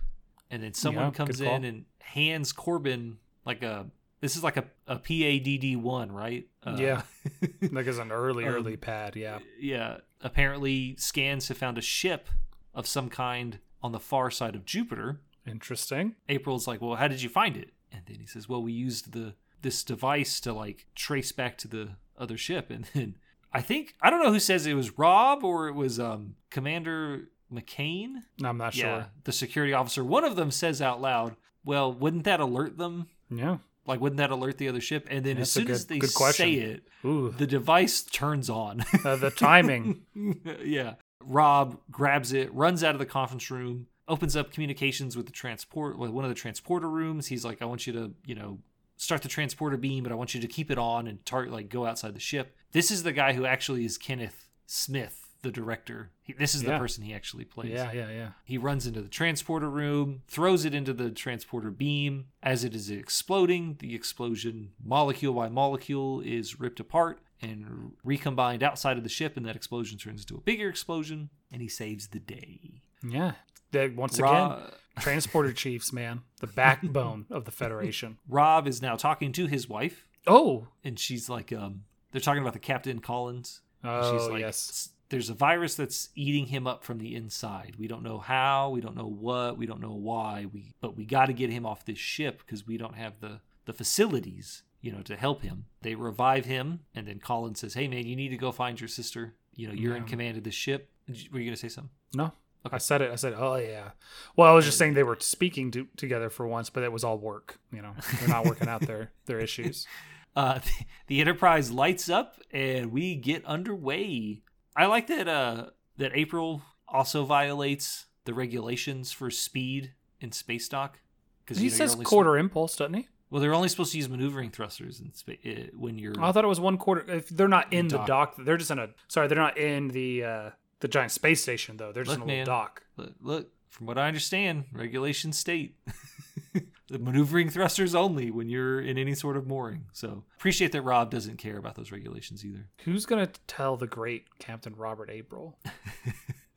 And 0.50 0.62
then 0.62 0.74
someone 0.74 1.06
Yeah, 1.06 1.12
comes 1.12 1.40
in 1.40 1.64
and 1.64 1.86
hands 2.00 2.52
Corbin 2.52 3.18
like 3.46 3.64
a 3.64 3.88
this 4.22 4.36
is 4.38 4.44
like 4.44 4.56
a, 4.58 4.64
a 4.88 4.98
PADD 4.98 5.78
one, 5.78 6.12
right? 6.12 6.48
Uh, 6.66 6.78
Yeah. 6.80 7.02
Like 7.72 7.88
as 7.88 7.98
an 7.98 8.12
early, 8.12 8.46
Um, 8.46 8.54
early 8.54 8.78
pad. 8.78 9.16
Yeah. 9.16 9.40
yeah, 9.60 9.98
apparently 10.22 10.96
scans 10.98 11.48
have 11.50 11.58
found 11.58 11.78
a 11.78 11.82
ship 11.82 12.30
of 12.74 12.88
some 12.88 13.10
kind 13.10 13.60
on 13.84 13.92
the 13.92 14.00
far 14.00 14.32
side 14.32 14.56
of 14.56 14.64
Jupiter. 14.66 15.20
Interesting. 15.46 16.16
April's 16.30 16.68
like, 16.68 16.82
"Well, 16.82 16.96
how 16.96 17.08
did 17.08 17.22
you 17.22 17.30
find 17.30 17.58
it?" 17.58 17.72
And 17.92 18.02
then 18.06 18.18
he 18.20 18.26
says, 18.26 18.48
"Well, 18.48 18.62
we 18.64 18.72
used 18.72 19.12
the 19.14 19.34
this 19.62 19.84
device 19.84 20.40
to 20.42 20.54
like 20.54 20.86
trace 20.96 21.32
back 21.32 21.58
to 21.60 21.68
the 21.68 21.90
other 22.18 22.38
ship." 22.38 22.70
And 22.70 22.86
then 22.94 23.18
I 23.52 23.62
think 23.62 23.96
I 24.02 24.10
don't 24.10 24.24
know 24.24 24.32
who 24.32 24.40
says 24.40 24.66
it 24.66 24.74
was 24.76 24.98
Rob 24.98 25.44
or 25.44 25.68
it 25.68 25.76
was 25.76 26.00
um 26.00 26.36
Commander 26.52 27.30
McCain. 27.52 28.16
I'm 28.44 28.58
not 28.58 28.76
Yeah, 28.76 28.84
sure. 28.84 29.06
the 29.24 29.32
security 29.32 29.74
officer. 29.74 30.04
One 30.04 30.24
of 30.24 30.36
them 30.36 30.52
says 30.52 30.82
out 30.82 31.02
loud, 31.02 31.36
"Well, 31.66 31.92
wouldn't 31.94 32.24
that 32.26 32.40
alert 32.40 32.78
them? 32.78 33.08
Yeah. 33.30 33.58
Like, 33.86 34.00
wouldn't 34.00 34.18
that 34.18 34.32
alert 34.32 34.58
the 34.58 34.70
other 34.70 34.82
ship?" 34.82 35.08
And 35.10 35.26
then 35.26 35.38
as 35.38 35.54
That's 35.54 35.56
a 35.56 35.60
soon 35.60 35.72
as 35.72 35.86
they 35.86 36.00
good 36.00 36.10
say 36.10 36.54
it, 36.54 36.88
Ooh. 37.04 37.34
the 37.38 37.48
device 37.48 38.04
turns 38.04 38.50
on. 38.50 38.84
Uh, 39.04 39.16
the 39.16 39.32
timing. 39.32 40.02
yeah. 40.64 40.96
Rob 41.24 41.80
grabs 41.90 42.34
it, 42.34 42.54
runs 42.54 42.84
out 42.84 42.96
of 42.96 43.00
the 43.00 43.06
conference 43.06 43.52
room, 43.52 43.88
opens 44.08 44.36
up 44.36 44.52
communications 44.52 45.16
with 45.16 45.26
the 45.26 45.32
transport 45.32 45.98
with 45.98 46.12
one 46.12 46.26
of 46.26 46.30
the 46.30 46.36
transporter 46.36 46.90
rooms. 46.90 47.28
He's 47.28 47.46
like, 47.46 47.62
I 47.62 47.66
want 47.66 47.86
you 47.88 47.94
to, 47.94 48.12
you 48.26 48.36
know, 48.36 48.60
start 48.98 49.22
the 49.22 49.28
transporter 49.28 49.78
beam, 49.78 50.04
but 50.04 50.12
I 50.12 50.16
want 50.16 50.34
you 50.36 50.42
to 50.42 50.48
keep 50.48 50.70
it 50.70 50.78
on 50.78 51.08
and 51.08 51.26
tar- 51.26 51.48
like 51.48 51.70
go 51.70 51.86
outside 51.86 52.14
the 52.14 52.20
ship. 52.20 52.56
This 52.72 52.92
is 52.92 53.04
the 53.04 53.12
guy 53.12 53.34
who 53.34 53.46
actually 53.46 53.86
is 53.86 53.98
Kenneth 53.98 54.48
Smith, 54.68 55.21
the 55.42 55.52
director. 55.52 56.12
He, 56.22 56.34
this 56.34 56.54
is 56.54 56.62
the 56.64 56.70
Yeah. 56.72 56.78
person 56.80 57.04
he 57.04 57.14
actually 57.14 57.46
plays. 57.46 57.72
yeah, 57.72 57.92
yeah, 57.92 58.10
yeah. 58.12 58.30
He 58.46 58.58
runs 58.58 58.86
into 58.86 59.02
the 59.02 59.08
transporter 59.10 59.70
room, 59.70 60.22
throws 60.28 60.66
it 60.66 60.74
into 60.76 60.94
the 60.94 61.10
transporter 61.12 61.72
beam. 61.72 62.28
As 62.44 62.64
it 62.64 62.76
is 62.76 62.90
exploding, 62.90 63.78
the 63.80 63.96
explosion, 63.96 64.72
molecule 64.84 65.34
by 65.34 65.50
molecule, 65.50 66.22
is 66.22 66.60
ripped 66.60 66.80
apart 66.80 67.20
and 67.42 67.94
recombined 68.04 68.62
outside 68.62 68.98
of 68.98 69.04
the 69.04 69.10
ship, 69.10 69.36
and 69.36 69.46
that 69.46 69.56
explosion 69.56 69.98
turns 69.98 70.22
into 70.22 70.36
a 70.36 70.42
bigger 70.42 70.70
explosion, 70.70 71.30
and 71.52 71.62
he 71.62 71.68
saves 71.68 72.08
the 72.08 72.20
day. 72.20 72.82
Yeah. 73.04 73.34
That, 73.72 73.96
once 73.96 74.20
again, 74.20 74.58
transporter 75.00 75.54
chiefs, 75.54 75.92
man. 75.92 76.22
The 76.40 76.48
backbone 76.48 77.26
of 77.32 77.46
the 77.46 77.52
Federation. 77.52 78.18
Rob 78.30 78.68
is 78.68 78.82
now 78.82 78.96
talking 78.96 79.32
to 79.34 79.48
his 79.48 79.68
wife, 79.68 80.06
Oh. 80.28 80.68
and 80.84 81.00
she's 81.00 81.30
like, 81.30 81.52
um, 81.52 81.86
they're 82.12 82.22
talking 82.22 82.42
about 82.42 82.54
the 82.54 82.60
Captain 82.60 83.00
Collins. 83.00 83.62
Oh, 83.84 84.12
she's 84.20 84.30
like, 84.30 84.42
yes. 84.42 84.90
"S- 85.12 85.18
There's 85.18 85.30
a 85.30 85.34
virus 85.36 85.76
that's 85.76 86.10
eating 86.16 86.48
him 86.48 86.66
up 86.66 86.84
from 86.84 86.98
the 86.98 87.16
inside. 87.16 87.76
We 87.78 87.88
don't 87.88 88.04
know 88.04 88.18
how, 88.18 88.70
we 88.70 88.82
don't 88.82 88.96
know 88.96 89.08
what, 89.08 89.58
we 89.58 89.66
don't 89.66 89.82
know 89.82 89.94
why. 89.94 90.48
We 90.52 90.74
but 90.82 90.96
we 90.98 91.06
got 91.06 91.28
to 91.28 91.34
get 91.34 91.50
him 91.50 91.66
off 91.66 91.86
this 91.86 92.00
ship 92.00 92.42
because 92.46 92.66
we 92.66 92.78
don't 92.78 92.96
have 92.96 93.20
the 93.20 93.42
the 93.66 93.74
facilities, 93.74 94.64
you 94.82 94.92
know, 94.92 95.02
to 95.04 95.16
help 95.16 95.44
him. 95.44 95.66
They 95.82 95.96
revive 95.96 96.46
him, 96.46 96.80
and 96.96 97.08
then 97.08 97.20
Colin 97.20 97.56
says, 97.56 97.76
"Hey, 97.76 97.88
man, 97.88 98.08
you 98.08 98.16
need 98.16 98.30
to 98.30 98.38
go 98.38 98.52
find 98.52 98.80
your 98.80 98.88
sister. 98.88 99.36
You 99.54 99.68
know, 99.68 99.74
you're 99.74 99.96
in 99.96 100.06
command 100.06 100.38
of 100.38 100.44
the 100.44 100.52
ship." 100.52 100.90
Were 101.32 101.40
you 101.40 101.46
gonna 101.46 101.58
say 101.58 101.68
something? 101.70 101.92
No. 102.16 102.32
Okay. 102.66 102.76
I 102.76 102.78
said 102.78 103.02
it. 103.02 103.12
I 103.12 103.16
said, 103.16 103.34
oh, 103.36 103.56
yeah. 103.56 103.92
Well, 104.36 104.48
I 104.48 104.54
was 104.54 104.66
just 104.66 104.78
saying 104.78 104.94
they 104.94 105.02
were 105.04 105.18
speaking 105.20 105.72
to, 105.72 105.88
together 105.98 106.30
for 106.30 106.46
once, 106.46 106.70
but 106.70 106.84
it 106.84 106.92
was 106.92 107.04
all 107.04 107.18
work. 107.18 107.60
You 107.74 107.82
know, 107.82 107.94
they're 108.20 108.30
not 108.30 108.46
working 108.46 108.68
out 108.68 108.82
their, 108.82 109.12
their 109.26 109.40
issues. 109.40 109.88
Uh, 110.36 110.60
the 111.08 111.22
Enterprise 111.22 111.72
lights 111.72 112.08
up 112.08 112.36
and 112.52 112.92
we 112.92 113.16
get 113.16 113.44
underway. 113.46 114.44
I 114.76 114.86
like 114.86 115.08
that 115.08 115.28
uh, 115.28 115.68
that 115.98 116.12
April 116.16 116.62
also 116.88 117.24
violates 117.26 118.06
the 118.26 118.34
regulations 118.34 119.12
for 119.12 119.30
speed 119.32 119.94
in 120.20 120.32
space 120.32 120.68
dock 120.70 121.00
because 121.44 121.58
He 121.62 121.70
says 121.70 121.96
quarter 121.96 122.38
impulse, 122.38 122.76
doesn't 122.76 122.94
he? 122.94 123.08
well, 123.30 123.42
they're 123.42 123.54
only 123.54 123.70
supposed 123.70 123.92
to 123.94 123.98
use 123.98 124.10
maneuvering 124.10 124.52
thrusters 124.52 125.00
in 125.00 125.14
spa- 125.14 125.34
uh, 125.46 125.68
when 125.78 125.98
you're. 125.98 126.14
I 126.22 126.32
thought 126.32 126.44
it 126.44 126.48
was 126.48 126.60
one 126.60 126.78
quarter. 126.78 127.10
If 127.12 127.30
they're 127.30 127.48
not 127.48 127.72
in 127.74 127.88
the 127.88 127.98
Dock. 127.98 128.08
dock, 128.08 128.36
they're 128.40 128.58
just 128.58 128.72
in 128.72 128.80
a. 128.80 128.90
Sorry, 129.08 129.28
they're 129.28 129.38
not 129.38 129.58
in 129.58 129.88
the 129.90 130.24
uh, 130.24 130.50
the 130.82 130.88
giant 130.88 131.12
space 131.12 131.42
station 131.42 131.78
though. 131.78 131.92
They're 131.92 132.04
just 132.04 132.20
Look, 132.20 132.28
in 132.30 132.34
a 132.36 132.40
little 132.40 132.54
dock. 132.54 132.84
look, 132.98 133.14
look, 133.22 133.50
from 133.70 133.88
what 133.88 133.98
I 133.98 134.08
understand, 134.08 134.66
regulations 134.74 135.38
state 135.40 135.76
maneuvering 137.00 137.50
thrusters 137.50 137.96
only 137.96 138.32
when 138.32 138.50
you're 138.50 138.82
in 138.82 138.98
any 138.98 139.16
sort 139.16 139.38
of 139.38 139.48
mooring. 139.48 139.86
So 139.94 140.24
appreciate 140.38 140.72
that 140.74 140.82
Rob 140.82 141.12
doesn't 141.12 141.38
care 141.38 141.58
about 141.58 141.76
those 141.76 141.92
regulations 141.92 142.46
either. 142.46 142.68
Who's 142.84 143.06
gonna 143.06 143.30
tell 143.48 143.78
the 143.78 143.88
great 143.88 144.40
Captain 144.40 144.76
Robert 144.76 145.10
April 145.10 145.58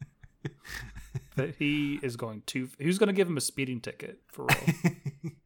that 1.36 1.54
he 1.58 1.98
is 2.02 2.16
going 2.16 2.42
to? 2.46 2.68
Who's 2.80 2.98
gonna 2.98 3.12
give 3.12 3.28
him 3.28 3.36
a 3.36 3.42
speeding 3.42 3.80
ticket 3.80 4.20
for 4.28 4.46
real? 4.46 4.94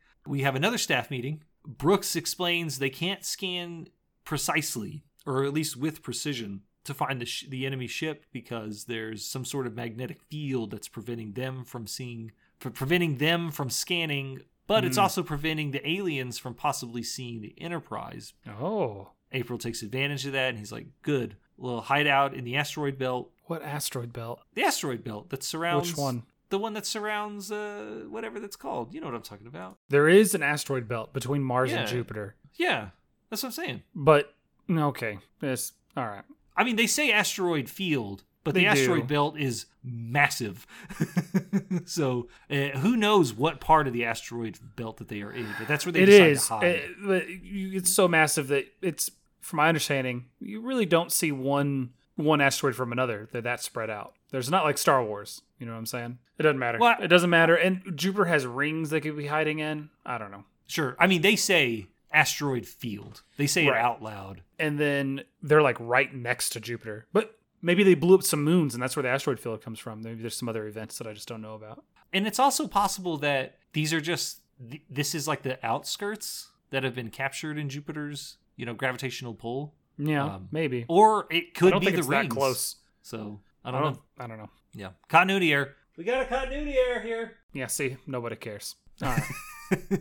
we 0.26 0.42
have 0.42 0.54
another 0.54 0.78
staff 0.78 1.10
meeting. 1.10 1.42
Brooks 1.66 2.16
explains 2.16 2.78
they 2.78 2.90
can't 2.90 3.24
scan 3.24 3.88
precisely, 4.24 5.02
or 5.26 5.44
at 5.44 5.52
least 5.52 5.76
with 5.76 6.02
precision, 6.02 6.62
to 6.84 6.94
find 6.94 7.20
the, 7.20 7.26
sh- 7.26 7.44
the 7.48 7.66
enemy 7.66 7.86
ship 7.86 8.24
because 8.32 8.84
there's 8.84 9.24
some 9.24 9.44
sort 9.44 9.66
of 9.66 9.76
magnetic 9.76 10.22
field 10.30 10.70
that's 10.70 10.88
preventing 10.88 11.32
them 11.32 11.64
from 11.64 11.86
seeing, 11.86 12.32
preventing 12.58 13.18
them 13.18 13.50
from 13.50 13.68
scanning. 13.68 14.40
But 14.68 14.84
it's 14.84 14.96
Hmm. 14.96 15.02
also 15.02 15.22
preventing 15.24 15.72
the 15.72 15.86
aliens 15.88 16.38
from 16.38 16.54
possibly 16.54 17.02
seeing 17.02 17.40
the 17.40 17.54
Enterprise. 17.60 18.34
oh, 18.48 19.10
April 19.32 19.58
takes 19.58 19.82
advantage 19.82 20.24
of 20.26 20.32
that, 20.32 20.50
and 20.50 20.58
he's 20.58 20.70
like, 20.72 20.86
"Good, 21.02 21.36
we'll 21.56 21.80
hide 21.80 22.06
out 22.06 22.32
in 22.34 22.44
the 22.44 22.54
asteroid 22.56 22.96
belt. 22.98 23.32
what 23.46 23.62
asteroid 23.62 24.12
belt? 24.12 24.42
The 24.54 24.62
asteroid 24.62 25.02
belt 25.02 25.30
that 25.30 25.42
surrounds 25.42 25.88
Which 25.90 25.96
one? 25.98 26.22
The 26.50 26.58
one 26.58 26.74
that 26.74 26.84
surrounds 26.86 27.50
uh, 27.50 28.04
whatever 28.08 28.38
that's 28.40 28.56
called. 28.56 28.92
You 28.94 29.00
know 29.00 29.06
what 29.06 29.14
I'm 29.16 29.22
talking 29.22 29.46
about? 29.46 29.78
There 29.88 30.06
is 30.08 30.34
an 30.34 30.42
asteroid 30.42 30.86
belt 30.86 31.12
between 31.14 31.42
Mars 31.42 31.70
Yeah. 31.70 31.78
and 31.80 31.88
Jupiter, 31.88 32.36
Yeah, 32.56 32.90
that's 33.30 33.42
what 33.42 33.48
I'm 33.48 33.52
saying. 33.52 33.82
but 33.94 34.34
okay, 34.70 35.18
it's 35.42 35.72
all 35.96 36.06
right. 36.06 36.24
I 36.56 36.64
mean, 36.64 36.76
they 36.76 36.86
say 36.86 37.10
asteroid 37.10 37.68
field, 37.70 38.24
but 38.44 38.54
They 38.54 38.60
the 38.60 38.66
asteroid 38.66 39.02
do. 39.08 39.14
belt 39.14 39.38
is 39.38 39.66
massive. 39.84 40.66
so 41.84 42.28
uh, 42.50 42.54
who 42.78 42.96
knows 42.96 43.32
what 43.34 43.60
part 43.60 43.86
of 43.86 43.92
the 43.92 44.04
asteroid 44.04 44.58
belt 44.76 44.98
that 44.98 45.08
they 45.08 45.22
are 45.22 45.32
in? 45.32 45.46
But 45.58 45.68
that's 45.68 45.84
where 45.86 45.92
they 45.92 46.02
It 46.02 46.06
decide 46.06 46.30
is. 46.30 46.46
to 46.46 46.54
hide. 46.54 46.64
It- 46.66 47.76
it's 47.76 47.90
so 47.92 48.08
massive 48.08 48.48
that 48.48 48.66
it's, 48.82 49.10
from 49.40 49.58
my 49.58 49.68
understanding, 49.68 50.26
you 50.40 50.60
really 50.60 50.86
don't 50.86 51.12
see 51.12 51.32
one 51.32 51.90
one 52.16 52.40
asteroid 52.40 52.74
from 52.74 52.90
another. 52.90 53.28
They're 53.30 53.40
that 53.42 53.62
spread 53.62 53.90
out. 53.90 54.14
There's 54.32 54.50
not 54.50 54.64
like 54.64 54.76
Star 54.76 55.04
Wars. 55.04 55.40
You 55.60 55.66
know 55.66 55.72
what 55.72 55.78
I'm 55.78 55.86
saying? 55.86 56.18
It 56.36 56.42
doesn't 56.42 56.58
matter. 56.58 56.78
Well- 56.78 56.96
It 57.00 57.06
doesn't 57.08 57.30
matter. 57.30 57.54
And 57.54 57.80
Jupiter 57.94 58.24
has 58.24 58.44
rings 58.44 58.90
they 58.90 59.00
could 59.00 59.16
be 59.16 59.26
hiding 59.28 59.60
in. 59.60 59.90
I 60.04 60.18
don't 60.18 60.32
know. 60.32 60.44
Sure. 60.66 60.96
I 60.98 61.06
mean, 61.06 61.22
they 61.22 61.36
say 61.36 61.86
asteroid 62.12 62.66
field. 62.66 63.22
They 63.36 63.46
say 63.46 63.66
it 63.66 63.74
out 63.74 64.02
loud. 64.02 64.42
And 64.58 64.78
then 64.80 65.22
they're 65.42 65.62
like 65.62 65.76
right 65.78 66.12
next 66.12 66.50
to 66.50 66.60
Jupiter. 66.60 67.06
But 67.12 67.37
maybe 67.62 67.82
they 67.82 67.94
blew 67.94 68.14
up 68.14 68.22
some 68.22 68.42
moons, 68.44 68.74
and 68.74 68.82
that's 68.82 68.96
where 68.96 69.02
the 69.02 69.08
asteroid 69.08 69.38
field 69.40 69.62
comes 69.62 69.78
from. 69.78 70.02
Maybe 70.02 70.20
there's 70.22 70.36
some 70.36 70.48
other 70.48 70.66
events 70.66 70.98
that 70.98 71.06
I 71.06 71.12
just 71.12 71.28
don't 71.28 71.42
know 71.42 71.54
about. 71.54 71.84
And 72.12 72.26
it's 72.26 72.38
also 72.38 72.66
possible 72.66 73.16
that 73.18 73.58
these 73.72 73.92
are 73.92 74.00
just 74.00 74.40
th- 74.70 74.82
this 74.88 75.14
is 75.14 75.28
like 75.28 75.42
the 75.42 75.64
outskirts 75.66 76.48
that 76.70 76.84
have 76.84 76.94
been 76.94 77.10
captured 77.10 77.58
in 77.58 77.68
Jupiter's, 77.68 78.38
you 78.56 78.64
know, 78.66 78.74
gravitational 78.74 79.34
pull, 79.34 79.74
Yeah, 79.98 80.24
Um, 80.24 80.48
maybe. 80.50 80.84
or 80.88 81.26
it 81.30 81.44
I 81.56 81.58
could 81.58 81.80
be 81.80 81.90
the 81.90 81.98
it's 81.98 82.06
rings. 82.08 82.32
close. 82.34 82.76
So 83.02 83.40
I 83.64 83.68
I 83.68 83.72
don't, 83.72 83.82
don't. 83.82 83.92
know. 83.94 84.02
I 84.18 84.26
don't 84.26 84.38
know. 84.38 84.50
Yeah, 84.74 84.90
continuity 85.08 85.52
error. 85.52 85.74
We 85.96 86.04
got 86.04 86.22
a 86.22 86.26
continuity 86.26 86.76
error 86.78 87.00
here. 87.00 87.36
Yeah. 87.52 87.66
See, 87.66 87.96
nobody 88.06 88.36
cares. 88.36 88.76
All 89.02 89.08
right. 89.10 90.00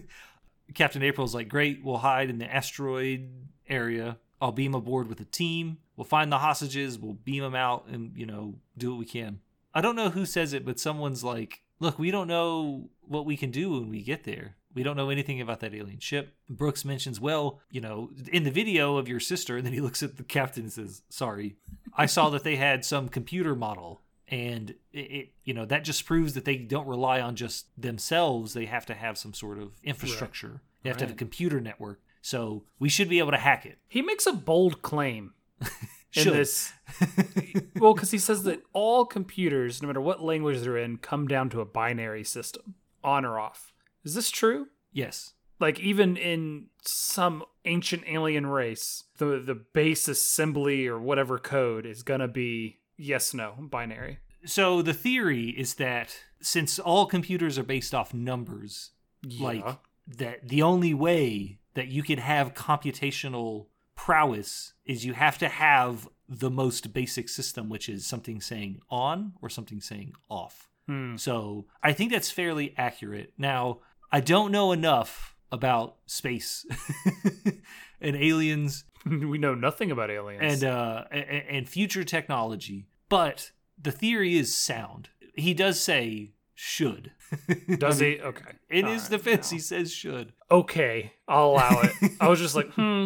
Captain 0.74 1.02
April's 1.02 1.34
like, 1.34 1.48
great, 1.50 1.84
we'll 1.84 1.98
hide 1.98 2.30
in 2.30 2.38
the 2.40 2.54
asteroid 2.54 3.30
area. 3.70 4.18
I'll 4.42 4.52
beam 4.52 4.76
aboard 4.76 5.08
with 5.08 5.20
a 5.20 5.26
team. 5.26 5.78
We'll 5.96 6.06
find 6.06 6.32
the 6.32 6.38
hostages. 6.38 7.00
We'll 7.00 7.14
beam 7.14 7.44
them 7.44 7.56
out 7.56 7.88
and, 7.88 8.16
you 8.16 8.26
know, 8.26 8.56
do 8.78 8.92
what 8.92 9.00
we 9.00 9.06
can. 9.06 9.40
I 9.74 9.82
don't 9.82 9.96
know 9.96 10.10
who 10.10 10.26
says 10.26 10.54
it, 10.54 10.66
but 10.66 10.80
someone's 10.80 11.24
like, 11.24 11.62
look, 11.80 12.00
we 12.00 12.12
don't 12.12 12.28
know 12.28 12.90
what 13.02 13.26
we 13.26 13.38
can 13.38 13.52
do 13.52 13.72
when 13.72 13.90
we 13.90 14.02
get 14.02 14.24
there. 14.24 14.56
We 14.74 14.84
don't 14.84 14.98
know 14.98 15.10
anything 15.10 15.42
about 15.42 15.60
that 15.62 15.74
alien 15.74 16.00
ship. 16.00 16.36
Brooks 16.50 16.86
mentions, 16.86 17.20
well, 17.20 17.62
you 17.72 17.82
know, 17.82 18.12
in 18.32 18.44
the 18.44 18.52
video 18.52 18.98
of 18.98 19.08
your 19.08 19.20
sister, 19.20 19.58
and 19.58 19.66
then 19.66 19.74
he 19.74 19.82
looks 19.82 20.04
at 20.04 20.18
the 20.18 20.24
captain 20.24 20.64
and 20.64 20.74
says, 20.74 21.02
sorry, 21.10 21.56
I 21.96 22.06
saw 22.06 22.30
that 22.30 22.44
they 22.44 22.58
had 22.58 22.86
some 22.86 23.10
computer 23.10 23.56
model. 23.56 24.02
And 24.30 24.72
it, 24.92 25.00
it, 25.00 25.30
you 25.46 25.54
know, 25.54 25.66
that 25.66 25.86
just 25.86 26.06
proves 26.06 26.34
that 26.34 26.44
they 26.44 26.58
don't 26.58 26.86
rely 26.86 27.22
on 27.22 27.36
just 27.36 27.68
themselves. 27.82 28.54
They 28.54 28.66
have 28.66 28.86
to 28.88 28.94
have 28.94 29.18
some 29.18 29.34
sort 29.34 29.58
of 29.58 29.72
infrastructure. 29.84 30.62
They 30.84 30.90
have 30.90 30.98
to 30.98 31.06
have 31.06 31.14
a 31.14 31.18
computer 31.18 31.62
network. 31.62 32.02
So 32.22 32.64
we 32.80 32.90
should 32.90 33.10
be 33.10 33.20
able 33.20 33.32
to 33.32 33.38
hack 33.38 33.66
it. 33.66 33.78
He 33.88 34.02
makes 34.02 34.26
a 34.26 34.34
bold 34.34 34.82
claim 34.82 35.34
in 36.14 36.28
this. 36.30 36.74
well, 37.80 37.94
because 37.94 38.12
he 38.12 38.18
says 38.18 38.44
that 38.44 38.62
all 38.74 39.06
computers, 39.06 39.82
no 39.82 39.88
matter 39.88 40.02
what 40.02 40.24
language 40.24 40.62
they're 40.62 40.78
in, 40.78 40.98
come 40.98 41.28
down 41.28 41.50
to 41.52 41.62
a 41.62 41.66
binary 41.66 42.24
system, 42.24 42.76
on 43.04 43.26
or 43.26 43.40
off. 43.40 43.72
Is 44.04 44.14
this 44.14 44.30
true? 44.30 44.68
yes. 44.94 45.34
Like 45.60 45.80
even 45.80 46.18
in 46.18 46.68
some 46.84 47.44
ancient 47.66 48.04
alien 48.08 48.46
race, 48.46 49.06
the 49.18 49.40
the 49.40 49.56
base 49.56 50.08
assembly 50.08 50.88
or 50.88 51.00
whatever 51.00 51.40
code 51.40 51.86
is 51.86 52.04
gonna 52.04 52.28
be 52.28 52.80
yes 52.96 53.34
no 53.34 53.56
binary. 53.60 54.20
So 54.46 54.82
the 54.82 54.94
theory 54.94 55.50
is 55.50 55.76
that 55.76 56.16
since 56.42 56.78
all 56.78 57.06
computers 57.08 57.58
are 57.58 57.64
based 57.64 57.96
off 57.96 58.14
numbers, 58.14 58.92
like 59.40 59.66
that 60.08 60.48
the 60.48 60.62
only 60.62 60.94
way 60.94 61.58
that 61.78 61.88
you 61.88 62.02
could 62.04 62.20
have 62.20 62.54
computational 62.56 63.68
prowess 63.96 64.74
is 64.86 65.06
you 65.06 65.14
have 65.14 65.38
to 65.38 65.48
have 65.48 66.08
the 66.28 66.50
most 66.50 66.92
basic 66.94 67.30
system 67.30 67.70
which 67.70 67.88
is 67.88 68.06
something 68.06 68.42
saying 68.42 68.80
on 68.90 69.34
or 69.42 69.50
something 69.50 69.80
saying 69.80 70.12
off. 70.30 70.70
Hmm. 70.88 71.18
so 71.18 71.66
i 71.84 71.92
think 71.94 72.12
that's 72.12 72.32
fairly 72.32 72.74
accurate. 72.78 73.30
Now 73.38 73.80
i 74.12 74.20
don't 74.34 74.52
know 74.52 74.72
enough 74.72 75.36
about 75.52 75.96
space 76.06 76.66
and 78.02 78.16
aliens. 78.16 78.84
We 79.34 79.38
know 79.38 79.56
nothing 79.56 79.90
about 79.92 80.10
aliens. 80.12 80.62
and 80.62 80.64
uh 80.78 81.04
and 81.12 81.70
future 81.70 82.04
technology. 82.04 82.88
But 83.08 83.52
the 83.82 83.92
theory 83.92 84.38
is 84.38 84.54
sound. 84.54 85.10
He 85.34 85.54
does 85.54 85.80
say 85.80 86.34
should 86.60 87.12
Does 87.78 88.00
he? 88.00 88.20
Okay. 88.24 88.52
in 88.72 88.86
All 88.86 88.92
his 88.92 89.04
right, 89.04 89.12
defense 89.12 89.52
no. 89.52 89.56
he 89.56 89.60
says 89.62 89.92
should 89.94 90.34
okay, 90.50 91.14
I'll 91.28 91.52
allow 91.52 91.82
it. 91.82 92.12
I 92.20 92.28
was 92.30 92.40
just 92.40 92.56
like, 92.56 92.72
hmm, 92.74 93.06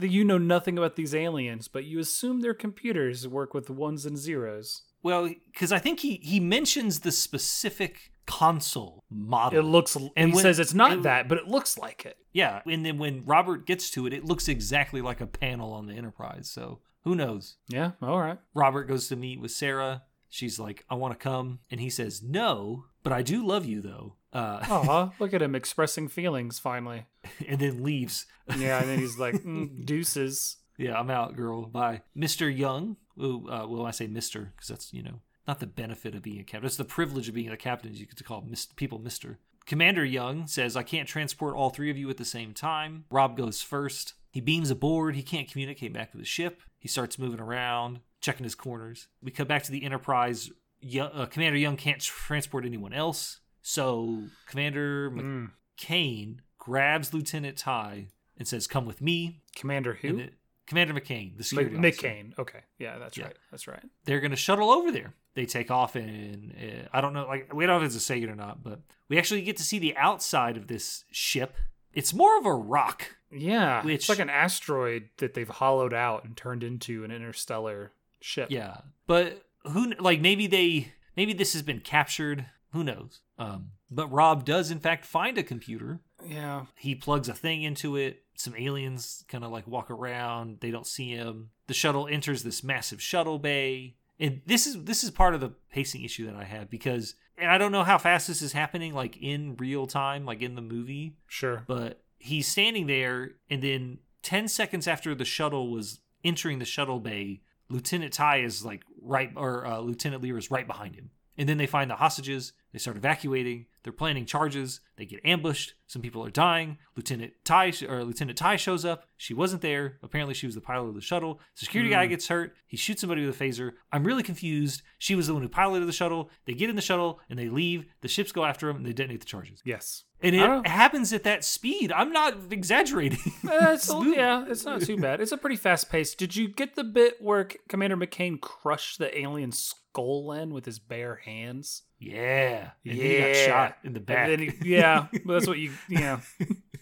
you 0.00 0.22
know 0.24 0.36
nothing 0.38 0.76
about 0.76 0.94
these 0.96 1.14
aliens, 1.14 1.66
but 1.66 1.84
you 1.84 1.98
assume 1.98 2.40
their 2.42 2.52
computers 2.52 3.26
work 3.26 3.54
with 3.54 3.70
ones 3.70 4.04
and 4.04 4.18
zeros. 4.18 4.82
Well, 5.02 5.30
because 5.52 5.72
I 5.72 5.78
think 5.78 6.00
he 6.00 6.16
he 6.22 6.40
mentions 6.40 7.00
the 7.00 7.10
specific 7.12 8.10
console 8.26 9.02
model. 9.10 9.58
It 9.58 9.62
looks, 9.62 9.96
And 9.96 10.30
he 10.30 10.34
when- 10.34 10.42
says 10.42 10.58
it's 10.58 10.74
not 10.74 10.92
and- 10.92 11.02
that, 11.04 11.26
but 11.28 11.38
it 11.38 11.46
looks 11.48 11.78
like 11.78 12.04
it. 12.04 12.18
yeah, 12.32 12.60
and 12.66 12.84
then 12.84 12.98
when 12.98 13.24
Robert 13.24 13.66
gets 13.66 13.90
to 13.92 14.06
it, 14.06 14.12
it 14.12 14.24
looks 14.26 14.46
exactly 14.48 15.00
like 15.00 15.20
a 15.22 15.26
panel 15.26 15.72
on 15.72 15.86
the 15.86 15.94
Enterprise. 15.94 16.50
So 16.50 16.80
who 17.04 17.14
knows? 17.14 17.56
Yeah, 17.68 17.92
all 18.02 18.20
right. 18.20 18.38
Robert 18.54 18.84
goes 18.84 19.08
to 19.08 19.16
meet 19.16 19.40
with 19.40 19.52
Sarah. 19.52 20.02
She's 20.34 20.58
like, 20.58 20.84
"I 20.90 20.96
want 20.96 21.14
to 21.14 21.22
come," 21.22 21.60
and 21.70 21.80
he 21.80 21.88
says, 21.88 22.20
"No, 22.20 22.86
but 23.04 23.12
I 23.12 23.22
do 23.22 23.46
love 23.46 23.64
you 23.66 23.80
though." 23.80 24.16
Uh, 24.32 24.58
Aw, 24.68 25.10
look 25.20 25.32
at 25.32 25.40
him 25.40 25.54
expressing 25.54 26.08
feelings 26.08 26.58
finally. 26.58 27.06
and 27.48 27.60
then 27.60 27.84
leaves. 27.84 28.26
Yeah, 28.58 28.80
and 28.80 28.90
then 28.90 28.98
he's 28.98 29.16
like, 29.16 29.36
mm, 29.36 29.86
deuces. 29.86 30.56
Yeah, 30.76 30.98
I'm 30.98 31.08
out, 31.08 31.36
girl. 31.36 31.66
Bye, 31.66 32.02
Mister 32.16 32.50
Young. 32.50 32.96
Ooh, 33.18 33.48
uh, 33.48 33.66
well, 33.68 33.86
I 33.86 33.92
say 33.92 34.08
Mister 34.08 34.52
because 34.56 34.68
that's 34.68 34.92
you 34.92 35.04
know 35.04 35.20
not 35.46 35.60
the 35.60 35.68
benefit 35.68 36.16
of 36.16 36.22
being 36.22 36.40
a 36.40 36.44
captain. 36.44 36.66
It's 36.66 36.76
the 36.76 36.84
privilege 36.84 37.28
of 37.28 37.34
being 37.36 37.50
a 37.50 37.56
captain. 37.56 37.94
You 37.94 38.06
get 38.06 38.16
to 38.16 38.24
call 38.24 38.42
mis- 38.42 38.66
people 38.66 38.98
Mister. 38.98 39.38
Commander 39.66 40.04
Young 40.04 40.48
says, 40.48 40.76
"I 40.76 40.82
can't 40.82 41.08
transport 41.08 41.54
all 41.54 41.70
three 41.70 41.90
of 41.90 41.96
you 41.96 42.10
at 42.10 42.16
the 42.16 42.24
same 42.24 42.54
time." 42.54 43.04
Rob 43.08 43.36
goes 43.36 43.62
first. 43.62 44.14
He 44.32 44.40
beams 44.40 44.68
aboard. 44.68 45.14
He 45.14 45.22
can't 45.22 45.48
communicate 45.48 45.92
back 45.92 46.10
to 46.10 46.18
the 46.18 46.24
ship. 46.24 46.60
He 46.76 46.88
starts 46.88 47.20
moving 47.20 47.40
around, 47.40 48.00
checking 48.24 48.44
his 48.44 48.54
corners. 48.54 49.06
We 49.22 49.30
come 49.30 49.46
back 49.46 49.62
to 49.64 49.70
the 49.72 49.84
Enterprise. 49.84 50.50
Yo- 50.80 51.04
uh, 51.06 51.26
Commander 51.26 51.58
Young 51.58 51.76
can't 51.76 52.00
transport 52.00 52.64
anyone 52.64 52.92
else, 52.92 53.40
so 53.62 54.24
Commander 54.46 55.10
Mm. 55.10 55.50
McCain 55.78 56.38
grabs 56.58 57.12
Lieutenant 57.12 57.58
Ty 57.58 58.08
and 58.36 58.48
says, 58.48 58.66
"Come 58.66 58.86
with 58.86 59.00
me." 59.00 59.42
Commander 59.54 59.94
who? 59.94 60.28
Commander 60.66 60.94
McCain, 60.94 61.36
the 61.36 61.44
security 61.44 61.76
officer. 61.76 62.06
McCain. 62.08 62.38
Okay, 62.38 62.60
yeah, 62.78 62.96
that's 62.98 63.18
Yeah. 63.18 63.24
right. 63.26 63.36
That's 63.50 63.66
right. 63.68 63.82
They're 64.04 64.20
going 64.20 64.30
to 64.30 64.36
shuttle 64.36 64.70
over 64.70 64.90
there. 64.90 65.12
They 65.34 65.44
take 65.44 65.70
off, 65.70 65.94
and 65.94 66.54
uh, 66.56 66.88
I 66.92 67.00
don't 67.02 67.12
know, 67.12 67.26
like 67.26 67.52
we 67.52 67.66
don't 67.66 67.80
know 67.80 67.86
if 67.86 67.94
it's 67.94 68.10
a 68.10 68.16
it 68.16 68.28
or 68.30 68.34
not, 68.36 68.62
but 68.62 68.80
we 69.08 69.18
actually 69.18 69.42
get 69.42 69.58
to 69.58 69.62
see 69.62 69.78
the 69.78 69.94
outside 69.96 70.56
of 70.56 70.68
this 70.68 71.04
ship. 71.10 71.56
It's 71.92 72.14
more 72.14 72.38
of 72.38 72.46
a 72.46 72.54
rock. 72.54 73.16
Yeah, 73.30 73.84
Which- 73.84 73.94
it's 73.94 74.08
like 74.08 74.20
an 74.20 74.30
asteroid 74.30 75.10
that 75.18 75.34
they've 75.34 75.48
hollowed 75.48 75.92
out 75.92 76.24
and 76.24 76.36
turned 76.36 76.62
into 76.64 77.04
an 77.04 77.10
interstellar 77.10 77.92
ship. 78.24 78.48
Yeah, 78.50 78.78
but 79.06 79.44
who 79.64 79.92
like 80.00 80.20
maybe 80.20 80.46
they 80.46 80.92
maybe 81.16 81.32
this 81.32 81.52
has 81.52 81.62
been 81.62 81.80
captured. 81.80 82.46
Who 82.72 82.82
knows? 82.82 83.20
Um, 83.38 83.70
but 83.90 84.08
Rob 84.08 84.44
does 84.44 84.70
in 84.70 84.80
fact 84.80 85.04
find 85.04 85.38
a 85.38 85.42
computer. 85.42 86.00
yeah. 86.26 86.66
He 86.76 86.94
plugs 86.94 87.28
a 87.28 87.34
thing 87.34 87.62
into 87.62 87.96
it. 87.96 88.22
Some 88.36 88.56
aliens 88.56 89.24
kind 89.28 89.44
of 89.44 89.52
like 89.52 89.66
walk 89.68 89.90
around. 89.90 90.58
They 90.60 90.70
don't 90.72 90.86
see 90.86 91.10
him. 91.10 91.50
The 91.68 91.74
shuttle 91.74 92.08
enters 92.08 92.42
this 92.42 92.64
massive 92.64 93.00
shuttle 93.00 93.38
bay. 93.38 93.96
And 94.18 94.40
this 94.46 94.66
is 94.66 94.84
this 94.84 95.04
is 95.04 95.10
part 95.10 95.34
of 95.34 95.40
the 95.40 95.50
pacing 95.70 96.02
issue 96.02 96.26
that 96.26 96.34
I 96.36 96.44
have 96.44 96.68
because 96.70 97.14
and 97.38 97.50
I 97.50 97.58
don't 97.58 97.72
know 97.72 97.84
how 97.84 97.98
fast 97.98 98.26
this 98.28 98.42
is 98.42 98.52
happening 98.52 98.94
like 98.94 99.16
in 99.20 99.56
real 99.56 99.86
time 99.86 100.24
like 100.24 100.40
in 100.42 100.54
the 100.56 100.62
movie, 100.62 101.16
Sure. 101.28 101.62
but 101.66 102.00
he's 102.18 102.46
standing 102.48 102.86
there 102.86 103.32
and 103.50 103.60
then 103.62 103.98
10 104.22 104.48
seconds 104.48 104.86
after 104.88 105.14
the 105.14 105.24
shuttle 105.24 105.70
was 105.70 106.00
entering 106.24 106.58
the 106.58 106.64
shuttle 106.64 107.00
bay, 107.00 107.42
Lieutenant 107.68 108.12
Ty 108.12 108.38
is 108.38 108.64
like 108.64 108.82
right 109.00 109.30
or 109.36 109.66
uh, 109.66 109.78
Lieutenant 109.80 110.22
Lear 110.22 110.38
is 110.38 110.50
right 110.50 110.66
behind 110.66 110.96
him. 110.96 111.10
And 111.36 111.48
then 111.48 111.58
they 111.58 111.66
find 111.66 111.90
the 111.90 111.96
hostages. 111.96 112.52
They 112.72 112.78
start 112.78 112.96
evacuating. 112.96 113.66
They're 113.84 113.92
planning 113.92 114.24
charges. 114.26 114.80
They 114.96 115.04
get 115.04 115.20
ambushed. 115.24 115.74
Some 115.86 116.00
people 116.02 116.24
are 116.24 116.30
dying. 116.30 116.78
Lieutenant 116.96 117.34
Ty 117.44 117.72
or 117.88 118.02
Lieutenant 118.02 118.38
Ty 118.38 118.56
shows 118.56 118.84
up. 118.84 119.04
She 119.18 119.34
wasn't 119.34 119.60
there. 119.62 119.98
Apparently, 120.02 120.34
she 120.34 120.46
was 120.46 120.54
the 120.54 120.60
pilot 120.62 120.88
of 120.88 120.94
the 120.94 121.00
shuttle. 121.02 121.38
The 121.58 121.66
security 121.66 121.90
guy 121.90 122.06
gets 122.06 122.28
hurt. 122.28 122.54
He 122.66 122.76
shoots 122.78 123.02
somebody 123.02 123.24
with 123.24 123.38
a 123.40 123.44
phaser. 123.44 123.72
I'm 123.92 124.04
really 124.04 124.22
confused. 124.22 124.82
She 124.98 125.14
was 125.14 125.26
the 125.26 125.34
one 125.34 125.42
who 125.42 125.48
piloted 125.48 125.86
the 125.86 125.92
shuttle. 125.92 126.30
They 126.46 126.54
get 126.54 126.70
in 126.70 126.76
the 126.76 126.82
shuttle 126.82 127.20
and 127.28 127.38
they 127.38 127.48
leave. 127.48 127.84
The 128.00 128.08
ships 128.08 128.32
go 128.32 128.44
after 128.44 128.66
them 128.66 128.76
and 128.78 128.86
they 128.86 128.92
detonate 128.94 129.20
the 129.20 129.26
charges. 129.26 129.60
Yes. 129.64 130.04
And 130.22 130.34
it 130.34 130.66
happens 130.66 131.12
at 131.12 131.24
that 131.24 131.44
speed. 131.44 131.92
I'm 131.92 132.10
not 132.10 132.34
exaggerating. 132.50 133.18
Uh, 133.44 133.72
it's, 133.74 133.92
yeah, 133.92 134.44
it's 134.48 134.64
not 134.64 134.80
too 134.80 134.96
bad. 134.96 135.20
It's 135.20 135.30
a 135.32 135.36
pretty 135.36 135.56
fast 135.56 135.90
pace. 135.90 136.14
Did 136.14 136.34
you 136.34 136.48
get 136.48 136.74
the 136.76 136.82
bit 136.82 137.20
where 137.20 137.46
Commander 137.68 137.96
McCain 137.96 138.40
crushed 138.40 138.98
the 138.98 139.16
alien 139.18 139.52
skull 139.52 140.32
in 140.32 140.54
with 140.54 140.64
his 140.64 140.78
bare 140.78 141.16
hands? 141.16 141.82
yeah. 142.00 142.70
And 142.86 142.98
then 142.98 143.06
he 143.06 143.14
Yeah. 143.18 143.32
got 143.32 143.36
shot 143.46 143.73
in 143.82 143.92
the 143.94 144.00
back. 144.00 144.38
he- 144.38 144.52
yeah, 144.64 145.06
but 145.24 145.32
that's 145.34 145.46
what 145.46 145.58
you, 145.58 145.72
Yeah. 145.88 146.20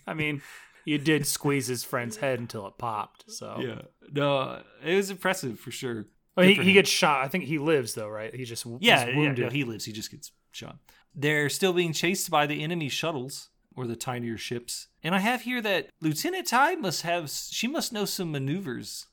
I 0.07 0.15
mean, 0.15 0.43
you 0.85 0.99
did 0.99 1.27
squeeze 1.27 1.67
his 1.69 1.85
friend's 1.85 2.17
head 2.17 2.39
until 2.39 2.67
it 2.67 2.79
popped. 2.79 3.31
So 3.31 3.59
yeah. 3.61 3.83
No, 4.13 4.63
it 4.85 4.95
was 4.97 5.11
impressive 5.11 5.59
for 5.61 5.71
sure. 5.71 6.07
Well, 6.37 6.47
he, 6.47 6.55
he 6.55 6.73
gets 6.73 6.91
shot. 6.91 7.25
I 7.25 7.29
think 7.29 7.45
he 7.45 7.59
lives 7.59 7.95
though, 7.95 8.09
right? 8.09 8.35
He 8.35 8.45
just 8.45 8.67
Yeah, 8.81 9.07
yeah, 9.07 9.33
no, 9.33 9.49
he 9.51 9.65
lives. 9.65 9.85
He 9.85 9.93
just 9.93 10.11
gets 10.11 10.33
shot. 10.51 10.79
They're 11.15 11.49
still 11.49 11.73
being 11.73 11.93
chased 11.93 12.31
by 12.31 12.47
the 12.47 12.63
enemy 12.63 12.89
shuttles 12.89 13.51
or 13.77 13.87
the 13.87 13.97
tinier 13.97 14.37
ships. 14.39 14.89
And 15.03 15.15
I 15.15 15.19
have 15.19 15.43
here 15.43 15.61
that 15.63 15.89
Lieutenant 16.01 16.47
Ty 16.47 16.77
must 16.77 17.03
have 17.03 17.31
she 17.31 17.69
must 17.69 17.93
know 17.93 18.05
some 18.05 18.33
maneuvers, 18.33 19.07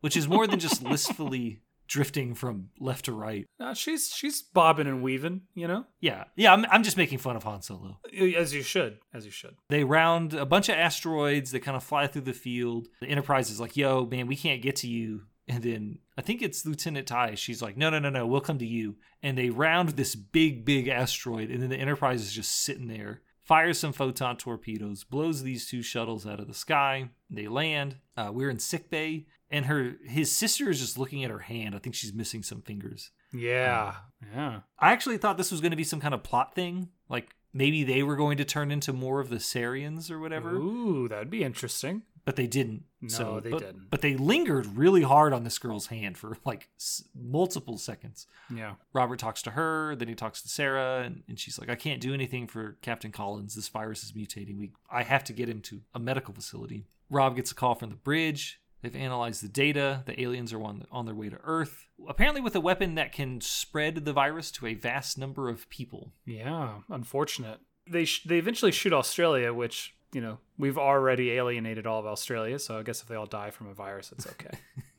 which 0.00 0.16
is 0.16 0.26
more 0.28 0.46
than 0.46 0.58
just 0.58 0.82
listfully 0.84 1.60
drifting 1.92 2.34
from 2.34 2.70
left 2.80 3.04
to 3.04 3.12
right. 3.12 3.46
No, 3.60 3.74
she's 3.74 4.10
she's 4.14 4.40
bobbing 4.40 4.86
and 4.86 5.02
weaving. 5.02 5.42
You 5.54 5.68
know, 5.68 5.84
Yeah, 6.00 6.24
yeah. 6.36 6.52
I'm 6.52 6.64
I'm 6.70 6.82
just 6.82 6.96
making 6.96 7.18
fun 7.18 7.36
of 7.36 7.42
Han 7.42 7.60
Solo. 7.60 7.98
as 8.36 8.54
you 8.54 8.62
should, 8.62 8.98
as 9.12 9.26
you 9.26 9.30
should. 9.30 9.56
They 9.68 9.84
round 9.84 10.32
a 10.32 10.46
bunch 10.46 10.70
of 10.70 10.76
asteroids 10.76 11.50
that 11.52 11.60
kind 11.60 11.76
of 11.76 11.84
fly 11.84 12.06
through 12.06 12.22
the 12.22 12.32
field. 12.32 12.88
The 13.02 13.08
Enterprise 13.08 13.50
is 13.50 13.60
like, 13.60 13.76
"Yo, 13.76 14.06
man, 14.06 14.26
we 14.26 14.36
can't 14.36 14.62
get 14.62 14.76
to 14.76 14.88
you." 14.88 15.22
And 15.48 15.62
then 15.62 15.98
I 16.16 16.22
think 16.22 16.40
it's 16.40 16.64
Lieutenant 16.64 17.06
Ty. 17.08 17.34
She's 17.34 17.60
like, 17.60 17.76
"No, 17.76 17.90
no, 17.90 17.98
no, 17.98 18.08
no, 18.08 18.26
we'll 18.26 18.40
come 18.40 18.58
to 18.58 18.66
you." 18.66 18.96
And 19.22 19.36
they 19.36 19.50
round 19.50 19.90
this 19.90 20.14
big, 20.14 20.64
big 20.64 20.88
asteroid, 20.88 21.50
and 21.50 21.62
then 21.62 21.68
the 21.68 21.76
Enterprise 21.76 22.22
is 22.22 22.32
just 22.32 22.52
sitting 22.64 22.86
there, 22.88 23.20
fires 23.42 23.78
some 23.78 23.92
photon 23.92 24.36
torpedoes, 24.36 25.04
blows 25.04 25.42
these 25.42 25.66
two 25.66 25.82
shuttles 25.82 26.26
out 26.26 26.40
of 26.40 26.48
the 26.48 26.54
sky. 26.54 27.10
They 27.30 27.48
land. 27.48 27.96
Uh, 28.16 28.30
we're 28.32 28.50
in 28.50 28.58
sick 28.58 28.90
bay, 28.90 29.26
and 29.50 29.66
her 29.66 29.96
his 30.04 30.30
sister 30.30 30.70
is 30.70 30.80
just 30.80 30.98
looking 30.98 31.24
at 31.24 31.30
her 31.30 31.40
hand. 31.40 31.74
I 31.74 31.78
think 31.78 31.94
she's 31.94 32.14
missing 32.14 32.42
some 32.42 32.62
fingers. 32.62 33.10
Yeah, 33.32 33.94
yeah. 34.34 34.60
I 34.78 34.92
actually 34.92 35.18
thought 35.18 35.38
this 35.38 35.50
was 35.50 35.60
going 35.60 35.70
to 35.70 35.76
be 35.76 35.84
some 35.84 36.00
kind 36.00 36.14
of 36.14 36.22
plot 36.22 36.54
thing, 36.54 36.88
like 37.08 37.34
maybe 37.52 37.84
they 37.84 38.02
were 38.02 38.16
going 38.16 38.36
to 38.38 38.44
turn 38.44 38.70
into 38.70 38.92
more 38.92 39.20
of 39.20 39.30
the 39.30 39.36
Sarians 39.36 40.10
or 40.10 40.18
whatever. 40.18 40.50
Ooh, 40.54 41.08
that'd 41.08 41.30
be 41.30 41.44
interesting. 41.44 42.02
But 42.24 42.36
they 42.36 42.46
didn't. 42.46 42.84
No, 43.00 43.08
so, 43.08 43.40
they 43.40 43.50
but, 43.50 43.60
didn't. 43.60 43.90
But 43.90 44.00
they 44.00 44.16
lingered 44.16 44.76
really 44.76 45.02
hard 45.02 45.32
on 45.32 45.44
this 45.44 45.58
girl's 45.58 45.86
hand 45.88 46.16
for 46.16 46.36
like 46.44 46.68
s- 46.78 47.04
multiple 47.14 47.78
seconds. 47.78 48.26
Yeah. 48.54 48.74
Robert 48.92 49.18
talks 49.18 49.42
to 49.42 49.50
her, 49.52 49.96
then 49.96 50.08
he 50.08 50.14
talks 50.14 50.42
to 50.42 50.48
Sarah, 50.48 51.02
and, 51.04 51.22
and 51.28 51.38
she's 51.38 51.58
like, 51.58 51.68
"I 51.68 51.74
can't 51.74 52.00
do 52.00 52.14
anything 52.14 52.46
for 52.46 52.76
Captain 52.82 53.10
Collins. 53.10 53.54
This 53.54 53.68
virus 53.68 54.04
is 54.04 54.12
mutating. 54.12 54.58
We, 54.58 54.72
I 54.90 55.02
have 55.02 55.24
to 55.24 55.32
get 55.32 55.48
him 55.48 55.60
to 55.62 55.80
a 55.94 55.98
medical 55.98 56.34
facility." 56.34 56.84
Rob 57.10 57.36
gets 57.36 57.50
a 57.50 57.54
call 57.54 57.74
from 57.74 57.90
the 57.90 57.96
bridge. 57.96 58.60
They've 58.82 58.96
analyzed 58.96 59.44
the 59.44 59.48
data. 59.48 60.02
The 60.06 60.20
aliens 60.20 60.52
are 60.52 60.62
on, 60.62 60.86
on 60.90 61.06
their 61.06 61.14
way 61.14 61.28
to 61.28 61.38
Earth, 61.44 61.86
apparently 62.08 62.40
with 62.40 62.56
a 62.56 62.60
weapon 62.60 62.96
that 62.96 63.12
can 63.12 63.40
spread 63.40 64.04
the 64.04 64.12
virus 64.12 64.50
to 64.52 64.66
a 64.66 64.74
vast 64.74 65.16
number 65.16 65.48
of 65.48 65.68
people. 65.70 66.12
Yeah. 66.26 66.78
Unfortunate. 66.90 67.60
They 67.88 68.04
sh- 68.04 68.24
they 68.24 68.38
eventually 68.38 68.72
shoot 68.72 68.92
Australia, 68.92 69.52
which 69.52 69.94
you 70.12 70.20
know 70.20 70.38
we've 70.58 70.78
already 70.78 71.32
alienated 71.32 71.86
all 71.86 71.98
of 72.00 72.06
Australia. 72.06 72.58
So 72.58 72.78
I 72.78 72.82
guess 72.82 73.02
if 73.02 73.08
they 73.08 73.14
all 73.14 73.26
die 73.26 73.50
from 73.50 73.68
a 73.68 73.74
virus, 73.74 74.12
it's 74.12 74.26
okay. 74.26 74.58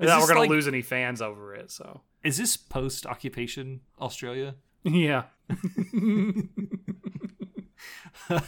Not 0.00 0.20
we're 0.20 0.28
gonna 0.28 0.40
like- 0.40 0.50
lose 0.50 0.68
any 0.68 0.82
fans 0.82 1.20
over 1.20 1.54
it. 1.54 1.70
So 1.70 2.00
Is 2.22 2.36
this 2.38 2.56
post 2.56 3.06
occupation 3.06 3.80
Australia? 4.00 4.54
yeah. 4.84 5.24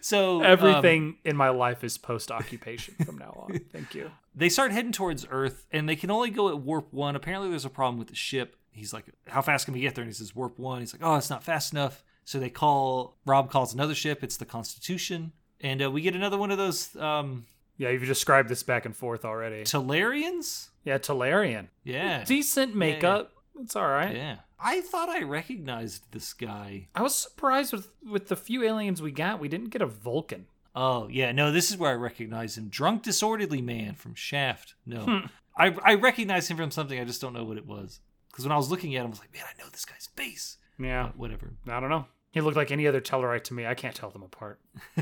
So 0.00 0.38
um, 0.38 0.44
Everything 0.46 1.16
in 1.24 1.36
my 1.36 1.48
life 1.48 1.82
is 1.82 1.98
post 1.98 2.30
occupation 2.30 2.94
from 3.04 3.18
now 3.18 3.46
on. 3.48 3.58
Thank 3.72 3.94
you. 3.94 4.10
they 4.34 4.48
start 4.48 4.70
heading 4.70 4.92
towards 4.92 5.26
Earth, 5.28 5.66
and 5.72 5.88
they 5.88 5.96
can 5.96 6.10
only 6.10 6.30
go 6.30 6.48
at 6.48 6.58
warp 6.60 6.92
one. 6.92 7.16
Apparently, 7.16 7.50
there's 7.50 7.64
a 7.64 7.68
problem 7.70 7.98
with 7.98 8.06
the 8.08 8.14
ship. 8.14 8.56
He's 8.70 8.92
like, 8.92 9.06
"How 9.26 9.42
fast 9.42 9.64
can 9.64 9.74
we 9.74 9.80
get 9.80 9.94
there?" 9.96 10.02
And 10.02 10.08
he 10.08 10.14
says, 10.14 10.36
"Warp 10.36 10.56
one." 10.58 10.80
He's 10.80 10.94
like, 10.94 11.02
"Oh, 11.04 11.16
it's 11.16 11.30
not 11.30 11.42
fast 11.42 11.72
enough." 11.72 12.04
So 12.24 12.38
they 12.38 12.48
call. 12.48 13.18
Rob 13.26 13.50
calls 13.50 13.74
another 13.74 13.94
ship. 13.94 14.22
It's 14.22 14.36
the 14.36 14.46
Constitution, 14.46 15.32
and 15.60 15.82
uh, 15.82 15.90
we 15.90 16.00
get 16.00 16.14
another 16.14 16.38
one 16.38 16.50
of 16.50 16.58
those 16.58 16.94
um, 16.96 17.44
Yeah, 17.76 17.90
you've 17.90 18.04
described 18.06 18.48
this 18.48 18.62
back 18.62 18.84
and 18.86 18.94
forth 18.96 19.24
already. 19.24 19.62
Talarians. 19.64 20.68
Yeah, 20.84 20.98
Talarian. 20.98 21.68
Yeah, 21.84 22.24
Decent 22.24 22.74
makeup. 22.74 23.32
It's 23.60 23.76
all 23.76 23.88
right. 23.88 24.14
yeah. 24.14 24.36
I 24.60 24.80
thought 24.80 25.08
I 25.08 25.22
recognized 25.22 26.10
this 26.12 26.32
guy. 26.32 26.88
I 26.94 27.02
was 27.02 27.14
surprised 27.14 27.72
with 27.72 27.88
with 28.08 28.28
the 28.28 28.36
few 28.36 28.64
aliens 28.64 29.00
we 29.00 29.12
got. 29.12 29.38
We 29.40 29.48
didn't 29.48 29.70
get 29.70 29.82
a 29.82 29.86
Vulcan. 29.86 30.46
Oh 30.74 31.08
yeah, 31.08 31.30
no, 31.32 31.52
this 31.52 31.70
is 31.70 31.76
where 31.76 31.90
I 31.90 31.94
recognize 31.94 32.56
him. 32.58 32.68
Drunk, 32.68 33.02
disorderly 33.02 33.62
man 33.62 33.94
from 33.94 34.14
Shaft. 34.14 34.74
No, 34.86 35.00
Hmm. 35.02 35.26
I 35.56 35.76
I 35.84 35.94
recognize 35.94 36.48
him 36.48 36.56
from 36.56 36.70
something. 36.72 36.98
I 36.98 37.04
just 37.04 37.20
don't 37.20 37.32
know 37.34 37.44
what 37.44 37.56
it 37.56 37.66
was. 37.66 38.00
Because 38.30 38.44
when 38.44 38.52
I 38.52 38.56
was 38.56 38.70
looking 38.70 38.94
at 38.94 39.00
him, 39.00 39.06
I 39.06 39.10
was 39.10 39.18
like, 39.20 39.32
man, 39.34 39.44
I 39.48 39.60
know 39.62 39.68
this 39.70 39.84
guy's 39.84 40.08
face. 40.14 40.58
Yeah, 40.78 41.08
Whatever. 41.16 41.50
I 41.68 41.80
don't 41.80 41.90
know. 41.90 42.06
He 42.30 42.40
looked 42.40 42.56
like 42.56 42.70
any 42.70 42.86
other 42.86 43.00
Tellarite 43.00 43.44
to 43.44 43.54
me. 43.54 43.66
I 43.66 43.74
can't 43.74 43.94
tell 43.94 44.10
them 44.10 44.22
apart. 44.22 44.60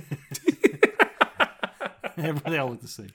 they 2.17 2.59
all 2.59 2.71
look 2.71 2.81
the 2.81 2.89
same. 2.89 3.11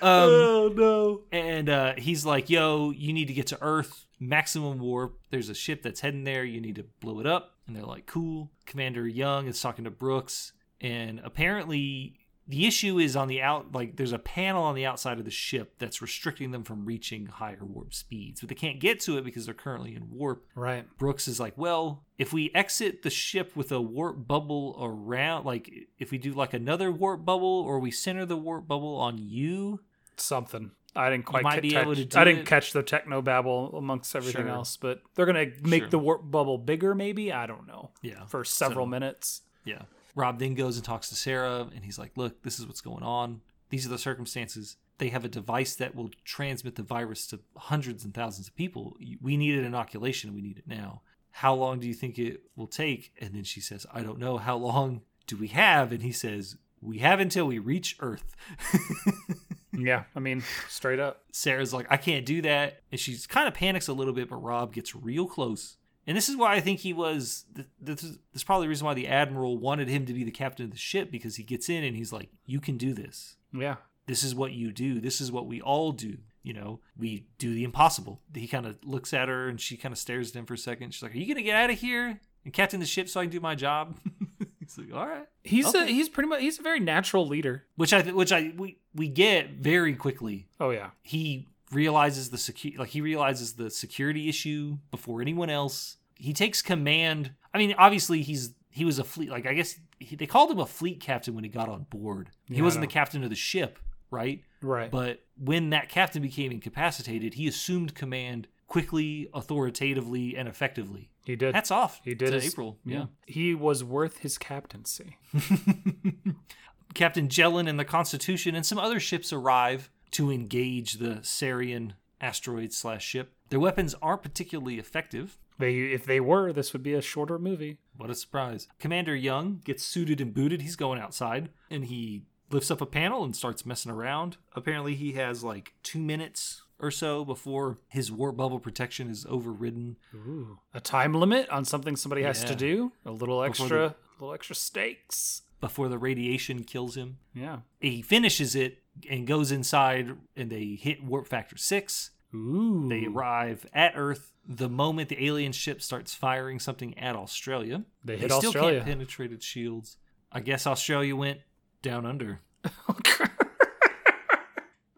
Um, 0.00 0.28
oh 0.30 0.72
no. 0.74 1.20
and 1.30 1.68
uh, 1.68 1.94
he's 1.98 2.24
like, 2.24 2.48
"Yo, 2.48 2.90
you 2.90 3.12
need 3.12 3.28
to 3.28 3.34
get 3.34 3.48
to 3.48 3.58
Earth, 3.60 4.06
maximum 4.18 4.78
warp. 4.78 5.18
There's 5.30 5.50
a 5.50 5.54
ship 5.54 5.82
that's 5.82 6.00
heading 6.00 6.24
there. 6.24 6.44
You 6.44 6.60
need 6.60 6.76
to 6.76 6.84
blow 7.00 7.20
it 7.20 7.26
up." 7.26 7.56
And 7.66 7.76
they're 7.76 7.84
like, 7.84 8.06
"Cool." 8.06 8.50
Commander 8.64 9.06
Young 9.06 9.46
is 9.46 9.60
talking 9.60 9.84
to 9.84 9.90
Brooks, 9.90 10.52
and 10.80 11.20
apparently 11.22 12.18
the 12.48 12.66
issue 12.66 12.98
is 12.98 13.16
on 13.16 13.28
the 13.28 13.42
out. 13.42 13.72
Like, 13.72 13.96
there's 13.96 14.12
a 14.12 14.18
panel 14.18 14.62
on 14.62 14.74
the 14.74 14.86
outside 14.86 15.18
of 15.18 15.24
the 15.24 15.30
ship 15.30 15.74
that's 15.78 16.00
restricting 16.00 16.52
them 16.52 16.62
from 16.62 16.84
reaching 16.84 17.26
higher 17.26 17.58
warp 17.64 17.92
speeds, 17.92 18.40
but 18.40 18.48
they 18.48 18.54
can't 18.54 18.78
get 18.78 19.00
to 19.00 19.18
it 19.18 19.24
because 19.24 19.46
they're 19.46 19.54
currently 19.54 19.94
in 19.96 20.10
warp. 20.10 20.44
Right. 20.54 20.86
Brooks 20.98 21.26
is 21.28 21.40
like, 21.40 21.58
well, 21.58 22.04
if 22.18 22.32
we 22.32 22.50
exit 22.54 23.02
the 23.02 23.10
ship 23.10 23.56
with 23.56 23.72
a 23.72 23.80
warp 23.80 24.28
bubble 24.28 24.76
around, 24.80 25.44
like 25.44 25.70
if 25.98 26.10
we 26.10 26.18
do 26.18 26.32
like 26.32 26.54
another 26.54 26.92
warp 26.92 27.24
bubble, 27.24 27.64
or 27.66 27.80
we 27.80 27.90
center 27.90 28.24
the 28.24 28.36
warp 28.36 28.68
bubble 28.68 28.96
on 28.96 29.18
you, 29.18 29.80
Something. 30.18 30.70
I 30.94 31.10
didn't 31.10 31.26
quite 31.26 31.42
might 31.42 31.56
ca- 31.56 31.60
be 31.60 31.70
catch, 31.72 31.82
able 31.82 31.94
to 31.94 32.04
do 32.06 32.18
I 32.18 32.24
didn't 32.24 32.40
it. 32.40 32.46
catch 32.46 32.72
the 32.72 32.82
techno 32.82 33.20
babble 33.20 33.76
amongst 33.76 34.16
everything 34.16 34.46
Sure. 34.46 34.50
else, 34.54 34.78
but 34.78 35.02
they're 35.14 35.26
gonna 35.26 35.46
make 35.62 35.82
Sure. 35.82 35.90
the 35.90 35.98
warp 35.98 36.30
bubble 36.30 36.56
bigger. 36.56 36.94
Maybe 36.94 37.30
I 37.32 37.44
don't 37.46 37.66
know. 37.66 37.90
yeah, 38.00 38.24
For 38.26 38.44
several 38.44 38.86
So- 38.86 38.90
minutes. 38.90 39.42
Yeah. 39.66 39.82
Rob 40.16 40.40
then 40.40 40.54
goes 40.54 40.76
and 40.76 40.84
talks 40.84 41.08
to 41.10 41.14
Sarah, 41.14 41.68
and 41.72 41.84
he's 41.84 41.98
like, 41.98 42.12
Look, 42.16 42.42
this 42.42 42.58
is 42.58 42.66
what's 42.66 42.80
going 42.80 43.04
on. 43.04 43.42
These 43.70 43.86
are 43.86 43.90
the 43.90 43.98
circumstances. 43.98 44.76
They 44.98 45.10
have 45.10 45.24
a 45.24 45.28
device 45.28 45.76
that 45.76 45.94
will 45.94 46.10
transmit 46.24 46.74
the 46.74 46.82
virus 46.82 47.26
to 47.28 47.40
hundreds 47.56 48.04
and 48.04 48.14
thousands 48.14 48.48
of 48.48 48.56
people. 48.56 48.96
We 49.20 49.36
need 49.36 49.58
an 49.58 49.64
inoculation. 49.64 50.34
We 50.34 50.40
need 50.40 50.58
it 50.58 50.66
now. 50.66 51.02
How 51.30 51.54
long 51.54 51.78
do 51.78 51.86
you 51.86 51.92
think 51.94 52.18
it 52.18 52.40
will 52.56 52.66
take? 52.66 53.12
And 53.20 53.34
then 53.34 53.44
she 53.44 53.60
says, 53.60 53.86
I 53.92 54.02
don't 54.02 54.18
know. 54.18 54.38
How 54.38 54.56
long 54.56 55.02
do 55.26 55.36
we 55.36 55.48
have? 55.48 55.92
And 55.92 56.02
he 56.02 56.12
says, 56.12 56.56
We 56.80 56.98
have 56.98 57.20
until 57.20 57.46
we 57.46 57.58
reach 57.58 57.96
Earth. 58.00 58.34
Yeah. 59.78 60.04
I 60.14 60.20
mean, 60.20 60.42
straight 60.68 60.98
up. 60.98 61.22
Sarah's 61.32 61.74
like, 61.74 61.86
I 61.90 61.96
can't 61.96 62.24
do 62.24 62.42
that. 62.42 62.80
And 62.90 63.00
she 63.00 63.16
kind 63.28 63.48
of 63.48 63.54
panics 63.54 63.88
a 63.88 63.92
little 63.92 64.12
bit, 64.12 64.28
but 64.28 64.36
Rob 64.36 64.72
gets 64.72 64.94
real 64.94 65.26
close. 65.26 65.76
And 66.06 66.16
this 66.16 66.28
is 66.28 66.36
why 66.36 66.54
I 66.54 66.60
think 66.60 66.80
he 66.80 66.92
was. 66.92 67.44
This 67.80 68.04
is, 68.04 68.12
this 68.12 68.18
is 68.34 68.44
probably 68.44 68.66
the 68.66 68.70
reason 68.70 68.86
why 68.86 68.94
the 68.94 69.08
Admiral 69.08 69.58
wanted 69.58 69.88
him 69.88 70.06
to 70.06 70.12
be 70.12 70.22
the 70.24 70.30
captain 70.30 70.64
of 70.66 70.70
the 70.70 70.76
ship 70.78 71.10
because 71.10 71.36
he 71.36 71.42
gets 71.42 71.68
in 71.68 71.82
and 71.82 71.96
he's 71.96 72.12
like, 72.12 72.28
You 72.44 72.60
can 72.60 72.76
do 72.76 72.92
this. 72.94 73.36
Yeah. 73.52 73.76
This 74.06 74.22
is 74.22 74.34
what 74.34 74.52
you 74.52 74.70
do. 74.70 75.00
This 75.00 75.20
is 75.20 75.32
what 75.32 75.46
we 75.46 75.60
all 75.60 75.90
do. 75.92 76.18
You 76.44 76.52
know, 76.52 76.78
we 76.96 77.26
do 77.38 77.52
the 77.52 77.64
impossible. 77.64 78.20
He 78.32 78.46
kind 78.46 78.66
of 78.66 78.78
looks 78.84 79.12
at 79.12 79.28
her 79.28 79.48
and 79.48 79.60
she 79.60 79.76
kind 79.76 79.92
of 79.92 79.98
stares 79.98 80.30
at 80.30 80.36
him 80.36 80.46
for 80.46 80.54
a 80.54 80.58
second. 80.58 80.94
She's 80.94 81.02
like, 81.02 81.12
Are 81.12 81.18
you 81.18 81.26
going 81.26 81.38
to 81.38 81.42
get 81.42 81.56
out 81.56 81.70
of 81.70 81.78
here 81.78 82.20
and 82.44 82.52
captain 82.52 82.78
the 82.78 82.86
ship 82.86 83.08
so 83.08 83.18
I 83.20 83.24
can 83.24 83.32
do 83.32 83.40
my 83.40 83.56
job? 83.56 83.96
he's 84.60 84.78
like, 84.78 84.94
All 84.94 85.08
right. 85.08 85.26
He's 85.42 85.74
a 85.74 85.86
he's 85.86 86.08
pretty 86.08 86.28
much 86.28 86.40
he's 86.40 86.60
a 86.60 86.62
very 86.62 86.78
natural 86.78 87.26
leader. 87.26 87.64
Which 87.74 87.92
I, 87.92 88.02
which 88.02 88.30
I, 88.30 88.52
we, 88.56 88.78
we 88.94 89.08
get 89.08 89.50
very 89.54 89.94
quickly 89.94 90.46
Oh 90.60 90.70
yeah. 90.70 90.90
he 91.02 91.48
realizes 91.72 92.30
the 92.30 92.36
secu- 92.36 92.78
like 92.78 92.90
he 92.90 93.00
realizes 93.00 93.54
the 93.54 93.70
security 93.70 94.28
issue 94.28 94.78
before 94.90 95.20
anyone 95.20 95.50
else. 95.50 95.96
He 96.14 96.32
takes 96.32 96.62
command. 96.62 97.32
I 97.52 97.58
mean, 97.58 97.74
obviously 97.78 98.22
he's 98.22 98.54
he 98.70 98.84
was 98.84 98.98
a 98.98 99.04
fleet 99.04 99.30
like 99.30 99.46
I 99.46 99.54
guess 99.54 99.78
he, 99.98 100.16
they 100.16 100.26
called 100.26 100.50
him 100.50 100.58
a 100.58 100.66
fleet 100.66 101.00
captain 101.00 101.34
when 101.34 101.44
he 101.44 101.50
got 101.50 101.68
on 101.68 101.84
board. 101.90 102.30
He 102.48 102.60
I 102.60 102.62
wasn't 102.62 102.82
the 102.82 102.86
captain 102.92 103.22
of 103.24 103.30
the 103.30 103.36
ship, 103.36 103.78
right? 104.10 104.42
Right. 104.62 104.90
But 104.90 105.20
when 105.38 105.70
that 105.70 105.88
captain 105.88 106.22
became 106.22 106.52
incapacitated, 106.52 107.34
he 107.34 107.46
assumed 107.48 107.94
command 107.94 108.48
quickly, 108.68 109.28
authoritatively, 109.32 110.36
and 110.36 110.48
effectively. 110.48 111.08
he 111.24 111.36
did. 111.36 111.54
Hats 111.54 111.70
off. 111.70 112.00
he 112.04 112.14
did 112.14 112.26
to 112.28 112.32
his- 112.40 112.52
April. 112.52 112.78
Yeah. 112.84 113.06
He 113.26 113.54
was 113.54 113.84
worth 113.84 114.18
his 114.18 114.38
captaincy. 114.38 115.18
Captain 116.94 117.28
Jellin 117.28 117.68
and 117.68 117.78
the 117.78 117.84
Constitution 117.84 118.54
and 118.54 118.64
some 118.64 118.78
other 118.78 118.98
ships 118.98 119.32
arrive 119.32 119.90
to 120.12 120.30
engage 120.30 120.94
the 120.94 121.16
Sarian 121.22 121.92
asteroid 122.20 122.72
slash 122.72 123.04
ship. 123.04 123.32
Their 123.50 123.60
weapons 123.60 123.94
aren't 124.02 124.22
particularly 124.22 124.78
effective. 124.78 125.38
They 125.58 125.76
if 125.78 126.04
they 126.04 126.20
were, 126.20 126.52
this 126.52 126.72
would 126.72 126.82
be 126.82 126.94
a 126.94 127.00
shorter 127.02 127.38
movie. 127.38 127.78
What 127.96 128.10
a 128.10 128.14
surprise. 128.14 128.68
Commander 128.78 129.14
Young 129.14 129.60
gets 129.64 129.84
suited 129.84 130.20
and 130.20 130.34
booted. 130.34 130.62
He's 130.62 130.76
going 130.76 131.00
outside 131.00 131.50
and 131.70 131.86
he 131.86 132.24
lifts 132.50 132.70
up 132.70 132.80
a 132.80 132.86
panel 132.86 133.24
and 133.24 133.34
starts 133.34 133.64
messing 133.66 133.90
around. 133.92 134.36
Apparently, 134.54 134.94
he 134.94 135.12
has 135.12 135.42
like 135.42 135.72
two 135.82 135.98
minutes 135.98 136.62
or 136.78 136.90
so 136.90 137.24
before 137.24 137.78
his 137.88 138.12
warp 138.12 138.36
bubble 138.36 138.60
protection 138.60 139.08
is 139.08 139.24
overridden. 139.28 139.96
Ooh. 140.14 140.58
A 140.74 140.80
time 140.80 141.14
limit 141.14 141.48
on 141.48 141.64
something 141.64 141.96
somebody 141.96 142.22
has 142.22 142.44
to 142.44 142.54
do. 142.54 142.92
A 143.06 143.10
little 143.12 143.42
extra, 143.42 143.68
the- 143.68 143.94
little 144.20 144.34
extra 144.34 144.54
stakes. 144.54 145.42
Before 145.58 145.88
the 145.88 145.96
radiation 145.98 146.64
kills 146.64 146.98
him, 146.98 147.16
Yeah. 147.34 147.60
he 147.80 148.02
finishes 148.02 148.54
it 148.54 148.82
and 149.08 149.26
goes 149.26 149.52
inside, 149.52 150.16
and 150.36 150.50
they 150.50 150.78
hit 150.80 151.04
warp 151.04 151.26
factor 151.26 151.56
six. 151.56 152.10
Ooh. 152.34 152.86
They 152.88 153.06
arrive 153.06 153.66
at 153.72 153.92
Earth 153.96 154.32
the 154.48 154.68
moment 154.68 155.08
the 155.08 155.24
alien 155.24 155.52
ship 155.52 155.82
starts 155.82 156.14
firing 156.14 156.58
something 156.58 156.96
at 156.98 157.16
Australia. 157.16 157.84
They 158.04 158.16
hit 158.16 158.28
they 158.28 158.36
still 158.36 158.50
Australia. 158.50 158.78
can't 158.80 158.86
penetrate 158.90 159.32
its 159.32 159.44
shields. 159.44 159.96
I 160.30 160.40
guess 160.40 160.66
Australia 160.66 161.16
went 161.16 161.40
down 161.82 162.06
under. 162.06 162.40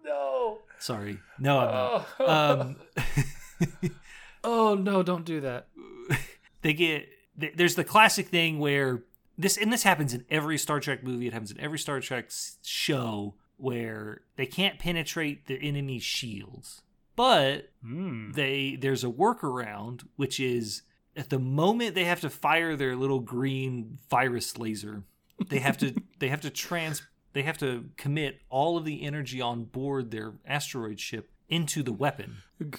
no. 0.05 0.59
Sorry, 0.79 1.19
no, 1.39 1.59
I'm 1.59 1.71
not. 1.73 2.07
Oh. 2.21 2.61
Um, 2.61 2.77
oh 4.45 4.75
no! 4.75 5.03
Don't 5.03 5.25
do 5.25 5.41
that. 5.41 5.69
they 6.63 6.73
get 6.73 7.09
there's 7.37 7.75
the 7.75 7.85
classic 7.85 8.29
thing 8.29 8.59
where 8.59 9.05
this 9.37 9.57
and 9.57 9.73
this 9.73 9.83
happens 9.83 10.13
in 10.15 10.25
every 10.31 10.59
Star 10.59 10.81
Trek 10.81 11.03
movie. 11.05 11.27
It 11.27 11.33
happens 11.33 11.51
in 11.51 11.61
every 11.61 11.79
Star 11.79 12.01
Trek 12.01 12.31
show 12.63 13.35
where 13.59 14.23
they 14.37 14.47
can't 14.47 14.79
penetrate 14.79 15.47
the 15.47 15.57
enemy's 15.61 16.03
shields, 16.03 16.81
but 17.17 17.71
Hmm. 17.83 18.31
they 18.33 18.77
there's 18.81 19.05
a 19.05 19.09
workaround 19.09 20.07
which 20.17 20.41
is 20.41 20.83
at 21.17 21.31
the 21.31 21.39
moment 21.39 21.95
they 21.95 22.05
have 22.05 22.21
to 22.23 22.31
fire 22.31 22.75
their 22.77 22.95
little 22.97 23.21
green 23.21 23.99
virus 24.09 24.57
laser 24.59 25.03
they 25.49 25.59
have 25.59 25.77
to 25.79 25.95
they 26.21 26.29
have 26.29 26.41
to 26.41 26.51
trans 26.51 27.03
they 27.33 27.43
have 27.43 27.59
to 27.59 27.91
commit 27.97 28.41
all 28.51 28.77
of 28.77 28.85
the 28.85 29.03
energy 29.03 29.41
on 29.41 29.65
board 29.65 30.11
their 30.11 30.35
asteroid 30.47 30.99
ship 31.01 31.31
into 31.49 31.83
the 31.83 31.93
weapon 31.93 32.37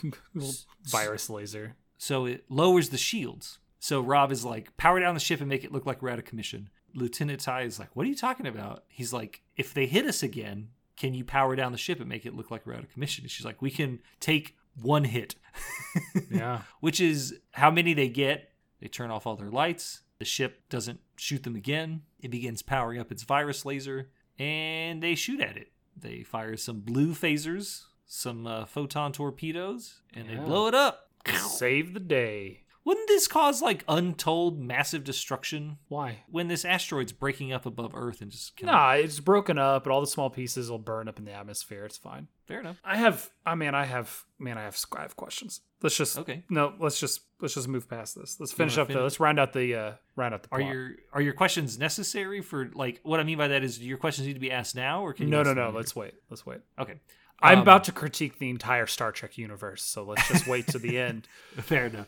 virus 0.86 1.30
laser. 1.30 1.76
so 1.98 2.26
it 2.26 2.46
lowers 2.50 2.90
the 2.90 2.98
shields 2.98 3.60
so 3.80 4.02
rob 4.02 4.32
is 4.32 4.44
like 4.46 4.76
power 4.78 5.00
down 5.00 5.14
the 5.14 5.20
ship 5.20 5.40
and 5.40 5.50
make 5.50 5.64
it 5.64 5.72
look 5.72 5.86
like 5.86 6.02
we're 6.02 6.10
out 6.10 6.20
of 6.20 6.26
commission 6.26 6.70
lieutenant 6.94 7.40
ty 7.42 7.62
is 7.62 7.80
like 7.80 7.96
what 7.96 8.06
are 8.06 8.10
you 8.10 8.16
talking 8.16 8.48
about 8.48 8.84
he's 8.88 9.12
like 9.14 9.42
if 9.56 9.74
they 9.74 9.86
hit 9.86 10.06
us 10.06 10.22
again 10.24 10.70
can 10.96 11.14
you 11.14 11.24
power 11.24 11.56
down 11.56 11.72
the 11.72 11.78
ship 11.78 12.00
and 12.02 12.10
make 12.10 12.26
it 12.26 12.36
look 12.36 12.52
like 12.52 12.66
we're 12.68 12.74
out 12.74 12.84
of 12.84 12.92
commission? 12.92 13.24
And 13.24 13.32
she's 13.32 13.46
like, 13.46 13.62
we 13.62 13.72
can 13.72 14.00
take 14.20 14.58
one 14.82 15.06
hit, 15.06 15.36
Yeah. 16.30 16.64
which 16.82 17.00
is 17.00 17.40
how 17.52 17.72
many 17.72 17.94
they 17.94 18.10
get. 18.10 18.50
They 18.82 18.90
turn 18.90 19.10
off 19.10 19.26
all 19.26 19.38
their 19.38 19.50
lights. 19.50 20.02
The 20.18 20.26
ship 20.26 20.64
doesn't 20.68 21.00
shoot 21.16 21.44
them 21.44 21.56
again. 21.56 22.02
It 22.20 22.32
begins 22.32 22.62
powering 22.62 23.00
up 23.00 23.14
its 23.14 23.24
virus 23.24 23.64
laser, 23.64 24.10
and 24.38 25.02
they 25.02 25.16
shoot 25.16 25.40
at 25.40 25.56
it. 25.56 25.72
They 25.96 26.24
fire 26.24 26.58
some 26.58 26.82
blue 26.82 27.14
phasers, 27.14 27.84
some 28.06 28.46
uh, 28.46 28.66
photon 28.66 29.14
torpedoes, 29.14 30.02
and 30.14 30.28
Yeah. 30.28 30.36
they 30.36 30.44
blow 30.44 30.68
it 30.68 30.76
up. 30.76 31.12
Save 31.34 31.94
the 31.94 32.02
day. 32.02 32.64
Wouldn't 32.90 33.08
this 33.08 33.28
cause 33.28 33.62
like 33.62 33.84
untold 33.88 34.60
massive 34.60 35.04
destruction 35.04 35.78
Why? 35.90 36.24
when 36.28 36.48
this 36.48 36.66
asteroid's 36.66 37.12
breaking 37.12 37.54
up 37.54 37.68
above 37.68 37.92
Earth 37.94 38.20
and 38.22 38.32
just 38.32 38.58
kind 38.58 38.72
Nah, 38.72 38.94
it's 38.94 39.20
broken 39.20 39.60
up, 39.60 39.84
but 39.84 39.92
all 39.92 40.02
the 40.02 40.08
small 40.08 40.32
pieces 40.32 40.72
will 40.72 40.80
burn 40.80 41.08
up 41.08 41.20
in 41.20 41.26
the 41.26 41.32
atmosphere. 41.34 41.86
It's 41.86 41.98
fine. 41.98 42.30
fair 42.48 42.62
enough. 42.62 42.82
I 42.84 42.98
have. 42.98 43.30
I 43.46 43.54
mean, 43.54 43.76
I 43.76 43.86
have. 43.86 44.24
Man, 44.40 44.58
I 44.58 44.64
have. 44.64 44.76
I 44.98 45.04
have 45.04 45.16
questions. 45.16 45.62
Let's 45.84 45.96
just. 45.98 46.18
Okay. 46.18 46.44
No, 46.50 46.74
let's 46.80 47.00
just. 47.00 47.22
Let's 47.40 47.54
just 47.54 47.68
move 47.68 47.88
past 47.88 48.16
this. 48.16 48.38
Let's 48.40 48.52
finish 48.54 48.74
wanna 48.78 48.90
up 48.90 48.94
the. 48.98 49.04
Let's 49.04 49.20
round 49.20 49.40
out 49.40 49.54
the. 49.54 49.76
uh 49.76 49.92
Round 50.16 50.34
out 50.34 50.42
the. 50.44 50.50
Are 50.52 50.60
plot. 50.60 50.74
your 50.74 50.92
are 51.14 51.22
your 51.22 51.34
questions 51.34 51.78
necessary 51.78 52.42
for 52.42 52.72
like 52.74 53.02
what 53.04 53.20
I 53.20 53.24
mean 53.24 53.38
by 53.38 53.50
that 53.50 53.64
is 53.64 53.78
do 53.78 53.86
your 53.86 54.00
questions 54.00 54.26
need 54.28 54.34
to 54.34 54.40
be 54.40 54.52
asked 54.52 54.76
now 54.76 55.04
or 55.06 55.14
can 55.14 55.28
you 55.28 55.32
No, 55.32 55.42
ask 55.42 55.46
no, 55.46 55.50
them 55.54 55.58
no. 55.60 55.66
later? 55.68 55.78
Let's 55.78 55.96
wait. 55.96 56.14
Let's 56.32 56.44
wait. 56.44 56.60
okay. 56.80 56.96
I'm 57.42 57.60
Um, 57.60 57.62
about 57.62 57.84
to 57.86 57.92
critique 57.92 58.40
the 58.40 58.50
entire 58.50 58.86
Star 58.88 59.12
Trek 59.12 59.38
universe, 59.38 59.82
so 59.84 60.04
let's 60.04 60.28
just 60.28 60.48
wait 60.48 60.68
to 60.68 60.80
the 60.80 60.98
end. 60.98 61.28
Fair 61.58 61.86
enough. 61.88 62.08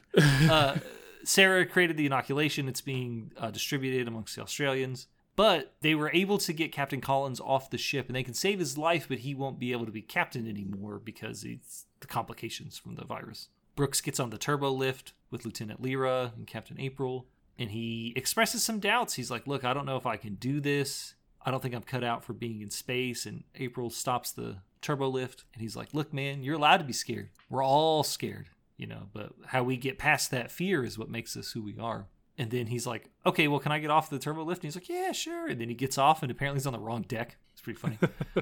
Uh, 0.50 0.78
Sarah 1.24 1.66
created 1.66 1.98
the 1.98 2.06
inoculation. 2.06 2.68
It's 2.68 2.82
being 2.82 3.32
uh, 3.38 3.52
distributed 3.52 4.08
amongst 4.08 4.36
the 4.36 4.42
Australians. 4.42 5.08
But 5.38 5.74
they 5.82 5.96
were 5.96 6.12
able 6.14 6.38
to 6.40 6.52
get 6.52 6.74
Captain 6.74 7.00
Collins 7.00 7.40
off 7.40 7.70
the 7.70 7.78
ship, 7.78 8.08
and 8.08 8.16
they 8.16 8.24
can 8.24 8.34
save 8.34 8.60
his 8.60 8.78
life, 8.78 9.06
but 9.08 9.20
he 9.20 9.34
won't 9.34 9.60
be 9.60 9.72
able 9.72 9.86
to 9.86 9.92
be 9.92 10.02
captain 10.02 10.46
anymore 10.48 11.00
because 11.04 11.44
it's 11.46 11.86
the 12.02 12.08
complications 12.08 12.78
from 12.78 12.96
the 12.96 13.06
virus. 13.06 13.48
Brooks 13.76 14.02
gets 14.02 14.20
on 14.20 14.30
the 14.30 14.38
turbo 14.38 14.70
lift 14.72 15.14
with 15.32 15.46
Lieutenant 15.46 15.82
Lyra 15.82 16.34
and 16.36 16.46
Captain 16.46 16.78
April, 16.80 17.28
and 17.58 17.72
he 17.72 18.12
expresses 18.18 18.62
some 18.64 18.80
doubts. 18.80 19.14
He's 19.14 19.32
like, 19.32 19.48
Look, 19.48 19.64
I 19.64 19.74
don't 19.74 19.86
know 19.86 19.96
if 19.96 20.06
I 20.06 20.18
can 20.18 20.36
do 20.36 20.60
this. 20.60 21.14
I 21.46 21.52
don't 21.52 21.62
think 21.62 21.76
I'm 21.76 21.82
cut 21.84 22.04
out 22.04 22.24
for 22.24 22.34
being 22.34 22.62
in 22.62 22.70
space. 22.70 23.26
And 23.26 23.44
April 23.56 23.89
stops 23.89 24.32
the 24.32 24.58
turbo 24.82 25.08
lift, 25.10 25.44
and 25.54 25.62
he's 25.62 25.76
like, 25.76 25.94
Look, 25.94 26.14
man, 26.14 26.44
you're 26.44 26.56
allowed 26.56 26.78
to 26.78 26.84
be 26.84 26.94
scared. 26.94 27.30
We're 27.50 27.64
all 27.64 28.04
scared 28.04 28.50
you 28.82 28.88
know 28.88 29.04
but 29.14 29.32
how 29.46 29.64
we 29.64 29.78
get 29.78 30.00
past 30.00 30.32
that 30.32 30.52
fear 30.52 30.84
is 30.84 30.98
what 30.98 31.08
makes 31.10 31.38
us 31.38 31.52
who 31.52 31.62
we 31.62 31.78
are 31.78 32.08
and 32.38 32.50
then 32.50 32.66
he's 32.66 32.88
like 32.88 33.10
okay 33.26 33.48
well 33.48 33.60
can 33.60 33.72
i 33.72 33.78
get 33.78 33.92
off 33.92 34.10
the 34.10 34.18
turbo 34.18 34.44
lift 34.44 34.64
and 34.64 34.74
he's 34.74 34.76
like 34.76 34.89
yeah 34.89 35.12
sure 35.12 35.48
and 35.48 35.62
then 35.62 35.70
he 35.70 35.76
gets 35.76 36.00
off 36.00 36.24
and 36.24 36.32
apparently 36.32 36.58
he's 36.58 36.66
on 36.66 36.74
the 36.74 36.80
wrong 36.80 37.04
deck 37.04 37.38
it's 37.54 37.62
pretty 37.62 37.78
funny 37.80 38.00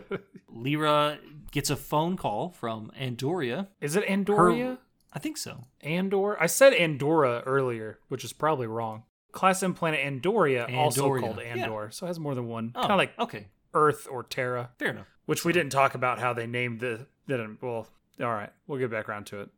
lyra 0.49 1.19
gets 1.51 1.69
a 1.69 1.75
phone 1.75 2.15
call 2.15 2.51
from 2.51 2.89
andoria 2.97 3.67
Is 3.81 3.97
it 3.97 4.05
Andoria? 4.05 4.77
i 5.11 5.19
think 5.19 5.37
so 5.37 5.65
Andor? 5.81 6.41
I 6.41 6.47
said 6.47 6.73
Andorra 6.73 7.41
earlier, 7.45 7.99
which 8.09 8.23
is 8.25 8.33
probably 8.33 8.67
wrong. 8.67 9.03
Class 9.31 9.61
M 9.63 9.73
planet 9.73 9.99
Andoria, 10.01 10.75
also 10.75 11.07
Andoria. 11.07 11.19
called 11.21 11.37
Yeah. 11.37 11.63
Andor, 11.63 11.89
so 11.91 12.05
it 12.05 12.09
has 12.09 12.19
more 12.19 12.35
than 12.35 12.47
one. 12.47 12.71
oh, 12.75 12.81
Kind 12.81 12.91
of 12.91 12.97
like 12.97 13.17
okay 13.19 13.47
Earth 13.73 14.07
or 14.09 14.23
Terra, 14.23 14.71
fair 14.79 14.89
enough 14.89 15.07
which 15.29 15.45
we 15.45 15.53
didn't 15.53 15.71
talk 15.71 15.93
about 15.93 16.17
how 16.17 16.33
they 16.33 16.47
named 16.47 16.79
the. 16.79 17.05
Didn't 17.27 17.61
well. 17.61 17.87
All 18.19 18.31
right, 18.31 18.49
we'll 18.65 18.79
get 18.79 18.89
back 18.89 19.07
around 19.07 19.27
to 19.27 19.41
it. 19.41 19.49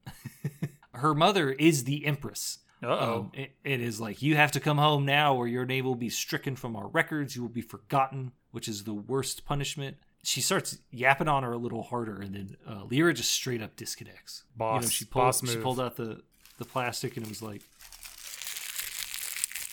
her 0.94 1.16
mother 1.16 1.50
is 1.50 1.86
the 1.86 2.06
empress 2.06 2.60
Uh 2.84 2.88
oh. 2.88 3.20
Um, 3.20 3.32
it, 3.34 3.52
it 3.64 3.80
is 3.80 4.02
like 4.02 4.22
you 4.22 4.36
have 4.36 4.52
to 4.52 4.60
come 4.60 4.78
home 4.78 5.06
now, 5.06 5.34
or 5.34 5.48
your 5.48 5.66
name 5.66 5.86
will 5.86 5.96
be 5.96 6.10
stricken 6.10 6.58
from 6.58 6.76
our 6.76 6.90
records. 6.90 7.38
You 7.38 7.42
will 7.44 7.50
be 7.50 7.62
forgotten, 7.62 8.34
which 8.52 8.68
is 8.68 8.84
the 8.84 8.94
worst 8.94 9.46
punishment. 9.46 9.96
She 10.24 10.42
starts 10.42 10.78
yapping 10.92 11.30
on 11.30 11.44
her 11.44 11.54
a 11.54 11.58
little 11.58 11.84
harder, 11.84 12.20
and 12.20 12.36
then 12.36 12.58
uh, 12.68 12.84
Lyra 12.92 13.14
just 13.14 13.32
straight 13.32 13.62
up 13.62 13.78
disconnects. 13.78 14.44
You 14.60 14.66
know, 14.66 14.72
Boss- 14.74 14.92
she 14.92 15.06
pulled, 15.06 15.24
boss 15.24 15.50
She 15.50 15.56
pulled 15.56 15.80
out 15.80 15.96
the 15.96 16.22
the 16.58 16.66
plastic, 16.66 17.16
and 17.16 17.26
it 17.26 17.30
was 17.30 17.42
like, 17.42 17.62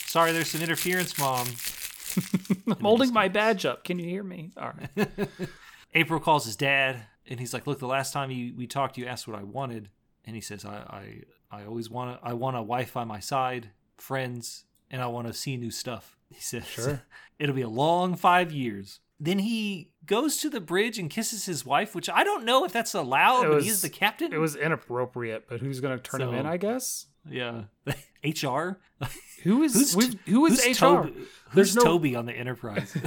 "Sorry, 0.08 0.32
there's 0.32 0.48
some 0.50 0.62
interference, 0.62 1.18
mom." 1.18 1.46
I'm 2.66 2.80
holding 2.80 3.12
my 3.12 3.28
badge 3.28 3.64
up. 3.66 3.84
Can 3.84 3.98
you 3.98 4.08
hear 4.08 4.22
me? 4.24 4.50
All 4.56 4.72
right. 4.96 5.18
April 5.94 6.20
calls 6.20 6.44
his 6.44 6.56
dad, 6.56 7.02
and 7.26 7.38
he's 7.40 7.52
like, 7.54 7.66
"Look, 7.66 7.78
the 7.78 7.86
last 7.86 8.12
time 8.12 8.30
you, 8.30 8.54
we 8.56 8.66
talked, 8.66 8.98
you 8.98 9.06
asked 9.06 9.28
what 9.28 9.38
I 9.38 9.42
wanted, 9.44 9.88
and 10.24 10.34
he 10.34 10.40
says, 10.42 10.64
I, 10.64 11.22
I, 11.50 11.58
I 11.60 11.64
always 11.64 11.88
want 11.90 12.20
to, 12.20 12.26
I 12.28 12.32
want 12.34 12.56
a 12.56 12.62
wife 12.62 12.92
by 12.94 13.04
my 13.04 13.20
side, 13.20 13.70
friends, 13.96 14.64
and 14.90 15.00
I 15.02 15.06
want 15.06 15.26
to 15.28 15.32
see 15.32 15.56
new 15.56 15.70
stuff." 15.70 16.16
He 16.30 16.40
says, 16.40 16.66
Sure. 16.66 17.02
it'll 17.38 17.54
be 17.54 17.62
a 17.62 17.68
long 17.68 18.14
five 18.16 18.52
years." 18.52 19.00
Then 19.20 19.40
he 19.40 19.90
goes 20.06 20.36
to 20.42 20.48
the 20.48 20.60
bridge 20.60 20.96
and 20.96 21.10
kisses 21.10 21.44
his 21.46 21.66
wife, 21.66 21.92
which 21.92 22.08
I 22.08 22.22
don't 22.22 22.44
know 22.44 22.64
if 22.64 22.72
that's 22.72 22.94
allowed, 22.94 23.46
It 23.46 23.48
but 23.48 23.54
was- 23.56 23.64
he 23.64 23.70
is 23.70 23.82
the 23.82 23.88
captain. 23.88 24.32
It 24.32 24.38
was 24.38 24.54
inappropriate, 24.54 25.48
but 25.48 25.58
who's 25.60 25.80
going 25.80 25.98
to 25.98 26.02
turn 26.02 26.22
him 26.22 26.34
in? 26.34 26.46
I 26.46 26.56
guess. 26.56 27.06
Yeah, 27.30 27.62
hmm. 27.86 27.92
HR. 28.48 28.78
Who 29.44 29.62
is 29.62 29.94
Who's 29.94 30.16
who 30.26 30.46
is 30.46 30.64
who's 30.64 30.76
HR? 30.76 30.84
Toby, 30.84 31.12
There's 31.54 31.74
who's 31.74 31.76
no- 31.76 31.82
Toby 31.84 32.16
on 32.16 32.26
the 32.26 32.32
Enterprise? 32.32 32.92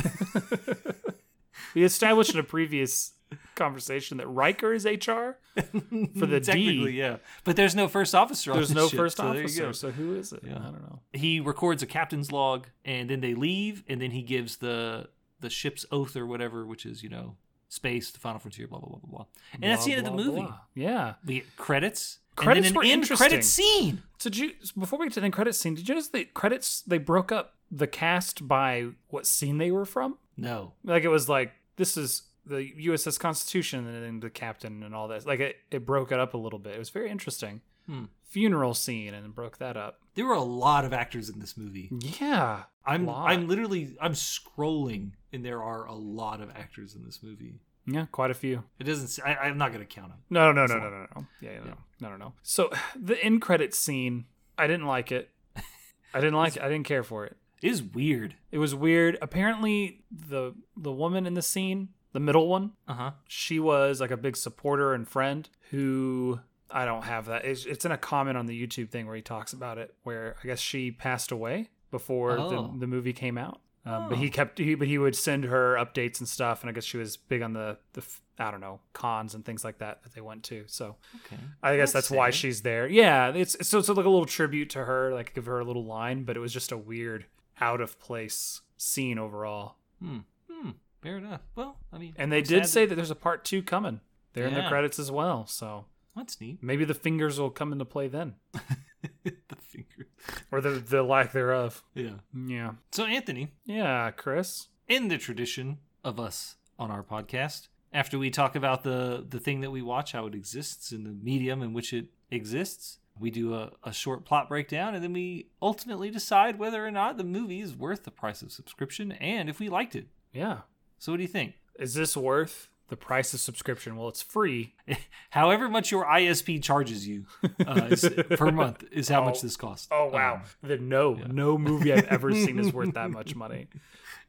We 1.75 1.83
established 1.83 2.33
in 2.33 2.39
a 2.39 2.43
previous 2.43 3.13
conversation 3.55 4.17
that 4.17 4.27
Riker 4.27 4.73
is 4.73 4.83
HR. 4.85 5.37
For 5.55 6.25
the 6.25 6.39
D. 6.39 6.45
Technically, 6.45 6.93
yeah, 6.97 7.17
but 7.45 7.55
there's 7.55 7.75
no 7.75 7.87
first 7.87 8.13
officer. 8.13 8.53
There's 8.53 8.71
on 8.71 8.75
no 8.77 8.87
ship, 8.89 8.97
first 8.97 9.17
so 9.17 9.27
officer, 9.27 9.71
so 9.73 9.91
who 9.91 10.15
is 10.15 10.33
it? 10.33 10.41
Yeah. 10.45 10.57
I 10.57 10.63
don't 10.63 10.81
know. 10.81 10.99
he 11.13 11.39
records 11.39 11.81
a 11.81 11.85
captain's 11.85 12.31
log 12.31 12.67
and 12.83 13.09
then 13.09 13.21
they 13.21 13.33
leave 13.35 13.83
and 13.87 14.01
then 14.01 14.11
he 14.11 14.21
gives 14.21 14.57
the 14.57 15.07
the 15.39 15.49
ship's 15.49 15.85
oath 15.91 16.15
or 16.17 16.25
whatever 16.25 16.65
which 16.65 16.85
is 16.85 17.03
you 17.03 17.09
know 17.09 17.35
space 17.71 18.11
the 18.11 18.19
final 18.19 18.37
frontier 18.39 18.67
blah 18.67 18.79
blah 18.79 18.89
blah 18.89 18.99
blah 18.99 19.09
blah 19.17 19.25
and 19.53 19.63
that's 19.63 19.85
the 19.85 19.91
Blah, 19.91 19.97
end 19.99 20.07
of 20.07 20.13
the 20.17 20.23
movie 20.23 20.41
blah. 20.41 20.59
Yeah. 20.75 21.13
we 21.25 21.35
get 21.35 21.55
credits 21.57 22.17
Credits 22.35 22.67
and 22.67 22.75
were 22.77 22.81
then 22.83 22.89
an 22.89 22.93
end 22.93 23.01
interesting. 23.03 23.29
credit 23.29 23.43
scene 23.45 24.03
So 24.17 24.29
did 24.29 24.37
you 24.39 24.51
before 24.77 24.99
we 24.99 25.05
get 25.05 25.13
to 25.13 25.19
the 25.19 25.25
end 25.25 25.33
credits 25.33 25.57
scene? 25.57 25.75
Did 25.75 25.87
you 25.87 25.95
notice 25.95 26.09
the 26.09 26.25
credits 26.25 26.81
they 26.81 26.97
broke 26.97 27.31
up 27.31 27.55
the 27.69 27.87
cast 27.87 28.47
by 28.47 28.87
what 29.09 29.25
scene 29.25 29.57
they 29.57 29.71
were 29.71 29.85
from? 29.85 30.17
no 30.37 30.73
Like 30.83 31.03
it 31.03 31.09
was 31.09 31.27
like 31.29 31.51
this 31.77 31.95
is 31.97 32.23
the 32.45 32.71
USS 32.87 33.19
Constitution 33.19 33.85
and 33.87 34.03
then 34.03 34.19
the 34.19 34.29
captain 34.29 34.81
and 34.83 34.93
all 34.95 35.07
that. 35.09 35.25
Like 35.27 35.39
it, 35.39 35.57
it 35.69 35.85
broke 35.85 36.11
it 36.11 36.19
up 36.19 36.33
a 36.33 36.37
little 36.37 36.57
bit. 36.59 36.75
It 36.75 36.79
was 36.79 36.89
very 36.89 37.09
interesting. 37.09 37.61
Hmm. 37.85 38.05
Funeral 38.23 38.73
scene 38.73 39.13
and 39.13 39.33
broke 39.35 39.57
that 39.59 39.75
up. 39.77 39.99
there 40.15 40.25
were 40.25 40.33
a 40.33 40.41
lot 40.41 40.85
of 40.85 40.93
actors 40.93 41.29
in 41.29 41.39
this 41.39 41.55
movie 41.57 41.89
Yeah. 42.19 42.63
i'm 42.85 43.09
i'm 43.09 43.47
literally 43.47 43.95
i'm 44.01 44.13
scrolling 44.13 45.11
and 45.33 45.43
there 45.45 45.61
are 45.63 45.85
a 45.85 45.93
lot 45.93 46.41
of 46.41 46.49
actors 46.51 46.95
in 46.95 47.03
this 47.05 47.21
movie 47.23 47.59
Yeah, 47.85 48.05
quite 48.11 48.31
a 48.31 48.33
few. 48.35 48.63
it 48.79 48.83
doesn't 48.85 49.25
I, 49.25 49.35
i'm 49.47 49.57
not 49.57 49.71
gonna 49.71 49.85
count 49.85 50.09
them 50.09 50.19
No, 50.29 50.51
no, 50.51 50.65
no, 50.65 50.77
no, 50.77 50.89
no, 50.89 51.05
no. 51.15 51.25
Yeah, 51.41 51.51
yeah, 51.65 51.73
no, 51.99 52.09
no, 52.09 52.17
no. 52.17 52.33
So 52.43 52.71
the 52.99 53.21
end 53.23 53.41
credit 53.41 53.73
scene, 53.73 54.25
I 54.57 54.67
didn't 54.67 54.87
like 54.87 55.11
it. 55.11 55.29
I 56.13 56.19
didn't 56.19 56.35
like 56.35 56.55
it. 56.57 56.61
I 56.61 56.69
didn't 56.69 56.85
care 56.85 57.03
for 57.03 57.25
it. 57.25 57.37
it 57.61 57.69
is 57.71 57.81
weird 57.81 58.35
It 58.51 58.57
was 58.57 58.73
weird. 58.75 59.17
Apparently, 59.21 60.03
the 60.11 60.53
the 60.77 60.91
woman 60.91 61.25
in 61.25 61.33
the 61.35 61.41
scene, 61.41 61.89
the 62.13 62.19
middle 62.19 62.47
one, 62.47 62.71
uh-huh 62.87 63.11
she 63.27 63.59
was 63.59 63.99
like 64.01 64.11
a 64.11 64.17
big 64.17 64.35
supporter 64.37 64.93
and 64.93 65.07
friend 65.07 65.47
who 65.71 66.39
I 66.73 66.85
don't 66.85 67.03
have 67.03 67.25
that. 67.25 67.43
It's, 67.45 67.65
it's 67.65 67.83
in 67.85 67.91
a 67.91 67.97
comment 67.97 68.37
on 68.37 68.45
the 68.45 68.55
YouTube 68.67 68.89
thing 68.91 69.05
where 69.05 69.15
he 69.17 69.21
talks 69.21 69.51
about 69.51 69.77
it, 69.77 69.93
where 70.03 70.35
I 70.41 70.47
guess 70.47 70.59
she 70.59 70.89
passed 70.91 71.31
away 71.31 71.69
before 71.91 72.37
Oh. 72.39 72.49
the, 72.71 72.79
the 72.79 72.87
movie 72.87 73.11
came 73.13 73.37
out. 73.37 73.59
Um, 73.85 74.09
But 74.09 74.17
Oh. 74.17 74.21
he 74.21 74.29
kept, 74.29 74.59
he, 74.59 74.75
but 74.75 74.87
he 74.87 74.97
would 74.97 75.15
send 75.15 75.45
her 75.45 75.73
updates 75.75 76.19
and 76.19 76.27
stuff, 76.29 76.61
and 76.61 76.69
I 76.69 76.73
guess 76.73 76.83
she 76.85 76.97
was 76.97 77.17
big 77.17 77.41
on 77.41 77.53
the 77.53 77.77
the 77.93 78.03
I 78.37 78.49
don't 78.51 78.61
know 78.61 78.79
cons 78.93 79.33
and 79.35 79.43
things 79.45 79.63
like 79.63 79.79
that 79.79 80.03
that 80.03 80.13
they 80.13 80.21
went 80.21 80.43
to. 80.45 80.63
So 80.67 80.97
okay 81.25 81.39
I 81.63 81.77
guess 81.77 81.91
That's 81.91 82.07
that's, 82.09 82.17
why 82.17 82.29
she's 82.31 82.61
there. 82.61 82.87
Yeah, 82.87 83.29
it's 83.29 83.55
so 83.67 83.79
it's 83.79 83.89
like 83.89 83.97
a 83.97 84.09
little 84.09 84.25
tribute 84.25 84.69
to 84.71 84.85
her, 84.85 85.13
like 85.13 85.33
give 85.33 85.45
her 85.47 85.59
a 85.59 85.63
little 85.65 85.85
line, 85.85 86.23
but 86.23 86.35
it 86.37 86.39
was 86.39 86.53
just 86.53 86.71
a 86.71 86.77
weird, 86.77 87.25
out 87.59 87.81
of 87.81 87.99
place 87.99 88.61
scene 88.77 89.17
overall. 89.19 89.75
hmm 89.99 90.19
hmm 90.49 90.69
fair 91.01 91.17
enough 91.17 91.41
well 91.55 91.77
i 91.91 91.97
mean 91.97 92.13
And 92.17 92.31
they 92.31 92.43
did 92.43 92.67
say 92.67 92.85
that 92.85 92.93
there's 92.93 93.09
a 93.11 93.15
part 93.15 93.43
two 93.43 93.63
coming. 93.63 94.01
They're 94.33 94.45
in 94.47 94.53
the 94.53 94.61
credits 94.69 94.99
as 94.99 95.11
well, 95.11 95.45
so 95.47 95.85
that's 96.15 96.39
neat 96.39 96.61
maybe 96.61 96.85
the 96.85 96.93
fingers 96.93 97.39
will 97.39 97.49
come 97.49 97.71
into 97.71 97.85
play 97.85 98.07
then, 98.07 98.35
the 99.23 99.55
finger 99.61 100.07
or 100.51 100.61
the 100.61 100.71
the 100.71 101.03
lack 101.03 101.31
thereof. 101.31 101.83
yeah 101.93 102.19
Yeah, 102.33 102.71
So, 102.91 103.05
Anthony, 103.05 103.51
yeah, 103.65 104.11
Chris. 104.11 104.67
in 104.87 105.07
the 105.07 105.17
tradition 105.17 105.77
of 106.03 106.19
us 106.19 106.55
on 106.79 106.91
our 106.91 107.03
podcast, 107.03 107.67
after 107.93 108.17
we 108.17 108.29
talk 108.29 108.55
about 108.55 108.83
the 108.83 109.25
the 109.27 109.39
thing 109.39 109.61
that 109.61 109.71
we 109.71 109.81
watch, 109.81 110.11
how 110.13 110.25
it 110.27 110.35
exists, 110.35 110.91
and 110.91 111.05
the 111.05 111.11
medium 111.11 111.61
in 111.61 111.73
which 111.73 111.93
it 111.93 112.07
exists, 112.29 112.99
we 113.19 113.29
do 113.29 113.53
a, 113.53 113.71
a 113.83 113.91
short 113.93 114.25
plot 114.25 114.47
breakdown, 114.49 114.95
and 114.95 115.03
then 115.03 115.13
we 115.13 115.49
ultimately 115.61 116.09
decide 116.09 116.57
whether 116.57 116.85
or 116.85 116.91
not 116.91 117.17
the 117.17 117.23
movie 117.23 117.59
is 117.61 117.75
worth 117.75 118.03
the 118.03 118.11
price 118.11 118.41
of 118.41 118.51
subscription 118.51 119.11
and 119.13 119.49
if 119.49 119.59
we 119.59 119.69
liked 119.69 119.95
it. 119.95 120.07
Yeah, 120.33 120.59
So, 120.97 121.11
what 121.11 121.17
do 121.17 121.23
you 121.23 121.27
think? 121.29 121.55
is 121.79 121.93
this 121.93 122.15
worth 122.15 122.69
the 122.91 122.95
price 122.97 123.33
of 123.33 123.39
subscription. 123.39 123.95
Well, 123.95 124.09
it's 124.09 124.21
free. 124.21 124.75
However 125.31 125.67
much 125.67 125.89
your 125.89 126.05
ISP 126.05 126.61
charges 126.61 127.07
you 127.07 127.25
uh, 127.65 127.87
is, 127.89 128.07
per 128.37 128.51
month 128.61 128.83
is 128.91 129.09
how 129.09 129.23
much 129.23 129.39
Oh. 129.39 129.41
this 129.41 129.57
costs. 129.57 129.87
Oh 129.89 130.05
wow! 130.07 130.35
Um, 130.35 130.41
the, 130.61 130.77
no, 130.77 131.13
no 131.13 131.57
movie 131.57 131.91
I've 131.91 132.05
ever 132.07 132.31
seen 132.33 132.59
is 132.59 132.71
worth 132.71 132.93
that 132.93 133.09
much 133.09 133.35
money. 133.35 133.67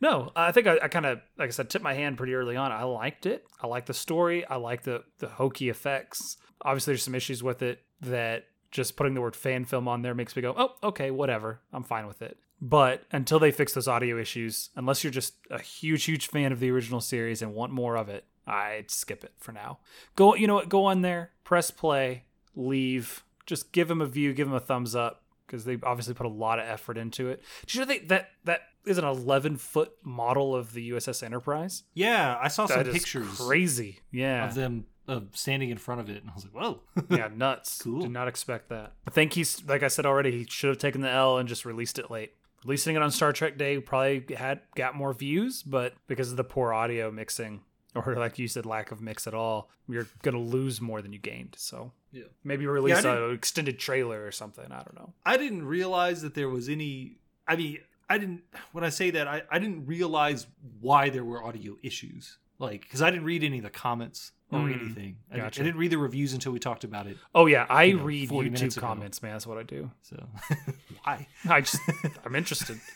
No, 0.00 0.32
I 0.34 0.50
think 0.52 0.66
I, 0.66 0.78
I 0.82 0.88
kind 0.88 1.06
of, 1.06 1.20
like 1.38 1.48
I 1.48 1.50
said, 1.52 1.68
tipped 1.70 1.84
my 1.84 1.94
hand 1.94 2.16
pretty 2.16 2.34
early 2.34 2.56
on. 2.56 2.72
I 2.72 2.82
liked 2.84 3.26
it. 3.26 3.44
I 3.60 3.66
like 3.66 3.86
the 3.86 3.94
story. 3.94 4.44
I 4.46 4.56
like 4.56 4.82
the 4.84 5.04
the 5.18 5.28
hokey 5.28 5.68
effects. 5.68 6.38
Obviously, 6.62 6.92
there's 6.92 7.02
some 7.02 7.14
issues 7.14 7.42
with 7.42 7.62
it 7.62 7.80
that 8.00 8.46
just 8.70 8.96
putting 8.96 9.14
the 9.14 9.20
word 9.20 9.36
fan 9.36 9.64
film 9.64 9.86
on 9.88 10.02
there 10.02 10.14
makes 10.14 10.34
me 10.34 10.40
go, 10.42 10.54
oh, 10.56 10.74
okay, 10.82 11.10
whatever. 11.10 11.60
I'm 11.72 11.82
fine 11.82 12.06
with 12.06 12.22
it. 12.22 12.38
But 12.64 13.02
until 13.10 13.38
they 13.40 13.50
fix 13.50 13.74
those 13.74 13.88
audio 13.88 14.18
issues, 14.20 14.70
unless 14.76 15.02
you're 15.02 15.10
just 15.10 15.34
a 15.50 15.60
huge, 15.60 16.04
huge 16.04 16.28
fan 16.28 16.52
of 16.52 16.60
the 16.60 16.70
original 16.70 17.00
series 17.00 17.42
and 17.42 17.52
want 17.54 17.72
more 17.72 17.96
of 17.96 18.08
it, 18.08 18.24
I'd 18.46 18.90
skip 18.90 19.24
it 19.24 19.32
for 19.38 19.52
now. 19.52 19.78
Go, 20.16 20.34
you 20.34 20.46
know 20.46 20.54
what? 20.54 20.68
Go 20.68 20.84
on 20.84 21.02
there, 21.02 21.30
press 21.44 21.70
play, 21.70 22.24
leave. 22.54 23.24
Just 23.46 23.72
give 23.72 23.88
them 23.88 24.00
a 24.00 24.06
view, 24.06 24.32
give 24.32 24.46
them 24.46 24.56
a 24.56 24.60
thumbs 24.60 24.94
up 24.94 25.22
because 25.46 25.64
they 25.64 25.78
obviously 25.82 26.14
put 26.14 26.26
a 26.26 26.30
lot 26.30 26.58
of 26.58 26.66
effort 26.66 26.96
into 26.96 27.28
it. 27.28 27.42
Did 27.66 27.74
you 27.74 27.80
know 27.80 27.86
they, 27.86 27.98
that 28.00 28.30
that 28.44 28.60
is 28.84 28.98
an 28.98 29.04
11 29.04 29.58
foot 29.58 29.92
model 30.02 30.54
of 30.54 30.72
the 30.72 30.90
USS 30.90 31.22
Enterprise? 31.22 31.84
Yeah, 31.94 32.38
I 32.40 32.48
saw 32.48 32.66
some 32.66 32.78
That 32.78 32.88
is 32.88 32.94
pictures 32.94 33.38
crazy. 33.38 34.00
Yeah, 34.10 34.46
of 34.46 34.54
them 34.54 34.86
of 35.08 35.28
standing 35.32 35.70
in 35.70 35.78
front 35.78 36.00
of 36.00 36.08
it, 36.08 36.22
and 36.22 36.30
I 36.30 36.34
was 36.34 36.44
like, 36.44 36.54
"Whoa!" 36.54 36.80
yeah, 37.16 37.28
nuts. 37.34 37.82
Cool. 37.82 38.00
Did 38.00 38.12
not 38.12 38.28
expect 38.28 38.68
that. 38.70 38.92
I 39.06 39.10
think 39.10 39.34
he's 39.34 39.62
like 39.64 39.82
I 39.82 39.88
said 39.88 40.06
already. 40.06 40.30
He 40.30 40.46
should 40.48 40.68
have 40.68 40.78
taken 40.78 41.00
the 41.00 41.10
L 41.10 41.38
and 41.38 41.48
just 41.48 41.64
released 41.64 41.98
it 41.98 42.10
late. 42.10 42.32
Releasing 42.64 42.94
it 42.94 43.02
on 43.02 43.10
Star 43.10 43.32
Trek 43.32 43.58
Day 43.58 43.78
probably 43.80 44.24
had 44.36 44.60
got 44.76 44.94
more 44.94 45.12
views, 45.12 45.62
but 45.62 45.94
because 46.06 46.30
of 46.30 46.36
the 46.36 46.44
poor 46.44 46.72
audio 46.72 47.10
mixing, 47.10 47.62
or 47.94 48.14
like 48.16 48.38
you 48.38 48.48
said, 48.48 48.64
lack 48.66 48.90
of 48.90 49.00
mix 49.00 49.26
at 49.26 49.34
all, 49.34 49.70
you're 49.88 50.08
gonna 50.22 50.38
lose 50.38 50.80
more 50.80 51.02
than 51.02 51.12
you 51.12 51.18
gained. 51.18 51.54
So 51.58 51.92
Yeah. 52.12 52.24
maybe 52.44 52.66
release 52.66 53.04
Yeah, 53.04 53.16
an 53.26 53.32
extended 53.34 53.78
trailer 53.78 54.24
or 54.24 54.32
something. 54.32 54.66
I 54.70 54.76
don't 54.82 54.94
know. 54.94 55.12
I 55.26 55.36
didn't 55.36 55.64
realize 55.66 56.22
that 56.22 56.34
there 56.34 56.48
was 56.48 56.68
any. 56.68 57.18
I 57.46 57.56
mean, 57.56 57.78
I 58.08 58.18
didn't. 58.18 58.42
When 58.72 58.84
I 58.84 58.88
say 58.90 59.10
that, 59.10 59.26
I, 59.28 59.42
I 59.50 59.58
didn't 59.58 59.86
realize 59.86 60.46
why 60.80 61.08
there 61.10 61.24
were 61.24 61.42
audio 61.44 61.76
issues. 61.82 62.38
Like, 62.58 62.82
because 62.82 63.02
I 63.02 63.10
didn't 63.10 63.24
read 63.24 63.42
any 63.42 63.58
of 63.58 63.64
the 63.64 63.70
comments 63.70 64.30
or 64.52 64.60
Mm, 64.60 64.80
anything. 64.80 65.16
I, 65.30 65.34
didn't- 65.34 65.46
gotcha. 65.46 65.60
I 65.60 65.64
didn't 65.64 65.78
read 65.80 65.90
the 65.90 65.98
reviews 65.98 66.32
until 66.32 66.52
we 66.52 66.60
talked 66.60 66.84
about 66.84 67.06
it. 67.08 67.16
Oh 67.34 67.46
yeah, 67.46 67.66
I 67.68 67.84
You 67.84 67.96
know, 67.96 68.04
read 68.04 68.28
40 68.28 68.50
minutes 68.50 68.74
YouTube 68.74 68.78
ago. 68.78 68.86
comments, 68.86 69.22
man. 69.22 69.32
That's 69.32 69.46
what 69.46 69.58
I 69.58 69.64
do. 69.64 69.90
So, 70.02 70.24
why? 71.02 71.26
I 71.48 71.60
just 71.62 71.80
I'm 72.24 72.34
interested. 72.36 72.78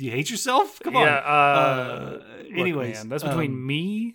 You 0.00 0.12
hate 0.12 0.30
yourself? 0.30 0.78
Come 0.84 0.94
on. 0.96 1.06
Yeah. 1.06 1.16
Uh, 1.16 1.20
Uh, 1.20 2.10
look, 2.12 2.52
anyways, 2.56 2.94
man, 2.98 3.08
that's 3.08 3.24
between 3.24 3.50
um, 3.50 3.66
me 3.66 4.14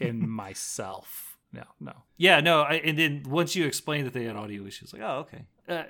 and 0.00 0.20
myself. 0.30 1.36
No, 1.52 1.62
no. 1.80 1.92
Yeah, 2.16 2.40
no, 2.40 2.62
I, 2.62 2.74
and 2.74 2.98
then 2.98 3.22
once 3.28 3.54
you 3.56 3.64
explained 3.66 4.06
that 4.06 4.12
they 4.12 4.24
had 4.24 4.36
audio 4.36 4.66
issues, 4.66 4.92
like, 4.92 5.02
oh, 5.02 5.18
okay. 5.28 5.44
Uh, 5.68 5.84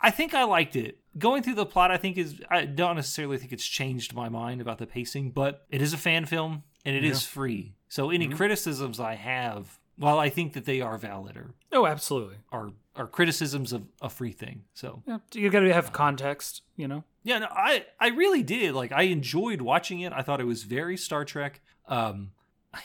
I 0.00 0.10
think 0.10 0.34
I 0.34 0.44
liked 0.44 0.76
it. 0.76 0.98
Going 1.18 1.42
through 1.42 1.54
the 1.54 1.66
plot, 1.66 1.90
I 1.90 1.96
think 1.96 2.18
is 2.18 2.40
I 2.50 2.64
don't 2.64 2.96
necessarily 2.96 3.38
think 3.38 3.52
it's 3.52 3.66
changed 3.66 4.14
my 4.14 4.28
mind 4.28 4.60
about 4.60 4.78
the 4.78 4.86
pacing, 4.86 5.30
but 5.30 5.66
it 5.70 5.80
is 5.80 5.92
a 5.92 5.96
fan 5.98 6.24
film 6.26 6.62
and 6.84 6.96
it 6.96 7.04
is 7.04 7.22
Yeah. 7.22 7.28
free. 7.28 7.74
So 7.88 8.10
any 8.10 8.28
Mhm. 8.28 8.36
criticisms 8.36 8.98
I 8.98 9.14
have, 9.14 9.78
while 9.96 10.18
I 10.18 10.28
think 10.28 10.52
that 10.54 10.64
they 10.64 10.80
are 10.80 10.98
valid, 10.98 11.36
or 11.36 11.54
Oh, 11.72 11.86
absolutely. 11.86 12.38
are, 12.50 12.72
are 12.96 13.06
criticisms 13.06 13.72
of 13.72 13.86
a 14.02 14.10
free 14.10 14.32
thing. 14.32 14.64
So 14.74 15.02
Yeah, 15.06 15.18
you 15.32 15.48
got 15.50 15.60
to 15.60 15.72
have 15.72 15.92
context, 15.92 16.62
you 16.76 16.88
know. 16.88 17.04
yeah, 17.22 17.38
no, 17.38 17.46
I 17.50 17.86
I 18.00 18.08
really 18.08 18.42
did. 18.42 18.74
Like 18.74 18.90
I 18.92 19.02
enjoyed 19.02 19.60
watching 19.62 20.00
it. 20.00 20.12
I 20.12 20.22
thought 20.22 20.40
it 20.40 20.44
was 20.46 20.64
very 20.64 20.96
Star 20.96 21.24
Trek. 21.24 21.60
Um, 21.86 22.32
I 22.74 22.80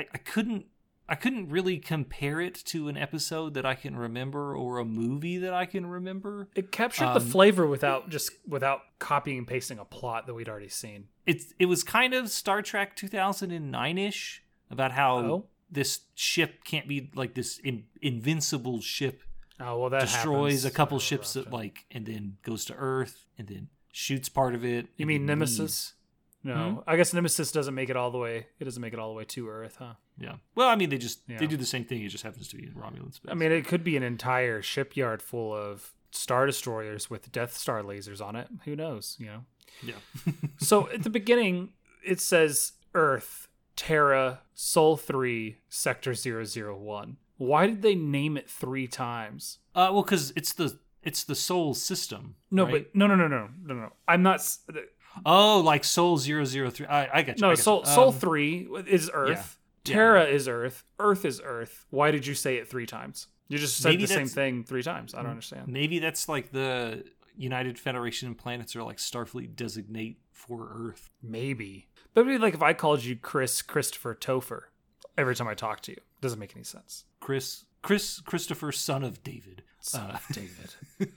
I, 0.00 0.06
I 0.14 0.18
couldn't 0.18 0.66
I 1.08 1.14
couldn't 1.14 1.50
really 1.50 1.78
compare 1.78 2.40
it 2.40 2.54
to 2.66 2.88
an 2.88 2.96
episode 2.96 3.54
that 3.54 3.66
I 3.66 3.74
can 3.74 3.96
remember 3.96 4.56
or 4.56 4.78
a 4.78 4.84
movie 4.84 5.36
that 5.38 5.52
I 5.52 5.66
can 5.66 5.84
remember. 5.86 6.48
It 6.54 6.72
captured 6.72 7.06
Um, 7.06 7.14
the 7.14 7.20
flavor 7.20 7.66
without 7.66 8.08
just 8.08 8.30
without 8.46 8.80
copying 8.98 9.38
and 9.38 9.46
pasting 9.46 9.78
a 9.78 9.84
plot 9.84 10.26
that 10.26 10.34
we'd 10.34 10.48
already 10.48 10.68
seen. 10.68 11.08
It's 11.26 11.52
it 11.58 11.66
was 11.66 11.82
kind 11.84 12.14
of 12.14 12.30
Star 12.30 12.62
Trek 12.62 12.96
2009 12.96 13.98
ish 13.98 14.42
about 14.70 14.92
how 14.92 15.18
Oh. 15.18 15.46
this 15.70 16.00
ship 16.14 16.64
can't 16.64 16.88
be 16.88 17.10
like 17.14 17.34
this 17.34 17.58
in, 17.58 17.84
invincible 18.00 18.80
ship 18.80 19.22
Oh 19.60 19.78
well, 19.80 19.90
that 19.90 20.00
destroys 20.02 20.62
happens 20.62 20.64
a 20.64 20.70
couple 20.70 20.98
ships 20.98 21.34
that 21.34 21.52
like 21.52 21.84
and 21.90 22.06
then 22.06 22.38
goes 22.42 22.64
to 22.66 22.74
Earth 22.74 23.26
and 23.38 23.46
then 23.48 23.68
shoots 23.92 24.28
part 24.28 24.54
of 24.54 24.64
it. 24.64 24.86
You 24.96 25.06
mean 25.06 25.26
Nemesis? 25.26 25.92
No, 26.44 26.54
Hmm? 26.84 26.90
I 26.90 26.96
guess 26.96 27.12
Nemesis 27.14 27.52
doesn't 27.52 27.74
make 27.74 27.88
it 27.90 27.96
all 27.96 28.10
the 28.10 28.18
way. 28.18 28.46
It 28.58 28.64
doesn't 28.64 28.80
make 28.80 28.92
it 28.92 28.98
all 28.98 29.08
the 29.08 29.14
way 29.14 29.24
to 29.24 29.48
Earth, 29.48 29.76
huh? 29.78 29.94
Yeah. 30.18 30.34
Well, 30.56 30.68
I 30.68 30.74
mean, 30.76 30.90
they 30.90 30.98
just 30.98 31.20
Yeah. 31.28 31.38
they 31.38 31.46
do 31.46 31.56
the 31.56 31.66
same 31.66 31.84
thing. 31.84 32.02
It 32.02 32.08
just 32.08 32.24
happens 32.24 32.48
to 32.48 32.56
be 32.56 32.64
in 32.64 32.72
Romulan 32.74 33.12
space. 33.14 33.30
I 33.30 33.34
mean, 33.34 33.52
it 33.52 33.64
could 33.66 33.84
be 33.84 33.96
an 33.96 34.02
entire 34.02 34.60
shipyard 34.62 35.22
full 35.22 35.54
of 35.54 35.92
star 36.10 36.46
destroyers 36.46 37.08
with 37.08 37.30
Death 37.32 37.56
Star 37.56 37.82
lasers 37.82 38.20
on 38.20 38.34
it. 38.36 38.48
Who 38.64 38.74
knows? 38.76 39.16
You 39.20 39.26
know. 39.26 39.44
yeah. 39.82 39.94
So 40.58 40.88
at 40.90 41.02
the 41.04 41.10
beginning, 41.10 41.70
it 42.04 42.20
says 42.20 42.72
Earth, 42.94 43.48
Terra, 43.76 44.40
Sol 44.54 44.96
3, 44.96 45.58
Sector 45.68 46.14
001. 46.14 47.16
Why 47.38 47.66
did 47.66 47.82
they 47.82 47.94
name 47.94 48.36
it 48.36 48.48
three 48.50 48.86
times? 48.86 49.58
uh, 49.74 49.88
well, 49.92 50.02
because 50.02 50.32
it's 50.36 50.52
the 50.52 50.78
it's 51.02 51.24
the 51.24 51.34
Sol 51.34 51.74
system. 51.74 52.36
No, 52.50 52.64
right? 52.64 52.72
but 52.84 52.94
no, 52.94 53.06
no, 53.08 53.16
no, 53.16 53.26
no, 53.26 53.48
no, 53.64 53.74
no. 53.74 53.92
I'm 54.06 54.22
not. 54.22 54.46
Oh, 55.26 55.60
like 55.60 55.84
Sol 55.84 56.16
003. 56.18 56.86
I, 56.86 57.08
I 57.18 57.22
get 57.22 57.38
you. 57.40 57.46
I 57.46 57.50
No, 57.50 57.54
get 57.56 57.62
Sol, 57.62 57.80
you. 57.80 57.86
Sol 57.86 58.08
Um, 58.08 58.14
3 58.14 58.68
is 58.86 59.10
Earth. 59.12 59.58
Yeah. 59.84 59.94
Terra 59.94 60.24
is 60.24 60.46
Earth. 60.48 60.84
Earth 60.98 61.24
is 61.24 61.40
Earth. 61.44 61.86
Why 61.90 62.10
did 62.10 62.26
you 62.26 62.34
say 62.34 62.56
it 62.56 62.68
three 62.68 62.86
times? 62.86 63.26
You 63.48 63.58
just 63.58 63.76
said 63.78 63.90
Maybe 63.90 64.04
the 64.04 64.14
same 64.14 64.28
thing 64.28 64.64
three 64.64 64.82
times. 64.82 65.14
I 65.14 65.18
don't 65.22 65.30
understand. 65.30 65.68
Maybe 65.68 65.98
that's 65.98 66.28
like 66.28 66.52
the 66.52 67.04
United 67.36 67.78
Federation 67.78 68.30
of 68.30 68.38
Planets 68.38 68.74
or 68.76 68.82
like 68.84 68.98
Starfleet 68.98 69.56
designate 69.56 70.18
for 70.30 70.70
Earth. 70.74 71.10
Maybe. 71.22 71.88
But 72.14 72.26
maybe 72.26 72.38
like 72.38 72.54
if 72.54 72.62
I 72.62 72.72
called 72.72 73.02
you 73.04 73.16
Chris 73.16 73.60
Christopher 73.60 74.14
Topher 74.14 74.62
every 75.18 75.34
time 75.34 75.48
I 75.48 75.54
talk 75.54 75.80
to 75.82 75.90
you. 75.92 75.96
It 75.96 76.20
Doesn't 76.22 76.38
make 76.38 76.54
any 76.54 76.64
sense. 76.64 77.04
Chris 77.20 77.64
Chris 77.82 78.20
Christopher, 78.20 78.70
son 78.72 79.02
of 79.02 79.22
David. 79.24 79.62
Son 79.80 80.10
Uh, 80.12 80.14
of 80.14 80.26
David. 80.32 81.12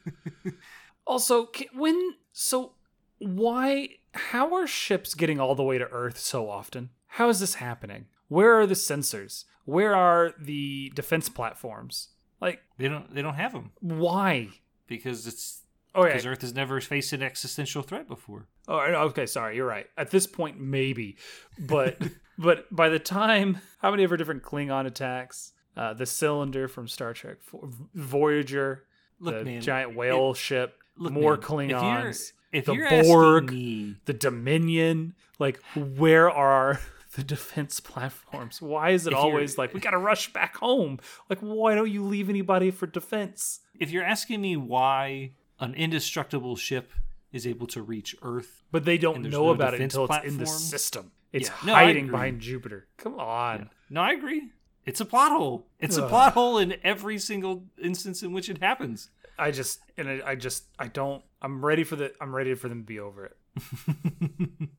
also, 1.06 1.50
when 1.74 2.16
so 2.34 2.74
why 3.20 3.90
how 4.14 4.54
are 4.56 4.68
ships 4.68 5.14
getting 5.14 5.40
all 5.40 5.56
the 5.56 5.64
way 5.64 5.78
to 5.78 5.86
Earth 5.90 6.18
so 6.18 6.50
often? 6.50 6.90
How 7.08 7.30
is 7.30 7.40
this 7.40 7.56
happening? 7.56 8.06
Where 8.28 8.60
are 8.60 8.66
the 8.66 8.74
sensors? 8.76 9.46
Where 9.66 9.96
are 9.96 10.34
the 10.40 10.92
defense 10.96 11.30
platforms? 11.30 12.10
Like 12.42 12.62
They 12.78 12.88
don't 12.88 13.14
they 13.14 13.22
don't 13.22 13.36
have 13.36 13.54
them 13.54 13.72
why? 13.80 14.50
because 14.88 15.26
it's 15.28 15.62
Oh 15.94 16.04
yeah. 16.04 16.10
because 16.10 16.26
Earth 16.26 16.42
has 16.42 16.54
never 16.54 16.82
faced 16.82 17.14
an 17.14 17.24
existential 17.24 17.82
threat 17.82 18.08
before. 18.08 18.48
Oh, 18.68 18.80
okay. 18.80 19.26
Sorry, 19.26 19.56
you're 19.56 19.66
right. 19.68 19.88
At 19.98 20.12
this 20.12 20.28
point, 20.28 20.60
maybe, 20.60 21.16
but 21.58 21.98
but 22.38 22.74
by 22.76 22.90
the 22.90 23.00
time 23.00 23.60
how 23.80 23.92
many 23.92 24.04
ever 24.04 24.18
different 24.18 24.44
Klingon 24.44 24.86
attacks? 24.86 25.54
Uh, 25.78 25.94
the 25.94 26.06
cylinder 26.06 26.68
from 26.70 26.88
Star 26.88 27.14
Trek, 27.14 27.38
Vo- 27.52 27.70
Voyager, 27.94 28.86
Look, 29.20 29.40
the 29.40 29.44
man, 29.44 29.62
giant 29.62 29.94
whale 29.96 30.34
ship, 30.34 30.78
look, 30.98 31.12
more 31.12 31.32
man, 31.34 31.42
Klingons, 31.42 32.32
If 32.56 32.66
the 32.66 32.74
you're, 32.74 32.86
if 32.86 32.92
you're 32.92 33.04
Borg, 33.04 33.52
me, 33.52 33.96
the 34.06 34.14
Dominion. 34.14 35.14
Like, 35.40 35.62
where 35.76 36.30
are 36.32 36.80
the 37.16 37.24
defense 37.24 37.80
platforms? 37.80 38.62
Why 38.62 38.92
is 38.92 39.06
it 39.08 39.14
always 39.14 39.58
like 39.58 39.74
we 39.74 39.80
got 39.80 39.92
to 39.92 39.98
rush 39.98 40.32
back 40.32 40.56
home? 40.58 41.00
Like, 41.30 41.40
why 41.40 41.76
don't 41.76 41.92
you 41.92 42.04
leave 42.04 42.30
anybody 42.30 42.72
for 42.72 42.88
defense? 42.88 43.60
if 43.78 43.92
you're 43.92 44.06
asking 44.06 44.40
me 44.40 44.56
why 44.56 45.32
an 45.60 45.74
indestructible 45.74 46.56
ship 46.56 46.94
is 47.34 47.46
able 47.46 47.68
to 47.68 47.82
reach 47.82 48.16
Earth, 48.22 48.64
But 48.72 48.86
they 48.86 48.98
don't 48.98 49.22
know 49.24 49.30
no 49.30 49.50
about 49.50 49.74
it 49.74 49.82
until 49.82 50.06
it's 50.06 50.26
in 50.26 50.38
the 50.38 50.46
system. 50.46 51.12
It's 51.34 51.50
Yeah. 51.50 51.56
No, 51.66 51.74
hiding 51.74 52.08
behind 52.08 52.40
Jupiter. 52.40 52.88
Come 52.96 53.20
on. 53.20 53.70
no, 53.90 54.02
I 54.02 54.14
agree. 54.14 54.52
It's 54.86 55.02
a 55.02 55.06
plot 55.06 55.32
hole. 55.32 55.68
It's 55.80 55.98
a 55.98 56.08
plot 56.08 56.34
hole 56.34 56.58
in 56.58 56.76
every 56.84 57.18
single 57.18 57.66
instance 57.82 58.24
in 58.24 58.32
which 58.32 58.50
it 58.50 58.60
happens. 58.60 59.10
I 59.38 59.52
just 59.52 59.80
and 59.98 60.08
I, 60.10 60.22
I 60.26 60.36
just 60.36 60.66
I 60.80 60.88
don't. 60.88 61.24
I'm 61.42 61.64
ready 61.64 61.84
for 61.84 61.96
the. 61.96 62.14
I'm 62.22 62.36
ready 62.36 62.54
for 62.56 62.70
them 62.70 62.82
to 62.82 62.86
be 62.86 63.00
over 63.00 63.26
it. 63.26 63.38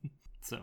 so 0.41 0.59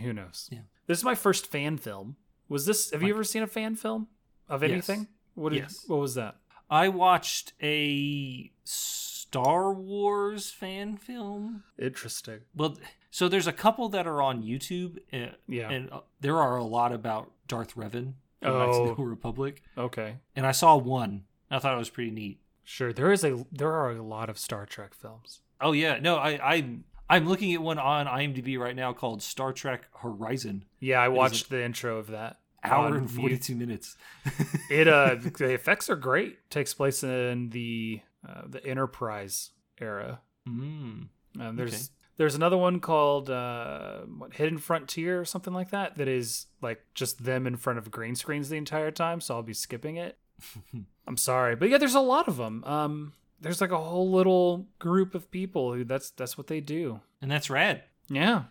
Who 0.00 0.12
knows? 0.12 0.48
Yeah. 0.52 0.60
This 0.86 0.98
is 0.98 1.04
my 1.04 1.14
first 1.14 1.46
fan 1.46 1.76
film. 1.78 2.16
Was 2.48 2.66
this? 2.66 2.90
Have 2.90 3.02
you 3.02 3.12
ever 3.14 3.24
seen 3.24 3.42
a 3.42 3.46
fan 3.46 3.76
film 3.76 4.08
of 4.48 4.62
Yes. 4.62 4.70
anything? 4.70 5.08
What 5.34 5.52
did? 5.52 5.60
Yes. 5.60 5.84
What 5.86 6.00
was 6.00 6.14
that? 6.14 6.36
I 6.68 6.88
watched 6.88 7.52
a 7.62 8.50
Star 8.64 9.72
Wars 9.72 10.50
fan 10.50 10.96
film. 10.96 11.64
Interesting. 11.78 12.40
Well, 12.54 12.76
so 13.10 13.28
there's 13.28 13.46
a 13.46 13.52
couple 13.52 13.88
that 13.90 14.06
are 14.06 14.22
on 14.22 14.42
YouTube, 14.42 14.98
uh, 15.12 15.34
Yeah. 15.48 15.70
and 15.70 15.90
uh, 15.92 16.00
there 16.20 16.36
are 16.38 16.56
a 16.56 16.64
lot 16.64 16.92
about 16.92 17.32
Darth 17.48 17.74
Revan 17.74 18.14
from 18.42 18.58
Knights 18.58 18.76
of 18.78 18.88
Oh. 18.90 18.94
the 18.94 19.02
Republic. 19.02 19.62
Okay. 19.76 20.16
And 20.36 20.46
I 20.46 20.52
saw 20.52 20.76
one. 20.76 21.24
I 21.50 21.58
thought 21.58 21.74
it 21.74 21.78
was 21.78 21.90
pretty 21.90 22.10
neat. 22.12 22.40
Sure. 22.64 22.92
There 22.92 23.10
is 23.12 23.24
a. 23.24 23.44
There 23.52 23.72
are 23.72 23.90
a 23.90 24.02
lot 24.02 24.28
of 24.30 24.38
Star 24.38 24.66
Trek 24.66 24.94
films. 24.94 25.40
Oh 25.60 25.72
yeah, 25.72 25.98
no, 26.00 26.16
I 26.16 26.54
I'm 26.56 26.84
I'm 27.08 27.28
looking 27.28 27.52
at 27.54 27.60
one 27.62 27.78
on 27.78 28.06
IMDb 28.06 28.58
right 28.58 28.76
now 28.76 28.92
called 28.92 29.22
Star 29.22 29.52
Trek 29.52 29.86
Horizon. 29.94 30.64
Yeah, 30.78 31.00
I 31.00 31.08
watched 31.08 31.50
the 31.50 31.62
intro 31.64 31.98
of 31.98 32.08
that. 32.08 32.38
Hour 32.62 32.96
and 32.96 33.10
42 33.10 33.56
minutes. 33.56 33.96
It 34.70 34.86
uh 34.86 35.16
the 35.16 35.52
effects 35.52 35.88
are 35.90 35.96
great. 35.96 36.48
Takes 36.50 36.74
place 36.74 37.02
in 37.02 37.50
the 37.50 38.00
uh, 38.26 38.42
the 38.46 38.64
Enterprise 38.64 39.50
era. 39.80 40.20
Mm. 40.48 41.08
Um, 41.40 41.56
there's 41.56 41.72
Okay. 41.74 41.82
there's 42.18 42.34
another 42.34 42.56
one 42.58 42.80
called 42.80 43.30
uh, 43.30 44.00
what 44.18 44.34
Hidden 44.34 44.58
Frontier 44.58 45.18
or 45.20 45.24
something 45.24 45.52
like 45.54 45.70
that. 45.70 45.96
That 45.96 46.06
is 46.08 46.46
like 46.60 46.84
just 46.94 47.24
them 47.24 47.46
in 47.46 47.56
front 47.56 47.78
of 47.78 47.90
green 47.90 48.14
screens 48.14 48.48
the 48.50 48.56
entire 48.56 48.90
time. 48.90 49.20
So 49.20 49.34
I'll 49.34 49.42
be 49.42 49.54
skipping 49.54 49.96
it. 49.96 50.18
I'm 51.06 51.16
sorry, 51.16 51.56
but 51.56 51.68
yeah, 51.70 51.78
there's 51.78 51.94
a 51.94 52.00
lot 52.00 52.28
of 52.28 52.36
them. 52.36 52.62
Um, 52.64 53.12
there's 53.40 53.60
like 53.60 53.70
a 53.72 53.78
whole 53.78 54.10
little 54.10 54.66
group 54.78 55.14
of 55.14 55.30
people 55.30 55.72
who 55.72 55.84
that's 55.84 56.10
that's 56.10 56.36
what 56.38 56.46
they 56.46 56.60
do. 56.60 57.00
And 57.22 57.30
that's 57.30 57.50
rad. 57.50 57.82
Yeah, 58.08 58.44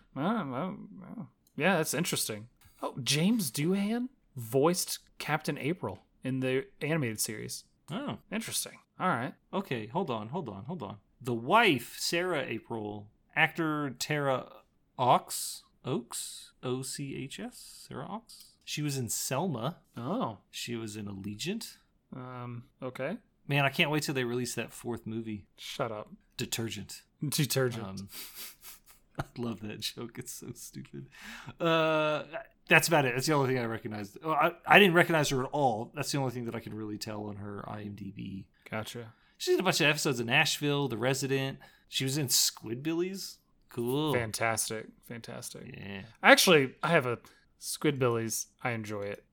yeah, 1.56 1.76
that's 1.76 1.94
interesting. 1.94 2.48
Oh, 2.82 2.94
James 3.02 3.50
Doohan 3.50 4.08
voiced 4.36 4.98
Captain 5.18 5.58
April 5.58 6.00
in 6.24 6.40
the 6.40 6.64
animated 6.80 7.20
series. 7.20 7.64
Oh, 7.90 8.18
Interesting. 8.32 8.78
All 8.98 9.08
right. 9.08 9.34
okay. 9.52 9.86
Hold 9.86 10.10
on, 10.10 10.28
hold 10.28 10.48
on, 10.48 10.64
hold 10.64 10.82
on. 10.82 10.96
The 11.20 11.34
wife, 11.34 11.96
Sarah 11.98 12.44
April, 12.46 13.08
actor 13.36 13.90
Tara 13.98 14.46
Ochs, 14.98 15.62
Oaks, 15.84 16.52
O 16.62 16.82
C 16.82 17.16
H 17.16 17.40
S, 17.40 17.84
Sarah 17.88 18.06
Ochs. 18.08 18.44
She 18.64 18.82
was 18.82 18.96
in 18.96 19.08
Selma. 19.08 19.78
Oh. 19.96 20.38
She 20.50 20.76
was 20.76 20.96
in 20.96 21.06
Allegiant. 21.06 21.76
Um. 22.14 22.64
Okay. 22.82 23.16
Man, 23.48 23.64
I 23.64 23.68
can't 23.68 23.90
wait 23.90 24.04
till 24.04 24.14
they 24.14 24.24
release 24.24 24.54
that 24.54 24.72
fourth 24.72 25.06
movie, 25.06 25.46
Shut 25.56 25.90
up. 25.90 26.08
Detergent. 26.36 27.02
Detergent. 27.28 27.84
Um, 27.84 28.08
I 29.18 29.24
love 29.36 29.60
that 29.62 29.80
joke. 29.80 30.18
It's 30.18 30.32
so 30.32 30.48
stupid. 30.54 31.08
Uh, 31.58 32.22
that's 32.68 32.86
about 32.88 33.04
it. 33.06 33.14
That's 33.14 33.26
the 33.26 33.32
only 33.34 33.48
thing 33.52 33.58
I 33.62 33.66
recognized. 33.66 34.18
Oh, 34.24 34.30
I, 34.30 34.52
I 34.66 34.78
didn't 34.78 34.94
recognize 34.94 35.28
her 35.30 35.42
at 35.42 35.50
all. 35.50 35.90
That's 35.94 36.12
the 36.12 36.18
only 36.18 36.30
thing 36.30 36.44
that 36.44 36.54
I 36.54 36.60
can 36.60 36.74
really 36.74 36.96
tell 36.96 37.24
on 37.24 37.36
her 37.36 37.64
IMDb. 37.66 38.44
gotcha. 38.70 39.12
She's 39.36 39.54
in 39.54 39.60
a 39.60 39.64
bunch 39.64 39.80
of 39.80 39.88
episodes 39.88 40.20
of 40.20 40.26
Nashville, 40.26 40.86
The 40.88 40.96
Resident. 40.96 41.58
She 41.88 42.04
was 42.04 42.16
in 42.18 42.28
Squidbillies. 42.28 43.36
Cool. 43.70 44.12
Fantastic. 44.14 44.86
Fantastic. 45.08 45.74
Yeah. 45.76 46.02
Actually, 46.22 46.74
I 46.82 46.88
have 46.88 47.06
a 47.06 47.18
Squidbillies. 47.60 48.46
I 48.62 48.70
enjoy 48.70 49.02
it. 49.02 49.24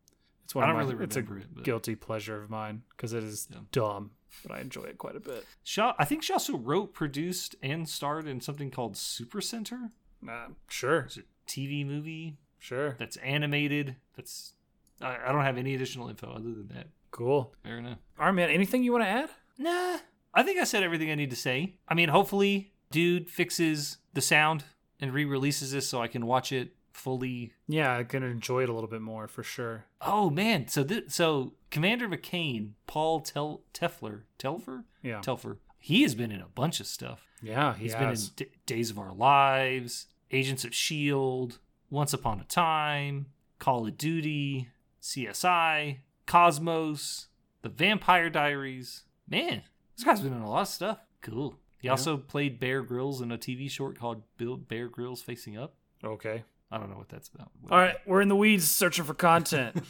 It's 0.47 0.55
one 0.55 0.63
I 0.63 0.67
of 0.67 0.77
don't 0.77 0.85
my, 0.87 0.91
really 0.93 1.03
it's 1.03 1.17
a 1.17 1.19
it, 1.19 1.63
guilty 1.63 1.95
pleasure 1.95 2.41
of 2.41 2.49
mine 2.49 2.83
because 2.95 3.11
it 3.11 3.21
is 3.21 3.49
Yeah. 3.51 3.57
dumb, 3.73 4.11
but 4.43 4.53
I 4.55 4.61
enjoy 4.61 4.83
it 4.83 4.97
quite 4.97 5.17
a 5.17 5.19
bit. 5.19 5.45
She, 5.61 5.81
I 5.81 6.05
think 6.05 6.23
she 6.23 6.31
also 6.31 6.55
wrote, 6.55 6.93
produced, 6.93 7.55
and 7.61 7.87
starred 7.89 8.27
in 8.27 8.39
something 8.39 8.71
called 8.71 8.95
Super 8.95 9.41
Center. 9.41 9.91
Uh, 10.25 10.47
sure. 10.69 10.99
It's 11.01 11.17
a 11.17 11.23
TV 11.49 11.85
movie 11.85 12.37
Sure. 12.59 12.95
that's 12.97 13.17
animated. 13.17 13.97
That's 14.15 14.53
I, 15.01 15.17
I 15.27 15.31
don't 15.33 15.43
have 15.43 15.57
any 15.57 15.75
additional 15.75 16.07
info 16.07 16.31
other 16.31 16.43
than 16.53 16.69
that. 16.73 16.87
Cool. 17.11 17.53
Fair 17.65 17.79
enough. 17.79 17.97
All 18.17 18.27
right, 18.27 18.31
man. 18.31 18.49
Anything 18.49 18.83
you 18.85 18.93
want 18.93 19.03
to 19.03 19.09
add? 19.09 19.29
Nah, 19.57 19.97
I 20.33 20.43
think 20.43 20.61
I 20.61 20.63
said 20.63 20.81
everything 20.81 21.11
I 21.11 21.15
need 21.15 21.29
to 21.31 21.35
say. 21.35 21.75
I 21.89 21.93
mean, 21.93 22.07
hopefully, 22.07 22.71
dude 22.89 23.29
fixes 23.29 23.97
the 24.13 24.21
sound 24.21 24.63
and 25.01 25.13
re-releases 25.13 25.73
this 25.73 25.89
so 25.89 26.01
I 26.01 26.07
can 26.07 26.25
watch 26.25 26.53
it 26.53 26.73
fully. 26.97 27.53
Yeah, 27.67 27.95
I 27.97 28.03
can 28.03 28.23
enjoy 28.23 28.63
it 28.63 28.69
a 28.69 28.73
little 28.73 28.89
bit 28.89 29.01
more 29.01 29.27
for 29.27 29.43
sure. 29.43 29.85
Oh 30.01 30.29
man, 30.29 30.67
so 30.67 30.83
th- 30.83 31.09
so 31.09 31.53
Commander 31.71 32.07
McCain, 32.09 32.71
Paul 32.87 33.19
Tel- 33.21 33.61
Tefler, 33.73 34.21
Telfer, 34.37 34.83
Yeah. 35.03 35.21
Telfer, 35.21 35.57
he 35.79 36.03
has 36.03 36.15
been 36.15 36.31
in 36.31 36.41
a 36.41 36.47
bunch 36.47 36.79
of 36.79 36.87
stuff. 36.87 37.25
yeah, 37.41 37.75
he 37.75 37.83
He's 37.83 37.93
has. 37.93 38.29
been 38.29 38.47
in 38.47 38.51
D- 38.51 38.57
Days 38.65 38.89
of 38.89 38.97
Our 38.99 39.13
Lives, 39.13 40.07
Agents 40.31 40.65
of 40.65 40.73
Shield, 40.73 41.59
Once 41.89 42.13
Upon 42.13 42.39
a 42.39 42.43
Time, 42.45 43.27
Call 43.59 43.87
of 43.87 43.97
Duty, 43.97 44.69
CSI, 45.01 45.99
Cosmos, 46.25 47.27
The 47.61 47.69
Vampire 47.69 48.29
Diaries. 48.29 49.03
Man, 49.29 49.63
this 49.95 50.03
guy's 50.05 50.21
been 50.21 50.33
in 50.33 50.41
a 50.41 50.49
lot 50.49 50.61
of 50.61 50.67
stuff. 50.67 50.99
Cool. 51.21 51.55
He 51.79 51.87
Yeah. 51.87 51.91
also 51.91 52.17
played 52.17 52.59
Bear 52.59 52.81
Grylls 52.81 53.21
in 53.21 53.31
a 53.31 53.37
TV 53.37 53.67
short 53.69 53.97
called 53.99 54.23
Bill 54.37 54.55
Bear 54.57 54.87
Grylls 54.87 55.21
Facing 55.21 55.57
Up. 55.57 55.75
okay. 56.03 56.43
I 56.71 56.77
don't 56.77 56.89
know 56.89 56.97
what 56.97 57.09
that's 57.09 57.29
about. 57.29 57.49
All 57.71 57.77
right, 57.77 57.95
we're 58.05 58.21
in 58.21 58.27
the 58.27 58.35
weeds 58.35 58.69
searching 58.69 59.05
for 59.05 59.13
content. 59.13 59.83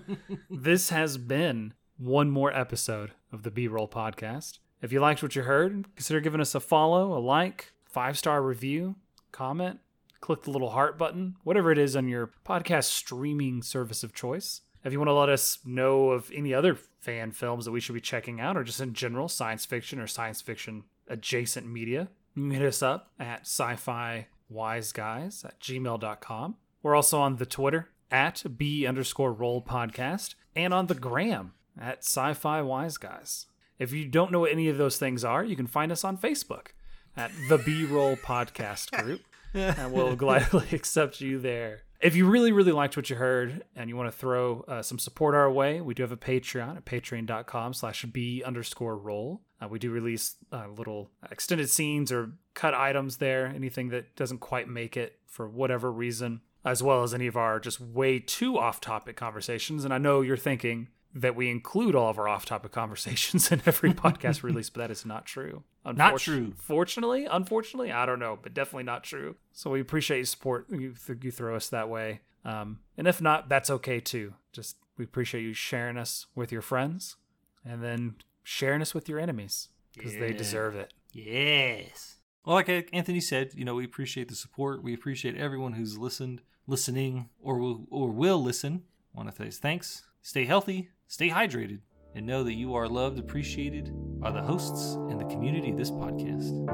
this 0.50 0.88
has 0.88 1.18
been 1.18 1.74
one 1.98 2.30
more 2.30 2.56
episode 2.56 3.12
of 3.32 3.42
the 3.42 3.50
B 3.50 3.68
Roll 3.68 3.88
Podcast. 3.88 4.58
If 4.80 4.92
you 4.92 5.00
liked 5.00 5.22
what 5.22 5.36
you 5.36 5.42
heard, 5.42 5.94
consider 5.94 6.20
giving 6.20 6.40
us 6.40 6.54
a 6.54 6.60
follow, 6.60 7.16
a 7.16 7.20
like, 7.20 7.72
five 7.84 8.18
star 8.18 8.42
review, 8.42 8.96
comment, 9.30 9.80
click 10.20 10.42
the 10.42 10.50
little 10.50 10.70
heart 10.70 10.96
button, 10.96 11.36
whatever 11.44 11.70
it 11.70 11.78
is 11.78 11.94
on 11.94 12.08
your 12.08 12.30
podcast 12.46 12.84
streaming 12.84 13.62
service 13.62 14.02
of 14.02 14.14
choice. 14.14 14.62
If 14.84 14.92
you 14.92 14.98
want 14.98 15.10
to 15.10 15.14
let 15.14 15.28
us 15.28 15.58
know 15.64 16.10
of 16.10 16.30
any 16.34 16.52
other 16.52 16.74
fan 16.74 17.30
films 17.32 17.66
that 17.66 17.70
we 17.70 17.80
should 17.80 17.94
be 17.94 18.00
checking 18.00 18.40
out, 18.40 18.56
or 18.56 18.64
just 18.64 18.80
in 18.80 18.94
general 18.94 19.28
science 19.28 19.64
fiction 19.64 20.00
or 20.00 20.06
science 20.06 20.40
fiction 20.40 20.84
adjacent 21.08 21.66
media, 21.66 22.08
you 22.34 22.42
can 22.42 22.50
hit 22.50 22.66
us 22.66 22.82
up 22.82 23.10
at 23.20 23.42
sci 23.42 23.76
fi 23.76 24.26
wise 24.52 24.92
guys 24.92 25.44
at 25.44 25.58
gmail.com. 25.60 26.56
We're 26.82 26.96
also 26.96 27.20
on 27.20 27.36
the 27.36 27.46
Twitter 27.46 27.88
at 28.10 28.42
B 28.56 28.86
underscore 28.86 29.32
roll 29.32 29.62
podcast 29.62 30.34
and 30.54 30.74
on 30.74 30.86
the 30.86 30.94
gram 30.94 31.52
at 31.80 31.98
sci 31.98 32.34
fi 32.34 32.60
wise 32.62 32.98
guys. 32.98 33.46
If 33.78 33.92
you 33.92 34.04
don't 34.06 34.30
know 34.30 34.40
what 34.40 34.52
any 34.52 34.68
of 34.68 34.78
those 34.78 34.98
things 34.98 35.24
are, 35.24 35.44
you 35.44 35.56
can 35.56 35.66
find 35.66 35.90
us 35.90 36.04
on 36.04 36.18
Facebook 36.18 36.68
at 37.16 37.30
the 37.48 37.58
B 37.58 37.84
roll 37.84 38.16
podcast 38.16 38.90
group 39.02 39.22
and 39.54 39.92
we'll 39.92 40.16
gladly 40.16 40.66
accept 40.72 41.20
you 41.20 41.38
there. 41.38 41.82
If 42.00 42.16
you 42.16 42.28
really, 42.28 42.50
really 42.50 42.72
liked 42.72 42.96
what 42.96 43.10
you 43.10 43.16
heard 43.16 43.62
and 43.76 43.88
you 43.88 43.96
want 43.96 44.10
to 44.10 44.16
throw 44.16 44.64
uh, 44.66 44.82
some 44.82 44.98
support 44.98 45.36
our 45.36 45.50
way, 45.50 45.80
we 45.80 45.94
do 45.94 46.02
have 46.02 46.10
a 46.10 46.16
Patreon 46.16 46.76
at 46.76 46.84
patreon.com 46.84 47.74
slash 47.74 48.04
B 48.06 48.42
underscore 48.44 48.96
roll. 48.96 49.42
Uh, 49.62 49.68
we 49.68 49.78
do 49.78 49.92
release 49.92 50.34
uh, 50.50 50.66
little 50.76 51.10
extended 51.30 51.70
scenes 51.70 52.10
or 52.10 52.32
cut 52.54 52.74
items 52.74 53.16
there, 53.18 53.46
anything 53.46 53.88
that 53.90 54.14
doesn't 54.16 54.38
quite 54.38 54.68
make 54.68 54.96
it 54.96 55.18
for 55.26 55.48
whatever 55.48 55.90
reason, 55.90 56.40
as 56.64 56.82
well 56.82 57.02
as 57.02 57.14
any 57.14 57.26
of 57.26 57.36
our 57.36 57.58
just 57.58 57.80
way 57.80 58.18
too 58.18 58.58
off 58.58 58.80
topic 58.80 59.16
conversations. 59.16 59.84
And 59.84 59.92
I 59.92 59.98
know 59.98 60.20
you're 60.20 60.36
thinking 60.36 60.88
that 61.14 61.36
we 61.36 61.50
include 61.50 61.94
all 61.94 62.08
of 62.08 62.18
our 62.18 62.28
off 62.28 62.44
topic 62.44 62.72
conversations 62.72 63.50
in 63.52 63.62
every 63.66 63.92
podcast 63.92 64.42
release, 64.42 64.70
but 64.70 64.80
that 64.80 64.90
is 64.90 65.04
not 65.04 65.26
true. 65.26 65.62
Not 65.84 66.18
true. 66.18 66.52
Fortunately, 66.56 67.26
unfortunately, 67.26 67.90
I 67.90 68.06
don't 68.06 68.20
know, 68.20 68.38
but 68.40 68.54
definitely 68.54 68.84
not 68.84 69.04
true. 69.04 69.36
So 69.52 69.70
we 69.70 69.80
appreciate 69.80 70.18
your 70.18 70.26
support 70.26 70.66
you, 70.70 70.94
you 71.20 71.30
throw 71.30 71.56
us 71.56 71.68
that 71.70 71.88
way. 71.88 72.20
Um, 72.44 72.80
and 72.96 73.06
if 73.06 73.20
not, 73.20 73.48
that's 73.48 73.70
okay 73.70 74.00
too. 74.00 74.34
Just 74.52 74.76
we 74.96 75.04
appreciate 75.04 75.42
you 75.42 75.54
sharing 75.54 75.96
us 75.96 76.26
with 76.34 76.52
your 76.52 76.62
friends, 76.62 77.16
and 77.64 77.82
then 77.82 78.16
sharing 78.42 78.82
us 78.82 78.94
with 78.94 79.08
your 79.08 79.18
enemies 79.18 79.68
because 79.94 80.14
they 80.14 80.32
deserve 80.32 80.76
it. 80.76 80.92
Yes. 81.12 82.16
Well, 82.44 82.56
like 82.56 82.88
Anthony 82.92 83.20
said, 83.20 83.52
you 83.54 83.64
know, 83.64 83.74
we 83.74 83.84
appreciate 83.84 84.28
the 84.28 84.34
support. 84.34 84.82
We 84.82 84.94
appreciate 84.94 85.36
everyone 85.36 85.74
who's 85.74 85.96
listened, 85.96 86.42
listening, 86.66 87.28
or 87.40 87.58
will, 87.58 87.86
or 87.90 88.10
will 88.10 88.42
listen. 88.42 88.82
I 89.14 89.18
Want 89.18 89.34
to 89.34 89.36
say 89.36 89.50
thanks. 89.50 90.02
Stay 90.22 90.44
healthy, 90.44 90.88
stay 91.06 91.30
hydrated, 91.30 91.80
and 92.14 92.26
know 92.26 92.42
that 92.44 92.54
you 92.54 92.74
are 92.74 92.88
loved, 92.88 93.18
appreciated 93.18 93.90
by 94.20 94.30
the 94.30 94.42
hosts 94.42 94.94
and 94.94 95.20
the 95.20 95.24
community 95.26 95.70
of 95.70 95.76
this 95.76 95.90
podcast. 95.90 96.66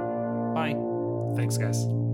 Bye. 0.54 0.74
Thanks, 1.36 1.58
guys. 1.58 2.07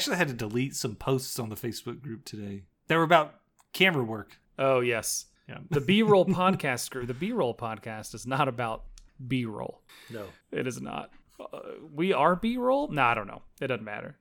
Actually 0.00 0.16
had 0.16 0.28
to 0.28 0.34
delete 0.34 0.74
some 0.74 0.94
posts 0.96 1.38
on 1.38 1.50
the 1.50 1.56
Facebook 1.56 2.00
group 2.00 2.24
today. 2.24 2.62
They 2.88 2.96
were 2.96 3.02
about 3.02 3.34
camera 3.74 4.02
work. 4.02 4.38
Oh 4.58 4.80
yes, 4.80 5.26
Yeah. 5.46 5.58
the 5.70 5.82
B 5.82 6.02
roll 6.02 6.24
podcast 6.42 6.88
group. 6.90 7.06
The 7.06 7.12
B 7.12 7.32
roll 7.32 7.54
podcast 7.54 8.14
is 8.14 8.26
not 8.26 8.48
about 8.48 8.84
B 9.28 9.44
roll. 9.44 9.82
No. 10.08 10.24
It 10.50 10.66
is 10.66 10.80
not. 10.80 11.10
Uh, 11.38 11.58
we 11.94 12.14
are 12.14 12.34
B 12.34 12.56
roll. 12.56 12.88
No, 12.88 13.02
I 13.02 13.12
don't 13.12 13.26
know. 13.26 13.42
It 13.60 13.66
doesn't 13.66 13.84
matter. 13.84 14.16